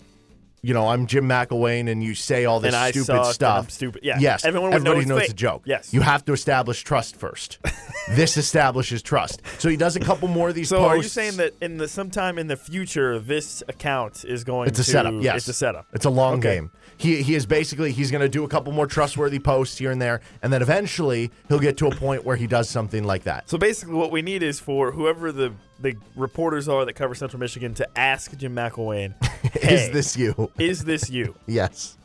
you 0.62 0.76
know, 0.76 0.88
I'm 0.88 1.08
Jim 1.08 1.28
McElwain, 1.28 1.90
and 1.90 2.04
you 2.04 2.14
say 2.14 2.46
all 2.46 2.60
this 2.60 2.68
And 2.68 2.76
I 2.76 2.92
stupid 2.92 3.26
stuff, 3.26 3.64
I'm 3.64 3.70
stupid. 3.70 4.02
Yeah, 4.04 4.20
yes, 4.20 4.46
everyone 4.46 4.70
would 4.70 4.76
everybody 4.76 5.00
it's 5.00 5.10
knows 5.10 5.22
it's 5.24 5.32
a 5.32 5.36
joke. 5.36 5.64
Yes. 5.66 5.92
you 5.92 6.02
have 6.02 6.24
to 6.26 6.34
establish 6.34 6.84
trust 6.84 7.16
first. 7.16 7.58
this 8.10 8.38
establishes 8.38 9.02
trust. 9.02 9.42
So 9.58 9.70
he 9.70 9.76
does 9.76 9.96
a 9.96 10.02
couple 10.02 10.28
more 10.28 10.50
of 10.50 10.56
these. 10.56 10.70
So 10.70 10.78
posts. 10.78 10.92
are 10.92 10.98
you 10.98 11.10
saying 11.10 11.38
that 11.38 11.54
in 11.60 11.78
the 11.78 11.88
sometime 11.88 12.38
in 12.38 12.46
the 12.46 12.58
future 12.58 13.18
this 13.18 13.64
account 13.68 14.24
is 14.24 14.44
going 14.44 14.68
It's 14.68 14.78
a 14.78 14.84
to 14.84 14.92
setup. 14.92 15.16
Yes, 15.20 15.38
it's 15.38 15.48
a 15.48 15.54
setup. 15.54 15.88
It's 15.94 16.06
a 16.06 16.12
long 16.12 16.36
Okay. 16.36 16.58
game. 16.58 16.72
He 16.98 17.22
he 17.22 17.36
is 17.36 17.46
basically 17.46 17.92
he's 17.92 18.10
going 18.10 18.22
to 18.22 18.30
do 18.30 18.44
a 18.44 18.48
couple 18.48 18.74
more 18.74 18.88
trustworthy 18.88 19.38
posts 19.40 19.78
here 19.78 19.92
and 19.92 20.02
there, 20.02 20.22
and 20.42 20.52
then 20.52 20.62
eventually 20.64 21.32
he'll 21.48 21.60
get 21.60 21.78
to 21.78 21.88
a 21.88 21.96
point 21.96 22.26
where 22.26 22.36
he 22.36 22.48
does 22.48 22.70
something 22.70 23.04
like 23.04 23.24
that. 23.24 23.48
So 23.50 23.58
basically, 23.60 23.94
what 23.94 24.12
we 24.12 24.22
need 24.24 24.42
is 24.42 24.60
for 24.60 24.92
whoever 24.92 25.32
the 25.32 25.54
the 25.80 25.96
reporters 26.16 26.68
are 26.68 26.86
that 26.86 26.94
cover 26.94 27.14
Central 27.14 27.40
Michigan 27.40 27.76
to 27.76 27.88
ask 27.98 28.36
Jim 28.36 28.56
McElwain, 28.56 29.14
hey, 29.62 29.76
Is 29.76 29.92
this 29.92 30.18
you? 30.18 30.52
is 30.58 30.84
this 30.86 31.10
you? 31.10 31.36
Yes. 31.46 31.98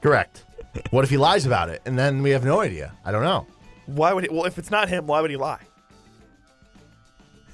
Correct. 0.00 0.44
What 0.90 1.04
if 1.04 1.10
he 1.10 1.16
lies 1.16 1.46
about 1.46 1.68
it 1.68 1.80
and 1.86 1.96
then 1.96 2.22
we 2.22 2.30
have 2.30 2.44
no 2.44 2.60
idea? 2.60 2.92
I 3.04 3.12
don't 3.12 3.22
know. 3.22 3.46
Why 3.86 4.12
would 4.12 4.24
he? 4.24 4.30
Well, 4.34 4.46
if 4.46 4.58
it's 4.58 4.70
not 4.70 4.88
him, 4.88 5.06
why 5.06 5.20
would 5.20 5.30
he 5.30 5.36
lie? 5.36 5.60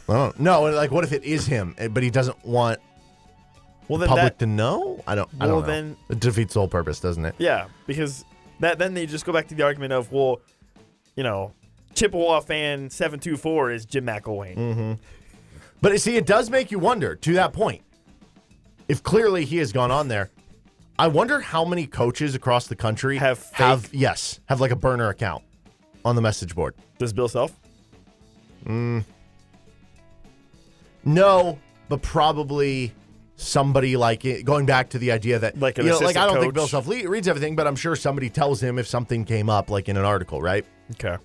I 0.09 0.13
don't. 0.15 0.41
No, 0.41 0.63
like 0.63 0.91
what 0.91 1.05
if 1.05 1.13
it 1.13 1.25
is 1.25 1.47
him, 1.47 1.75
eh, 1.77 1.89
but 1.89 2.03
he 2.03 2.09
doesn't 2.11 2.43
want 2.45 2.79
Well, 3.89 3.99
then 3.99 4.09
public 4.09 4.25
that 4.25 4.39
to 4.41 4.47
know? 4.47 5.03
I 5.07 5.15
don't. 5.15 5.29
I 5.41 5.47
Well, 5.47 5.61
don't 5.61 5.67
know. 5.69 5.73
then- 5.75 5.97
it 6.11 6.21
defeats 6.21 6.55
the 6.55 6.61
whole 6.61 6.69
purpose, 6.69 7.01
doesn't 7.01 7.25
it? 7.25 7.35
yeah, 7.39 7.67
because 7.87 8.25
that 8.61 8.79
then 8.79 8.95
they 8.95 9.07
just 9.07 9.25
go 9.25 9.33
back 9.33 9.49
to 9.49 9.55
the 9.55 9.63
argument 9.63 9.93
of 9.93 10.13
well, 10.13 10.41
you 11.17 11.23
know, 11.23 11.53
Chippewa 11.95 12.41
fan 12.41 12.91
seven 12.91 13.19
two 13.19 13.37
four 13.37 13.71
is 13.71 13.85
Jim 13.87 14.05
McElwain. 14.07 14.57
Mm-hmm. 14.57 14.93
But 15.81 16.01
see, 16.01 16.17
it 16.17 16.27
does 16.27 16.51
make 16.51 16.71
you 16.71 16.79
wonder. 16.79 17.15
To 17.17 17.33
that 17.35 17.53
point, 17.53 17.83
if 18.89 19.03
clearly 19.03 19.45
he 19.45 19.57
has 19.59 19.73
gone 19.73 19.91
on 19.91 20.09
there, 20.09 20.31
I 20.99 21.07
wonder 21.09 21.41
how 21.41 21.65
many 21.65 21.87
coaches 21.87 22.35
across 22.35 22.67
the 22.67 22.77
country 22.77 23.17
Have 23.19 23.39
fake- 23.39 23.57
have 23.59 23.89
yes 23.95 24.41
have 24.47 24.61
like 24.61 24.71
a 24.73 24.77
burner 24.77 25.09
account 25.09 25.45
on 26.05 26.15
the 26.17 26.23
message 26.23 26.55
board. 26.55 26.75
Does 26.99 27.13
Bill 27.13 27.29
Self? 27.29 27.53
No, 31.05 31.59
but 31.89 32.03
probably 32.03 32.93
somebody 33.39 33.97
like 33.97 34.25
going 34.45 34.67
back 34.67 34.91
to 34.91 34.99
the 34.99 35.13
idea 35.13 35.39
that 35.39 35.59
Like 35.59 35.79
you 35.79 35.85
know, 35.85 35.99
like 35.99 36.17
I 36.17 36.27
don't 36.27 36.41
think 36.41 36.55
Bill? 36.55 36.67
Self 36.67 36.87
reads 36.87 37.29
everything, 37.29 37.57
but 37.57 37.67
I'm 37.67 37.77
sure 37.77 37.97
somebody 37.97 38.29
tells 38.29 38.63
him 38.63 38.79
if 38.79 38.87
something 38.87 39.25
came 39.25 39.49
up, 39.49 39.71
like 39.71 39.89
in 39.89 39.97
an 39.97 40.05
article, 40.05 40.43
right? 40.43 40.67
Okay. 40.93 41.17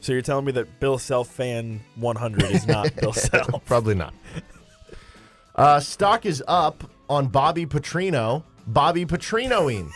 So 0.00 0.12
you're 0.12 0.22
telling 0.22 0.44
me 0.44 0.52
that 0.52 0.80
Bill 0.80 0.98
Self 0.98 1.28
fan 1.28 1.80
100 1.96 2.44
is 2.50 2.66
not 2.66 2.94
Bill 3.00 3.12
Self? 3.12 3.64
Probably 3.66 3.94
not. 3.94 4.14
Uh, 5.54 5.80
stock 5.80 6.24
is 6.24 6.42
up 6.48 6.88
on 7.10 7.26
Bobby 7.26 7.66
Petrino. 7.66 8.44
Bobby 8.68 9.04
Petrinoing. 9.04 9.90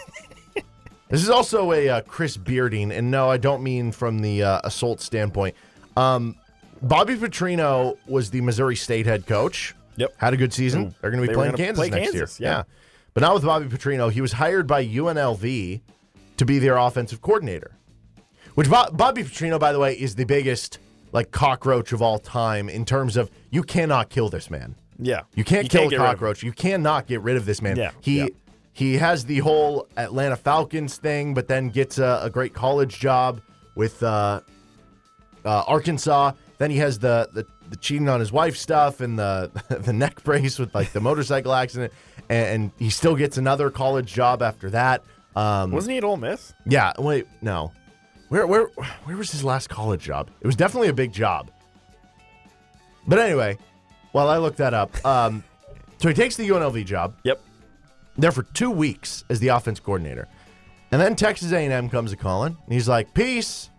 this 1.09 1.23
is 1.23 1.31
also 1.31 1.73
a 1.73 1.89
uh, 1.89 2.01
Chris 2.03 2.37
Bearding, 2.37 2.91
and 2.91 3.11
no, 3.11 3.31
I 3.31 3.37
don't 3.37 3.63
mean 3.63 3.93
from 3.93 4.19
the 4.19 4.43
uh, 4.43 4.61
assault 4.65 5.01
standpoint. 5.01 5.55
Um, 5.97 6.37
Bobby 6.83 7.15
Petrino 7.15 7.97
was 8.07 8.31
the 8.31 8.41
Missouri 8.41 8.77
State 8.77 9.07
head 9.07 9.27
coach. 9.27 9.75
Yep. 9.97 10.15
Had 10.19 10.35
a 10.35 10.37
good 10.37 10.53
season. 10.53 10.95
They're 11.01 11.11
going 11.11 11.23
to 11.23 11.27
be 11.27 11.33
they 11.33 11.35
playing 11.35 11.55
Kansas 11.57 11.77
play 11.79 11.91
next 11.91 12.13
Kansas, 12.13 12.41
year. 12.41 12.51
yeah. 12.51 12.63
But 13.15 13.23
not 13.23 13.35
with 13.35 13.45
Bobby 13.45 13.67
Petrino. 13.67 14.11
He 14.13 14.21
was 14.21 14.33
hired 14.33 14.67
by 14.67 14.85
UNLV 14.87 15.81
to 16.37 16.45
be 16.45 16.59
their 16.59 16.77
offensive 16.77 17.23
coordinator. 17.23 17.73
Which 18.55 18.69
Bo- 18.71 18.91
Bobby 18.93 19.23
Petrino, 19.23 19.59
by 19.59 19.73
the 19.73 19.79
way, 19.79 19.95
is 19.95 20.15
the 20.15 20.25
biggest 20.25 20.79
like 21.13 21.31
cockroach 21.31 21.93
of 21.93 22.03
all 22.03 22.19
time 22.19 22.69
in 22.69 22.85
terms 22.85 23.17
of 23.17 23.31
you 23.51 23.63
cannot 23.63 24.11
kill 24.11 24.29
this 24.29 24.51
man. 24.51 24.75
Yeah. 24.99 25.23
You 25.35 25.45
can't 25.45 25.69
kill 25.71 25.89
get 25.89 25.99
a 25.99 26.01
rid 26.01 26.01
of 26.01 26.01
him. 26.01 26.07
cockroach. 26.15 26.43
You 26.43 26.53
cannot 26.53 27.07
get 27.07 27.21
rid 27.23 27.37
of 27.37 27.47
this 27.47 27.63
man. 27.63 27.77
Yeah, 27.77 27.93
He 28.01 28.19
yeah. 28.19 28.27
he 28.73 28.95
has 28.99 29.25
the 29.25 29.39
whole 29.39 29.89
Atlanta 29.97 30.37
Falcons 30.37 30.97
thing, 30.99 31.33
but 31.33 31.49
then 31.49 31.69
gets 31.71 31.99
a, 31.99 32.21
a 32.23 32.31
great 32.31 32.53
college 32.55 32.99
job 32.99 33.41
with 33.75 34.03
uh, 34.03 34.41
uh, 35.45 35.63
Arkansas. 35.67 36.33
Then 36.59 36.71
he 36.71 36.79
has 36.79 36.99
the, 36.99 37.29
the 37.35 37.47
the 37.71 37.77
cheating 37.77 38.09
on 38.09 38.21
his 38.21 38.33
wife 38.33 38.57
stuff 38.57 39.01
and 39.01 39.19
the 39.19 39.51
the 39.81 39.93
neck 39.93 40.23
brace 40.25 40.59
with 40.59 40.75
like 40.75 40.93
the 40.93 41.01
motorcycle 41.01 41.53
accident, 41.53 41.93
and, 42.29 42.47
and 42.49 42.71
he 42.79 42.91
still 42.91 43.15
gets 43.17 43.37
another 43.39 43.71
college 43.71 44.13
job 44.13 44.43
after 44.43 44.71
that. 44.71 45.03
Um, 45.35 45.71
Wasn't 45.73 45.91
he 45.93 45.99
at 45.99 46.05
Ole 46.05 46.17
Miss? 46.17 46.55
yeah, 46.65 46.93
wait, 46.99 47.27
no. 47.43 47.73
Where 48.29 48.47
where 48.47 48.67
where 49.05 49.17
was 49.17 49.31
his 49.31 49.45
last 49.45 49.69
college 49.69 50.03
job? 50.03 50.31
It 50.41 50.47
was 50.47 50.57
definitely 50.57 50.89
a 50.89 50.93
big 50.95 51.13
job. 51.13 51.51
But 53.07 53.19
anyway, 53.19 53.59
while 54.13 54.29
I 54.29 54.39
look 54.39 54.57
that 54.57 54.75
up, 54.75 55.05
um, 55.05 55.45
so 55.99 56.09
he 56.09 56.15
takes 56.15 56.37
the 56.37 56.49
UNLV 56.49 56.85
job 56.87 57.15
Yep. 57.23 57.41
there 58.19 58.33
for 58.33 58.43
two 58.43 58.71
weeks 58.71 59.25
as 59.31 59.39
the 59.41 59.49
offense 59.49 59.79
coordinator, 59.79 60.27
and 60.91 61.01
then 61.01 61.15
Texas 61.17 61.53
A&M 61.53 61.89
comes 61.89 62.13
a 62.13 62.17
calling, 62.17 62.57
and 62.65 62.73
he's 62.73 62.89
like, 62.89 63.13
"Peace." 63.15 63.71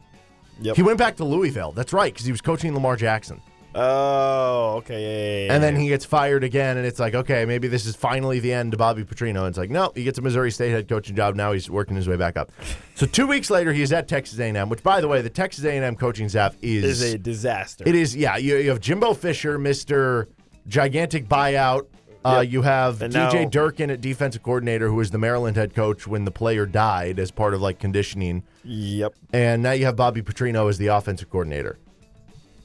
Yep. 0.62 0.76
He 0.76 0.82
went 0.82 0.98
back 0.98 1.18
to 1.18 1.24
Louisville. 1.24 1.72
That's 1.72 1.94
right, 1.94 2.12
because 2.12 2.26
he 2.26 2.32
was 2.32 2.42
coaching 2.42 2.74
Lamar 2.74 2.96
Jackson. 2.96 3.42
Oh, 3.78 4.76
okay. 4.78 5.02
Yeah, 5.02 5.08
yeah, 5.40 5.46
yeah, 5.48 5.54
And 5.54 5.64
then 5.64 5.76
he 5.76 5.88
gets 5.90 6.04
fired 6.04 6.44
again, 6.44 6.78
and 6.78 6.86
it's 6.86 7.00
like, 7.00 7.14
okay, 7.14 7.46
maybe 7.46 7.68
this 7.68 7.86
is 7.86 7.96
finally 7.96 8.40
the 8.40 8.52
end 8.54 8.72
to 8.72 8.78
Bobby 8.78 9.04
Petrino. 9.04 9.40
And 9.40 9.48
it's 9.48 9.58
like, 9.58 9.70
no, 9.70 9.92
he 9.96 10.04
gets 10.04 10.18
a 10.18 10.22
Missouri 10.22 10.52
State 10.52 10.72
head 10.72 10.88
coaching 10.88 11.16
job. 11.16 11.36
Now 11.36 11.52
he's 11.52 11.70
working 11.70 11.96
his 11.96 12.08
way 12.08 12.16
back 12.16 12.38
up. 12.38 12.52
So 12.96 13.06
two 13.06 13.28
weeks 13.28 13.50
later, 13.50 13.72
he's 13.74 13.92
at 13.94 14.08
Texas 14.08 14.40
A&M. 14.40 14.70
Which, 14.70 14.82
by 14.84 15.00
the 15.02 15.08
way, 15.08 15.22
the 15.22 15.30
Texas 15.30 15.64
A&M 15.64 15.96
coaching 15.96 16.28
staff 16.30 16.56
is 16.62 16.84
is 17.02 17.14
a 17.14 17.18
disaster. 17.18 17.84
it 17.88 17.96
is 17.96 18.16
yeah. 18.16 18.38
You, 18.38 18.58
you 18.58 18.70
have 18.70 18.80
Jimbo 18.80 19.14
Fisher, 19.14 19.58
Mister 19.60 20.28
Gigantic 20.68 21.28
Buyout. 21.28 21.88
Uh, 22.26 22.42
Yep. 22.42 22.52
You 22.52 22.62
have 22.64 23.02
And 23.04 23.14
DJ 23.14 23.44
now- 23.44 23.50
Durkin 23.50 23.90
at 23.92 24.02
defensive 24.02 24.44
coordinator, 24.44 24.90
who 24.90 24.96
was 24.96 25.12
the 25.12 25.18
Maryland 25.18 25.56
head 25.56 25.74
coach 25.74 26.08
when 26.08 26.26
the 26.26 26.32
player 26.32 26.66
died 26.66 27.20
as 27.20 27.32
part 27.32 27.54
of 27.54 27.62
like 27.62 27.80
conditioning, 27.80 28.44
Yep. 28.66 29.14
and 29.32 29.64
now 29.64 29.72
you 29.72 29.86
have 29.86 29.96
Bobby 29.96 30.22
Petrino 30.22 30.68
as 30.68 30.78
the 30.78 30.88
offensive 30.88 31.30
coordinator. 31.30 31.78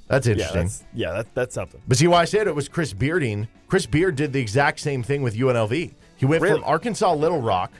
That's 0.08 0.26
Yeah, 0.26 0.32
interesting. 0.32 0.62
that's 0.62 0.84
yeah, 0.94 1.12
that, 1.12 1.34
that's 1.34 1.54
something. 1.54 1.80
But 1.88 1.96
see 1.96 2.06
why 2.06 2.22
I 2.22 2.24
said 2.24 2.46
it 2.46 2.54
was 2.54 2.68
Chris 2.68 2.92
Bearding. 2.92 3.48
Chris 3.68 3.86
Beard 3.86 4.16
did 4.16 4.32
the 4.32 4.40
exact 4.40 4.80
same 4.80 5.02
thing 5.02 5.22
with 5.22 5.34
UNLV. 5.34 5.94
He 6.16 6.26
went 6.26 6.42
Really? 6.42 6.54
from 6.60 6.64
Arkansas 6.68 7.14
Little 7.14 7.40
Rock, 7.40 7.72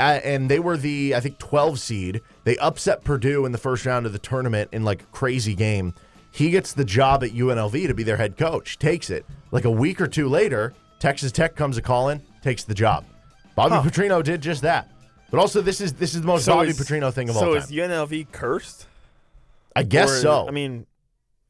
uh, 0.00 0.20
and 0.24 0.50
they 0.50 0.58
were 0.60 0.76
the 0.76 1.14
I 1.14 1.20
think 1.20 1.38
12 1.38 1.78
seed. 1.78 2.20
They 2.44 2.56
upset 2.58 3.04
Purdue 3.04 3.44
in 3.44 3.52
the 3.52 3.58
first 3.58 3.84
round 3.84 4.06
of 4.06 4.12
the 4.12 4.18
tournament 4.18 4.70
in 4.72 4.84
like 4.84 5.02
a 5.02 5.06
crazy 5.06 5.54
game. 5.54 5.94
He 6.30 6.50
gets 6.50 6.72
the 6.72 6.84
job 6.84 7.22
at 7.24 7.30
UNLV 7.30 7.86
to 7.88 7.94
be 7.94 8.02
their 8.02 8.16
head 8.16 8.36
coach. 8.36 8.78
Takes 8.78 9.10
it. 9.10 9.26
Like 9.50 9.64
a 9.64 9.70
week 9.70 10.00
or 10.00 10.06
two 10.06 10.28
later, 10.28 10.72
Texas 10.98 11.32
Tech 11.32 11.56
comes 11.56 11.76
a 11.76 11.82
calling, 11.82 12.22
takes 12.42 12.64
the 12.64 12.74
job. 12.74 13.04
Bobby 13.56 13.74
Huh. 13.74 13.82
Petrino 13.82 14.22
did 14.22 14.40
just 14.40 14.62
that. 14.62 14.90
But 15.30 15.40
also, 15.40 15.60
this 15.60 15.80
is 15.80 15.92
this 15.94 16.14
is 16.14 16.20
the 16.22 16.26
most 16.26 16.46
Bobby 16.46 16.70
is- 16.70 16.78
Petrino 16.80 17.12
thing 17.12 17.28
of 17.28 17.34
so 17.34 17.40
all 17.48 17.52
time. 17.54 17.62
So 17.62 17.68
is. 17.68 17.72
UNLV 17.72 18.32
cursed? 18.32 18.86
I 19.76 19.82
guess 19.82 20.10
Or- 20.10 20.20
so. 20.20 20.48
I 20.48 20.52
mean, 20.52 20.86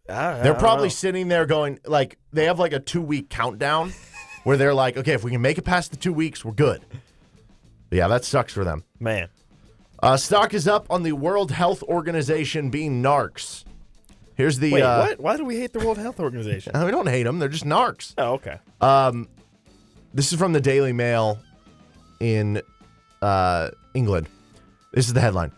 They're 0.09 0.55
probably 0.55 0.87
know. 0.87 0.91
sitting 0.91 1.29
there 1.29 1.47
going 1.47 1.79
like 1.85 2.19
they 2.33 2.47
have 2.47 2.59
like 2.59 2.73
a 2.73 2.81
two 2.81 3.03
week 3.03 3.29
countdown 3.29 3.93
where 4.45 4.57
they're 4.57 4.75
like, 4.75 4.97
okay, 4.97 5.13
if 5.13 5.23
we 5.23 5.31
can 5.31 5.43
make 5.43 5.59
it 5.59 5.63
past 5.63 5.91
the 5.91 5.97
two 5.97 6.13
weeks, 6.13 6.45
we're 6.45 6.53
good. 6.53 6.85
But 7.91 7.97
yeah, 7.97 8.09
that 8.09 8.25
sucks 8.25 8.53
for 8.53 8.65
them. 8.65 8.85
man. 8.99 9.29
Uh, 10.01 10.17
stock 10.17 10.55
is 10.55 10.69
up 10.69 10.87
on 10.91 11.03
the 11.03 11.11
World 11.11 11.51
Health 11.51 11.83
Organization 11.83 12.71
being 12.71 13.03
narcs. 13.03 13.65
Here's 14.37 14.61
the. 14.61 14.73
Wait, 14.73 14.83
uh, 14.83 15.07
what? 15.07 15.21
Why 15.21 15.37
do 15.37 15.45
we 15.45 15.57
hate 15.59 15.73
the 15.73 15.81
World 15.81 15.99
Health 15.99 16.21
Organization? 16.21 16.73
We 16.85 16.93
don't 16.93 17.09
hate 17.09 17.25
them; 17.25 17.41
they're 17.41 17.49
just 17.49 17.65
narcs. 17.65 18.15
oh, 18.17 18.35
okay. 18.35 18.61
This 20.15 20.33
is 20.33 20.39
from 20.39 20.53
the 20.53 20.61
Daily 20.61 20.93
Mail 20.93 21.41
in 22.21 22.63
uh, 23.21 23.71
England. 23.95 24.29
This 24.93 25.09
is 25.09 25.13
the 25.13 25.21
headline: 25.21 25.51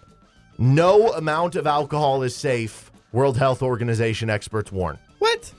No 0.57 1.13
amount 1.13 1.55
of 1.57 1.67
alcohol 1.67 2.23
is 2.23 2.35
safe. 2.35 2.90
World 3.13 3.37
Health 3.37 3.63
Organization 3.63 4.31
experts 4.31 4.71
warn. 4.71 4.99
What? 5.19 5.53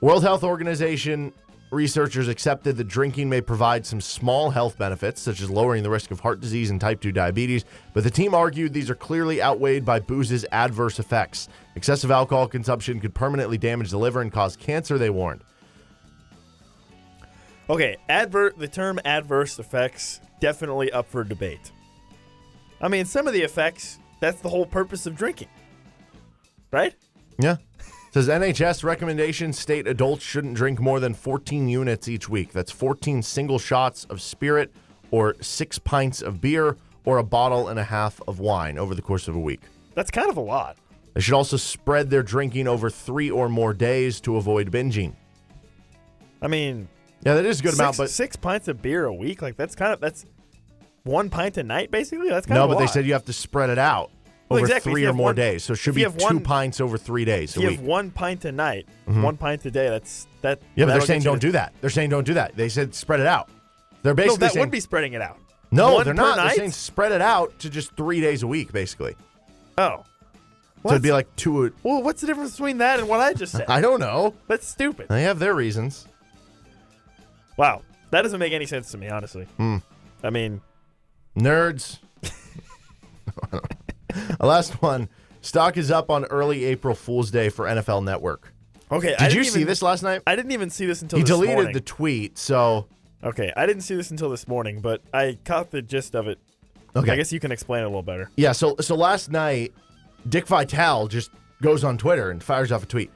World 0.00 0.22
Health 0.22 0.42
Organization 0.42 1.32
researchers 1.70 2.28
accepted 2.28 2.76
that 2.76 2.84
drinking 2.84 3.28
may 3.28 3.40
provide 3.40 3.84
some 3.84 4.00
small 4.00 4.50
health 4.50 4.78
benefits, 4.78 5.20
such 5.20 5.40
as 5.40 5.50
lowering 5.50 5.82
the 5.82 5.90
risk 5.90 6.10
of 6.10 6.20
heart 6.20 6.40
disease 6.40 6.70
and 6.70 6.80
type 6.80 7.00
2 7.00 7.12
diabetes, 7.12 7.64
but 7.92 8.04
the 8.04 8.10
team 8.10 8.34
argued 8.34 8.72
these 8.72 8.90
are 8.90 8.94
clearly 8.94 9.42
outweighed 9.42 9.84
by 9.84 9.98
booze's 9.98 10.44
adverse 10.52 10.98
effects. 10.98 11.48
Excessive 11.74 12.10
alcohol 12.10 12.46
consumption 12.46 13.00
could 13.00 13.14
permanently 13.14 13.58
damage 13.58 13.90
the 13.90 13.98
liver 13.98 14.20
and 14.20 14.32
cause 14.32 14.56
cancer, 14.56 14.98
they 14.98 15.10
warned. 15.10 15.42
Okay, 17.68 17.96
adver- 18.08 18.52
the 18.56 18.68
term 18.68 19.00
adverse 19.04 19.58
effects 19.58 20.20
definitely 20.40 20.92
up 20.92 21.06
for 21.08 21.24
debate. 21.24 21.72
I 22.80 22.88
mean, 22.88 23.06
some 23.06 23.26
of 23.26 23.32
the 23.32 23.42
effects, 23.42 23.98
that's 24.20 24.40
the 24.42 24.48
whole 24.48 24.66
purpose 24.66 25.06
of 25.06 25.16
drinking. 25.16 25.48
Right? 26.74 26.92
Yeah. 27.38 27.58
Says 28.12 28.28
NHS 28.28 28.82
recommendations 28.82 29.58
state 29.58 29.86
adults 29.86 30.24
shouldn't 30.24 30.54
drink 30.54 30.80
more 30.80 30.98
than 30.98 31.14
14 31.14 31.68
units 31.68 32.08
each 32.08 32.28
week. 32.28 32.52
That's 32.52 32.72
14 32.72 33.22
single 33.22 33.60
shots 33.60 34.06
of 34.06 34.20
spirit 34.20 34.72
or 35.12 35.36
six 35.40 35.78
pints 35.78 36.20
of 36.20 36.40
beer 36.40 36.76
or 37.04 37.18
a 37.18 37.22
bottle 37.22 37.68
and 37.68 37.78
a 37.78 37.84
half 37.84 38.20
of 38.26 38.40
wine 38.40 38.76
over 38.76 38.92
the 38.92 39.02
course 39.02 39.28
of 39.28 39.36
a 39.36 39.38
week. 39.38 39.60
That's 39.94 40.10
kind 40.10 40.28
of 40.28 40.36
a 40.36 40.40
lot. 40.40 40.76
They 41.14 41.20
should 41.20 41.34
also 41.34 41.56
spread 41.56 42.10
their 42.10 42.24
drinking 42.24 42.66
over 42.66 42.90
three 42.90 43.30
or 43.30 43.48
more 43.48 43.72
days 43.72 44.20
to 44.22 44.36
avoid 44.36 44.72
binging. 44.72 45.14
I 46.42 46.48
mean, 46.48 46.88
Yeah, 47.24 47.34
that 47.34 47.46
is 47.46 47.60
a 47.60 47.62
good 47.62 47.70
six, 47.70 47.78
amount, 47.78 47.96
but 47.98 48.10
six 48.10 48.34
pints 48.34 48.66
of 48.66 48.82
beer 48.82 49.04
a 49.04 49.14
week, 49.14 49.42
like 49.42 49.56
that's 49.56 49.76
kind 49.76 49.92
of 49.92 50.00
that's 50.00 50.26
one 51.04 51.30
pint 51.30 51.56
a 51.56 51.62
night, 51.62 51.92
basically. 51.92 52.30
That's 52.30 52.46
kind 52.48 52.58
no, 52.58 52.64
of 52.64 52.72
a 52.72 52.74
but 52.74 52.80
they 52.80 52.88
said 52.88 53.06
you 53.06 53.12
have 53.12 53.26
to 53.26 53.32
spread 53.32 53.70
it 53.70 53.78
out 53.78 54.10
Well, 54.48 54.58
over 54.58 54.66
exactly. 54.66 54.92
Three 54.92 55.06
or 55.06 55.12
more 55.12 55.26
one- 55.28 55.34
days. 55.34 55.64
So 55.64 55.72
it 55.72 55.76
should 55.76 55.94
be 55.94 56.04
two 56.04 56.10
one- 56.10 56.40
pints 56.40 56.80
over 56.80 56.98
three 56.98 57.24
days 57.24 57.56
if 57.56 57.62
you 57.62 57.70
have 57.70 57.80
one 57.80 58.10
pint 58.10 58.44
a 58.44 58.52
night, 58.52 58.86
Mm-hmm. 59.08 59.22
one 59.22 59.36
pint 59.36 59.64
a 59.64 59.70
day. 59.70 59.88
That's 59.88 60.26
that. 60.42 60.60
yeah, 60.76 60.84
but 60.84 60.92
they're 60.92 61.00
saying 61.02 61.22
don't 61.22 61.40
to- 61.40 61.46
do 61.48 61.52
that. 61.52 61.72
They're 61.80 61.90
saying 61.90 62.10
don't 62.10 62.24
do 62.26 62.34
that. 62.34 62.54
They 62.56 62.68
said 62.68 62.94
spread 62.94 63.20
it 63.20 63.26
out. 63.26 63.48
They're 64.02 64.12
No, 64.12 64.16
basically 64.16 64.38
that 64.38 64.52
saying 64.52 64.60
would 64.66 64.70
be 64.70 64.80
spreading 64.80 65.14
it 65.14 65.22
out. 65.22 65.38
no, 65.70 65.94
one 65.94 66.04
they're 66.04 66.12
not. 66.14 66.36
They're 66.36 66.50
saying 66.50 66.72
spread 66.72 67.12
it 67.12 67.22
out 67.22 67.58
to 67.60 67.70
just 67.70 67.96
three 67.96 68.20
days 68.20 68.42
a 68.42 68.46
week, 68.46 68.70
basically. 68.72 69.16
Oh, 69.78 70.04
So 70.82 70.90
it'd 70.90 71.02
be 71.02 71.10
like 71.12 71.34
two. 71.36 71.72
well, 71.82 72.02
what's 72.02 72.20
the 72.20 72.26
difference 72.26 72.50
between 72.52 72.78
that 72.78 72.98
and 73.00 73.08
what 73.08 73.20
I 73.20 73.32
just 73.32 73.52
said? 73.52 73.64
I 73.68 73.80
don't 73.80 73.98
know. 74.00 74.34
That's 74.46 74.68
stupid. 74.68 75.06
They 75.08 75.22
have 75.22 75.38
their 75.38 75.54
reasons. 75.54 76.06
Wow, 77.56 77.80
that 78.10 78.22
doesn't 78.22 78.38
make 78.40 78.52
any 78.52 78.66
sense 78.66 78.90
to 78.90 78.98
me, 78.98 79.08
honestly. 79.08 79.46
Hmm. 79.56 79.78
I 80.22 80.28
mean, 80.30 80.60
Nerds. 81.38 81.98
A 84.40 84.46
last 84.46 84.80
one. 84.82 85.08
Stock 85.40 85.76
is 85.76 85.90
up 85.90 86.10
on 86.10 86.24
early 86.26 86.64
April 86.64 86.94
Fool's 86.94 87.30
Day 87.30 87.48
for 87.48 87.66
NFL 87.66 88.04
Network. 88.04 88.52
okay. 88.90 89.14
I 89.18 89.24
Did 89.28 89.34
you 89.34 89.42
didn't 89.42 89.54
see 89.54 89.64
this 89.64 89.82
last 89.82 90.02
night? 90.02 90.22
I 90.26 90.36
didn't 90.36 90.52
even 90.52 90.70
see 90.70 90.86
this 90.86 91.02
until 91.02 91.18
He 91.18 91.24
deleted 91.24 91.54
morning. 91.56 91.72
the 91.74 91.80
tweet, 91.80 92.38
so 92.38 92.86
Okay, 93.22 93.50
I 93.56 93.64
didn't 93.66 93.82
see 93.82 93.94
this 93.94 94.10
until 94.10 94.28
this 94.28 94.46
morning, 94.46 94.80
but 94.80 95.00
I 95.14 95.38
caught 95.44 95.70
the 95.70 95.80
gist 95.80 96.14
of 96.14 96.28
it. 96.28 96.38
okay. 96.94 97.12
I 97.12 97.16
guess 97.16 97.32
you 97.32 97.40
can 97.40 97.52
explain 97.52 97.80
it 97.82 97.84
a 97.84 97.88
little 97.88 98.02
better. 98.02 98.30
Yeah, 98.36 98.52
so 98.52 98.76
so 98.80 98.94
last 98.94 99.30
night, 99.30 99.72
Dick 100.28 100.46
Vitale 100.46 101.08
just 101.08 101.30
goes 101.62 101.84
on 101.84 101.96
Twitter 101.98 102.30
and 102.30 102.42
fires 102.42 102.70
off 102.72 102.82
a 102.82 102.86
tweet. 102.86 103.10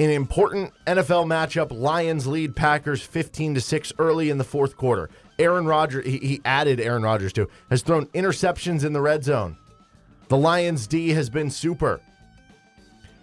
An 0.00 0.10
important 0.10 0.72
NFL 0.86 1.26
matchup, 1.26 1.76
Lions 1.76 2.24
lead 2.28 2.54
Packers 2.54 3.02
15 3.02 3.54
to 3.56 3.60
6 3.60 3.92
early 3.98 4.30
in 4.30 4.38
the 4.38 4.44
fourth 4.44 4.76
quarter. 4.76 5.10
Aaron 5.40 5.66
Rodgers, 5.66 6.06
he, 6.06 6.18
he 6.18 6.40
added 6.44 6.78
Aaron 6.78 7.02
Rodgers 7.02 7.32
too, 7.32 7.48
has 7.70 7.82
thrown 7.82 8.06
interceptions 8.06 8.84
in 8.84 8.92
the 8.92 9.00
red 9.00 9.24
zone. 9.24 9.56
The 10.28 10.36
Lions 10.36 10.86
D 10.86 11.10
has 11.10 11.30
been 11.30 11.50
super. 11.50 12.00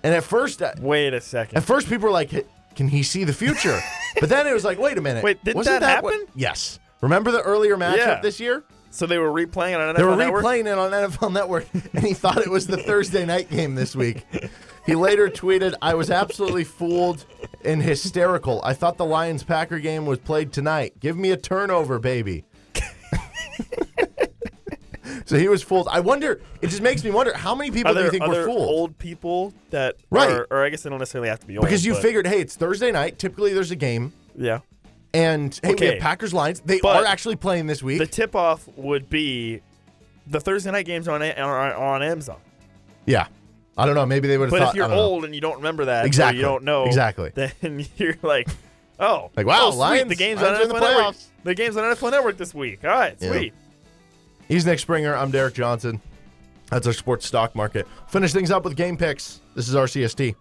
And 0.03 0.13
at 0.13 0.23
first, 0.23 0.61
uh, 0.61 0.73
Wait 0.79 1.13
a 1.13 1.21
second. 1.21 1.57
at 1.57 1.63
first 1.63 1.87
people 1.89 2.05
were 2.05 2.11
like, 2.11 2.31
"Can 2.75 2.87
he 2.87 3.01
see 3.03 3.23
the 3.23 3.33
future?" 3.33 3.79
but 4.19 4.29
then 4.29 4.45
it 4.47 4.53
was 4.53 4.63
like, 4.63 4.77
"Wait 4.79 4.97
a 4.97 5.01
minute, 5.01 5.23
Wait, 5.23 5.39
wasn't 5.55 5.79
that 5.81 6.03
what-" 6.03 6.13
happen? 6.13 6.27
yes. 6.35 6.79
Remember 7.01 7.31
the 7.31 7.41
earlier 7.41 7.75
matchup 7.77 7.97
Yeah. 7.97 8.21
this 8.21 8.39
year? 8.39 8.63
so 8.91 9.05
they 9.05 9.17
were 9.17 9.29
replaying 9.31 9.73
it 9.73 9.81
on 9.81 9.93
NFL 9.93 9.97
They 9.97 10.03
were 10.05 10.15
Network? 10.15 10.45
replaying 10.45 10.65
it 10.71 10.77
on 10.77 10.91
NFL 10.91 11.33
Network, 11.33 11.65
and 11.93 12.03
he 12.05 12.13
thought 12.13 12.37
it 12.37 12.49
was 12.49 12.65
the 12.65 12.77
Thursday 12.77 13.25
night 13.25 13.49
game 13.49 13.75
this 13.75 13.93
week. 13.93 14.23
He 14.85 14.95
later 14.95 15.27
tweeted, 15.29 15.73
I 15.81 15.95
was 15.95 16.09
absolutely 16.09 16.63
fooled 16.63 17.25
and 17.65 17.81
hysterical. 17.83 18.61
I 18.63 18.73
thought 18.73 18.95
the 18.97 19.03
Lions 19.05 19.43
Packer 19.43 19.79
game 19.79 20.05
was 20.05 20.19
played 20.19 20.53
tonight. 20.53 20.97
Give 21.01 21.17
me 21.17 21.31
a 21.31 21.37
turnover, 21.37 21.99
baby. 21.99 22.45
so 25.25 25.37
he 25.37 25.47
was 25.47 25.61
fooled. 25.63 25.87
I 25.91 25.99
wonder, 25.99 26.39
it 26.61 26.67
just 26.67 26.81
makes 26.81 27.03
me 27.03 27.11
wonder 27.11 27.35
how 27.35 27.53
many 27.55 27.71
people 27.71 27.91
Are 27.91 27.93
do 27.93 27.99
there 27.99 28.05
you 28.05 28.11
think 28.11 28.27
were 28.27 28.45
fooled? 28.45 28.69
old 28.69 28.97
people 28.97 29.53
that 29.71 29.95
Right. 30.09 30.29
are- 30.31 30.47
or 30.49 30.63
I 30.63 30.69
guess 30.69 30.83
they 30.83 30.89
don't 30.89 30.99
necessarily 30.99 31.29
have 31.29 31.39
to 31.41 31.47
be 31.47 31.57
old 31.57 31.65
because 31.65 31.85
you 31.85 31.93
but- 31.93 32.01
figured, 32.01 32.27
hey, 32.27 32.39
it's 32.39 32.55
Thursday 32.55 32.91
night. 32.91 33.19
Typically 33.19 33.53
there's 33.53 33.71
a 33.71 33.75
game. 33.75 34.13
yeah. 34.37 34.59
And 35.13 35.57
hey, 35.63 35.73
we 35.79 35.85
have 35.85 35.99
Packers 35.99 36.33
Lions. 36.33 36.59
They 36.65 36.79
But 36.81 36.97
are 36.97 37.05
actually 37.05 37.37
playing 37.37 37.67
this 37.67 37.81
week. 37.81 37.99
The 37.99 38.05
tip 38.07 38.35
off 38.35 38.67
would 38.75 39.09
be 39.09 39.61
the 40.27 40.41
Thursday 40.41 40.71
night 40.71 40.85
games 40.85 41.07
on 41.07 41.21
on, 41.23 41.71
on 41.71 42.03
Amazon. 42.03 42.37
yeah. 43.05 43.27
I 43.77 43.85
don't 43.85 43.95
know. 43.95 44.05
Maybe 44.05 44.27
they 44.29 44.37
would 44.37 44.45
have 44.45 44.51
But 44.51 44.59
thought. 44.59 44.69
if 44.69 44.75
you're 44.75 44.87
don't 44.87 44.95
know. 44.97 45.03
old 45.03 45.25
and 45.25 45.35
you 45.35 45.41
don't 45.41 45.57
remember 45.57 45.85
that, 45.85 46.05
Exactly. 46.05 46.37
you 46.37 46.43
don't 46.43 46.63
know 46.63 46.85
Exactly. 46.85 47.31
then 47.35 47.85
you're 47.97 48.15
like, 48.21 48.47
oh, 49.01 49.29
Like, 49.35 49.45
wow, 49.45 49.59
oh, 49.63 49.71
sweet, 49.71 49.79
Lions, 49.79 50.09
the 50.09 50.15
game's 50.15 50.41
Lions 50.41 50.57
on 50.57 50.61
in 50.63 50.67
the 50.69 50.75
NFL 50.75 50.81
Network. 50.97 51.15
The 51.43 51.55
game's 51.55 51.75
on 51.77 51.83
NFL 51.83 52.11
Network 52.11 52.37
this 52.37 52.53
week. 52.53 52.79
All 52.85 52.89
right, 52.91 53.15
Yeah. 53.19 53.31
He's 54.47 54.65
Nick 54.65 54.79
Springer. 54.79 55.15
I'm 55.15 55.31
Derek 55.31 55.55
Johnson. 55.55 56.01
That's 56.69 56.87
our 56.87 56.93
sports 56.93 57.25
stock 57.25 57.55
market. 57.55 57.87
Finish 58.07 58.33
things 58.33 58.51
up 58.51 58.63
with 58.63 58.75
game 58.75 58.97
picks. 58.97 59.41
This 59.55 59.67
is 59.67 59.75
RCST. 59.75 60.35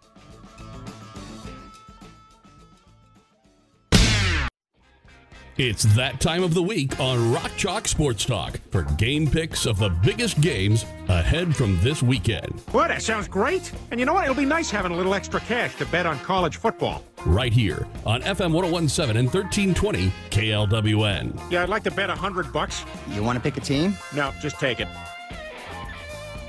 It's 5.57 5.85
that 5.95 6.21
time 6.21 6.43
of 6.43 6.53
the 6.53 6.63
week 6.65 6.99
on 6.99 7.33
Rock 7.33 7.53
Chalk 7.57 7.87
Sports 7.87 8.25
Talk 8.25 8.59
for 8.73 8.83
game 8.83 9.31
picks 9.31 9.67
of 9.67 9.79
the 9.79 9.89
biggest 9.89 10.41
games 10.41 10.85
ahead 11.07 11.55
from 11.55 11.79
this 11.81 12.03
weekend. 12.03 12.61
Well, 12.73 12.89
that 12.89 13.03
sounds 13.03 13.29
great. 13.29 13.71
And 13.93 14.01
you 14.01 14.05
know 14.05 14.15
what? 14.15 14.25
It'll 14.25 14.35
be 14.35 14.45
nice 14.45 14.69
having 14.69 14.91
a 14.91 14.97
little 14.97 15.15
extra 15.15 15.39
cash 15.39 15.77
to 15.77 15.87
bet 15.87 16.07
on 16.07 16.19
college 16.19 16.57
football. 16.57 17.05
Right 17.25 17.53
here 17.53 17.87
on 18.05 18.23
FM 18.23 18.53
1017 18.53 19.17
and 19.17 19.33
1320 19.33 20.13
KLWN. 20.31 21.53
Yeah, 21.53 21.63
I'd 21.63 21.69
like 21.69 21.85
to 21.85 21.93
bet 21.93 22.11
a 22.11 22.17
hundred 22.17 22.53
bucks. 22.53 22.85
You 23.11 23.23
want 23.23 23.37
to 23.37 23.41
pick 23.41 23.57
a 23.57 23.61
team? 23.61 23.95
No, 24.13 24.33
just 24.41 24.59
take 24.59 24.81
it. 24.81 24.89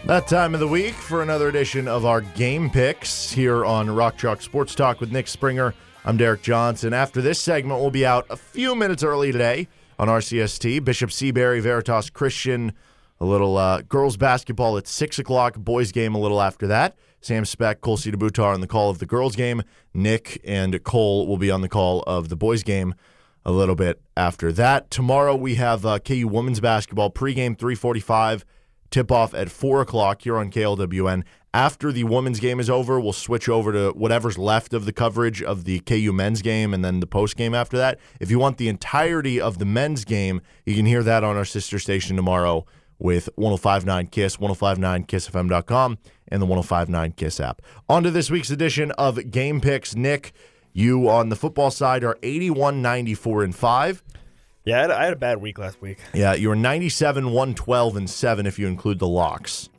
That 0.06 0.28
time 0.28 0.56
of 0.56 0.60
the 0.60 0.68
week 0.68 0.96
for 0.96 1.22
another 1.22 1.48
edition 1.48 1.88
of 1.88 2.06
our 2.06 2.22
game 2.22 2.72
picks 2.72 3.32
here 3.32 3.66
on 3.66 3.88
Rock 3.90 4.18
Chalk 4.18 4.42
Sports 4.42 4.74
Talk 4.74 5.00
with 5.00 5.12
Nick 5.12 5.28
Springer. 5.28 5.76
I'm 6.08 6.18
Derek 6.18 6.44
Johnson. 6.44 6.94
After 6.94 7.20
this 7.20 7.42
segment, 7.42 7.82
we'll 7.82 7.90
be 7.90 8.06
out 8.06 8.28
a 8.30 8.38
few 8.38 8.76
minutes 8.76 9.02
early 9.02 9.32
today 9.32 9.68
on 9.98 10.08
RCST. 10.08 10.86
Bishop 10.86 11.12
Seabury, 11.12 11.60
Veritas 11.60 12.12
Christian, 12.12 12.74
a 13.20 13.26
little 13.26 13.58
uh, 13.58 13.82
girls 13.82 14.16
basketball 14.16 14.78
at 14.78 14.88
6 14.88 15.18
o'clock, 15.18 15.58
boys 15.58 15.92
game 15.92 16.14
a 16.14 16.20
little 16.20 16.44
after 16.44 16.68
that. 16.68 16.96
Sam 17.22 17.44
Speck, 17.44 17.82
Cole 17.82 17.98
Butar 17.98 18.54
on 18.54 18.62
the 18.62 18.68
call 18.68 18.92
of 18.92 19.00
the 19.00 19.08
girls 19.08 19.36
game. 19.36 19.64
Nick 19.96 20.40
and 20.46 20.84
Cole 20.84 21.26
will 21.26 21.38
be 21.38 21.50
on 21.50 21.62
the 21.62 21.70
call 21.70 22.04
of 22.06 22.30
the 22.30 22.36
boys 22.36 22.62
game 22.62 22.94
a 23.44 23.52
little 23.52 23.76
bit 23.76 24.00
after 24.16 24.52
that. 24.52 24.92
Tomorrow 24.92 25.36
we 25.36 25.56
have 25.56 25.88
uh, 25.88 25.98
KU 25.98 26.28
women's 26.28 26.60
basketball 26.60 27.10
pregame 27.10 27.58
345 27.58 28.46
tip 28.92 29.12
off 29.12 29.34
at 29.34 29.50
4 29.50 29.82
o'clock 29.82 30.22
here 30.22 30.38
on 30.38 30.52
KLWN. 30.52 31.24
After 31.56 31.94
the 31.94 32.04
women's 32.04 32.42
game 32.42 32.60
is 32.60 32.70
over, 32.70 33.00
we'll 33.00 33.14
switch 33.14 33.48
over 33.48 33.72
to 33.72 33.92
whatever's 33.92 34.38
left 34.38 34.74
of 34.74 34.84
the 34.84 34.92
coverage 34.92 35.42
of 35.42 35.64
the 35.64 35.80
KU 35.80 36.12
men's 36.12 36.42
game 36.42 36.74
and 36.74 36.84
then 36.84 37.00
the 37.00 37.08
post 37.08 37.38
game 37.38 37.56
after 37.56 37.78
that. 37.78 37.98
If 38.20 38.30
you 38.30 38.40
want 38.40 38.58
the 38.58 38.68
entirety 38.68 39.40
of 39.40 39.58
the 39.58 39.64
men's 39.64 40.04
game, 40.04 40.42
you 40.66 40.76
can 40.76 40.86
hear 40.86 41.02
that 41.04 41.24
on 41.24 41.38
our 41.38 41.46
sister 41.46 41.80
station 41.80 42.18
tomorrow 42.18 42.66
with 43.00 43.30
1059 43.36 44.08
Kiss, 44.08 44.36
1059kissfm.com, 44.36 45.98
and 46.28 46.42
the 46.42 46.46
1059 46.46 47.14
Kiss 47.14 47.40
app. 47.40 47.62
On 47.88 48.04
to 48.04 48.12
this 48.12 48.30
week's 48.30 48.50
edition 48.50 48.92
of 48.98 49.32
Game 49.32 49.62
Picks. 49.62 49.96
Nick, 49.96 50.34
you 50.74 51.08
on 51.08 51.30
the 51.30 51.38
football 51.38 51.72
side 51.72 52.04
are 52.04 52.18
81 52.22 52.82
94 52.82 53.44
and 53.44 53.56
5. 53.56 54.04
Yeah, 54.66 54.94
I 54.94 55.06
had, 55.06 55.14
a 55.14 55.16
bad 55.16 55.38
week 55.38 55.58
last 55.58 55.82
week. 55.82 56.00
Yeah, 56.14 56.34
you 56.34 56.50
were 56.50 56.56
97, 56.58 57.28
112, 57.28 57.96
and 57.96 58.10
7 58.10 58.46
if 58.46 58.60
you 58.60 58.68
include 58.68 59.00
the 59.00 59.08
locks. 59.08 59.70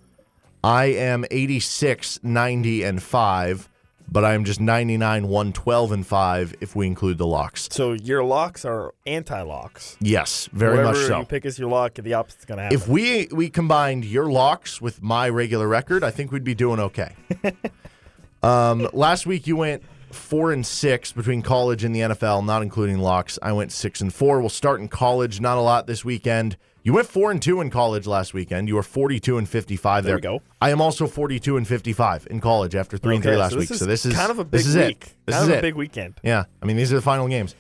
I 0.66 0.86
am 0.86 1.24
86, 1.30 2.24
90, 2.24 2.82
and 2.82 3.00
5, 3.00 3.68
but 4.10 4.24
I 4.24 4.34
am 4.34 4.44
just 4.44 4.60
99, 4.60 5.28
112, 5.28 5.92
and 5.92 6.04
5 6.04 6.54
if 6.60 6.74
we 6.74 6.88
include 6.88 7.18
the 7.18 7.26
locks. 7.26 7.68
So 7.70 7.92
your 7.92 8.24
locks 8.24 8.64
are 8.64 8.92
anti-locks. 9.06 9.96
Yes, 10.00 10.48
very 10.52 10.78
Whatever 10.78 10.98
much 10.98 11.06
so. 11.06 11.18
you 11.20 11.24
pick 11.24 11.46
as 11.46 11.56
your 11.56 11.70
lock, 11.70 11.94
the 11.94 12.14
opposite's 12.14 12.46
going 12.46 12.56
to 12.58 12.64
happen. 12.64 12.76
If 12.76 12.88
we 12.88 13.28
we 13.30 13.48
combined 13.48 14.04
your 14.04 14.26
locks 14.26 14.80
with 14.80 15.00
my 15.00 15.28
regular 15.28 15.68
record, 15.68 16.02
I 16.02 16.10
think 16.10 16.32
we'd 16.32 16.42
be 16.42 16.56
doing 16.56 16.80
okay. 16.80 17.14
um, 18.42 18.88
last 18.92 19.24
week 19.24 19.46
you 19.46 19.54
went 19.54 19.84
four 20.10 20.50
and 20.50 20.66
six 20.66 21.12
between 21.12 21.42
college 21.42 21.84
and 21.84 21.94
the 21.94 22.00
NFL, 22.00 22.44
not 22.44 22.62
including 22.62 22.98
locks. 22.98 23.38
I 23.40 23.52
went 23.52 23.70
six 23.70 24.00
and 24.00 24.12
four. 24.12 24.40
We'll 24.40 24.48
start 24.48 24.80
in 24.80 24.88
college. 24.88 25.40
Not 25.40 25.58
a 25.58 25.60
lot 25.60 25.86
this 25.86 26.04
weekend. 26.04 26.56
You 26.86 26.92
went 26.92 27.08
four 27.08 27.32
and 27.32 27.42
two 27.42 27.60
in 27.62 27.68
college 27.68 28.06
last 28.06 28.32
weekend. 28.32 28.68
You 28.68 28.76
were 28.76 28.82
forty-two 28.84 29.38
and 29.38 29.48
fifty-five 29.48 30.04
There 30.04 30.20
there. 30.20 30.34
we 30.34 30.38
go. 30.38 30.44
I 30.60 30.70
am 30.70 30.80
also 30.80 31.08
forty-two 31.08 31.56
and 31.56 31.66
fifty-five 31.66 32.28
in 32.30 32.40
college 32.40 32.76
after 32.76 32.96
three 32.96 33.16
and 33.16 33.24
three 33.24 33.34
last 33.34 33.54
so 33.54 33.58
week. 33.58 33.68
so 33.70 33.86
this 33.86 34.06
is 34.06 34.14
kind 34.14 34.30
of 34.30 34.38
a 34.38 34.44
big 34.44 34.52
this 34.60 34.68
is 34.68 34.76
week. 34.76 35.02
it. 35.02 35.14
This 35.26 35.34
kind 35.34 35.42
is 35.42 35.48
of 35.48 35.54
it. 35.56 35.58
a 35.58 35.62
big 35.62 35.74
weekend. 35.74 36.14
Yeah, 36.22 36.44
I 36.62 36.64
mean 36.64 36.76
these 36.76 36.92
are 36.92 36.94
the 36.94 37.02
final 37.02 37.26
games. 37.26 37.56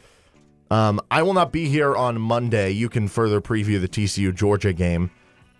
Um, 0.70 1.00
I 1.10 1.24
will 1.24 1.34
not 1.34 1.50
be 1.50 1.68
here 1.68 1.96
on 1.96 2.20
Monday. 2.20 2.70
You 2.70 2.88
can 2.88 3.08
further 3.08 3.40
preview 3.40 3.80
the 3.80 3.88
TCU 3.88 4.32
Georgia 4.32 4.72
game 4.72 5.10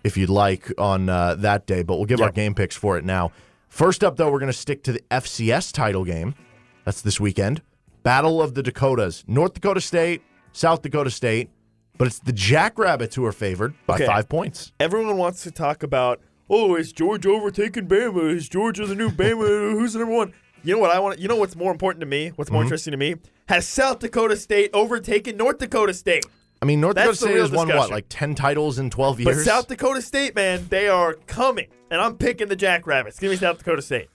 if 0.04 0.16
you'd 0.16 0.30
like 0.30 0.72
on 0.78 1.08
uh, 1.08 1.34
that 1.34 1.66
day, 1.66 1.82
but 1.82 1.96
we'll 1.96 2.06
give 2.06 2.20
our 2.20 2.30
game 2.30 2.54
picks 2.54 2.76
for 2.76 2.96
it 2.96 3.04
now. 3.04 3.32
First 3.68 4.04
up, 4.04 4.16
though, 4.16 4.30
we're 4.30 4.38
going 4.38 4.46
to 4.52 4.56
stick 4.56 4.84
to 4.84 4.92
the 4.92 5.00
FCS 5.10 5.72
title 5.72 6.04
game. 6.04 6.36
That's 6.84 7.02
this 7.02 7.18
weekend. 7.18 7.62
Battle 8.04 8.40
of 8.40 8.54
the 8.54 8.62
Dakotas. 8.62 9.24
North 9.26 9.54
Dakota 9.54 9.80
State, 9.80 10.22
South 10.52 10.82
Dakota 10.82 11.10
State, 11.10 11.50
but 11.98 12.06
it's 12.06 12.18
the 12.18 12.32
Jackrabbits 12.32 13.14
who 13.16 13.24
are 13.24 13.32
favored 13.32 13.74
by 13.86 13.94
Okay. 13.96 14.06
five 14.06 14.28
points. 14.28 14.72
Everyone 14.80 15.16
wants 15.16 15.42
to 15.44 15.50
talk 15.50 15.82
about, 15.82 16.20
oh, 16.50 16.74
is 16.76 16.92
Georgia 16.92 17.30
overtaking 17.30 17.86
Bama? 17.88 18.30
Is 18.34 18.48
Georgia 18.48 18.86
the 18.86 18.94
new 18.94 19.10
Bama? 19.10 19.72
Who's 19.72 19.92
the 19.94 20.00
number 20.00 20.14
one? 20.14 20.32
You 20.64 20.74
know 20.74 20.80
what 20.80 20.90
I 20.90 20.98
want? 20.98 21.18
You 21.20 21.28
know 21.28 21.36
what's 21.36 21.54
more 21.56 21.70
important 21.70 22.00
to 22.00 22.06
me? 22.06 22.32
What's 22.36 22.50
more 22.50 22.60
Mm-hmm. 22.60 22.66
interesting 22.66 22.90
to 22.92 22.96
me? 22.96 23.14
Has 23.48 23.66
South 23.68 24.00
Dakota 24.00 24.36
State 24.36 24.70
overtaken 24.74 25.36
North 25.36 25.58
Dakota 25.58 25.94
State? 25.94 26.26
I 26.60 26.64
mean, 26.64 26.80
North 26.80 26.96
That's 26.96 27.18
Dakota 27.20 27.32
State 27.34 27.40
has 27.40 27.50
won 27.52 27.68
what, 27.68 27.90
like 27.90 28.06
10 28.08 28.34
titles 28.34 28.78
in 28.78 28.90
12 28.90 29.20
years. 29.20 29.36
But? 29.36 29.44
South 29.44 29.68
Dakota 29.68 30.02
State, 30.02 30.34
man, 30.34 30.66
they 30.70 30.88
are 30.88 31.14
coming, 31.26 31.68
and 31.90 32.00
I'm 32.00 32.16
picking 32.16 32.48
the 32.48 32.56
Jackrabbits. 32.56 33.18
Give 33.20 33.30
me 33.30 33.36
South 33.36 33.58
Dakota 33.58 33.82
State. 33.82 34.08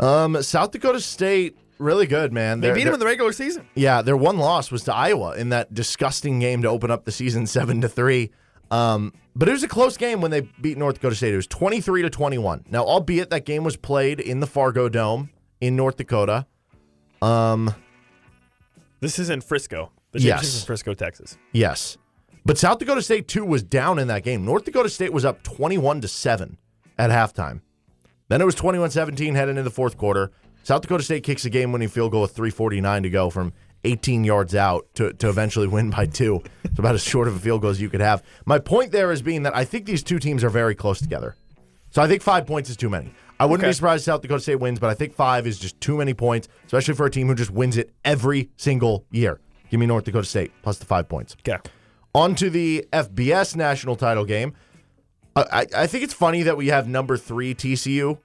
um, 0.00 0.40
South 0.42 0.70
Dakota 0.70 1.00
State, 1.00 1.56
really 1.78 2.06
good, 2.06 2.32
man. 2.32 2.60
They 2.60 2.68
They're- 2.68 2.74
beat 2.76 2.84
them 2.84 2.94
in 2.94 3.00
the 3.00 3.06
regular 3.06 3.32
season. 3.32 3.66
Yeah, 3.74 4.02
their 4.02 4.16
one 4.16 4.38
loss 4.38 4.70
was 4.70 4.84
to 4.84 4.94
Iowa 4.94 5.34
in 5.36 5.48
that 5.50 5.72
disgusting 5.74 6.38
game 6.40 6.62
to 6.62 6.68
open 6.68 6.90
up 6.90 7.04
the 7.04 7.12
season 7.12 7.46
seven 7.46 7.80
to 7.82 7.88
three. 7.88 8.30
Um, 8.70 9.12
but 9.36 9.48
it 9.48 9.52
was 9.52 9.62
a 9.62 9.68
close 9.68 9.96
game 9.96 10.20
when 10.20 10.30
they 10.30 10.40
beat 10.60 10.78
North 10.78 10.94
Dakota 10.96 11.14
State. 11.16 11.32
It 11.32 11.36
was 11.36 11.46
twenty 11.46 11.80
three 11.80 12.02
to 12.02 12.10
twenty 12.10 12.38
one. 12.38 12.64
Now, 12.70 12.84
albeit 12.84 13.30
that 13.30 13.44
game 13.44 13.62
was 13.64 13.76
played 13.76 14.20
in 14.20 14.40
the 14.40 14.46
Fargo 14.46 14.88
Dome 14.88 15.30
in 15.60 15.76
North 15.76 15.96
Dakota. 15.96 16.46
Um, 17.22 17.74
This 19.00 19.18
is 19.18 19.28
in 19.30 19.40
Frisco. 19.42 19.90
The 20.12 20.20
Yes. 20.20 20.60
in 20.60 20.66
Frisco, 20.66 20.94
Texas. 20.94 21.36
yes, 21.52 21.98
but 22.46 22.56
South 22.56 22.78
Dakota 22.78 23.02
State 23.02 23.26
too 23.28 23.44
was 23.44 23.62
down 23.62 23.98
in 23.98 24.06
that 24.08 24.22
game. 24.22 24.44
North 24.44 24.64
Dakota 24.64 24.88
State 24.88 25.12
was 25.12 25.24
up 25.24 25.42
twenty 25.42 25.76
one 25.76 26.00
to 26.00 26.08
seven 26.08 26.56
at 26.98 27.10
halftime. 27.10 27.60
Then 28.28 28.40
it 28.40 28.44
was 28.46 28.54
21-17 28.54 29.34
heading 29.34 29.50
into 29.50 29.62
the 29.64 29.70
fourth 29.70 29.98
quarter. 29.98 30.30
South 30.64 30.82
Dakota 30.82 31.04
State 31.04 31.22
kicks 31.22 31.44
a 31.44 31.50
game-winning 31.50 31.88
field 31.88 32.10
goal 32.10 32.22
with 32.22 32.34
3:49 32.34 33.02
to 33.04 33.10
go 33.10 33.30
from 33.30 33.52
18 33.84 34.24
yards 34.24 34.54
out 34.54 34.86
to, 34.94 35.12
to 35.12 35.28
eventually 35.28 35.66
win 35.68 35.90
by 35.90 36.06
two. 36.06 36.42
It's 36.64 36.78
about 36.78 36.94
as 36.94 37.04
short 37.04 37.28
of 37.28 37.36
a 37.36 37.38
field 37.38 37.60
goal 37.60 37.70
as 37.70 37.80
you 37.80 37.90
could 37.90 38.00
have. 38.00 38.22
My 38.46 38.58
point 38.58 38.90
there 38.90 39.12
is 39.12 39.20
being 39.22 39.42
that 39.42 39.54
I 39.54 39.64
think 39.66 39.84
these 39.86 40.02
two 40.02 40.18
teams 40.18 40.42
are 40.42 40.48
very 40.50 40.74
close 40.74 40.98
together. 41.00 41.36
So 41.90 42.00
I 42.02 42.08
think 42.08 42.22
five 42.22 42.46
points 42.46 42.70
is 42.70 42.76
too 42.78 42.88
many. 42.88 43.12
I 43.38 43.44
wouldn't 43.44 43.64
Okay. 43.64 43.70
be 43.70 43.74
surprised 43.74 44.00
if 44.02 44.04
South 44.06 44.22
Dakota 44.22 44.40
State 44.40 44.54
wins, 44.60 44.78
but 44.80 44.88
I 44.90 44.94
think 44.94 45.12
five 45.14 45.46
is 45.46 45.58
just 45.58 45.78
too 45.80 45.98
many 45.98 46.14
points, 46.14 46.48
especially 46.64 46.94
for 46.94 47.04
a 47.06 47.10
team 47.10 47.26
who 47.28 47.34
just 47.34 47.50
wins 47.50 47.76
it 47.76 47.90
every 48.04 48.48
single 48.56 49.04
year. 49.10 49.40
Give 49.70 49.78
me 49.78 49.86
North 49.86 50.04
Dakota 50.04 50.26
State 50.26 50.50
plus 50.62 50.78
the 50.78 50.86
five 50.86 51.08
points. 51.08 51.36
Okay. 51.46 51.58
On 52.14 52.34
to 52.36 52.48
the 52.48 52.86
FBS 52.92 53.54
national 53.54 53.96
title 53.96 54.24
game. 54.24 54.54
I, 55.36 55.66
I 55.76 55.86
think 55.88 56.04
it's 56.04 56.14
funny 56.14 56.44
that 56.44 56.56
we 56.56 56.68
have 56.68 56.86
number 56.88 57.16
three 57.16 57.54
TCU. 57.54 58.18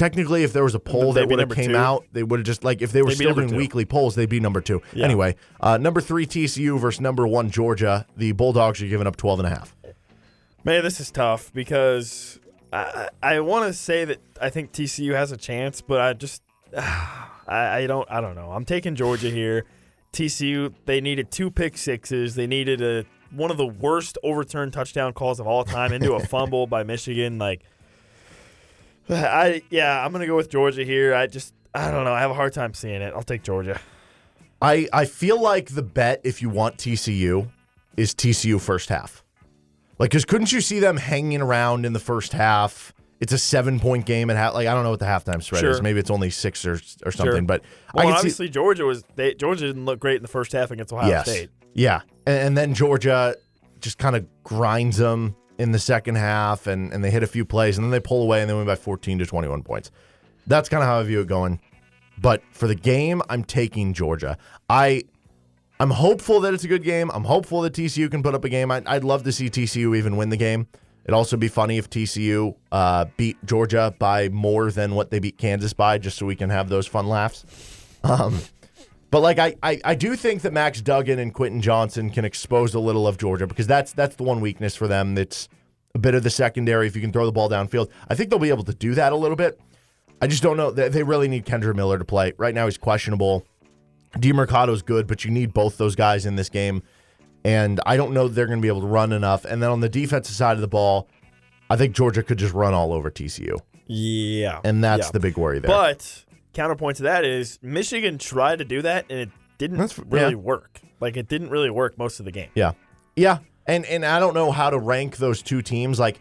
Technically, 0.00 0.44
if 0.44 0.54
there 0.54 0.64
was 0.64 0.74
a 0.74 0.80
poll 0.80 1.12
that 1.12 1.28
would 1.28 1.38
have 1.40 1.50
came 1.50 1.72
two. 1.72 1.76
out, 1.76 2.06
they 2.12 2.22
would 2.22 2.40
have 2.40 2.46
just 2.46 2.64
like 2.64 2.80
if 2.80 2.90
they 2.90 3.02
were 3.02 3.10
They'd 3.10 3.16
still 3.16 3.34
doing 3.34 3.50
two. 3.50 3.56
weekly 3.56 3.84
polls, 3.84 4.14
they'd 4.14 4.30
be 4.30 4.40
number 4.40 4.62
two. 4.62 4.80
Yeah. 4.94 5.04
Anyway, 5.04 5.36
uh, 5.60 5.76
number 5.76 6.00
three 6.00 6.24
TCU 6.24 6.80
versus 6.80 7.02
number 7.02 7.26
one 7.26 7.50
Georgia. 7.50 8.06
The 8.16 8.32
Bulldogs 8.32 8.80
are 8.80 8.86
giving 8.86 9.06
up 9.06 9.16
12 9.16 9.40
and 9.40 9.46
a 9.46 9.50
half. 9.50 9.76
Man, 10.64 10.82
this 10.82 11.00
is 11.00 11.10
tough 11.10 11.52
because 11.52 12.40
I, 12.72 13.10
I, 13.22 13.34
I 13.34 13.40
want 13.40 13.66
to 13.66 13.74
say 13.74 14.06
that 14.06 14.22
I 14.40 14.48
think 14.48 14.72
TCU 14.72 15.12
has 15.14 15.32
a 15.32 15.36
chance, 15.36 15.82
but 15.82 16.00
I 16.00 16.14
just 16.14 16.42
I, 16.78 17.28
I 17.48 17.86
don't 17.86 18.10
I 18.10 18.22
don't 18.22 18.36
know. 18.36 18.52
I'm 18.52 18.64
taking 18.64 18.94
Georgia 18.94 19.28
here. 19.28 19.66
TCU 20.14 20.72
they 20.86 21.02
needed 21.02 21.30
two 21.30 21.50
pick 21.50 21.76
sixes. 21.76 22.36
They 22.36 22.46
needed 22.46 22.80
a 22.80 23.04
one 23.32 23.50
of 23.50 23.58
the 23.58 23.66
worst 23.66 24.16
overturned 24.22 24.72
touchdown 24.72 25.12
calls 25.12 25.40
of 25.40 25.46
all 25.46 25.62
time 25.62 25.92
into 25.92 26.14
a 26.14 26.20
fumble 26.26 26.66
by 26.66 26.84
Michigan. 26.84 27.36
Like 27.38 27.64
I 29.08 29.62
yeah, 29.70 30.04
I'm 30.04 30.12
gonna 30.12 30.26
go 30.26 30.36
with 30.36 30.50
Georgia 30.50 30.84
here. 30.84 31.14
I 31.14 31.26
just 31.26 31.54
I 31.74 31.90
don't 31.90 32.04
know. 32.04 32.12
I 32.12 32.20
have 32.20 32.30
a 32.30 32.34
hard 32.34 32.52
time 32.52 32.74
seeing 32.74 33.02
it. 33.02 33.12
I'll 33.14 33.22
take 33.22 33.42
Georgia. 33.42 33.80
I, 34.62 34.88
I 34.92 35.04
feel 35.06 35.40
like 35.40 35.70
the 35.70 35.82
bet, 35.82 36.20
if 36.24 36.42
you 36.42 36.50
want 36.50 36.76
TCU, 36.76 37.50
is 37.96 38.14
TCU 38.14 38.60
first 38.60 38.88
half. 38.88 39.24
Like, 39.98 40.10
because 40.10 40.24
couldn't 40.24 40.52
you 40.52 40.60
see 40.60 40.80
them 40.80 40.96
hanging 40.96 41.40
around 41.40 41.86
in 41.86 41.92
the 41.92 42.00
first 42.00 42.32
half? 42.32 42.92
It's 43.20 43.32
a 43.32 43.38
seven 43.38 43.78
point 43.78 44.06
game 44.06 44.30
at 44.30 44.36
half. 44.36 44.54
Like, 44.54 44.66
I 44.66 44.74
don't 44.74 44.82
know 44.82 44.90
what 44.90 44.98
the 45.00 45.06
halftime 45.06 45.42
spread 45.42 45.64
is. 45.64 45.82
Maybe 45.82 46.00
it's 46.00 46.10
only 46.10 46.30
six 46.30 46.64
or, 46.64 46.80
or 47.04 47.12
something. 47.12 47.32
Sure. 47.32 47.42
But 47.42 47.62
Well, 47.94 48.06
I 48.06 48.10
can 48.10 48.12
see, 48.12 48.18
obviously 48.18 48.48
Georgia 48.48 48.84
was 48.84 49.04
they, 49.16 49.34
Georgia 49.34 49.66
didn't 49.66 49.84
look 49.84 50.00
great 50.00 50.16
in 50.16 50.22
the 50.22 50.28
first 50.28 50.52
half 50.52 50.70
against 50.70 50.92
Ohio 50.92 51.08
yes, 51.08 51.28
State. 51.28 51.50
yeah, 51.74 52.00
and, 52.26 52.38
and 52.38 52.58
then 52.58 52.72
Georgia 52.72 53.36
just 53.80 53.98
kind 53.98 54.16
of 54.16 54.26
grinds 54.42 54.96
them 54.96 55.36
in 55.60 55.72
the 55.72 55.78
second 55.78 56.16
half, 56.16 56.66
and 56.66 56.92
and 56.92 57.04
they 57.04 57.10
hit 57.10 57.22
a 57.22 57.26
few 57.26 57.44
plays, 57.44 57.76
and 57.76 57.84
then 57.84 57.90
they 57.90 58.00
pull 58.00 58.22
away, 58.22 58.40
and 58.40 58.48
they 58.48 58.54
win 58.54 58.66
by 58.66 58.76
fourteen 58.76 59.18
to 59.18 59.26
twenty 59.26 59.48
one 59.48 59.62
points. 59.62 59.90
That's 60.46 60.68
kind 60.68 60.82
of 60.82 60.88
how 60.88 60.98
I 60.98 61.02
view 61.02 61.20
it 61.20 61.26
going. 61.26 61.60
But 62.18 62.42
for 62.50 62.66
the 62.66 62.74
game, 62.74 63.22
I'm 63.28 63.44
taking 63.44 63.92
Georgia. 63.92 64.36
I 64.68 65.04
I'm 65.78 65.90
hopeful 65.90 66.40
that 66.40 66.54
it's 66.54 66.64
a 66.64 66.68
good 66.68 66.82
game. 66.82 67.10
I'm 67.12 67.24
hopeful 67.24 67.62
that 67.62 67.74
TCU 67.74 68.10
can 68.10 68.22
put 68.22 68.34
up 68.34 68.44
a 68.44 68.48
game. 68.48 68.70
I'd, 68.70 68.86
I'd 68.86 69.04
love 69.04 69.22
to 69.24 69.32
see 69.32 69.48
TCU 69.48 69.96
even 69.96 70.16
win 70.16 70.30
the 70.30 70.36
game. 70.36 70.66
It'd 71.04 71.14
also 71.14 71.36
be 71.36 71.48
funny 71.48 71.78
if 71.78 71.88
TCU 71.88 72.54
uh, 72.70 73.06
beat 73.16 73.38
Georgia 73.46 73.94
by 73.98 74.28
more 74.28 74.70
than 74.70 74.94
what 74.94 75.10
they 75.10 75.18
beat 75.18 75.38
Kansas 75.38 75.72
by, 75.72 75.98
just 75.98 76.18
so 76.18 76.26
we 76.26 76.36
can 76.36 76.50
have 76.50 76.68
those 76.68 76.86
fun 76.86 77.06
laughs. 77.06 77.44
Um, 78.04 78.40
but 79.10 79.20
like 79.20 79.38
I, 79.38 79.54
I, 79.62 79.80
I 79.84 79.94
do 79.94 80.16
think 80.16 80.42
that 80.42 80.52
Max 80.52 80.80
Duggan 80.80 81.18
and 81.18 81.32
Quentin 81.34 81.60
Johnston 81.60 82.10
can 82.10 82.24
expose 82.24 82.74
a 82.74 82.80
little 82.80 83.06
of 83.06 83.18
Georgia 83.18 83.46
because 83.46 83.66
that's 83.66 83.92
that's 83.92 84.16
the 84.16 84.22
one 84.22 84.40
weakness 84.40 84.76
for 84.76 84.86
them. 84.88 85.14
That's 85.14 85.48
a 85.94 85.98
bit 85.98 86.14
of 86.14 86.22
the 86.22 86.30
secondary. 86.30 86.86
If 86.86 86.94
you 86.94 87.02
can 87.02 87.12
throw 87.12 87.26
the 87.26 87.32
ball 87.32 87.48
downfield, 87.50 87.90
I 88.08 88.14
think 88.14 88.30
they'll 88.30 88.38
be 88.38 88.50
able 88.50 88.64
to 88.64 88.74
do 88.74 88.94
that 88.94 89.12
a 89.12 89.16
little 89.16 89.36
bit. 89.36 89.60
I 90.22 90.26
just 90.26 90.42
don't 90.42 90.56
know. 90.56 90.70
They 90.70 90.88
they 90.88 91.02
really 91.02 91.28
need 91.28 91.44
Kendre 91.46 91.74
Miller 91.74 91.98
to 91.98 92.04
play. 92.04 92.32
Right 92.36 92.54
now, 92.54 92.66
he's 92.66 92.78
questionable. 92.78 93.44
DeMercado's 94.16 94.82
good, 94.82 95.06
but 95.06 95.24
you 95.24 95.30
need 95.30 95.52
both 95.52 95.78
those 95.78 95.94
guys 95.94 96.26
in 96.26 96.36
this 96.36 96.48
game. 96.48 96.82
And 97.44 97.80
I 97.86 97.96
don't 97.96 98.12
know 98.12 98.28
that 98.28 98.34
they're 98.34 98.46
going 98.46 98.58
to 98.58 98.62
be 98.62 98.68
able 98.68 98.80
to 98.82 98.86
run 98.86 99.12
enough. 99.12 99.44
And 99.44 99.62
then 99.62 99.70
on 99.70 99.80
the 99.80 99.88
defensive 99.88 100.34
side 100.34 100.56
of 100.56 100.60
the 100.60 100.68
ball, 100.68 101.08
I 101.70 101.76
think 101.76 101.94
Georgia 101.94 102.22
could 102.22 102.36
just 102.38 102.52
run 102.52 102.74
all 102.74 102.92
over 102.92 103.10
TCU. 103.10 103.56
Yeah. 103.86 104.60
And 104.64 104.82
that's 104.84 105.06
Yeah. 105.06 105.10
the 105.12 105.20
big 105.20 105.38
worry 105.38 105.58
there. 105.60 105.68
But 105.70 106.24
counterpoint 106.52 106.96
to 106.98 107.04
that 107.04 107.24
is 107.24 107.58
Michigan 107.62 108.18
tried 108.18 108.58
to 108.58 108.64
do 108.64 108.82
that 108.82 109.06
and 109.10 109.20
it 109.20 109.30
didn't 109.58 109.78
That's- 109.78 109.98
really 110.08 110.30
yeah. 110.32 110.36
work. 110.36 110.80
Like 111.00 111.16
it 111.16 111.28
didn't 111.28 111.50
really 111.50 111.70
work 111.70 111.96
most 111.98 112.18
of 112.20 112.24
the 112.26 112.32
game. 112.32 112.50
Yeah. 112.54 112.72
Yeah. 113.16 113.38
And 113.66 113.84
and 113.86 114.04
I 114.04 114.18
don't 114.20 114.34
know 114.34 114.50
how 114.50 114.70
to 114.70 114.78
rank 114.78 115.16
those 115.18 115.42
two 115.42 115.62
teams. 115.62 115.98
Like 115.98 116.20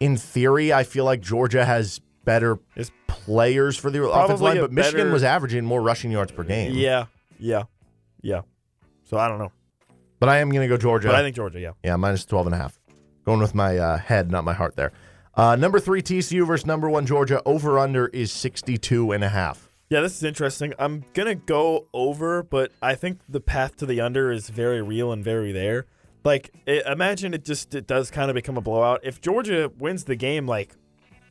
in 0.00 0.16
theory, 0.16 0.72
I 0.72 0.84
feel 0.84 1.04
like 1.04 1.20
Georgia 1.20 1.64
has 1.64 2.00
better 2.24 2.58
It's 2.76 2.90
players 3.06 3.76
for 3.76 3.90
the 3.90 4.04
offensive 4.08 4.40
line, 4.40 4.60
but 4.60 4.72
Michigan 4.72 5.00
better- 5.00 5.12
was 5.12 5.24
averaging 5.24 5.64
more 5.64 5.80
rushing 5.82 6.10
yards 6.10 6.32
per 6.32 6.44
game. 6.44 6.72
Yeah. 6.74 7.06
Yeah. 7.38 7.64
Yeah. 8.22 8.42
So 9.04 9.16
I 9.16 9.28
don't 9.28 9.38
know. 9.38 9.52
But 10.18 10.28
I 10.28 10.38
am 10.38 10.50
going 10.50 10.60
to 10.60 10.68
go 10.68 10.76
Georgia. 10.76 11.08
But 11.08 11.14
I 11.14 11.22
think 11.22 11.34
Georgia, 11.34 11.58
yeah. 11.58 11.70
yeah, 11.82 11.96
minus 11.96 12.26
12 12.26 12.48
and 12.48 12.54
a 12.54 12.58
half. 12.58 12.78
Going 13.24 13.40
with 13.40 13.54
my 13.54 13.78
uh, 13.78 13.96
head, 13.96 14.30
not 14.30 14.44
my 14.44 14.52
heart 14.52 14.76
there. 14.76 14.92
Uh, 15.34 15.56
number 15.56 15.80
three, 15.80 16.02
TCU 16.02 16.46
versus 16.46 16.66
number 16.66 16.90
one, 16.90 17.06
Georgia. 17.06 17.40
Over 17.46 17.78
under 17.78 18.08
is 18.08 18.30
62 18.30 19.12
and 19.12 19.24
a 19.24 19.30
half. 19.30 19.69
Yeah, 19.90 20.02
this 20.02 20.16
is 20.16 20.22
interesting. 20.22 20.72
I'm 20.78 21.04
gonna 21.14 21.34
go 21.34 21.88
over, 21.92 22.44
but 22.44 22.70
I 22.80 22.94
think 22.94 23.18
the 23.28 23.40
path 23.40 23.76
to 23.78 23.86
the 23.86 24.00
under 24.00 24.30
is 24.30 24.48
very 24.48 24.80
real 24.80 25.10
and 25.10 25.24
very 25.24 25.50
there. 25.50 25.86
Like, 26.22 26.52
i 26.68 26.82
imagine 26.86 27.34
it 27.34 27.44
just 27.44 27.74
it 27.74 27.88
does 27.88 28.08
kind 28.08 28.30
of 28.30 28.36
become 28.36 28.56
a 28.56 28.60
blowout. 28.60 29.00
If 29.02 29.20
Georgia 29.20 29.68
wins 29.80 30.04
the 30.04 30.14
game, 30.14 30.46
like, 30.46 30.76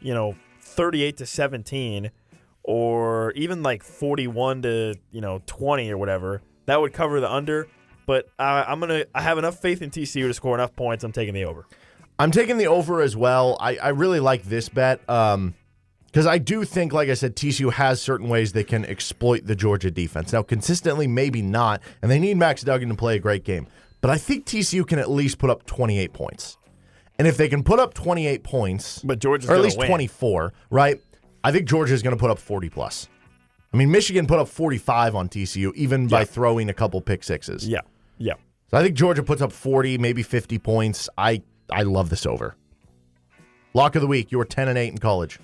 you 0.01 0.13
know, 0.13 0.35
38 0.59 1.15
to 1.17 1.25
17, 1.25 2.11
or 2.63 3.31
even 3.31 3.63
like 3.63 3.81
41 3.81 4.63
to 4.63 4.93
you 5.11 5.21
know 5.21 5.41
20 5.45 5.89
or 5.89 5.97
whatever, 5.97 6.41
that 6.65 6.81
would 6.81 6.91
cover 6.91 7.21
the 7.21 7.31
under. 7.31 7.65
But 8.05 8.27
I, 8.37 8.63
I'm 8.63 8.81
gonna 8.81 9.05
I 9.15 9.21
have 9.21 9.37
enough 9.37 9.59
faith 9.61 9.81
in 9.81 9.89
TCU 9.89 10.27
to 10.27 10.33
score 10.33 10.53
enough 10.53 10.75
points. 10.75 11.05
I'm 11.05 11.13
taking 11.13 11.33
the 11.33 11.45
over. 11.45 11.65
I'm 12.19 12.31
taking 12.31 12.57
the 12.57 12.67
over 12.67 12.99
as 12.99 13.15
well. 13.15 13.55
I, 13.61 13.77
I 13.77 13.89
really 13.89 14.19
like 14.19 14.43
this 14.43 14.67
bet 14.67 15.09
um, 15.09 15.55
because 16.11 16.25
I 16.25 16.37
do 16.37 16.63
think, 16.65 16.91
like 16.93 17.09
I 17.09 17.13
said, 17.13 17.35
TCU 17.35 17.71
has 17.73 18.01
certain 18.01 18.29
ways 18.29 18.51
they 18.53 18.63
can 18.63 18.83
exploit 18.85 19.45
the 19.45 19.55
Georgia 19.55 19.91
defense. 19.91 20.33
Now, 20.33 20.41
consistently, 20.43 21.07
maybe 21.07 21.41
not, 21.41 21.81
and 22.01 22.09
they 22.09 22.19
need 22.19 22.37
Max 22.37 22.61
Duggan 22.63 22.89
to 22.89 22.95
play 22.95 23.15
a 23.15 23.19
great 23.19 23.43
game. 23.43 23.67
But 24.01 24.11
I 24.11 24.17
think 24.17 24.45
TCU 24.45 24.87
can 24.87 24.97
at 24.99 25.09
least 25.09 25.37
put 25.39 25.49
up 25.49 25.65
28 25.65 26.13
points. 26.13 26.57
And 27.17 27.27
if 27.27 27.35
they 27.35 27.49
can 27.49 27.63
put 27.63 27.79
up 27.79 27.93
28 27.93 28.43
points, 28.43 29.01
But 29.03 29.19
Georgia's 29.19 29.49
or 29.49 29.55
at 29.55 29.61
least 29.61 29.77
win. 29.77 29.87
24, 29.87 30.53
right? 30.69 31.01
I 31.43 31.51
think 31.51 31.67
Georgia 31.67 31.93
is 31.93 32.01
going 32.01 32.15
to 32.15 32.19
put 32.19 32.31
up 32.31 32.39
40 32.39 32.69
plus. 32.69 33.07
I 33.73 33.77
mean, 33.77 33.91
Michigan 33.91 34.25
put 34.25 34.39
up 34.39 34.47
45 34.47 35.15
on 35.15 35.29
TCU, 35.29 35.73
even 35.75 36.07
by 36.07 36.19
Yeah. 36.21 36.25
throwing 36.25 36.69
a 36.69 36.73
couple 36.73 36.99
pick 37.01 37.23
sixes. 37.23 37.67
Yeah, 37.67 37.81
yeah. 38.17 38.33
So 38.71 38.77
I 38.77 38.83
think 38.83 38.95
Georgia 38.95 39.21
puts 39.21 39.41
up 39.41 39.51
40, 39.51 39.97
maybe 39.97 40.23
50 40.23 40.57
points. 40.59 41.09
I 41.17 41.41
I 41.71 41.83
love 41.83 42.09
this 42.09 42.25
over. 42.25 42.55
Lock 43.73 43.95
of 43.95 44.01
the 44.01 44.07
week. 44.07 44.31
You 44.31 44.37
were 44.39 44.45
10 44.45 44.67
and 44.67 44.77
8 44.77 44.87
in 44.89 44.97
college. 44.97 45.39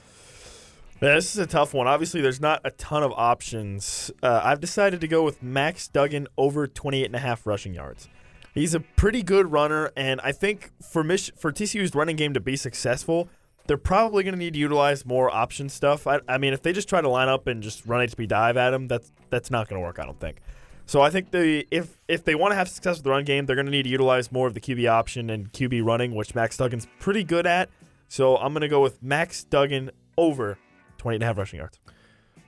This 1.00 1.36
is 1.36 1.38
a 1.38 1.46
tough 1.46 1.74
one. 1.74 1.88
Obviously, 1.88 2.22
there's 2.22 2.40
not 2.40 2.62
a 2.64 2.72
ton 2.72 3.04
of 3.04 3.12
options. 3.12 4.12
Uh, 4.24 4.42
I've 4.44 4.62
decided 4.62 5.02
to 5.02 5.08
go 5.08 5.24
with 5.24 5.44
Max 5.44 5.88
Duggan 5.90 6.28
over 6.38 6.68
28 6.68 7.06
and 7.06 7.16
a 7.16 7.20
half 7.20 7.46
rushing 7.46 7.74
yards. 7.74 8.08
He's 8.54 8.74
a 8.74 8.80
pretty 8.80 9.22
good 9.22 9.52
runner, 9.52 9.92
and 9.98 10.22
I 10.24 10.32
think 10.32 10.72
for 10.82 11.04
Mich- 11.04 11.34
for 11.38 11.52
TCU's 11.52 11.94
running 11.94 12.16
game 12.16 12.34
to 12.34 12.40
be 12.40 12.56
successful, 12.56 13.28
they're 13.68 13.78
probably 13.78 14.24
going 14.24 14.34
to 14.34 14.40
need 14.40 14.54
to 14.54 14.60
utilize 14.60 15.06
more 15.06 15.30
option 15.30 15.68
stuff. 15.68 16.08
I, 16.08 16.22
I 16.30 16.38
mean, 16.38 16.54
if 16.54 16.62
they 16.62 16.72
just 16.72 16.88
try 16.88 17.02
to 17.02 17.10
line 17.10 17.28
up 17.28 17.48
and 17.48 17.62
just 17.62 17.86
run 17.86 18.08
HB 18.08 18.30
dive 18.30 18.56
at 18.56 18.74
him, 18.74 18.88
that's 18.88 19.12
that's 19.30 19.52
not 19.52 19.68
going 19.68 19.82
to 19.82 19.86
work. 19.86 20.00
I 20.00 20.06
don't 20.06 20.20
think. 20.20 20.38
So 20.86 21.02
I 21.02 21.10
think 21.10 21.32
the 21.32 21.68
if 21.72 22.00
if 22.08 22.24
they 22.24 22.36
want 22.36 22.52
to 22.52 22.56
have 22.56 22.70
success 22.70 22.98
with 22.98 23.04
the 23.04 23.10
run 23.10 23.26
game, 23.26 23.46
they're 23.46 23.58
going 23.58 23.66
to 23.66 23.72
need 23.72 23.84
to 23.84 23.90
utilize 23.90 24.32
more 24.32 24.48
of 24.48 24.54
the 24.54 24.62
QB 24.62 24.90
option 24.90 25.30
and 25.30 25.52
QB 25.52 25.84
running, 25.84 26.16
which 26.16 26.34
Max 26.34 26.56
Duggan's 26.56 26.88
pretty 27.00 27.26
good 27.26 27.46
at. 27.46 27.70
So 28.08 28.38
I'm 28.38 28.54
going 28.54 28.62
to 28.62 28.70
go 28.70 28.82
with 28.82 29.04
Max 29.04 29.44
Duggan 29.44 29.92
over 30.18 30.58
28 31.06 31.18
and 31.18 31.24
a 31.24 31.28
half 31.28 31.38
rushing 31.38 31.60
yards. 31.60 31.80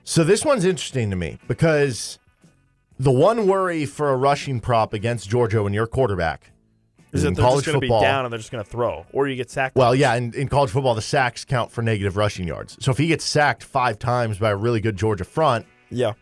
So 0.02 0.24
this 0.24 0.44
one's 0.44 0.64
interesting 0.64 1.10
to 1.10 1.16
me 1.16 1.38
because 1.46 2.18
the 2.98 3.12
one 3.12 3.46
worry 3.46 3.86
for 3.86 4.10
a 4.10 4.16
rushing 4.16 4.58
prop 4.58 4.92
against 4.92 5.28
Georgia 5.28 5.62
when 5.62 5.72
you're 5.72 5.86
quarterback 5.86 6.50
Is 7.12 7.22
that 7.22 7.36
they're 7.36 7.44
college 7.44 7.66
just 7.66 7.72
going 7.72 7.80
to 7.80 7.94
be 7.94 8.00
down 8.00 8.24
and 8.24 8.32
they're 8.32 8.38
just 8.38 8.50
going 8.50 8.64
to 8.64 8.68
throw, 8.68 9.06
or 9.12 9.28
you 9.28 9.36
get 9.36 9.48
sacked? 9.48 9.76
Well, 9.76 9.94
yeah, 9.94 10.12
in, 10.16 10.34
in 10.34 10.48
college 10.48 10.70
football, 10.70 10.96
the 10.96 11.02
sacks 11.02 11.44
count 11.44 11.70
for 11.70 11.82
negative 11.82 12.16
rushing 12.16 12.48
yards. 12.48 12.76
So 12.80 12.90
if 12.90 12.98
he 12.98 13.06
gets 13.06 13.24
sacked 13.24 13.62
five 13.62 13.96
times 13.96 14.38
by 14.38 14.50
a 14.50 14.56
really 14.56 14.80
good 14.80 14.96
Georgia 14.96 15.22
front, 15.22 15.64
yeah, 15.88 16.14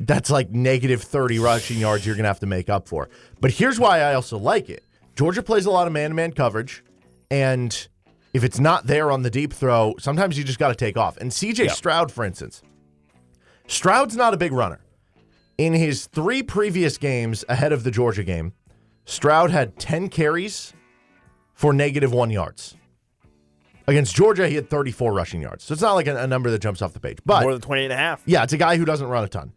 that's 0.00 0.30
like 0.30 0.48
negative 0.48 1.02
30 1.02 1.38
rushing 1.38 1.76
yards 1.76 2.06
you're 2.06 2.14
going 2.14 2.24
to 2.24 2.28
have 2.28 2.40
to 2.40 2.46
make 2.46 2.70
up 2.70 2.88
for. 2.88 3.10
But 3.38 3.50
here's 3.50 3.78
why 3.78 4.00
I 4.00 4.14
also 4.14 4.38
like 4.38 4.70
it 4.70 4.82
Georgia 5.14 5.42
plays 5.42 5.66
a 5.66 5.70
lot 5.70 5.86
of 5.86 5.92
man 5.92 6.08
to 6.08 6.14
man 6.14 6.32
coverage. 6.32 6.82
And 7.30 7.86
if 8.32 8.44
it's 8.44 8.58
not 8.60 8.86
there 8.86 9.10
on 9.10 9.22
the 9.22 9.30
deep 9.30 9.52
throw, 9.52 9.94
sometimes 9.98 10.38
you 10.38 10.44
just 10.44 10.58
got 10.58 10.68
to 10.68 10.74
take 10.74 10.96
off. 10.96 11.16
And 11.18 11.30
CJ 11.30 11.64
Yeah. 11.66 11.72
Stroud, 11.72 12.10
for 12.12 12.24
instance, 12.24 12.62
Stroud's 13.66 14.16
not 14.16 14.34
a 14.34 14.36
big 14.36 14.52
runner. 14.52 14.80
In 15.58 15.72
his 15.74 16.06
three 16.06 16.42
previous 16.42 16.98
games 16.98 17.44
ahead 17.48 17.72
of 17.72 17.84
the 17.84 17.90
Georgia 17.90 18.24
game, 18.24 18.52
Stroud 19.04 19.50
had 19.50 19.78
10 19.78 20.08
carries 20.08 20.72
for 21.54 21.72
negative 21.72 22.12
one 22.12 22.30
yards. 22.30 22.76
Against 23.86 24.14
Georgia, 24.14 24.48
he 24.48 24.54
had 24.54 24.70
34 24.70 25.12
rushing 25.12 25.42
yards. 25.42 25.64
So 25.64 25.72
it's 25.72 25.82
not 25.82 25.94
like 25.94 26.06
a, 26.06 26.16
a 26.16 26.26
number 26.26 26.50
that 26.50 26.60
jumps 26.60 26.82
off 26.82 26.92
the 26.92 27.00
page. 27.00 27.18
But 27.26 27.42
more 27.42 27.52
than 27.52 27.60
28 27.60 27.84
and 27.84 27.92
a 27.92 27.96
half. 27.96 28.22
yeah, 28.26 28.42
it's 28.44 28.52
a 28.52 28.56
guy 28.56 28.76
who 28.76 28.84
doesn't 28.84 29.08
run 29.08 29.24
a 29.24 29.28
ton. 29.28 29.52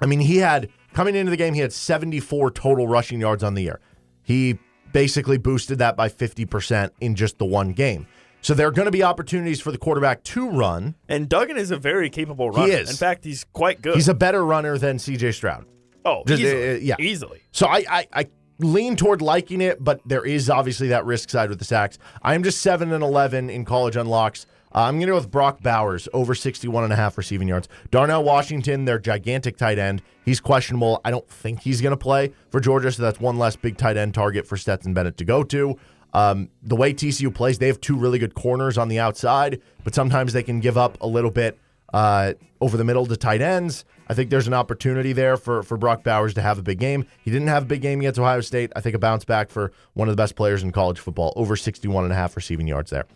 I 0.00 0.06
mean, 0.06 0.20
he 0.20 0.36
had 0.38 0.68
coming 0.92 1.14
into 1.14 1.30
the 1.30 1.36
game, 1.36 1.54
he 1.54 1.60
had 1.60 1.72
74 1.72 2.50
total 2.50 2.86
rushing 2.88 3.20
yards 3.20 3.42
on 3.42 3.54
the 3.54 3.62
year. 3.62 3.80
He 4.22 4.58
basically 4.92 5.38
boosted 5.38 5.78
that 5.78 5.96
by 5.96 6.08
50% 6.08 6.90
in 7.00 7.14
just 7.14 7.38
the 7.38 7.44
one 7.44 7.72
game. 7.72 8.06
So 8.40 8.54
there 8.54 8.68
are 8.68 8.72
going 8.72 8.86
to 8.86 8.92
be 8.92 9.02
opportunities 9.02 9.60
for 9.60 9.72
the 9.72 9.78
quarterback 9.78 10.22
to 10.24 10.48
run. 10.48 10.94
And 11.08 11.28
Duggan 11.28 11.56
is 11.56 11.70
a 11.70 11.76
very 11.76 12.08
capable 12.08 12.50
runner. 12.50 12.66
He 12.66 12.72
is. 12.72 12.90
In 12.90 12.96
fact, 12.96 13.24
he's 13.24 13.44
quite 13.52 13.82
good. 13.82 13.96
He's 13.96 14.08
a 14.08 14.14
better 14.14 14.44
runner 14.44 14.78
than 14.78 14.98
CJ 14.98 15.34
Stroud. 15.34 15.66
oh, 16.04 16.22
just, 16.26 16.40
easily, 16.40 16.70
uh, 16.70 16.78
yeah. 16.80 16.94
easily. 16.98 17.42
So 17.50 17.66
I, 17.66 17.84
I, 17.90 18.06
I 18.12 18.26
lean 18.58 18.96
toward 18.96 19.22
liking 19.22 19.60
it, 19.60 19.82
but 19.82 20.00
there 20.06 20.24
is 20.24 20.48
obviously 20.48 20.88
that 20.88 21.04
risk 21.04 21.30
side 21.30 21.48
with 21.48 21.58
the 21.58 21.64
sacks. 21.64 21.98
I 22.22 22.34
am 22.34 22.42
just 22.42 22.62
7 22.62 22.92
and 22.92 23.02
11 23.02 23.50
in 23.50 23.64
college 23.64 23.96
unlocks. 23.96 24.46
Uh, 24.74 24.82
I'm 24.82 24.94
going 24.94 25.06
to 25.06 25.12
go 25.12 25.14
with 25.14 25.30
Brock 25.30 25.62
Bowers 25.62 26.08
over 26.12 26.34
61 26.34 26.84
and 26.84 26.92
a 26.92 26.96
half 26.96 27.16
receiving 27.16 27.48
yards. 27.48 27.68
Darnell 27.90 28.22
Washington, 28.22 28.84
their 28.84 28.98
gigantic 28.98 29.56
tight 29.56 29.78
end, 29.78 30.02
he's 30.24 30.40
questionable. 30.40 31.00
I 31.04 31.10
don't 31.10 31.28
think 31.28 31.60
he's 31.60 31.80
going 31.80 31.92
to 31.92 31.96
play 31.96 32.32
for 32.50 32.60
Georgia, 32.60 32.92
so 32.92 33.02
that's 33.02 33.20
one 33.20 33.38
less 33.38 33.56
big 33.56 33.76
tight 33.76 33.96
end 33.96 34.14
target 34.14 34.46
for 34.46 34.56
Stetson 34.56 34.94
Bennett 34.94 35.16
to 35.18 35.24
go 35.24 35.42
to. 35.44 35.76
Um, 36.14 36.48
the 36.62 36.76
way 36.76 36.94
TCU 36.94 37.34
plays, 37.34 37.58
they 37.58 37.66
have 37.66 37.80
two 37.80 37.96
really 37.96 38.18
good 38.18 38.34
corners 38.34 38.78
on 38.78 38.88
the 38.88 38.98
outside, 38.98 39.60
but 39.84 39.94
sometimes 39.94 40.32
they 40.32 40.42
can 40.42 40.60
give 40.60 40.78
up 40.78 41.00
a 41.00 41.06
little 41.06 41.30
bit 41.30 41.58
uh, 41.92 42.34
over 42.60 42.76
the 42.76 42.84
middle 42.84 43.06
to 43.06 43.16
tight 43.16 43.40
ends. 43.40 43.84
I 44.08 44.14
think 44.14 44.30
there's 44.30 44.46
an 44.46 44.54
opportunity 44.54 45.12
there 45.12 45.36
for, 45.36 45.62
for 45.62 45.76
Brock 45.76 46.02
Bowers 46.02 46.34
to 46.34 46.42
have 46.42 46.58
a 46.58 46.62
big 46.62 46.78
game. 46.78 47.06
He 47.22 47.30
didn't 47.30 47.48
have 47.48 47.64
a 47.64 47.66
big 47.66 47.82
game 47.82 48.00
against 48.00 48.18
Ohio 48.18 48.40
State. 48.40 48.72
I 48.74 48.80
think 48.80 48.94
a 48.94 48.98
bounce 48.98 49.24
back 49.24 49.50
for 49.50 49.72
one 49.94 50.08
of 50.08 50.12
the 50.16 50.20
best 50.20 50.34
players 50.34 50.62
in 50.62 50.72
college 50.72 50.98
football, 50.98 51.32
over 51.36 51.56
61 51.56 52.04
and 52.04 52.12
a 52.12 52.16
half 52.16 52.36
receiving 52.36 52.66
yards 52.66 52.90
there. 52.90 53.06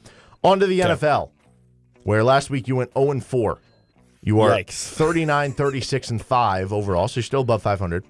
On 0.44 0.58
to 0.60 0.66
the 0.66 0.80
NFL, 0.80 1.30
where 2.04 2.24
last 2.24 2.50
week 2.50 2.68
you 2.68 2.76
went 2.76 2.92
0 2.94 3.10
and 3.10 3.24
4. 3.24 3.58
You 4.20 4.40
are 4.40 4.50
Yikes. 4.50 4.88
39, 4.92 5.52
36, 5.52 6.10
and 6.10 6.24
5 6.24 6.72
overall, 6.72 7.08
so 7.08 7.18
you're 7.18 7.24
still 7.24 7.40
above 7.40 7.62
500. 7.62 8.04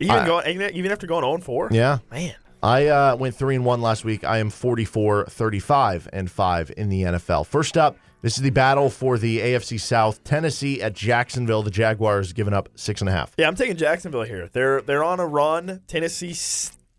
Even 0.00 0.16
I- 0.16 0.26
going, 0.26 0.60
even 0.74 0.90
after 0.90 1.06
going 1.06 1.22
0 1.22 1.34
and 1.34 1.44
4. 1.44 1.68
Yeah. 1.70 1.98
man. 2.10 2.34
I 2.62 2.86
uh, 2.86 3.16
went 3.16 3.34
3 3.34 3.56
and 3.56 3.64
1 3.64 3.80
last 3.82 4.04
week. 4.04 4.22
I 4.22 4.38
am 4.38 4.48
44, 4.48 5.26
35, 5.26 6.08
and 6.12 6.30
5 6.30 6.72
in 6.76 6.88
the 6.88 7.02
NFL. 7.02 7.44
First 7.46 7.76
up, 7.76 7.96
this 8.22 8.36
is 8.36 8.42
the 8.42 8.50
battle 8.50 8.88
for 8.88 9.18
the 9.18 9.40
AFC 9.40 9.80
South. 9.80 10.22
Tennessee 10.22 10.80
at 10.80 10.94
Jacksonville. 10.94 11.64
The 11.64 11.72
Jaguars 11.72 12.32
giving 12.32 12.54
up 12.54 12.68
6.5. 12.76 13.30
Yeah, 13.36 13.48
I'm 13.48 13.56
taking 13.56 13.76
Jacksonville 13.76 14.22
here. 14.22 14.48
They're 14.52 14.80
they're 14.80 15.02
on 15.02 15.18
a 15.18 15.26
run. 15.26 15.80
Tennessee 15.88 16.32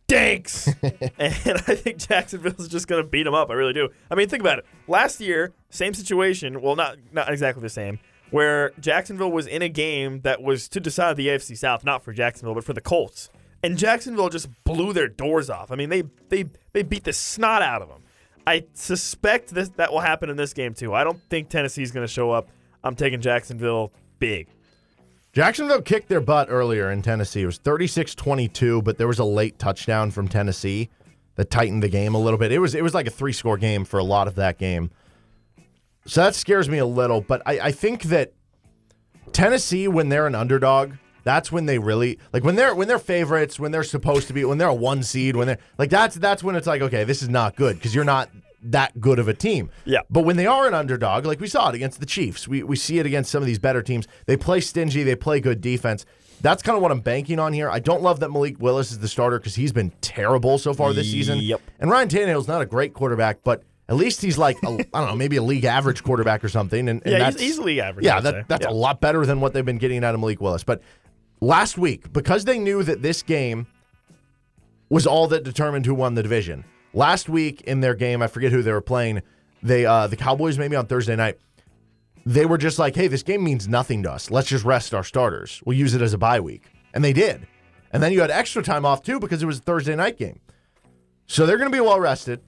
stinks, 0.07 0.67
and 0.83 1.57
I 1.67 1.75
think 1.75 1.97
Jacksonville's 1.97 2.67
just 2.67 2.87
going 2.87 3.03
to 3.03 3.07
beat 3.07 3.23
them 3.23 3.33
up. 3.33 3.49
I 3.49 3.53
really 3.53 3.73
do. 3.73 3.89
I 4.11 4.15
mean, 4.15 4.29
think 4.29 4.41
about 4.41 4.59
it. 4.59 4.65
Last 4.87 5.19
year, 5.19 5.53
same 5.69 5.93
situation. 5.93 6.61
Well, 6.61 6.75
not 6.75 6.97
not 7.11 7.31
exactly 7.31 7.61
the 7.61 7.69
same. 7.69 7.99
Where 8.31 8.71
Jacksonville 8.79 9.31
was 9.31 9.45
in 9.45 9.61
a 9.61 9.69
game 9.69 10.21
that 10.21 10.41
was 10.41 10.67
to 10.69 10.79
decide 10.79 11.17
the 11.17 11.27
AFC 11.27 11.55
South, 11.57 11.83
not 11.85 12.03
for 12.03 12.13
Jacksonville, 12.13 12.55
but 12.55 12.63
for 12.63 12.73
the 12.73 12.81
Colts. 12.81 13.29
and 13.63 13.77
Jacksonville 13.77 14.29
just 14.29 14.49
blew 14.63 14.91
their 14.91 15.07
doors 15.07 15.49
off. 15.49 15.71
I 15.71 15.75
mean, 15.75 15.89
they 15.89 16.03
they 16.29 16.45
they 16.73 16.83
beat 16.83 17.03
the 17.03 17.13
snot 17.13 17.61
out 17.61 17.81
of 17.81 17.89
them. 17.89 18.01
I 18.45 18.65
suspect 18.73 19.53
this 19.53 19.69
that 19.77 19.91
will 19.91 20.01
happen 20.01 20.29
in 20.29 20.35
this 20.37 20.53
game 20.53 20.73
too. 20.73 20.93
I 20.93 21.03
don't 21.03 21.19
think 21.29 21.49
Tennessee's 21.49 21.91
going 21.91 22.05
to 22.05 22.11
show 22.11 22.31
up. 22.31 22.49
I'm 22.83 22.95
taking 22.95 23.21
Jacksonville 23.21 23.93
big. 24.19 24.47
Jacksonville 25.33 25.81
kicked 25.81 26.09
their 26.09 26.21
butt 26.21 26.47
earlier 26.51 26.91
in 26.91 27.01
Tennessee. 27.01 27.41
It 27.41 27.47
was 27.47 27.57
36 27.57 28.13
22, 28.13 28.83
but 28.83 28.99
there 28.99 29.07
was 29.07 29.17
a 29.17 29.25
late 29.25 29.57
touchdown 29.57 30.11
from 30.11 30.27
Tennessee 30.27 30.89
that 31.35 31.49
tightened 31.49 31.81
the 31.81 31.89
game 31.89 32.13
a 32.13 32.19
little 32.19 32.37
bit. 32.37 32.51
It 32.51 32.59
was 32.59 32.75
it 32.75 32.83
was 32.83 32.93
like 32.93 33.07
a 33.07 33.11
three 33.11 33.33
score 33.33 33.57
game 33.57 33.83
for 33.83 33.97
a 33.97 34.03
lot 34.03 34.27
of 34.27 34.35
that 34.35 34.59
game. 34.59 34.91
So 36.05 36.21
that 36.21 36.35
scares 36.35 36.69
me 36.69 36.77
a 36.77 36.85
little, 36.85 37.21
but 37.21 37.41
I, 37.45 37.59
I 37.59 37.71
think 37.71 38.03
that 38.03 38.33
Tennessee, 39.31 39.87
when 39.87 40.09
they're 40.09 40.27
an 40.27 40.35
underdog, 40.35 40.93
that's 41.23 41.51
when 41.51 41.65
they 41.65 41.79
really 41.79 42.19
like 42.31 42.43
when 42.43 42.55
they're 42.55 42.75
when 42.75 42.87
they're 42.87 42.99
favorites, 42.99 43.59
when 43.59 43.71
they're 43.71 43.83
supposed 43.83 44.27
to 44.27 44.33
be, 44.33 44.45
when 44.45 44.59
they're 44.59 44.67
a 44.67 44.73
one 44.73 45.01
seed, 45.01 45.35
when 45.35 45.47
they're 45.47 45.59
like 45.79 45.89
that's 45.89 46.15
that's 46.15 46.43
when 46.43 46.55
it's 46.55 46.67
like, 46.67 46.83
okay, 46.83 47.05
this 47.05 47.23
is 47.23 47.29
not 47.29 47.55
good 47.55 47.77
because 47.77 47.95
you're 47.95 48.03
not 48.03 48.29
that 48.71 48.99
good 48.99 49.19
of 49.19 49.27
a 49.27 49.33
team. 49.33 49.69
Yeah. 49.85 49.99
But 50.09 50.21
when 50.21 50.37
they 50.37 50.47
are 50.47 50.67
an 50.67 50.73
underdog, 50.73 51.25
like 51.25 51.39
we 51.39 51.47
saw 51.47 51.69
it 51.69 51.75
against 51.75 51.99
the 51.99 52.05
Chiefs, 52.05 52.47
we, 52.47 52.63
we 52.63 52.75
see 52.75 52.99
it 52.99 53.05
against 53.05 53.31
some 53.31 53.41
of 53.43 53.47
these 53.47 53.59
better 53.59 53.81
teams. 53.81 54.07
They 54.25 54.37
play 54.37 54.61
stingy, 54.61 55.03
they 55.03 55.15
play 55.15 55.39
good 55.39 55.61
defense. 55.61 56.05
That's 56.41 56.61
kind 56.61 56.75
of 56.75 56.81
what 56.81 56.91
I'm 56.91 56.99
banking 56.99 57.39
on 57.39 57.53
here. 57.53 57.69
I 57.69 57.79
don't 57.79 58.01
love 58.01 58.19
that 58.19 58.29
Malik 58.29 58.59
Willis 58.59 58.91
is 58.91 58.99
the 58.99 59.07
starter 59.07 59.39
because 59.39 59.55
he's 59.55 59.71
been 59.71 59.91
terrible 60.01 60.57
so 60.57 60.73
far 60.73 60.91
this 60.91 61.09
season. 61.09 61.39
Yep. 61.39 61.61
And 61.79 61.89
Ryan 61.89 62.09
Tannehill's 62.09 62.47
not 62.49 62.61
a 62.61 62.65
great 62.65 62.93
quarterback, 62.93 63.43
but 63.43 63.63
at 63.87 63.95
least 63.95 64.21
he's 64.21 64.37
like 64.37 64.57
I 64.63 64.67
I 64.93 64.99
don't 64.99 65.09
know, 65.09 65.15
maybe 65.15 65.37
a 65.37 65.43
league 65.43 65.63
average 65.63 66.03
quarterback 66.03 66.43
or 66.43 66.49
something. 66.49 66.89
And, 66.89 67.01
and 67.05 67.11
Yeah, 67.11 67.25
he's 67.25 67.35
that's, 67.35 67.43
easily 67.43 67.79
average. 67.79 68.05
Yeah, 68.05 68.19
that, 68.19 68.47
that's 68.49 68.65
Yeah. 68.65 68.71
a 68.71 68.73
lot 68.73 68.99
better 68.99 69.25
than 69.25 69.39
what 69.39 69.53
they've 69.53 69.63
been 69.63 69.77
getting 69.77 70.03
out 70.03 70.15
of 70.15 70.19
Malik 70.19 70.41
Willis. 70.41 70.63
But 70.65 70.81
last 71.39 71.77
week, 71.77 72.11
because 72.11 72.43
they 72.43 72.59
knew 72.59 72.83
that 72.83 73.01
this 73.01 73.23
game 73.23 73.67
was 74.89 75.07
all 75.07 75.27
that 75.29 75.43
determined 75.43 75.85
who 75.85 75.95
won 75.95 76.15
the 76.15 76.23
division. 76.23 76.65
Last 76.93 77.27
week 77.29 77.61
in 77.61 77.81
their 77.81 77.95
game, 77.95 78.21
I 78.21 78.27
forget 78.27 78.51
who 78.51 78.61
they 78.61 78.71
were 78.71 78.81
playing. 78.81 79.21
They 79.61 79.85
uh, 79.85 80.07
the 80.07 80.15
Cowboys 80.17 80.57
maybe 80.57 80.75
on 80.75 80.85
Thursday 80.85 81.15
night. 81.15 81.37
They 82.25 82.45
were 82.45 82.57
just 82.57 82.79
like, 82.79 82.95
"Hey, 82.95 83.07
this 83.07 83.23
game 83.23 83.43
means 83.43 83.67
nothing 83.67 84.03
to 84.03 84.11
us. 84.11 84.29
Let's 84.29 84.47
just 84.47 84.63
rest 84.63 84.93
our 84.93 85.03
starters. 85.03 85.61
We'll 85.65 85.77
use 85.77 85.93
it 85.93 86.01
as 86.01 86.13
a 86.13 86.17
bye 86.17 86.39
week," 86.39 86.63
and 86.93 87.03
they 87.03 87.13
did. 87.13 87.47
And 87.91 88.01
then 88.01 88.11
you 88.11 88.21
had 88.21 88.31
extra 88.31 88.63
time 88.63 88.85
off 88.85 89.03
too 89.03 89.19
because 89.19 89.41
it 89.43 89.45
was 89.45 89.59
a 89.59 89.61
Thursday 89.61 89.95
night 89.95 90.17
game. 90.17 90.39
So 91.27 91.45
they're 91.45 91.57
going 91.57 91.71
to 91.71 91.75
be 91.75 91.81
well 91.81 91.99
rested. 91.99 92.41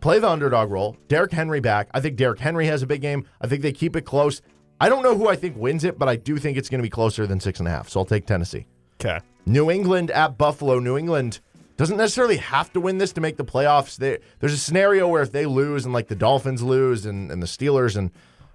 Play 0.00 0.18
the 0.18 0.28
underdog 0.28 0.70
role. 0.70 0.96
Derrick 1.08 1.32
Henry 1.32 1.60
back. 1.60 1.88
I 1.92 2.00
think 2.00 2.16
Derrick 2.16 2.40
Henry 2.40 2.66
has 2.66 2.82
a 2.82 2.86
big 2.86 3.00
game. 3.00 3.24
I 3.40 3.46
think 3.46 3.62
they 3.62 3.72
keep 3.72 3.94
it 3.94 4.02
close. 4.02 4.42
I 4.80 4.88
don't 4.88 5.02
know 5.02 5.16
who 5.16 5.28
I 5.28 5.36
think 5.36 5.56
wins 5.56 5.84
it, 5.84 5.98
but 5.98 6.08
I 6.08 6.16
do 6.16 6.38
think 6.38 6.56
it's 6.58 6.68
going 6.68 6.80
to 6.80 6.82
be 6.82 6.90
closer 6.90 7.26
than 7.26 7.38
six 7.38 7.60
and 7.60 7.68
a 7.68 7.70
half. 7.70 7.88
So 7.88 8.00
I'll 8.00 8.06
take 8.06 8.26
Tennessee. 8.26 8.66
Okay. 9.00 9.20
New 9.46 9.70
England 9.70 10.10
at 10.10 10.38
Buffalo. 10.38 10.78
New 10.80 10.96
England 10.96 11.40
doesn't 11.76 11.96
necessarily 11.96 12.36
have 12.36 12.72
to 12.72 12.80
win 12.80 12.98
this 12.98 13.12
to 13.14 13.20
make 13.20 13.36
the 13.36 13.44
playoffs. 13.44 13.96
They, 13.96 14.18
there's 14.40 14.52
a 14.52 14.58
scenario 14.58 15.08
where 15.08 15.22
if 15.22 15.32
they 15.32 15.46
lose 15.46 15.84
and 15.84 15.92
like 15.94 16.08
the 16.08 16.14
Dolphins 16.14 16.62
lose 16.62 17.06
and, 17.06 17.30
and 17.30 17.42
the 17.42 17.46
Steelers 17.46 17.96
and 17.96 18.10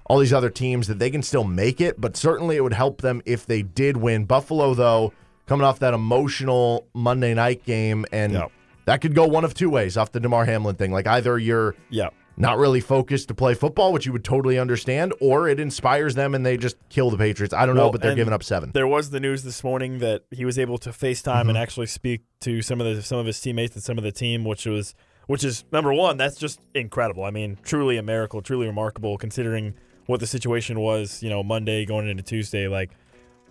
all 0.06 0.20
these 0.20 0.32
other 0.34 0.50
teams 0.50 0.88
that 0.88 1.00
they 1.00 1.10
can 1.10 1.22
still 1.22 1.44
make 1.44 1.82
it, 1.82 2.00
but 2.00 2.16
certainly 2.16 2.56
it 2.56 2.62
would 2.64 2.74
help 2.74 3.02
them 3.02 3.22
if 3.26 3.46
they 3.46 3.62
did 3.62 3.98
win. 3.98 4.26
Buffalo, 4.26 4.74
though, 4.74 5.12
coming 5.48 5.66
off 5.66 5.80
that 5.80 5.94
emotional 5.94 6.88
Monday 6.94 7.34
night 7.34 7.66
game, 7.66 8.06
and 8.12 8.34
Yep. 8.34 8.52
that 8.86 9.02
could 9.02 9.14
go 9.16 9.28
one 9.28 9.44
of 9.44 9.54
two 9.54 9.70
ways 9.70 9.98
off 9.98 10.12
the 10.12 10.20
Damar 10.20 10.46
Hamlin 10.46 10.76
thing. 10.76 10.92
Like 10.92 11.08
either 11.08 11.38
you're 11.38 11.76
Yeah. 11.90 12.10
Not 12.40 12.58
really 12.60 12.80
focused 12.80 13.28
to 13.30 13.34
play 13.34 13.56
football, 13.56 13.92
which 13.92 14.06
you 14.06 14.12
would 14.14 14.24
totally 14.24 14.60
understand, 14.60 15.12
or 15.20 15.50
it 15.50 15.60
inspires 15.60 16.14
them 16.16 16.36
and 16.36 16.46
they 16.46 16.56
just 16.56 16.78
kill 16.90 17.10
the 17.10 17.18
Patriots. 17.18 17.54
I 17.54 17.66
don't 17.66 17.76
know, 17.76 17.92
but 17.92 18.02
they're 18.02 18.14
giving 18.16 18.34
up 18.34 18.44
seven. 18.44 18.72
There 18.74 18.88
was 18.88 19.10
the 19.10 19.20
news 19.20 19.44
this 19.44 19.64
morning 19.64 20.00
that 20.00 20.24
he 20.32 20.46
was 20.46 20.60
able 20.60 20.78
to 20.80 20.92
FaceTime 20.92 21.24
Mm-hmm. 21.42 21.50
and 21.50 21.58
actually 21.58 21.88
speak 21.88 22.22
to 22.42 22.62
some 22.62 22.80
of 22.80 22.96
the 22.96 23.02
some 23.02 23.18
of 23.18 23.26
his 23.26 23.42
teammates 23.42 23.76
and 23.76 23.84
some 23.84 23.98
of 23.98 24.04
the 24.04 24.12
team, 24.12 24.44
which 24.46 24.66
was 24.66 24.94
which 25.26 25.44
is 25.44 25.66
number 25.72 25.94
one. 25.94 26.18
That's 26.18 26.38
just 26.38 26.62
incredible. 26.74 27.24
I 27.26 27.32
mean, 27.32 27.58
truly 27.64 27.98
a 27.98 28.04
miracle, 28.04 28.42
truly 28.42 28.68
remarkable 28.68 29.18
considering 29.18 29.74
what 30.06 30.20
the 30.20 30.28
situation 30.28 30.80
was. 30.80 31.22
You 31.24 31.30
know, 31.30 31.42
Monday 31.44 31.86
going 31.86 32.08
into 32.08 32.24
Tuesday, 32.24 32.68
like 32.68 32.92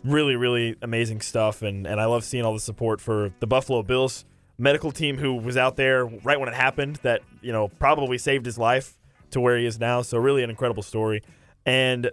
really, 0.04 0.36
really 0.36 0.76
amazing 0.80 1.20
stuff. 1.20 1.60
And 1.62 1.86
and 1.86 2.00
I 2.00 2.04
love 2.04 2.24
seeing 2.24 2.44
all 2.44 2.54
the 2.54 2.60
support 2.60 3.00
for 3.00 3.32
the 3.40 3.46
Buffalo 3.46 3.82
Bills 3.82 4.24
medical 4.58 4.92
team 4.92 5.18
who 5.18 5.34
was 5.34 5.56
out 5.56 5.76
there 5.76 6.06
right 6.06 6.38
when 6.38 6.48
it 6.48 6.54
happened. 6.54 6.96
That 7.02 7.22
you 7.42 7.52
know 7.52 7.68
probably 7.68 8.18
saved 8.18 8.46
his 8.46 8.58
life 8.58 8.96
to 9.30 9.40
where 9.40 9.58
he 9.58 9.66
is 9.66 9.78
now. 9.78 10.02
So 10.02 10.18
really 10.18 10.42
an 10.42 10.50
incredible 10.50 10.82
story. 10.82 11.22
And 11.64 12.10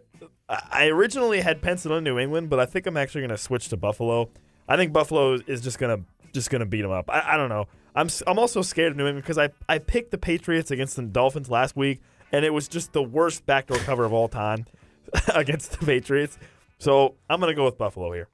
I 0.50 0.88
originally 0.88 1.42
had 1.42 1.62
penciled 1.62 1.96
in 1.96 2.04
New 2.04 2.20
England, 2.20 2.50
but 2.50 2.60
I 2.60 2.66
think 2.66 2.86
I'm 2.86 2.98
actually 2.98 3.22
going 3.22 3.30
to 3.30 3.38
switch 3.38 3.70
to 3.70 3.78
Buffalo. 3.78 4.30
I 4.68 4.78
think 4.78 4.94
Buffalo 4.94 5.40
is 5.48 5.62
just 5.62 5.80
going 5.80 5.98
to 5.98 6.04
just 6.34 6.50
going 6.50 6.62
to 6.62 6.66
beat 6.66 6.82
them 6.82 6.92
up. 6.92 7.10
I, 7.10 7.34
I 7.34 7.38
don't 7.38 7.50
know. 7.50 7.68
I'm 7.96 8.10
I'm 8.28 8.40
also 8.40 8.62
scared 8.62 8.92
of 8.92 8.98
New 8.98 9.06
England 9.06 9.24
because 9.24 9.38
I 9.38 9.50
I 9.70 9.78
picked 9.78 10.12
the 10.12 10.18
Patriots 10.18 10.72
against 10.72 10.96
the 10.96 11.04
Dolphins 11.04 11.50
last 11.50 11.76
week, 11.76 12.02
and 12.32 12.44
it 12.44 12.54
was 12.54 12.68
just 12.68 12.94
the 12.94 13.04
worst 13.04 13.46
backdoor 13.46 13.78
cover 13.80 14.04
of 14.04 14.14
all 14.14 14.28
time 14.28 14.66
against 15.36 15.80
the 15.80 15.86
Patriots. 15.86 16.38
So 16.80 17.16
I'm 17.30 17.40
going 17.40 17.52
to 17.52 17.56
go 17.56 17.66
with 17.66 17.78
Buffalo 17.78 18.12
here. 18.12 18.28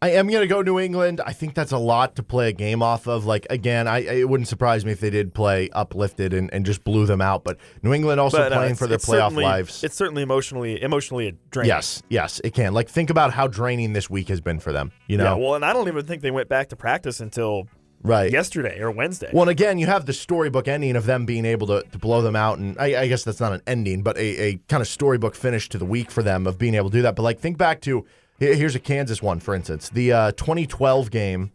I 0.00 0.10
am 0.10 0.28
going 0.28 0.42
to 0.42 0.46
go 0.46 0.62
New 0.62 0.78
England. 0.78 1.20
I 1.26 1.32
think 1.32 1.54
that's 1.54 1.72
a 1.72 1.78
lot 1.78 2.14
to 2.16 2.22
play 2.22 2.50
a 2.50 2.52
game 2.52 2.82
off 2.82 3.08
of. 3.08 3.24
Like, 3.24 3.48
again, 3.50 3.88
I 3.88 3.98
it 3.98 4.28
wouldn't 4.28 4.46
surprise 4.46 4.84
me 4.84 4.92
if 4.92 5.00
they 5.00 5.10
did 5.10 5.34
play 5.34 5.68
uplifted 5.72 6.32
and, 6.32 6.52
and 6.54 6.64
just 6.64 6.84
blew 6.84 7.04
them 7.04 7.20
out. 7.20 7.42
But 7.42 7.58
New 7.82 7.92
England 7.92 8.20
also 8.20 8.38
But, 8.38 8.52
uh, 8.52 8.58
playing 8.58 8.76
for 8.76 8.86
their 8.86 8.98
playoff 8.98 9.34
lives. 9.34 9.82
It's 9.82 9.96
certainly 9.96 10.22
emotionally 10.22 10.80
emotionally 10.80 11.36
draining. 11.50 11.70
Yes, 11.70 12.02
yes, 12.08 12.40
it 12.44 12.54
can. 12.54 12.74
Like, 12.74 12.88
think 12.88 13.10
about 13.10 13.32
how 13.32 13.48
draining 13.48 13.92
this 13.92 14.08
week 14.08 14.28
has 14.28 14.40
been 14.40 14.60
for 14.60 14.72
them. 14.72 14.92
You 15.08 15.16
know, 15.16 15.24
Yeah. 15.24 15.34
Well, 15.34 15.54
and 15.56 15.64
I 15.64 15.72
don't 15.72 15.88
even 15.88 16.04
think 16.06 16.22
they 16.22 16.30
went 16.30 16.48
back 16.48 16.68
to 16.68 16.76
practice 16.76 17.18
until 17.18 17.66
right? 18.02 18.30
yesterday 18.30 18.78
or 18.78 18.92
Wednesday. 18.92 19.30
Well, 19.32 19.42
and 19.42 19.50
again, 19.50 19.78
you 19.78 19.86
have 19.86 20.06
the 20.06 20.12
storybook 20.12 20.68
ending 20.68 20.94
of 20.94 21.06
them 21.06 21.26
being 21.26 21.44
able 21.44 21.66
to, 21.66 21.82
to 21.82 21.98
blow 21.98 22.22
them 22.22 22.36
out, 22.36 22.58
and 22.58 22.76
I, 22.78 23.02
I 23.02 23.08
guess 23.08 23.24
that's 23.24 23.40
not 23.40 23.52
an 23.52 23.62
ending, 23.66 24.02
but 24.02 24.16
a, 24.16 24.42
a 24.42 24.56
kind 24.68 24.80
of 24.80 24.86
storybook 24.86 25.34
finish 25.34 25.68
to 25.70 25.78
the 25.78 25.84
week 25.84 26.12
for 26.12 26.22
them 26.22 26.46
of 26.46 26.56
being 26.56 26.76
able 26.76 26.88
to 26.90 26.96
do 26.98 27.02
that. 27.02 27.16
But 27.16 27.24
like, 27.24 27.40
think 27.40 27.58
back 27.58 27.80
to 27.80 28.06
here's 28.38 28.74
a 28.74 28.80
Kansas 28.80 29.22
one, 29.22 29.40
for 29.40 29.54
instance, 29.54 29.88
the 29.88 30.12
uh, 30.12 30.32
2012 30.32 31.10
game, 31.10 31.52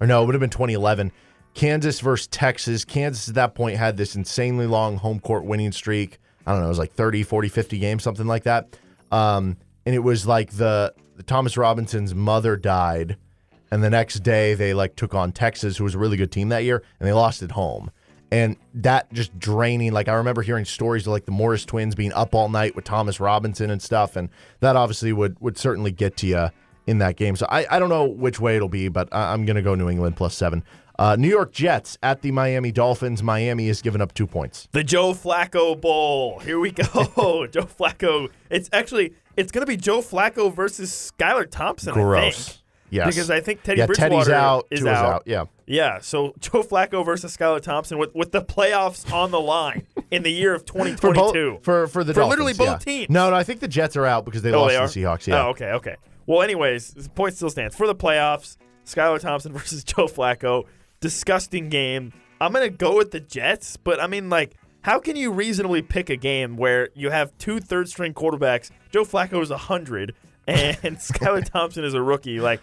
or 0.00 0.06
no, 0.06 0.22
it 0.22 0.26
would 0.26 0.34
have 0.34 0.40
been 0.40 0.50
2011. 0.50 1.12
Kansas 1.54 2.00
versus 2.00 2.26
Texas. 2.28 2.84
Kansas 2.84 3.28
at 3.28 3.34
that 3.34 3.54
point 3.54 3.76
had 3.76 3.96
this 3.96 4.14
insanely 4.14 4.66
long 4.66 4.96
home 4.96 5.18
court 5.18 5.44
winning 5.44 5.72
streak. 5.72 6.18
I 6.46 6.52
don't 6.52 6.60
know, 6.60 6.66
it 6.66 6.70
was 6.70 6.78
like 6.78 6.92
30, 6.92 7.22
40, 7.24 7.48
50 7.48 7.78
games, 7.78 8.02
something 8.02 8.26
like 8.26 8.44
that. 8.44 8.76
Um, 9.10 9.56
and 9.84 9.94
it 9.94 10.00
was 10.00 10.26
like 10.26 10.52
the, 10.52 10.94
the 11.16 11.22
Thomas 11.22 11.56
Robinson's 11.56 12.14
mother 12.14 12.56
died 12.56 13.16
and 13.70 13.82
the 13.82 13.90
next 13.90 14.20
day 14.20 14.54
they 14.54 14.74
like 14.74 14.96
took 14.96 15.14
on 15.14 15.32
Texas, 15.32 15.76
who 15.76 15.84
was 15.84 15.94
a 15.94 15.98
really 15.98 16.16
good 16.16 16.32
team 16.32 16.48
that 16.48 16.64
year, 16.64 16.82
and 16.98 17.08
they 17.08 17.12
lost 17.12 17.42
at 17.42 17.52
home. 17.52 17.90
And 18.30 18.56
that 18.74 19.12
just 19.12 19.38
draining. 19.38 19.92
Like 19.92 20.08
I 20.08 20.14
remember 20.14 20.42
hearing 20.42 20.64
stories 20.64 21.06
of 21.06 21.12
like 21.12 21.24
the 21.24 21.32
Morris 21.32 21.64
twins 21.64 21.94
being 21.94 22.12
up 22.12 22.34
all 22.34 22.48
night 22.48 22.76
with 22.76 22.84
Thomas 22.84 23.20
Robinson 23.20 23.70
and 23.70 23.80
stuff, 23.80 24.16
and 24.16 24.28
that 24.60 24.76
obviously 24.76 25.12
would 25.12 25.40
would 25.40 25.56
certainly 25.56 25.92
get 25.92 26.16
to 26.18 26.26
you 26.26 26.48
in 26.86 26.98
that 26.98 27.16
game. 27.16 27.36
So 27.36 27.46
I, 27.48 27.66
I 27.70 27.78
don't 27.78 27.88
know 27.88 28.04
which 28.04 28.38
way 28.40 28.56
it'll 28.56 28.68
be, 28.68 28.88
but 28.88 29.08
I, 29.12 29.32
I'm 29.32 29.46
gonna 29.46 29.62
go 29.62 29.74
New 29.74 29.88
England 29.88 30.16
plus 30.16 30.34
seven. 30.34 30.62
Uh, 30.98 31.14
New 31.16 31.28
York 31.28 31.52
Jets 31.52 31.96
at 32.02 32.22
the 32.22 32.32
Miami 32.32 32.72
Dolphins. 32.72 33.22
Miami 33.22 33.68
has 33.68 33.80
given 33.80 34.00
up 34.00 34.12
two 34.14 34.26
points. 34.26 34.68
The 34.72 34.82
Joe 34.82 35.12
Flacco 35.12 35.80
Bowl. 35.80 36.40
Here 36.40 36.58
we 36.58 36.72
go. 36.72 36.84
Joe 37.50 37.62
Flacco. 37.62 38.28
It's 38.50 38.68
actually 38.72 39.14
it's 39.36 39.52
going 39.52 39.62
to 39.64 39.66
be 39.66 39.76
Joe 39.76 40.00
Flacco 40.00 40.52
versus 40.52 41.12
Skylar 41.16 41.48
Thompson. 41.48 41.90
I 41.90 41.94
Gross. 41.94 42.62
Yes. 42.90 43.06
Because 43.08 43.30
I 43.30 43.40
think 43.40 43.62
Teddy 43.62 43.80
yeah, 43.80 43.86
Bridgewater 43.86 44.32
out. 44.32 44.66
is 44.70 44.84
out. 44.86 45.04
out. 45.04 45.22
Yeah. 45.26 45.44
Yeah. 45.66 45.98
So 46.00 46.34
Joe 46.40 46.62
Flacco 46.62 47.04
versus 47.04 47.36
Skylar 47.36 47.60
Thompson 47.60 47.98
with, 47.98 48.14
with 48.14 48.32
the 48.32 48.42
playoffs 48.42 49.12
on 49.12 49.30
the 49.30 49.40
line 49.40 49.86
in 50.10 50.22
the 50.22 50.30
year 50.30 50.54
of 50.54 50.62
For 50.66 50.66
2022. 50.84 51.50
both, 51.52 51.64
for 51.64 51.86
for 51.86 52.02
the 52.04 52.14
For 52.14 52.20
Dolphins, 52.20 52.30
literally 52.30 52.54
both 52.54 52.68
yeah. 52.86 52.92
teams. 52.92 53.10
No, 53.10 53.30
no, 53.30 53.36
I 53.36 53.42
think 53.44 53.60
the 53.60 53.68
Jets 53.68 53.96
are 53.96 54.06
out 54.06 54.24
because 54.24 54.42
they 54.42 54.52
Oh, 54.52 54.62
lost 54.62 54.74
they 54.74 54.86
to 54.86 55.00
the 55.00 55.06
Seahawks. 55.06 55.26
Yeah. 55.26 55.44
Oh, 55.46 55.50
okay, 55.50 55.72
okay. 55.72 55.96
Well, 56.26 56.42
anyways, 56.42 56.94
the 56.94 57.08
point 57.10 57.34
still 57.34 57.50
stands 57.50 57.76
for 57.76 57.86
the 57.86 57.94
playoffs. 57.94 58.56
Skylar 58.86 59.20
Thompson 59.20 59.52
versus 59.54 59.84
Joe 59.84 60.06
Flacco. 60.06 60.64
Disgusting 61.00 61.68
game. 61.68 62.12
I'm 62.40 62.52
gonna 62.52 62.70
go 62.70 62.96
with 62.96 63.10
the 63.10 63.20
Jets, 63.20 63.76
but 63.76 64.00
I 64.00 64.06
mean, 64.06 64.30
like, 64.30 64.54
how 64.82 64.98
can 64.98 65.16
you 65.16 65.30
reasonably 65.32 65.82
pick 65.82 66.08
a 66.08 66.16
game 66.16 66.56
where 66.56 66.88
you 66.94 67.10
have 67.10 67.36
two 67.38 67.60
third 67.60 67.88
string 67.88 68.14
quarterbacks? 68.14 68.70
Joe 68.90 69.04
Flacco 69.04 69.42
is 69.42 69.50
hundred, 69.50 70.14
and 70.46 70.76
Skylar 70.98 71.44
Thompson 71.44 71.84
is 71.84 71.94
a 71.94 72.02
rookie. 72.02 72.40
Like, 72.40 72.60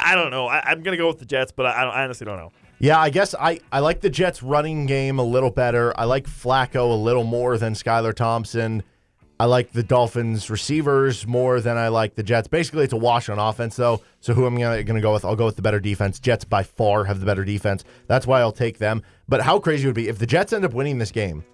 I, 0.00 0.14
don't 0.14 0.30
know. 0.30 0.46
I, 0.46 0.62
I'm 0.70 0.82
gonna 0.82 0.96
go 0.96 1.08
with 1.08 1.18
the 1.18 1.24
Jets, 1.24 1.52
but 1.52 1.66
I, 1.66 1.84
I 1.84 2.04
honestly 2.04 2.24
don't 2.24 2.38
know. 2.38 2.52
Yeah, 2.78 2.98
I 2.98 3.10
guess 3.10 3.34
I, 3.38 3.60
I 3.70 3.78
like 3.78 4.00
the 4.00 4.10
Jets 4.10 4.42
running 4.42 4.86
game 4.86 5.18
a 5.18 5.22
little 5.22 5.50
better. 5.50 5.98
I 5.98 6.04
like 6.04 6.26
Flacco 6.26 6.90
a 6.90 6.94
little 6.94 7.22
more 7.22 7.56
than 7.56 7.74
Skylar 7.74 8.12
Thompson. 8.12 8.82
I 9.38 9.46
like 9.46 9.72
the 9.72 9.82
Dolphins 9.82 10.50
receivers 10.50 11.26
more 11.26 11.60
than 11.60 11.76
I 11.76 11.88
like 11.88 12.14
the 12.14 12.22
Jets. 12.22 12.48
Basically, 12.48 12.84
it's 12.84 12.92
a 12.92 12.96
wash 12.96 13.28
on 13.28 13.38
offense, 13.38 13.76
though. 13.76 14.00
So 14.20 14.34
who 14.34 14.46
am 14.46 14.56
I 14.56 14.82
going 14.82 14.94
to 14.94 15.00
go 15.00 15.12
with? 15.12 15.24
I'll 15.24 15.34
go 15.34 15.46
with 15.46 15.56
the 15.56 15.62
better 15.62 15.80
defense. 15.80 16.20
Jets 16.20 16.44
by 16.44 16.62
far 16.62 17.04
have 17.04 17.18
the 17.18 17.26
better 17.26 17.44
defense. 17.44 17.82
That's 18.06 18.26
why 18.26 18.40
I'll 18.40 18.52
take 18.52 18.78
them. 18.78 19.02
But 19.28 19.42
how 19.42 19.58
crazy 19.58 19.86
would 19.86 19.98
it 19.98 20.02
be 20.02 20.08
if 20.08 20.18
the 20.18 20.26
Jets 20.26 20.52
end 20.52 20.64
up 20.64 20.74
winning 20.74 20.98
this 20.98 21.10
game? 21.10 21.44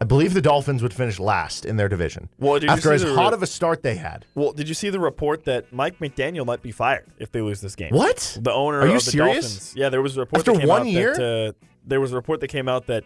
I 0.00 0.06
believe 0.06 0.32
the 0.32 0.40
Dolphins 0.40 0.82
would 0.82 0.94
finish 0.94 1.18
last 1.18 1.66
in 1.66 1.76
their 1.76 1.88
division. 1.88 2.30
Well, 2.38 2.54
did 2.54 2.64
you 2.64 2.70
after 2.70 2.92
as 2.92 3.02
hot 3.02 3.34
of 3.34 3.42
a 3.42 3.46
start 3.46 3.82
they 3.82 3.96
had. 3.96 4.24
Well, 4.34 4.52
did 4.52 4.66
you 4.66 4.74
see 4.74 4.88
the 4.88 4.98
report 4.98 5.44
that 5.44 5.72
Mike 5.74 5.98
McDaniel 5.98 6.46
might 6.46 6.62
be 6.62 6.72
fired 6.72 7.06
if 7.18 7.30
they 7.32 7.42
lose 7.42 7.60
this 7.60 7.76
game? 7.76 7.90
What? 7.90 8.38
The 8.40 8.52
owner 8.52 8.80
Are 8.80 8.86
you 8.86 8.96
of 8.96 9.04
the 9.04 9.10
serious? 9.10 9.44
Dolphins. 9.44 9.74
Yeah, 9.76 9.90
there 9.90 10.00
was 10.00 10.16
a 10.16 10.20
report 10.20 10.40
After 10.40 10.52
that 10.52 10.60
came 10.60 10.68
one 10.68 10.80
out 10.82 10.86
year? 10.86 11.14
That, 11.14 11.48
uh, 11.48 11.66
there 11.84 12.00
was 12.00 12.12
a 12.12 12.16
report 12.16 12.40
that 12.40 12.48
came 12.48 12.66
out 12.66 12.86
that 12.86 13.04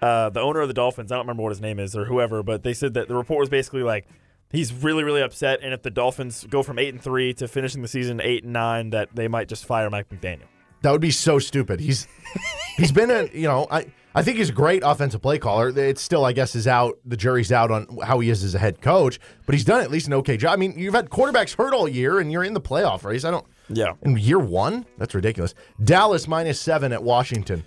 uh, 0.00 0.30
the 0.30 0.40
owner 0.40 0.60
of 0.60 0.68
the 0.68 0.74
Dolphins, 0.74 1.10
I 1.10 1.16
don't 1.16 1.24
remember 1.24 1.42
what 1.42 1.50
his 1.50 1.60
name 1.60 1.80
is 1.80 1.96
or 1.96 2.04
whoever, 2.04 2.44
but 2.44 2.62
they 2.62 2.72
said 2.72 2.94
that 2.94 3.08
the 3.08 3.16
report 3.16 3.40
was 3.40 3.48
basically 3.48 3.82
like 3.82 4.06
he's 4.52 4.72
really, 4.72 5.02
really 5.02 5.22
upset, 5.22 5.58
and 5.62 5.74
if 5.74 5.82
the 5.82 5.90
Dolphins 5.90 6.46
go 6.48 6.62
from 6.62 6.78
eight 6.78 6.90
and 6.90 7.02
three 7.02 7.34
to 7.34 7.48
finishing 7.48 7.82
the 7.82 7.88
season 7.88 8.20
eight 8.22 8.44
and 8.44 8.52
nine, 8.52 8.90
that 8.90 9.08
they 9.14 9.26
might 9.26 9.48
just 9.48 9.64
fire 9.66 9.90
Mike 9.90 10.08
McDaniel. 10.08 10.46
That 10.82 10.92
would 10.92 11.00
be 11.00 11.10
so 11.10 11.40
stupid. 11.40 11.80
He's 11.80 12.06
he's 12.76 12.92
been 12.92 13.10
a 13.10 13.28
you 13.32 13.48
know 13.48 13.66
I 13.70 13.86
I 14.18 14.22
think 14.22 14.38
he's 14.38 14.50
a 14.50 14.52
great 14.52 14.82
offensive 14.84 15.22
play 15.22 15.38
caller. 15.38 15.68
It's 15.68 16.02
still 16.02 16.24
I 16.24 16.32
guess 16.32 16.54
is 16.54 16.66
out. 16.66 16.98
The 17.04 17.16
jury's 17.16 17.52
out 17.52 17.70
on 17.70 17.98
how 18.04 18.20
he 18.20 18.30
is 18.30 18.42
as 18.42 18.54
a 18.54 18.58
head 18.58 18.80
coach, 18.80 19.20
but 19.46 19.54
he's 19.54 19.64
done 19.64 19.80
at 19.80 19.90
least 19.90 20.06
an 20.08 20.14
okay 20.14 20.36
job. 20.36 20.52
I 20.52 20.56
mean, 20.56 20.78
you've 20.78 20.94
had 20.94 21.08
quarterbacks 21.10 21.56
hurt 21.56 21.72
all 21.72 21.88
year, 21.88 22.18
and 22.18 22.32
you're 22.32 22.44
in 22.44 22.54
the 22.54 22.60
playoff 22.60 23.04
race. 23.04 23.24
I 23.24 23.30
don't. 23.30 23.46
Yeah. 23.68 23.92
In 24.02 24.16
year 24.16 24.38
one, 24.38 24.86
that's 24.96 25.14
ridiculous. 25.14 25.54
Dallas 25.82 26.26
minus 26.26 26.60
seven 26.60 26.92
at 26.92 27.02
Washington. 27.02 27.64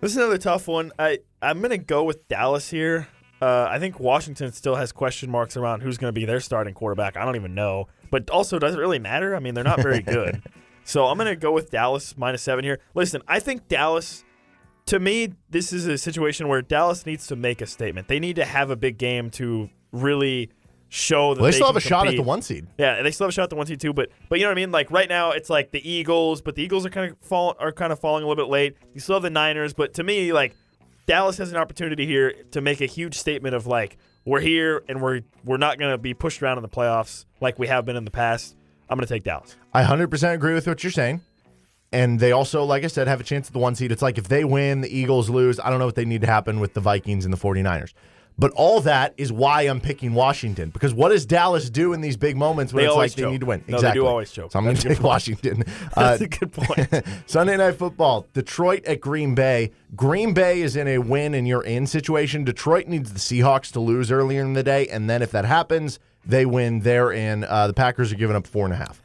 This 0.00 0.12
is 0.12 0.16
another 0.16 0.38
tough 0.38 0.66
one. 0.66 0.92
I 0.98 1.18
I'm 1.42 1.60
gonna 1.60 1.78
go 1.78 2.04
with 2.04 2.26
Dallas 2.28 2.70
here. 2.70 3.08
Uh, 3.42 3.66
I 3.70 3.78
think 3.78 3.98
Washington 3.98 4.52
still 4.52 4.76
has 4.76 4.92
question 4.92 5.30
marks 5.30 5.56
around 5.56 5.80
who's 5.80 5.96
going 5.96 6.08
to 6.08 6.18
be 6.18 6.26
their 6.26 6.40
starting 6.40 6.74
quarterback. 6.74 7.16
I 7.16 7.24
don't 7.24 7.36
even 7.36 7.54
know, 7.54 7.88
but 8.10 8.28
also 8.28 8.58
does 8.58 8.74
it 8.74 8.78
really 8.78 8.98
matter? 8.98 9.34
I 9.34 9.38
mean, 9.38 9.54
they're 9.54 9.64
not 9.64 9.80
very 9.80 10.02
good. 10.02 10.42
so 10.84 11.06
I'm 11.06 11.16
going 11.16 11.30
to 11.30 11.36
go 11.36 11.50
with 11.50 11.70
Dallas 11.70 12.18
minus 12.18 12.42
seven 12.42 12.64
here. 12.64 12.80
Listen, 12.94 13.22
I 13.26 13.40
think 13.40 13.66
Dallas. 13.68 14.24
To 14.86 14.98
me, 14.98 15.34
this 15.48 15.72
is 15.72 15.86
a 15.86 15.96
situation 15.96 16.48
where 16.48 16.62
Dallas 16.62 17.06
needs 17.06 17.26
to 17.28 17.36
make 17.36 17.60
a 17.60 17.66
statement. 17.66 18.08
They 18.08 18.18
need 18.18 18.36
to 18.36 18.44
have 18.44 18.70
a 18.70 18.76
big 18.76 18.98
game 18.98 19.30
to 19.30 19.70
really 19.92 20.50
show 20.88 21.34
that 21.34 21.40
Well, 21.40 21.50
they 21.50 21.56
still 21.56 21.68
can 21.68 21.74
have 21.74 21.84
a 21.84 21.88
shot 21.88 22.08
at 22.08 22.16
the 22.16 22.22
one 22.22 22.42
seed. 22.42 22.66
Yeah, 22.76 23.02
they 23.02 23.12
still 23.12 23.26
have 23.26 23.30
a 23.30 23.32
shot 23.32 23.44
at 23.44 23.50
the 23.50 23.56
one 23.56 23.66
seed 23.66 23.80
too, 23.80 23.92
but 23.92 24.10
but 24.28 24.38
you 24.38 24.44
know 24.44 24.50
what 24.50 24.58
I 24.58 24.60
mean. 24.62 24.72
Like 24.72 24.90
right 24.90 25.08
now, 25.08 25.30
it's 25.30 25.48
like 25.48 25.70
the 25.70 25.88
Eagles, 25.88 26.42
but 26.42 26.56
the 26.56 26.62
Eagles 26.62 26.84
are 26.84 26.90
kind 26.90 27.12
of 27.12 27.18
fall 27.20 27.56
are 27.60 27.72
kind 27.72 27.92
of 27.92 28.00
falling 28.00 28.24
a 28.24 28.26
little 28.26 28.44
bit 28.44 28.50
late. 28.50 28.76
You 28.92 29.00
still 29.00 29.14
have 29.16 29.22
the 29.22 29.30
Niners, 29.30 29.72
but 29.72 29.94
to 29.94 30.02
me, 30.02 30.32
like 30.32 30.56
Dallas 31.06 31.38
has 31.38 31.50
an 31.52 31.56
opportunity 31.56 32.06
here 32.06 32.34
to 32.50 32.60
make 32.60 32.80
a 32.80 32.86
huge 32.86 33.16
statement 33.16 33.54
of 33.54 33.66
like 33.66 33.96
we're 34.24 34.40
here 34.40 34.82
and 34.88 35.00
we're 35.00 35.20
we're 35.44 35.56
not 35.56 35.78
going 35.78 35.92
to 35.92 35.98
be 35.98 36.12
pushed 36.14 36.42
around 36.42 36.58
in 36.58 36.62
the 36.62 36.68
playoffs 36.68 37.24
like 37.40 37.58
we 37.58 37.68
have 37.68 37.84
been 37.84 37.96
in 37.96 38.04
the 38.04 38.10
past. 38.10 38.56
I'm 38.88 38.96
going 38.96 39.06
to 39.06 39.14
take 39.14 39.22
Dallas. 39.22 39.56
I 39.72 39.84
100% 39.84 40.34
agree 40.34 40.52
with 40.52 40.66
what 40.66 40.82
you're 40.82 40.90
saying. 40.90 41.20
And 41.92 42.20
they 42.20 42.30
also, 42.32 42.62
like 42.64 42.84
I 42.84 42.86
said, 42.86 43.08
have 43.08 43.20
a 43.20 43.24
chance 43.24 43.48
at 43.48 43.52
the 43.52 43.58
one 43.58 43.74
seed. 43.74 43.90
It's 43.90 44.02
like 44.02 44.16
if 44.18 44.28
they 44.28 44.44
win, 44.44 44.80
the 44.80 44.96
Eagles 44.96 45.28
lose. 45.28 45.58
I 45.58 45.70
don't 45.70 45.78
know 45.80 45.86
what 45.86 45.96
they 45.96 46.04
need 46.04 46.20
to 46.20 46.26
happen 46.28 46.60
with 46.60 46.74
the 46.74 46.80
Vikings 46.80 47.24
and 47.24 47.34
the 47.34 47.38
49ers. 47.38 47.92
But 48.38 48.52
all 48.52 48.80
that 48.82 49.12
is 49.18 49.30
why 49.30 49.62
I'm 49.62 49.80
picking 49.82 50.14
Washington. 50.14 50.70
Because 50.70 50.94
what 50.94 51.10
does 51.10 51.26
Dallas 51.26 51.68
do 51.68 51.92
in 51.92 52.00
these 52.00 52.16
big 52.16 52.36
moments 52.38 52.72
when 52.72 52.84
They 52.84 52.88
it's 52.88 52.96
like 52.96 53.12
they 53.12 53.28
need 53.30 53.40
to 53.40 53.46
win? 53.46 53.62
No, 53.68 53.80
they 53.80 53.92
do 53.92 54.06
always 54.06 54.30
choke. 54.30 54.52
So 54.52 54.58
I'm 54.58 54.64
going 54.64 54.76
That's 54.76 54.82
to 54.84 54.88
take 54.90 54.98
point. 54.98 55.04
Washington. 55.08 55.64
That's 55.94 56.22
Uh, 56.22 56.24
a 56.24 56.28
good 56.28 56.52
point. 56.52 57.04
Sunday 57.26 57.56
Night 57.58 57.74
Football, 57.74 58.26
Detroit 58.32 58.84
at 58.86 59.00
Green 59.00 59.34
Bay. 59.34 59.72
Green 59.94 60.32
Bay 60.32 60.62
is 60.62 60.74
in 60.76 60.88
a 60.88 60.98
win 60.98 61.34
and 61.34 61.46
you're 61.46 61.64
in 61.64 61.86
situation. 61.86 62.44
Detroit 62.44 62.86
needs 62.86 63.12
the 63.12 63.18
Seahawks 63.18 63.72
to 63.72 63.80
lose 63.80 64.10
earlier 64.10 64.40
in 64.42 64.54
the 64.54 64.62
day. 64.62 64.86
And 64.86 65.10
then 65.10 65.20
if 65.20 65.32
that 65.32 65.44
happens, 65.44 65.98
they 66.24 66.46
win. 66.46 66.80
They're 66.80 67.12
in. 67.12 67.44
Uh, 67.44 67.66
the 67.66 67.74
Packers 67.74 68.10
are 68.10 68.16
giving 68.16 68.36
up 68.36 68.46
four 68.46 68.64
and 68.64 68.72
a 68.72 68.76
half. 68.78 69.02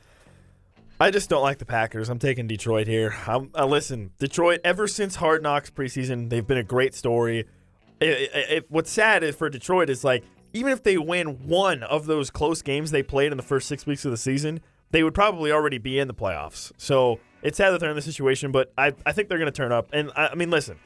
I 1.00 1.12
just 1.12 1.30
don't 1.30 1.42
like 1.42 1.58
the 1.58 1.66
Packers. 1.66 2.10
I'm 2.10 2.20
taking 2.20 2.48
Detroit 2.48 2.88
here. 2.88 3.16
I'm, 3.28 3.50
uh, 3.54 3.66
listen, 3.66 4.12
Detroit. 4.18 4.62
Ever 4.64 4.88
since 4.88 5.16
Hard 5.18 5.44
Knocks 5.44 5.70
preseason, 5.70 6.30
they've 6.30 6.46
been 6.48 6.58
a 6.58 6.64
great 6.64 6.94
story. 6.96 7.40
It, 8.00 8.08
it, 8.08 8.32
it- 8.52 8.66
what's 8.72 8.92
sad 8.92 9.24
is 9.24 9.36
for 9.36 9.50
Detroit 9.50 9.90
is 9.90 10.04
like 10.04 10.24
even 10.54 10.72
if 10.72 10.84
they 10.84 10.98
win 10.98 11.48
one 11.48 11.84
of 11.84 12.06
those 12.06 12.30
close 12.30 12.62
games 12.62 12.92
they 12.92 13.04
played 13.04 13.32
in 13.32 13.38
the 13.38 13.44
first 13.44 13.68
six 13.68 13.86
weeks 13.86 14.06
of 14.06 14.12
the 14.12 14.18
season, 14.18 14.62
they 14.92 15.04
would 15.04 15.14
probably 15.14 15.52
already 15.52 15.78
be 15.78 16.00
in 16.00 16.08
the 16.08 16.14
playoffs. 16.14 16.72
So 16.78 17.20
it's 17.44 17.58
sad 17.58 17.72
that 17.72 17.82
they're 17.82 17.90
in 17.90 17.96
this 17.98 18.06
situation, 18.06 18.54
but 18.54 18.72
I, 18.78 18.94
I 19.06 19.12
think 19.12 19.28
they're 19.28 19.38
going 19.38 19.52
to 19.52 19.56
turn 19.56 19.74
up. 19.74 19.90
And 19.92 20.12
I, 20.16 20.28
I 20.28 20.36
mean, 20.36 20.50
listen, 20.50 20.78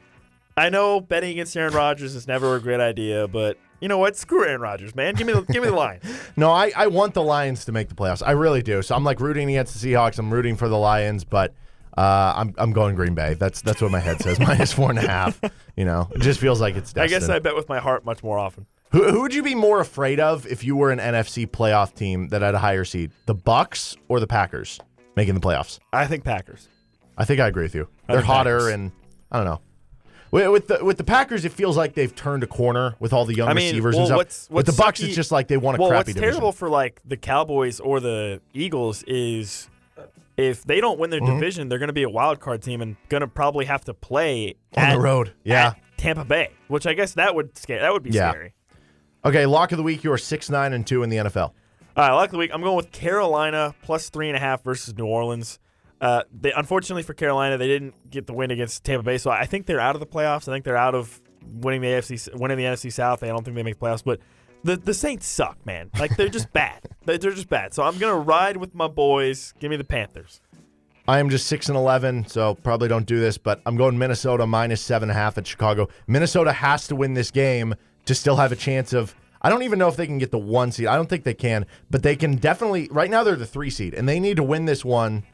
I 0.56 0.70
know 0.70 1.00
betting 1.00 1.30
against 1.30 1.56
Aaron 1.56 1.72
Rodgers 1.72 2.16
is 2.16 2.26
never 2.26 2.56
a 2.56 2.60
great 2.60 2.80
idea, 2.80 3.28
but 3.28 3.58
you 3.80 3.88
know 3.88 3.98
what? 3.98 4.16
Screw 4.16 4.44
Aaron 4.44 4.60
Rodgers, 4.60 4.94
man. 4.94 5.14
Give 5.14 5.26
me 5.26 5.32
the, 5.32 5.42
give 5.42 5.62
me 5.62 5.68
the 5.68 5.74
line. 5.86 6.00
No, 6.36 6.50
I, 6.50 6.72
I 6.76 6.86
want 6.88 7.14
the 7.14 7.22
Lions 7.22 7.64
to 7.66 7.72
make 7.72 7.88
the 7.88 7.94
playoffs. 7.94 8.22
I 8.24 8.32
really 8.32 8.62
do. 8.62 8.82
So 8.82 8.94
I'm 8.94 9.04
like 9.04 9.20
rooting 9.20 9.48
against 9.48 9.80
the 9.80 9.92
Seahawks. 9.92 10.18
I'm 10.18 10.32
rooting 10.32 10.56
for 10.56 10.68
the 10.68 10.78
Lions, 10.78 11.24
but 11.24 11.54
uh, 11.96 12.32
I'm 12.36 12.54
I'm 12.58 12.72
going 12.72 12.94
Green 12.94 13.14
Bay. 13.14 13.34
That's 13.34 13.62
that's 13.62 13.80
what 13.82 13.90
my 13.90 14.00
head 14.00 14.20
says. 14.20 14.38
Minus 14.40 14.72
four 14.72 14.90
and 14.90 14.98
a 14.98 15.02
half. 15.08 15.40
You 15.76 15.84
know, 15.84 16.08
it 16.14 16.20
just 16.20 16.40
feels 16.40 16.60
like 16.60 16.76
it's 16.76 16.96
I 16.96 17.06
guess 17.06 17.28
I 17.28 17.38
bet 17.38 17.56
with 17.56 17.68
my 17.68 17.78
heart 17.78 18.04
much 18.04 18.22
more 18.22 18.38
often. 18.38 18.66
Who, 18.92 19.08
who 19.10 19.20
would 19.22 19.32
you 19.34 19.42
be 19.42 19.54
more 19.54 19.80
afraid 19.80 20.18
of 20.18 20.46
if 20.46 20.64
you 20.64 20.74
were 20.76 20.90
an 20.90 20.98
NFC 20.98 21.46
playoff 21.46 21.94
team 21.94 22.28
that 22.28 22.42
had 22.42 22.54
a 22.54 22.58
higher 22.58 22.84
seed? 22.84 23.12
The 23.26 23.34
Bucks 23.34 23.96
or 24.08 24.18
the 24.18 24.26
Packers 24.26 24.80
making 25.16 25.34
the 25.34 25.40
playoffs? 25.40 25.78
I 25.92 26.06
think 26.06 26.24
Packers. 26.24 26.68
I 27.16 27.24
think 27.24 27.40
I 27.40 27.46
agree 27.46 27.64
with 27.64 27.74
you. 27.74 27.88
They're 28.08 28.20
hotter, 28.20 28.58
Packers. 28.58 28.72
and 28.74 28.92
I 29.30 29.36
don't 29.36 29.46
know. 29.46 29.60
With, 30.30 30.48
with 30.50 30.68
the 30.68 30.84
with 30.84 30.96
the 30.96 31.04
Packers, 31.04 31.44
it 31.44 31.52
feels 31.52 31.76
like 31.76 31.94
they've 31.94 32.14
turned 32.14 32.42
a 32.44 32.46
corner 32.46 32.94
with 33.00 33.12
all 33.12 33.24
the 33.24 33.34
young 33.34 33.48
I 33.48 33.54
mean, 33.54 33.66
receivers 33.66 33.94
well, 33.96 34.00
and 34.02 34.06
stuff. 34.08 34.16
what's- 34.16 34.48
with 34.50 34.66
the 34.66 34.72
Bucks, 34.72 35.00
sucky- 35.00 35.06
it's 35.06 35.16
just 35.16 35.32
like 35.32 35.48
they 35.48 35.56
want 35.56 35.78
a 35.78 35.80
well, 35.80 35.90
crappy 35.90 36.10
what's 36.10 36.14
division. 36.14 36.30
terrible 36.32 36.52
for 36.52 36.68
like 36.68 37.00
the 37.04 37.16
Cowboys 37.16 37.80
or 37.80 37.98
the 38.00 38.40
Eagles 38.54 39.02
is 39.04 39.68
if 40.36 40.62
they 40.64 40.80
don't 40.80 40.98
win 40.98 41.10
their 41.10 41.20
Mm-hmm. 41.20 41.34
division, 41.34 41.68
they're 41.68 41.78
going 41.80 41.88
to 41.88 41.92
be 41.92 42.04
a 42.04 42.08
wild 42.08 42.38
card 42.40 42.62
team 42.62 42.80
and 42.80 42.96
going 43.08 43.20
to 43.22 43.26
probably 43.26 43.64
have 43.66 43.84
to 43.86 43.94
play 43.94 44.54
On 44.76 44.84
at, 44.84 44.92
the 44.94 45.00
road. 45.00 45.32
Yeah. 45.44 45.74
Tampa 45.96 46.24
Bay, 46.24 46.50
which 46.68 46.86
I 46.86 46.94
guess 46.94 47.14
that 47.14 47.34
would 47.34 47.58
scare. 47.58 47.80
That 47.80 47.92
would 47.92 48.02
be 48.02 48.10
Yeah. 48.10 48.30
scary. 48.30 48.54
Okay, 49.24 49.44
lock 49.46 49.72
of 49.72 49.76
the 49.78 49.82
week. 49.82 50.02
You 50.04 50.12
are 50.12 50.18
six 50.18 50.48
nine 50.48 50.72
and 50.72 50.86
two 50.86 51.02
in 51.02 51.10
the 51.10 51.18
NFL. 51.18 51.52
All 51.96 52.08
right, 52.08 52.12
lock 52.12 52.26
of 52.26 52.32
the 52.32 52.38
week. 52.38 52.52
I'm 52.54 52.62
going 52.62 52.76
with 52.76 52.90
Carolina 52.92 53.74
plus 53.82 54.08
three 54.08 54.28
and 54.28 54.36
a 54.36 54.40
half 54.40 54.62
versus 54.62 54.96
New 54.96 55.04
Orleans. 55.06 55.58
Uh, 56.00 56.22
they, 56.32 56.52
unfortunately 56.52 57.02
for 57.02 57.12
Carolina, 57.12 57.58
they 57.58 57.66
didn't 57.66 58.10
get 58.10 58.26
the 58.26 58.32
win 58.32 58.50
against 58.50 58.84
Tampa 58.84 59.02
Bay, 59.02 59.18
so 59.18 59.30
I 59.30 59.44
think 59.44 59.66
they're 59.66 59.80
out 59.80 59.94
of 59.96 60.00
the 60.00 60.06
playoffs. 60.06 60.48
I 60.48 60.52
think 60.52 60.64
they're 60.64 60.76
out 60.76 60.94
of 60.94 61.20
winning 61.42 61.82
the 61.82 61.88
AFC, 61.88 62.34
winning 62.34 62.56
the 62.56 62.64
NFC 62.64 62.92
South. 62.92 63.22
I 63.22 63.28
don't 63.28 63.44
think 63.44 63.54
they 63.54 63.62
make 63.62 63.78
playoffs, 63.78 64.02
but 64.04 64.20
the 64.64 64.76
the 64.76 64.94
Saints 64.94 65.26
suck, 65.26 65.64
man. 65.66 65.90
Like 65.98 66.16
they're 66.16 66.28
just 66.28 66.52
bad. 66.54 66.86
They're 67.04 67.18
just 67.18 67.48
bad. 67.48 67.74
So 67.74 67.82
I'm 67.82 67.98
gonna 67.98 68.18
ride 68.18 68.56
with 68.56 68.74
my 68.74 68.88
boys. 68.88 69.52
Give 69.60 69.70
me 69.70 69.76
the 69.76 69.84
Panthers. 69.84 70.40
I 71.06 71.18
am 71.18 71.28
just 71.28 71.46
six 71.46 71.68
and 71.68 71.76
eleven, 71.76 72.26
so 72.26 72.54
probably 72.54 72.88
don't 72.88 73.06
do 73.06 73.20
this, 73.20 73.36
but 73.36 73.60
I'm 73.66 73.76
going 73.76 73.98
Minnesota 73.98 74.46
minus 74.46 74.80
seven 74.80 75.10
and 75.10 75.18
a 75.18 75.20
half 75.20 75.36
at 75.38 75.46
Chicago. 75.46 75.88
Minnesota 76.06 76.52
has 76.52 76.86
to 76.88 76.96
win 76.96 77.14
this 77.14 77.30
game 77.30 77.74
to 78.06 78.14
still 78.14 78.36
have 78.36 78.52
a 78.52 78.56
chance 78.56 78.92
of. 78.92 79.14
I 79.42 79.48
don't 79.48 79.62
even 79.62 79.78
know 79.78 79.88
if 79.88 79.96
they 79.96 80.06
can 80.06 80.18
get 80.18 80.30
the 80.30 80.38
one 80.38 80.70
seed. 80.70 80.86
I 80.86 80.96
don't 80.96 81.08
think 81.08 81.24
they 81.24 81.32
can, 81.34 81.64
but 81.90 82.02
they 82.02 82.14
can 82.14 82.36
definitely. 82.36 82.88
Right 82.90 83.10
now, 83.10 83.24
they're 83.24 83.36
the 83.36 83.46
three 83.46 83.70
seed, 83.70 83.94
and 83.94 84.08
they 84.08 84.20
need 84.20 84.36
to 84.36 84.42
win 84.42 84.66
this 84.66 84.84
one 84.84 85.24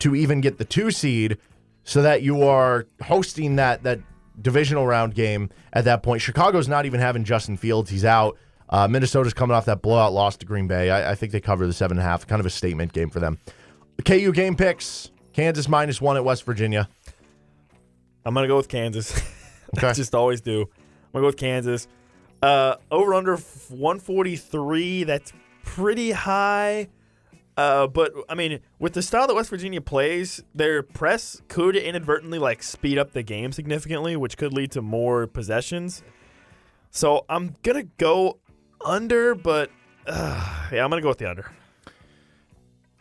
to 0.00 0.14
even 0.14 0.40
get 0.40 0.58
the 0.58 0.64
two 0.64 0.90
seed, 0.90 1.38
so 1.84 2.02
that 2.02 2.22
you 2.22 2.42
are 2.42 2.86
hosting 3.02 3.56
that 3.56 3.82
that 3.84 4.00
divisional 4.40 4.86
round 4.86 5.14
game 5.14 5.50
at 5.72 5.84
that 5.84 6.02
point. 6.02 6.20
Chicago's 6.22 6.68
not 6.68 6.86
even 6.86 7.00
having 7.00 7.24
Justin 7.24 7.56
Fields; 7.56 7.90
he's 7.90 8.04
out. 8.04 8.36
Uh, 8.68 8.88
Minnesota's 8.88 9.32
coming 9.32 9.54
off 9.54 9.64
that 9.66 9.80
blowout 9.82 10.12
loss 10.12 10.36
to 10.38 10.46
Green 10.46 10.66
Bay. 10.66 10.90
I, 10.90 11.12
I 11.12 11.14
think 11.14 11.32
they 11.32 11.40
cover 11.40 11.66
the 11.66 11.72
seven 11.72 11.98
and 11.98 12.06
a 12.06 12.08
half. 12.08 12.26
Kind 12.26 12.40
of 12.40 12.46
a 12.46 12.50
statement 12.50 12.92
game 12.92 13.10
for 13.10 13.20
them. 13.20 13.38
KU 14.04 14.32
game 14.32 14.56
picks: 14.56 15.10
Kansas 15.32 15.68
minus 15.68 16.00
one 16.00 16.16
at 16.16 16.24
West 16.24 16.44
Virginia. 16.44 16.88
I'm 18.24 18.34
gonna 18.34 18.48
go 18.48 18.56
with 18.56 18.68
Kansas. 18.68 19.18
Okay. 19.76 19.88
I 19.88 19.92
just 19.94 20.14
always 20.14 20.40
do. 20.40 20.60
I'm 20.62 20.68
gonna 21.12 21.22
go 21.22 21.26
with 21.26 21.36
Kansas. 21.36 21.88
Uh, 22.40 22.76
over 22.90 23.14
under 23.14 23.36
143. 23.36 25.04
That's 25.04 25.32
pretty 25.64 26.12
high. 26.12 26.88
Uh, 27.56 27.86
but 27.86 28.12
I 28.28 28.34
mean, 28.34 28.60
with 28.78 28.92
the 28.92 29.02
style 29.02 29.26
that 29.26 29.34
West 29.34 29.50
Virginia 29.50 29.80
plays, 29.80 30.42
their 30.54 30.82
press 30.82 31.40
could 31.48 31.74
inadvertently 31.74 32.38
like 32.38 32.62
speed 32.62 32.98
up 32.98 33.12
the 33.12 33.22
game 33.22 33.52
significantly, 33.52 34.16
which 34.16 34.36
could 34.36 34.52
lead 34.52 34.72
to 34.72 34.82
more 34.82 35.26
possessions. 35.26 36.02
So 36.90 37.24
I'm 37.28 37.54
gonna 37.62 37.84
go 37.84 38.38
under, 38.84 39.34
but 39.34 39.70
uh, 40.06 40.68
yeah, 40.72 40.84
I'm 40.84 40.90
gonna 40.90 41.02
go 41.02 41.08
with 41.08 41.18
the 41.18 41.30
under. 41.30 41.50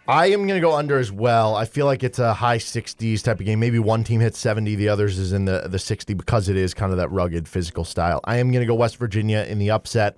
I 0.07 0.27
am 0.27 0.45
going 0.45 0.59
to 0.59 0.59
go 0.59 0.75
under 0.75 0.99
as 0.99 1.11
well. 1.11 1.55
I 1.55 1.65
feel 1.65 1.87
like 1.87 2.03
it's 2.03 2.19
a 2.19 2.31
high 2.31 2.59
60s 2.59 3.23
type 3.23 3.39
of 3.39 3.45
game. 3.47 3.59
Maybe 3.59 3.79
one 3.79 4.03
team 4.03 4.21
hits 4.21 4.37
70, 4.37 4.75
the 4.75 4.87
others 4.87 5.17
is 5.17 5.33
in 5.33 5.45
the, 5.45 5.67
the 5.67 5.79
60 5.79 6.13
because 6.13 6.47
it 6.47 6.55
is 6.55 6.75
kind 6.75 6.91
of 6.91 6.99
that 6.99 7.09
rugged 7.09 7.47
physical 7.47 7.83
style. 7.83 8.19
I 8.23 8.37
am 8.37 8.51
going 8.51 8.61
to 8.61 8.67
go 8.67 8.75
West 8.75 8.97
Virginia 8.97 9.43
in 9.49 9.57
the 9.57 9.71
upset. 9.71 10.15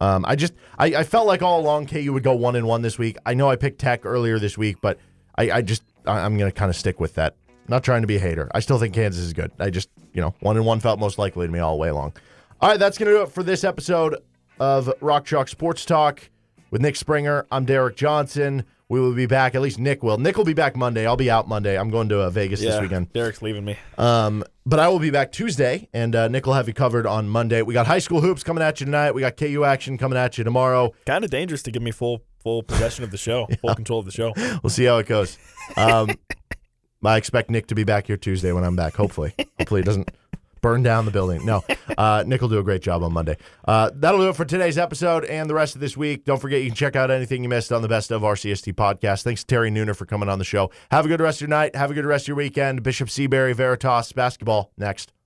Um, 0.00 0.24
I 0.26 0.36
just 0.36 0.52
I, 0.78 0.86
I 0.86 1.02
felt 1.04 1.26
like 1.26 1.42
all 1.42 1.60
along 1.60 1.86
KU 1.86 2.12
would 2.12 2.22
go 2.22 2.34
one 2.34 2.56
and 2.56 2.66
one 2.66 2.82
this 2.82 2.98
week. 2.98 3.16
I 3.24 3.34
know 3.34 3.48
I 3.48 3.56
picked 3.56 3.78
Tech 3.80 4.04
earlier 4.04 4.38
this 4.38 4.58
week, 4.58 4.78
but 4.80 4.98
I, 5.36 5.50
I 5.50 5.62
just 5.62 5.82
I, 6.06 6.20
I'm 6.20 6.36
going 6.36 6.50
to 6.50 6.54
kind 6.56 6.70
of 6.70 6.76
stick 6.76 7.00
with 7.00 7.14
that. 7.14 7.36
Not 7.68 7.82
trying 7.82 8.02
to 8.02 8.06
be 8.06 8.16
a 8.16 8.20
hater. 8.20 8.50
I 8.54 8.60
still 8.60 8.78
think 8.78 8.94
Kansas 8.94 9.22
is 9.22 9.32
good. 9.32 9.50
I 9.58 9.70
just 9.70 9.88
you 10.12 10.20
know 10.20 10.34
one 10.40 10.56
and 10.56 10.66
one 10.66 10.80
felt 10.80 10.98
most 10.98 11.18
likely 11.18 11.46
to 11.46 11.52
me 11.52 11.58
all 11.58 11.76
the 11.76 11.80
way 11.80 11.88
along. 11.88 12.14
All 12.60 12.70
right, 12.70 12.78
that's 12.78 12.98
going 12.98 13.10
to 13.10 13.18
do 13.18 13.22
it 13.22 13.30
for 13.30 13.42
this 13.42 13.64
episode 13.64 14.16
of 14.60 14.92
Rock 15.00 15.24
Chalk 15.24 15.48
Sports 15.48 15.84
Talk 15.84 16.28
with 16.70 16.80
Nick 16.82 16.96
Springer. 16.96 17.46
I'm 17.50 17.64
Derek 17.64 17.96
Johnson. 17.96 18.64
We 18.88 19.00
will 19.00 19.14
be 19.14 19.26
back. 19.26 19.54
At 19.54 19.62
least 19.62 19.78
Nick 19.78 20.02
will. 20.02 20.18
Nick 20.18 20.36
will 20.36 20.44
be 20.44 20.52
back 20.52 20.76
Monday. 20.76 21.06
I'll 21.06 21.16
be 21.16 21.30
out 21.30 21.48
Monday. 21.48 21.78
I'm 21.78 21.90
going 21.90 22.08
to 22.10 22.20
uh, 22.20 22.30
Vegas 22.30 22.60
this 22.60 22.78
weekend. 22.80 23.12
Derek's 23.12 23.40
leaving 23.40 23.64
me. 23.64 23.78
Um, 23.96 24.44
but 24.66 24.78
I 24.78 24.88
will 24.88 24.98
be 24.98 25.10
back 25.10 25.32
Tuesday, 25.32 25.88
and 25.94 26.14
uh, 26.14 26.28
Nick 26.28 26.44
will 26.44 26.52
have 26.52 26.68
you 26.68 26.74
covered 26.74 27.06
on 27.06 27.28
Monday. 27.28 27.62
We 27.62 27.72
got 27.72 27.86
high 27.86 27.98
school 27.98 28.20
hoops 28.20 28.42
coming 28.42 28.62
at 28.62 28.80
you 28.80 28.86
tonight. 28.86 29.12
We 29.12 29.22
got 29.22 29.38
KU 29.38 29.64
action 29.64 29.96
coming 29.96 30.18
at 30.18 30.36
you 30.36 30.44
tomorrow. 30.44 30.92
Kind 31.06 31.24
of 31.24 31.30
dangerous 31.30 31.62
to 31.62 31.70
give 31.70 31.82
me 31.82 31.92
full 31.92 32.22
full 32.42 32.62
possession 32.62 33.04
of 33.04 33.10
the 33.10 33.16
show, 33.16 33.46
full 33.62 33.74
control 33.74 34.00
of 34.00 34.04
the 34.04 34.12
show. 34.12 34.32
We'll 34.62 34.70
see 34.70 34.84
how 34.84 34.98
it 34.98 35.06
goes. 35.06 35.38
Um, 35.78 36.10
I 37.04 37.16
expect 37.16 37.50
Nick 37.50 37.66
to 37.68 37.74
be 37.74 37.84
back 37.84 38.06
here 38.06 38.16
Tuesday 38.16 38.52
when 38.52 38.64
I'm 38.64 38.76
back. 38.76 38.94
Hopefully, 38.94 39.34
hopefully 39.58 39.80
it 39.80 39.84
doesn't 39.84 40.10
burn 40.64 40.82
down 40.82 41.04
the 41.04 41.10
building. 41.10 41.44
No, 41.44 41.62
uh, 41.98 42.24
Nick 42.26 42.40
will 42.40 42.48
do 42.48 42.58
a 42.58 42.62
great 42.62 42.80
job 42.80 43.02
on 43.02 43.12
Monday. 43.12 43.36
Uh, 43.68 43.90
that'll 43.94 44.20
do 44.20 44.30
it 44.30 44.36
for 44.36 44.46
today's 44.46 44.78
episode 44.78 45.26
and 45.26 45.48
the 45.48 45.54
rest 45.54 45.74
of 45.74 45.82
this 45.82 45.94
week. 45.94 46.24
Don't 46.24 46.40
forget 46.40 46.62
you 46.62 46.68
can 46.68 46.74
check 46.74 46.96
out 46.96 47.10
anything 47.10 47.42
you 47.42 47.50
missed 47.50 47.70
on 47.70 47.82
the 47.82 47.88
Best 47.88 48.10
of 48.10 48.22
RCST 48.22 48.72
podcast. 48.72 49.24
Thanks 49.24 49.42
to 49.42 49.46
Terry 49.46 49.70
Nooner 49.70 49.94
for 49.94 50.06
coming 50.06 50.30
on 50.30 50.38
the 50.38 50.44
show. 50.44 50.70
Have 50.90 51.04
a 51.04 51.08
good 51.08 51.20
rest 51.20 51.36
of 51.38 51.42
your 51.42 51.48
night. 51.50 51.76
Have 51.76 51.90
a 51.90 51.94
good 51.94 52.06
rest 52.06 52.24
of 52.24 52.28
your 52.28 52.38
weekend. 52.38 52.82
Bishop 52.82 53.10
Seabury 53.10 53.52
Veritas 53.52 54.12
basketball 54.12 54.72
next. 54.78 55.14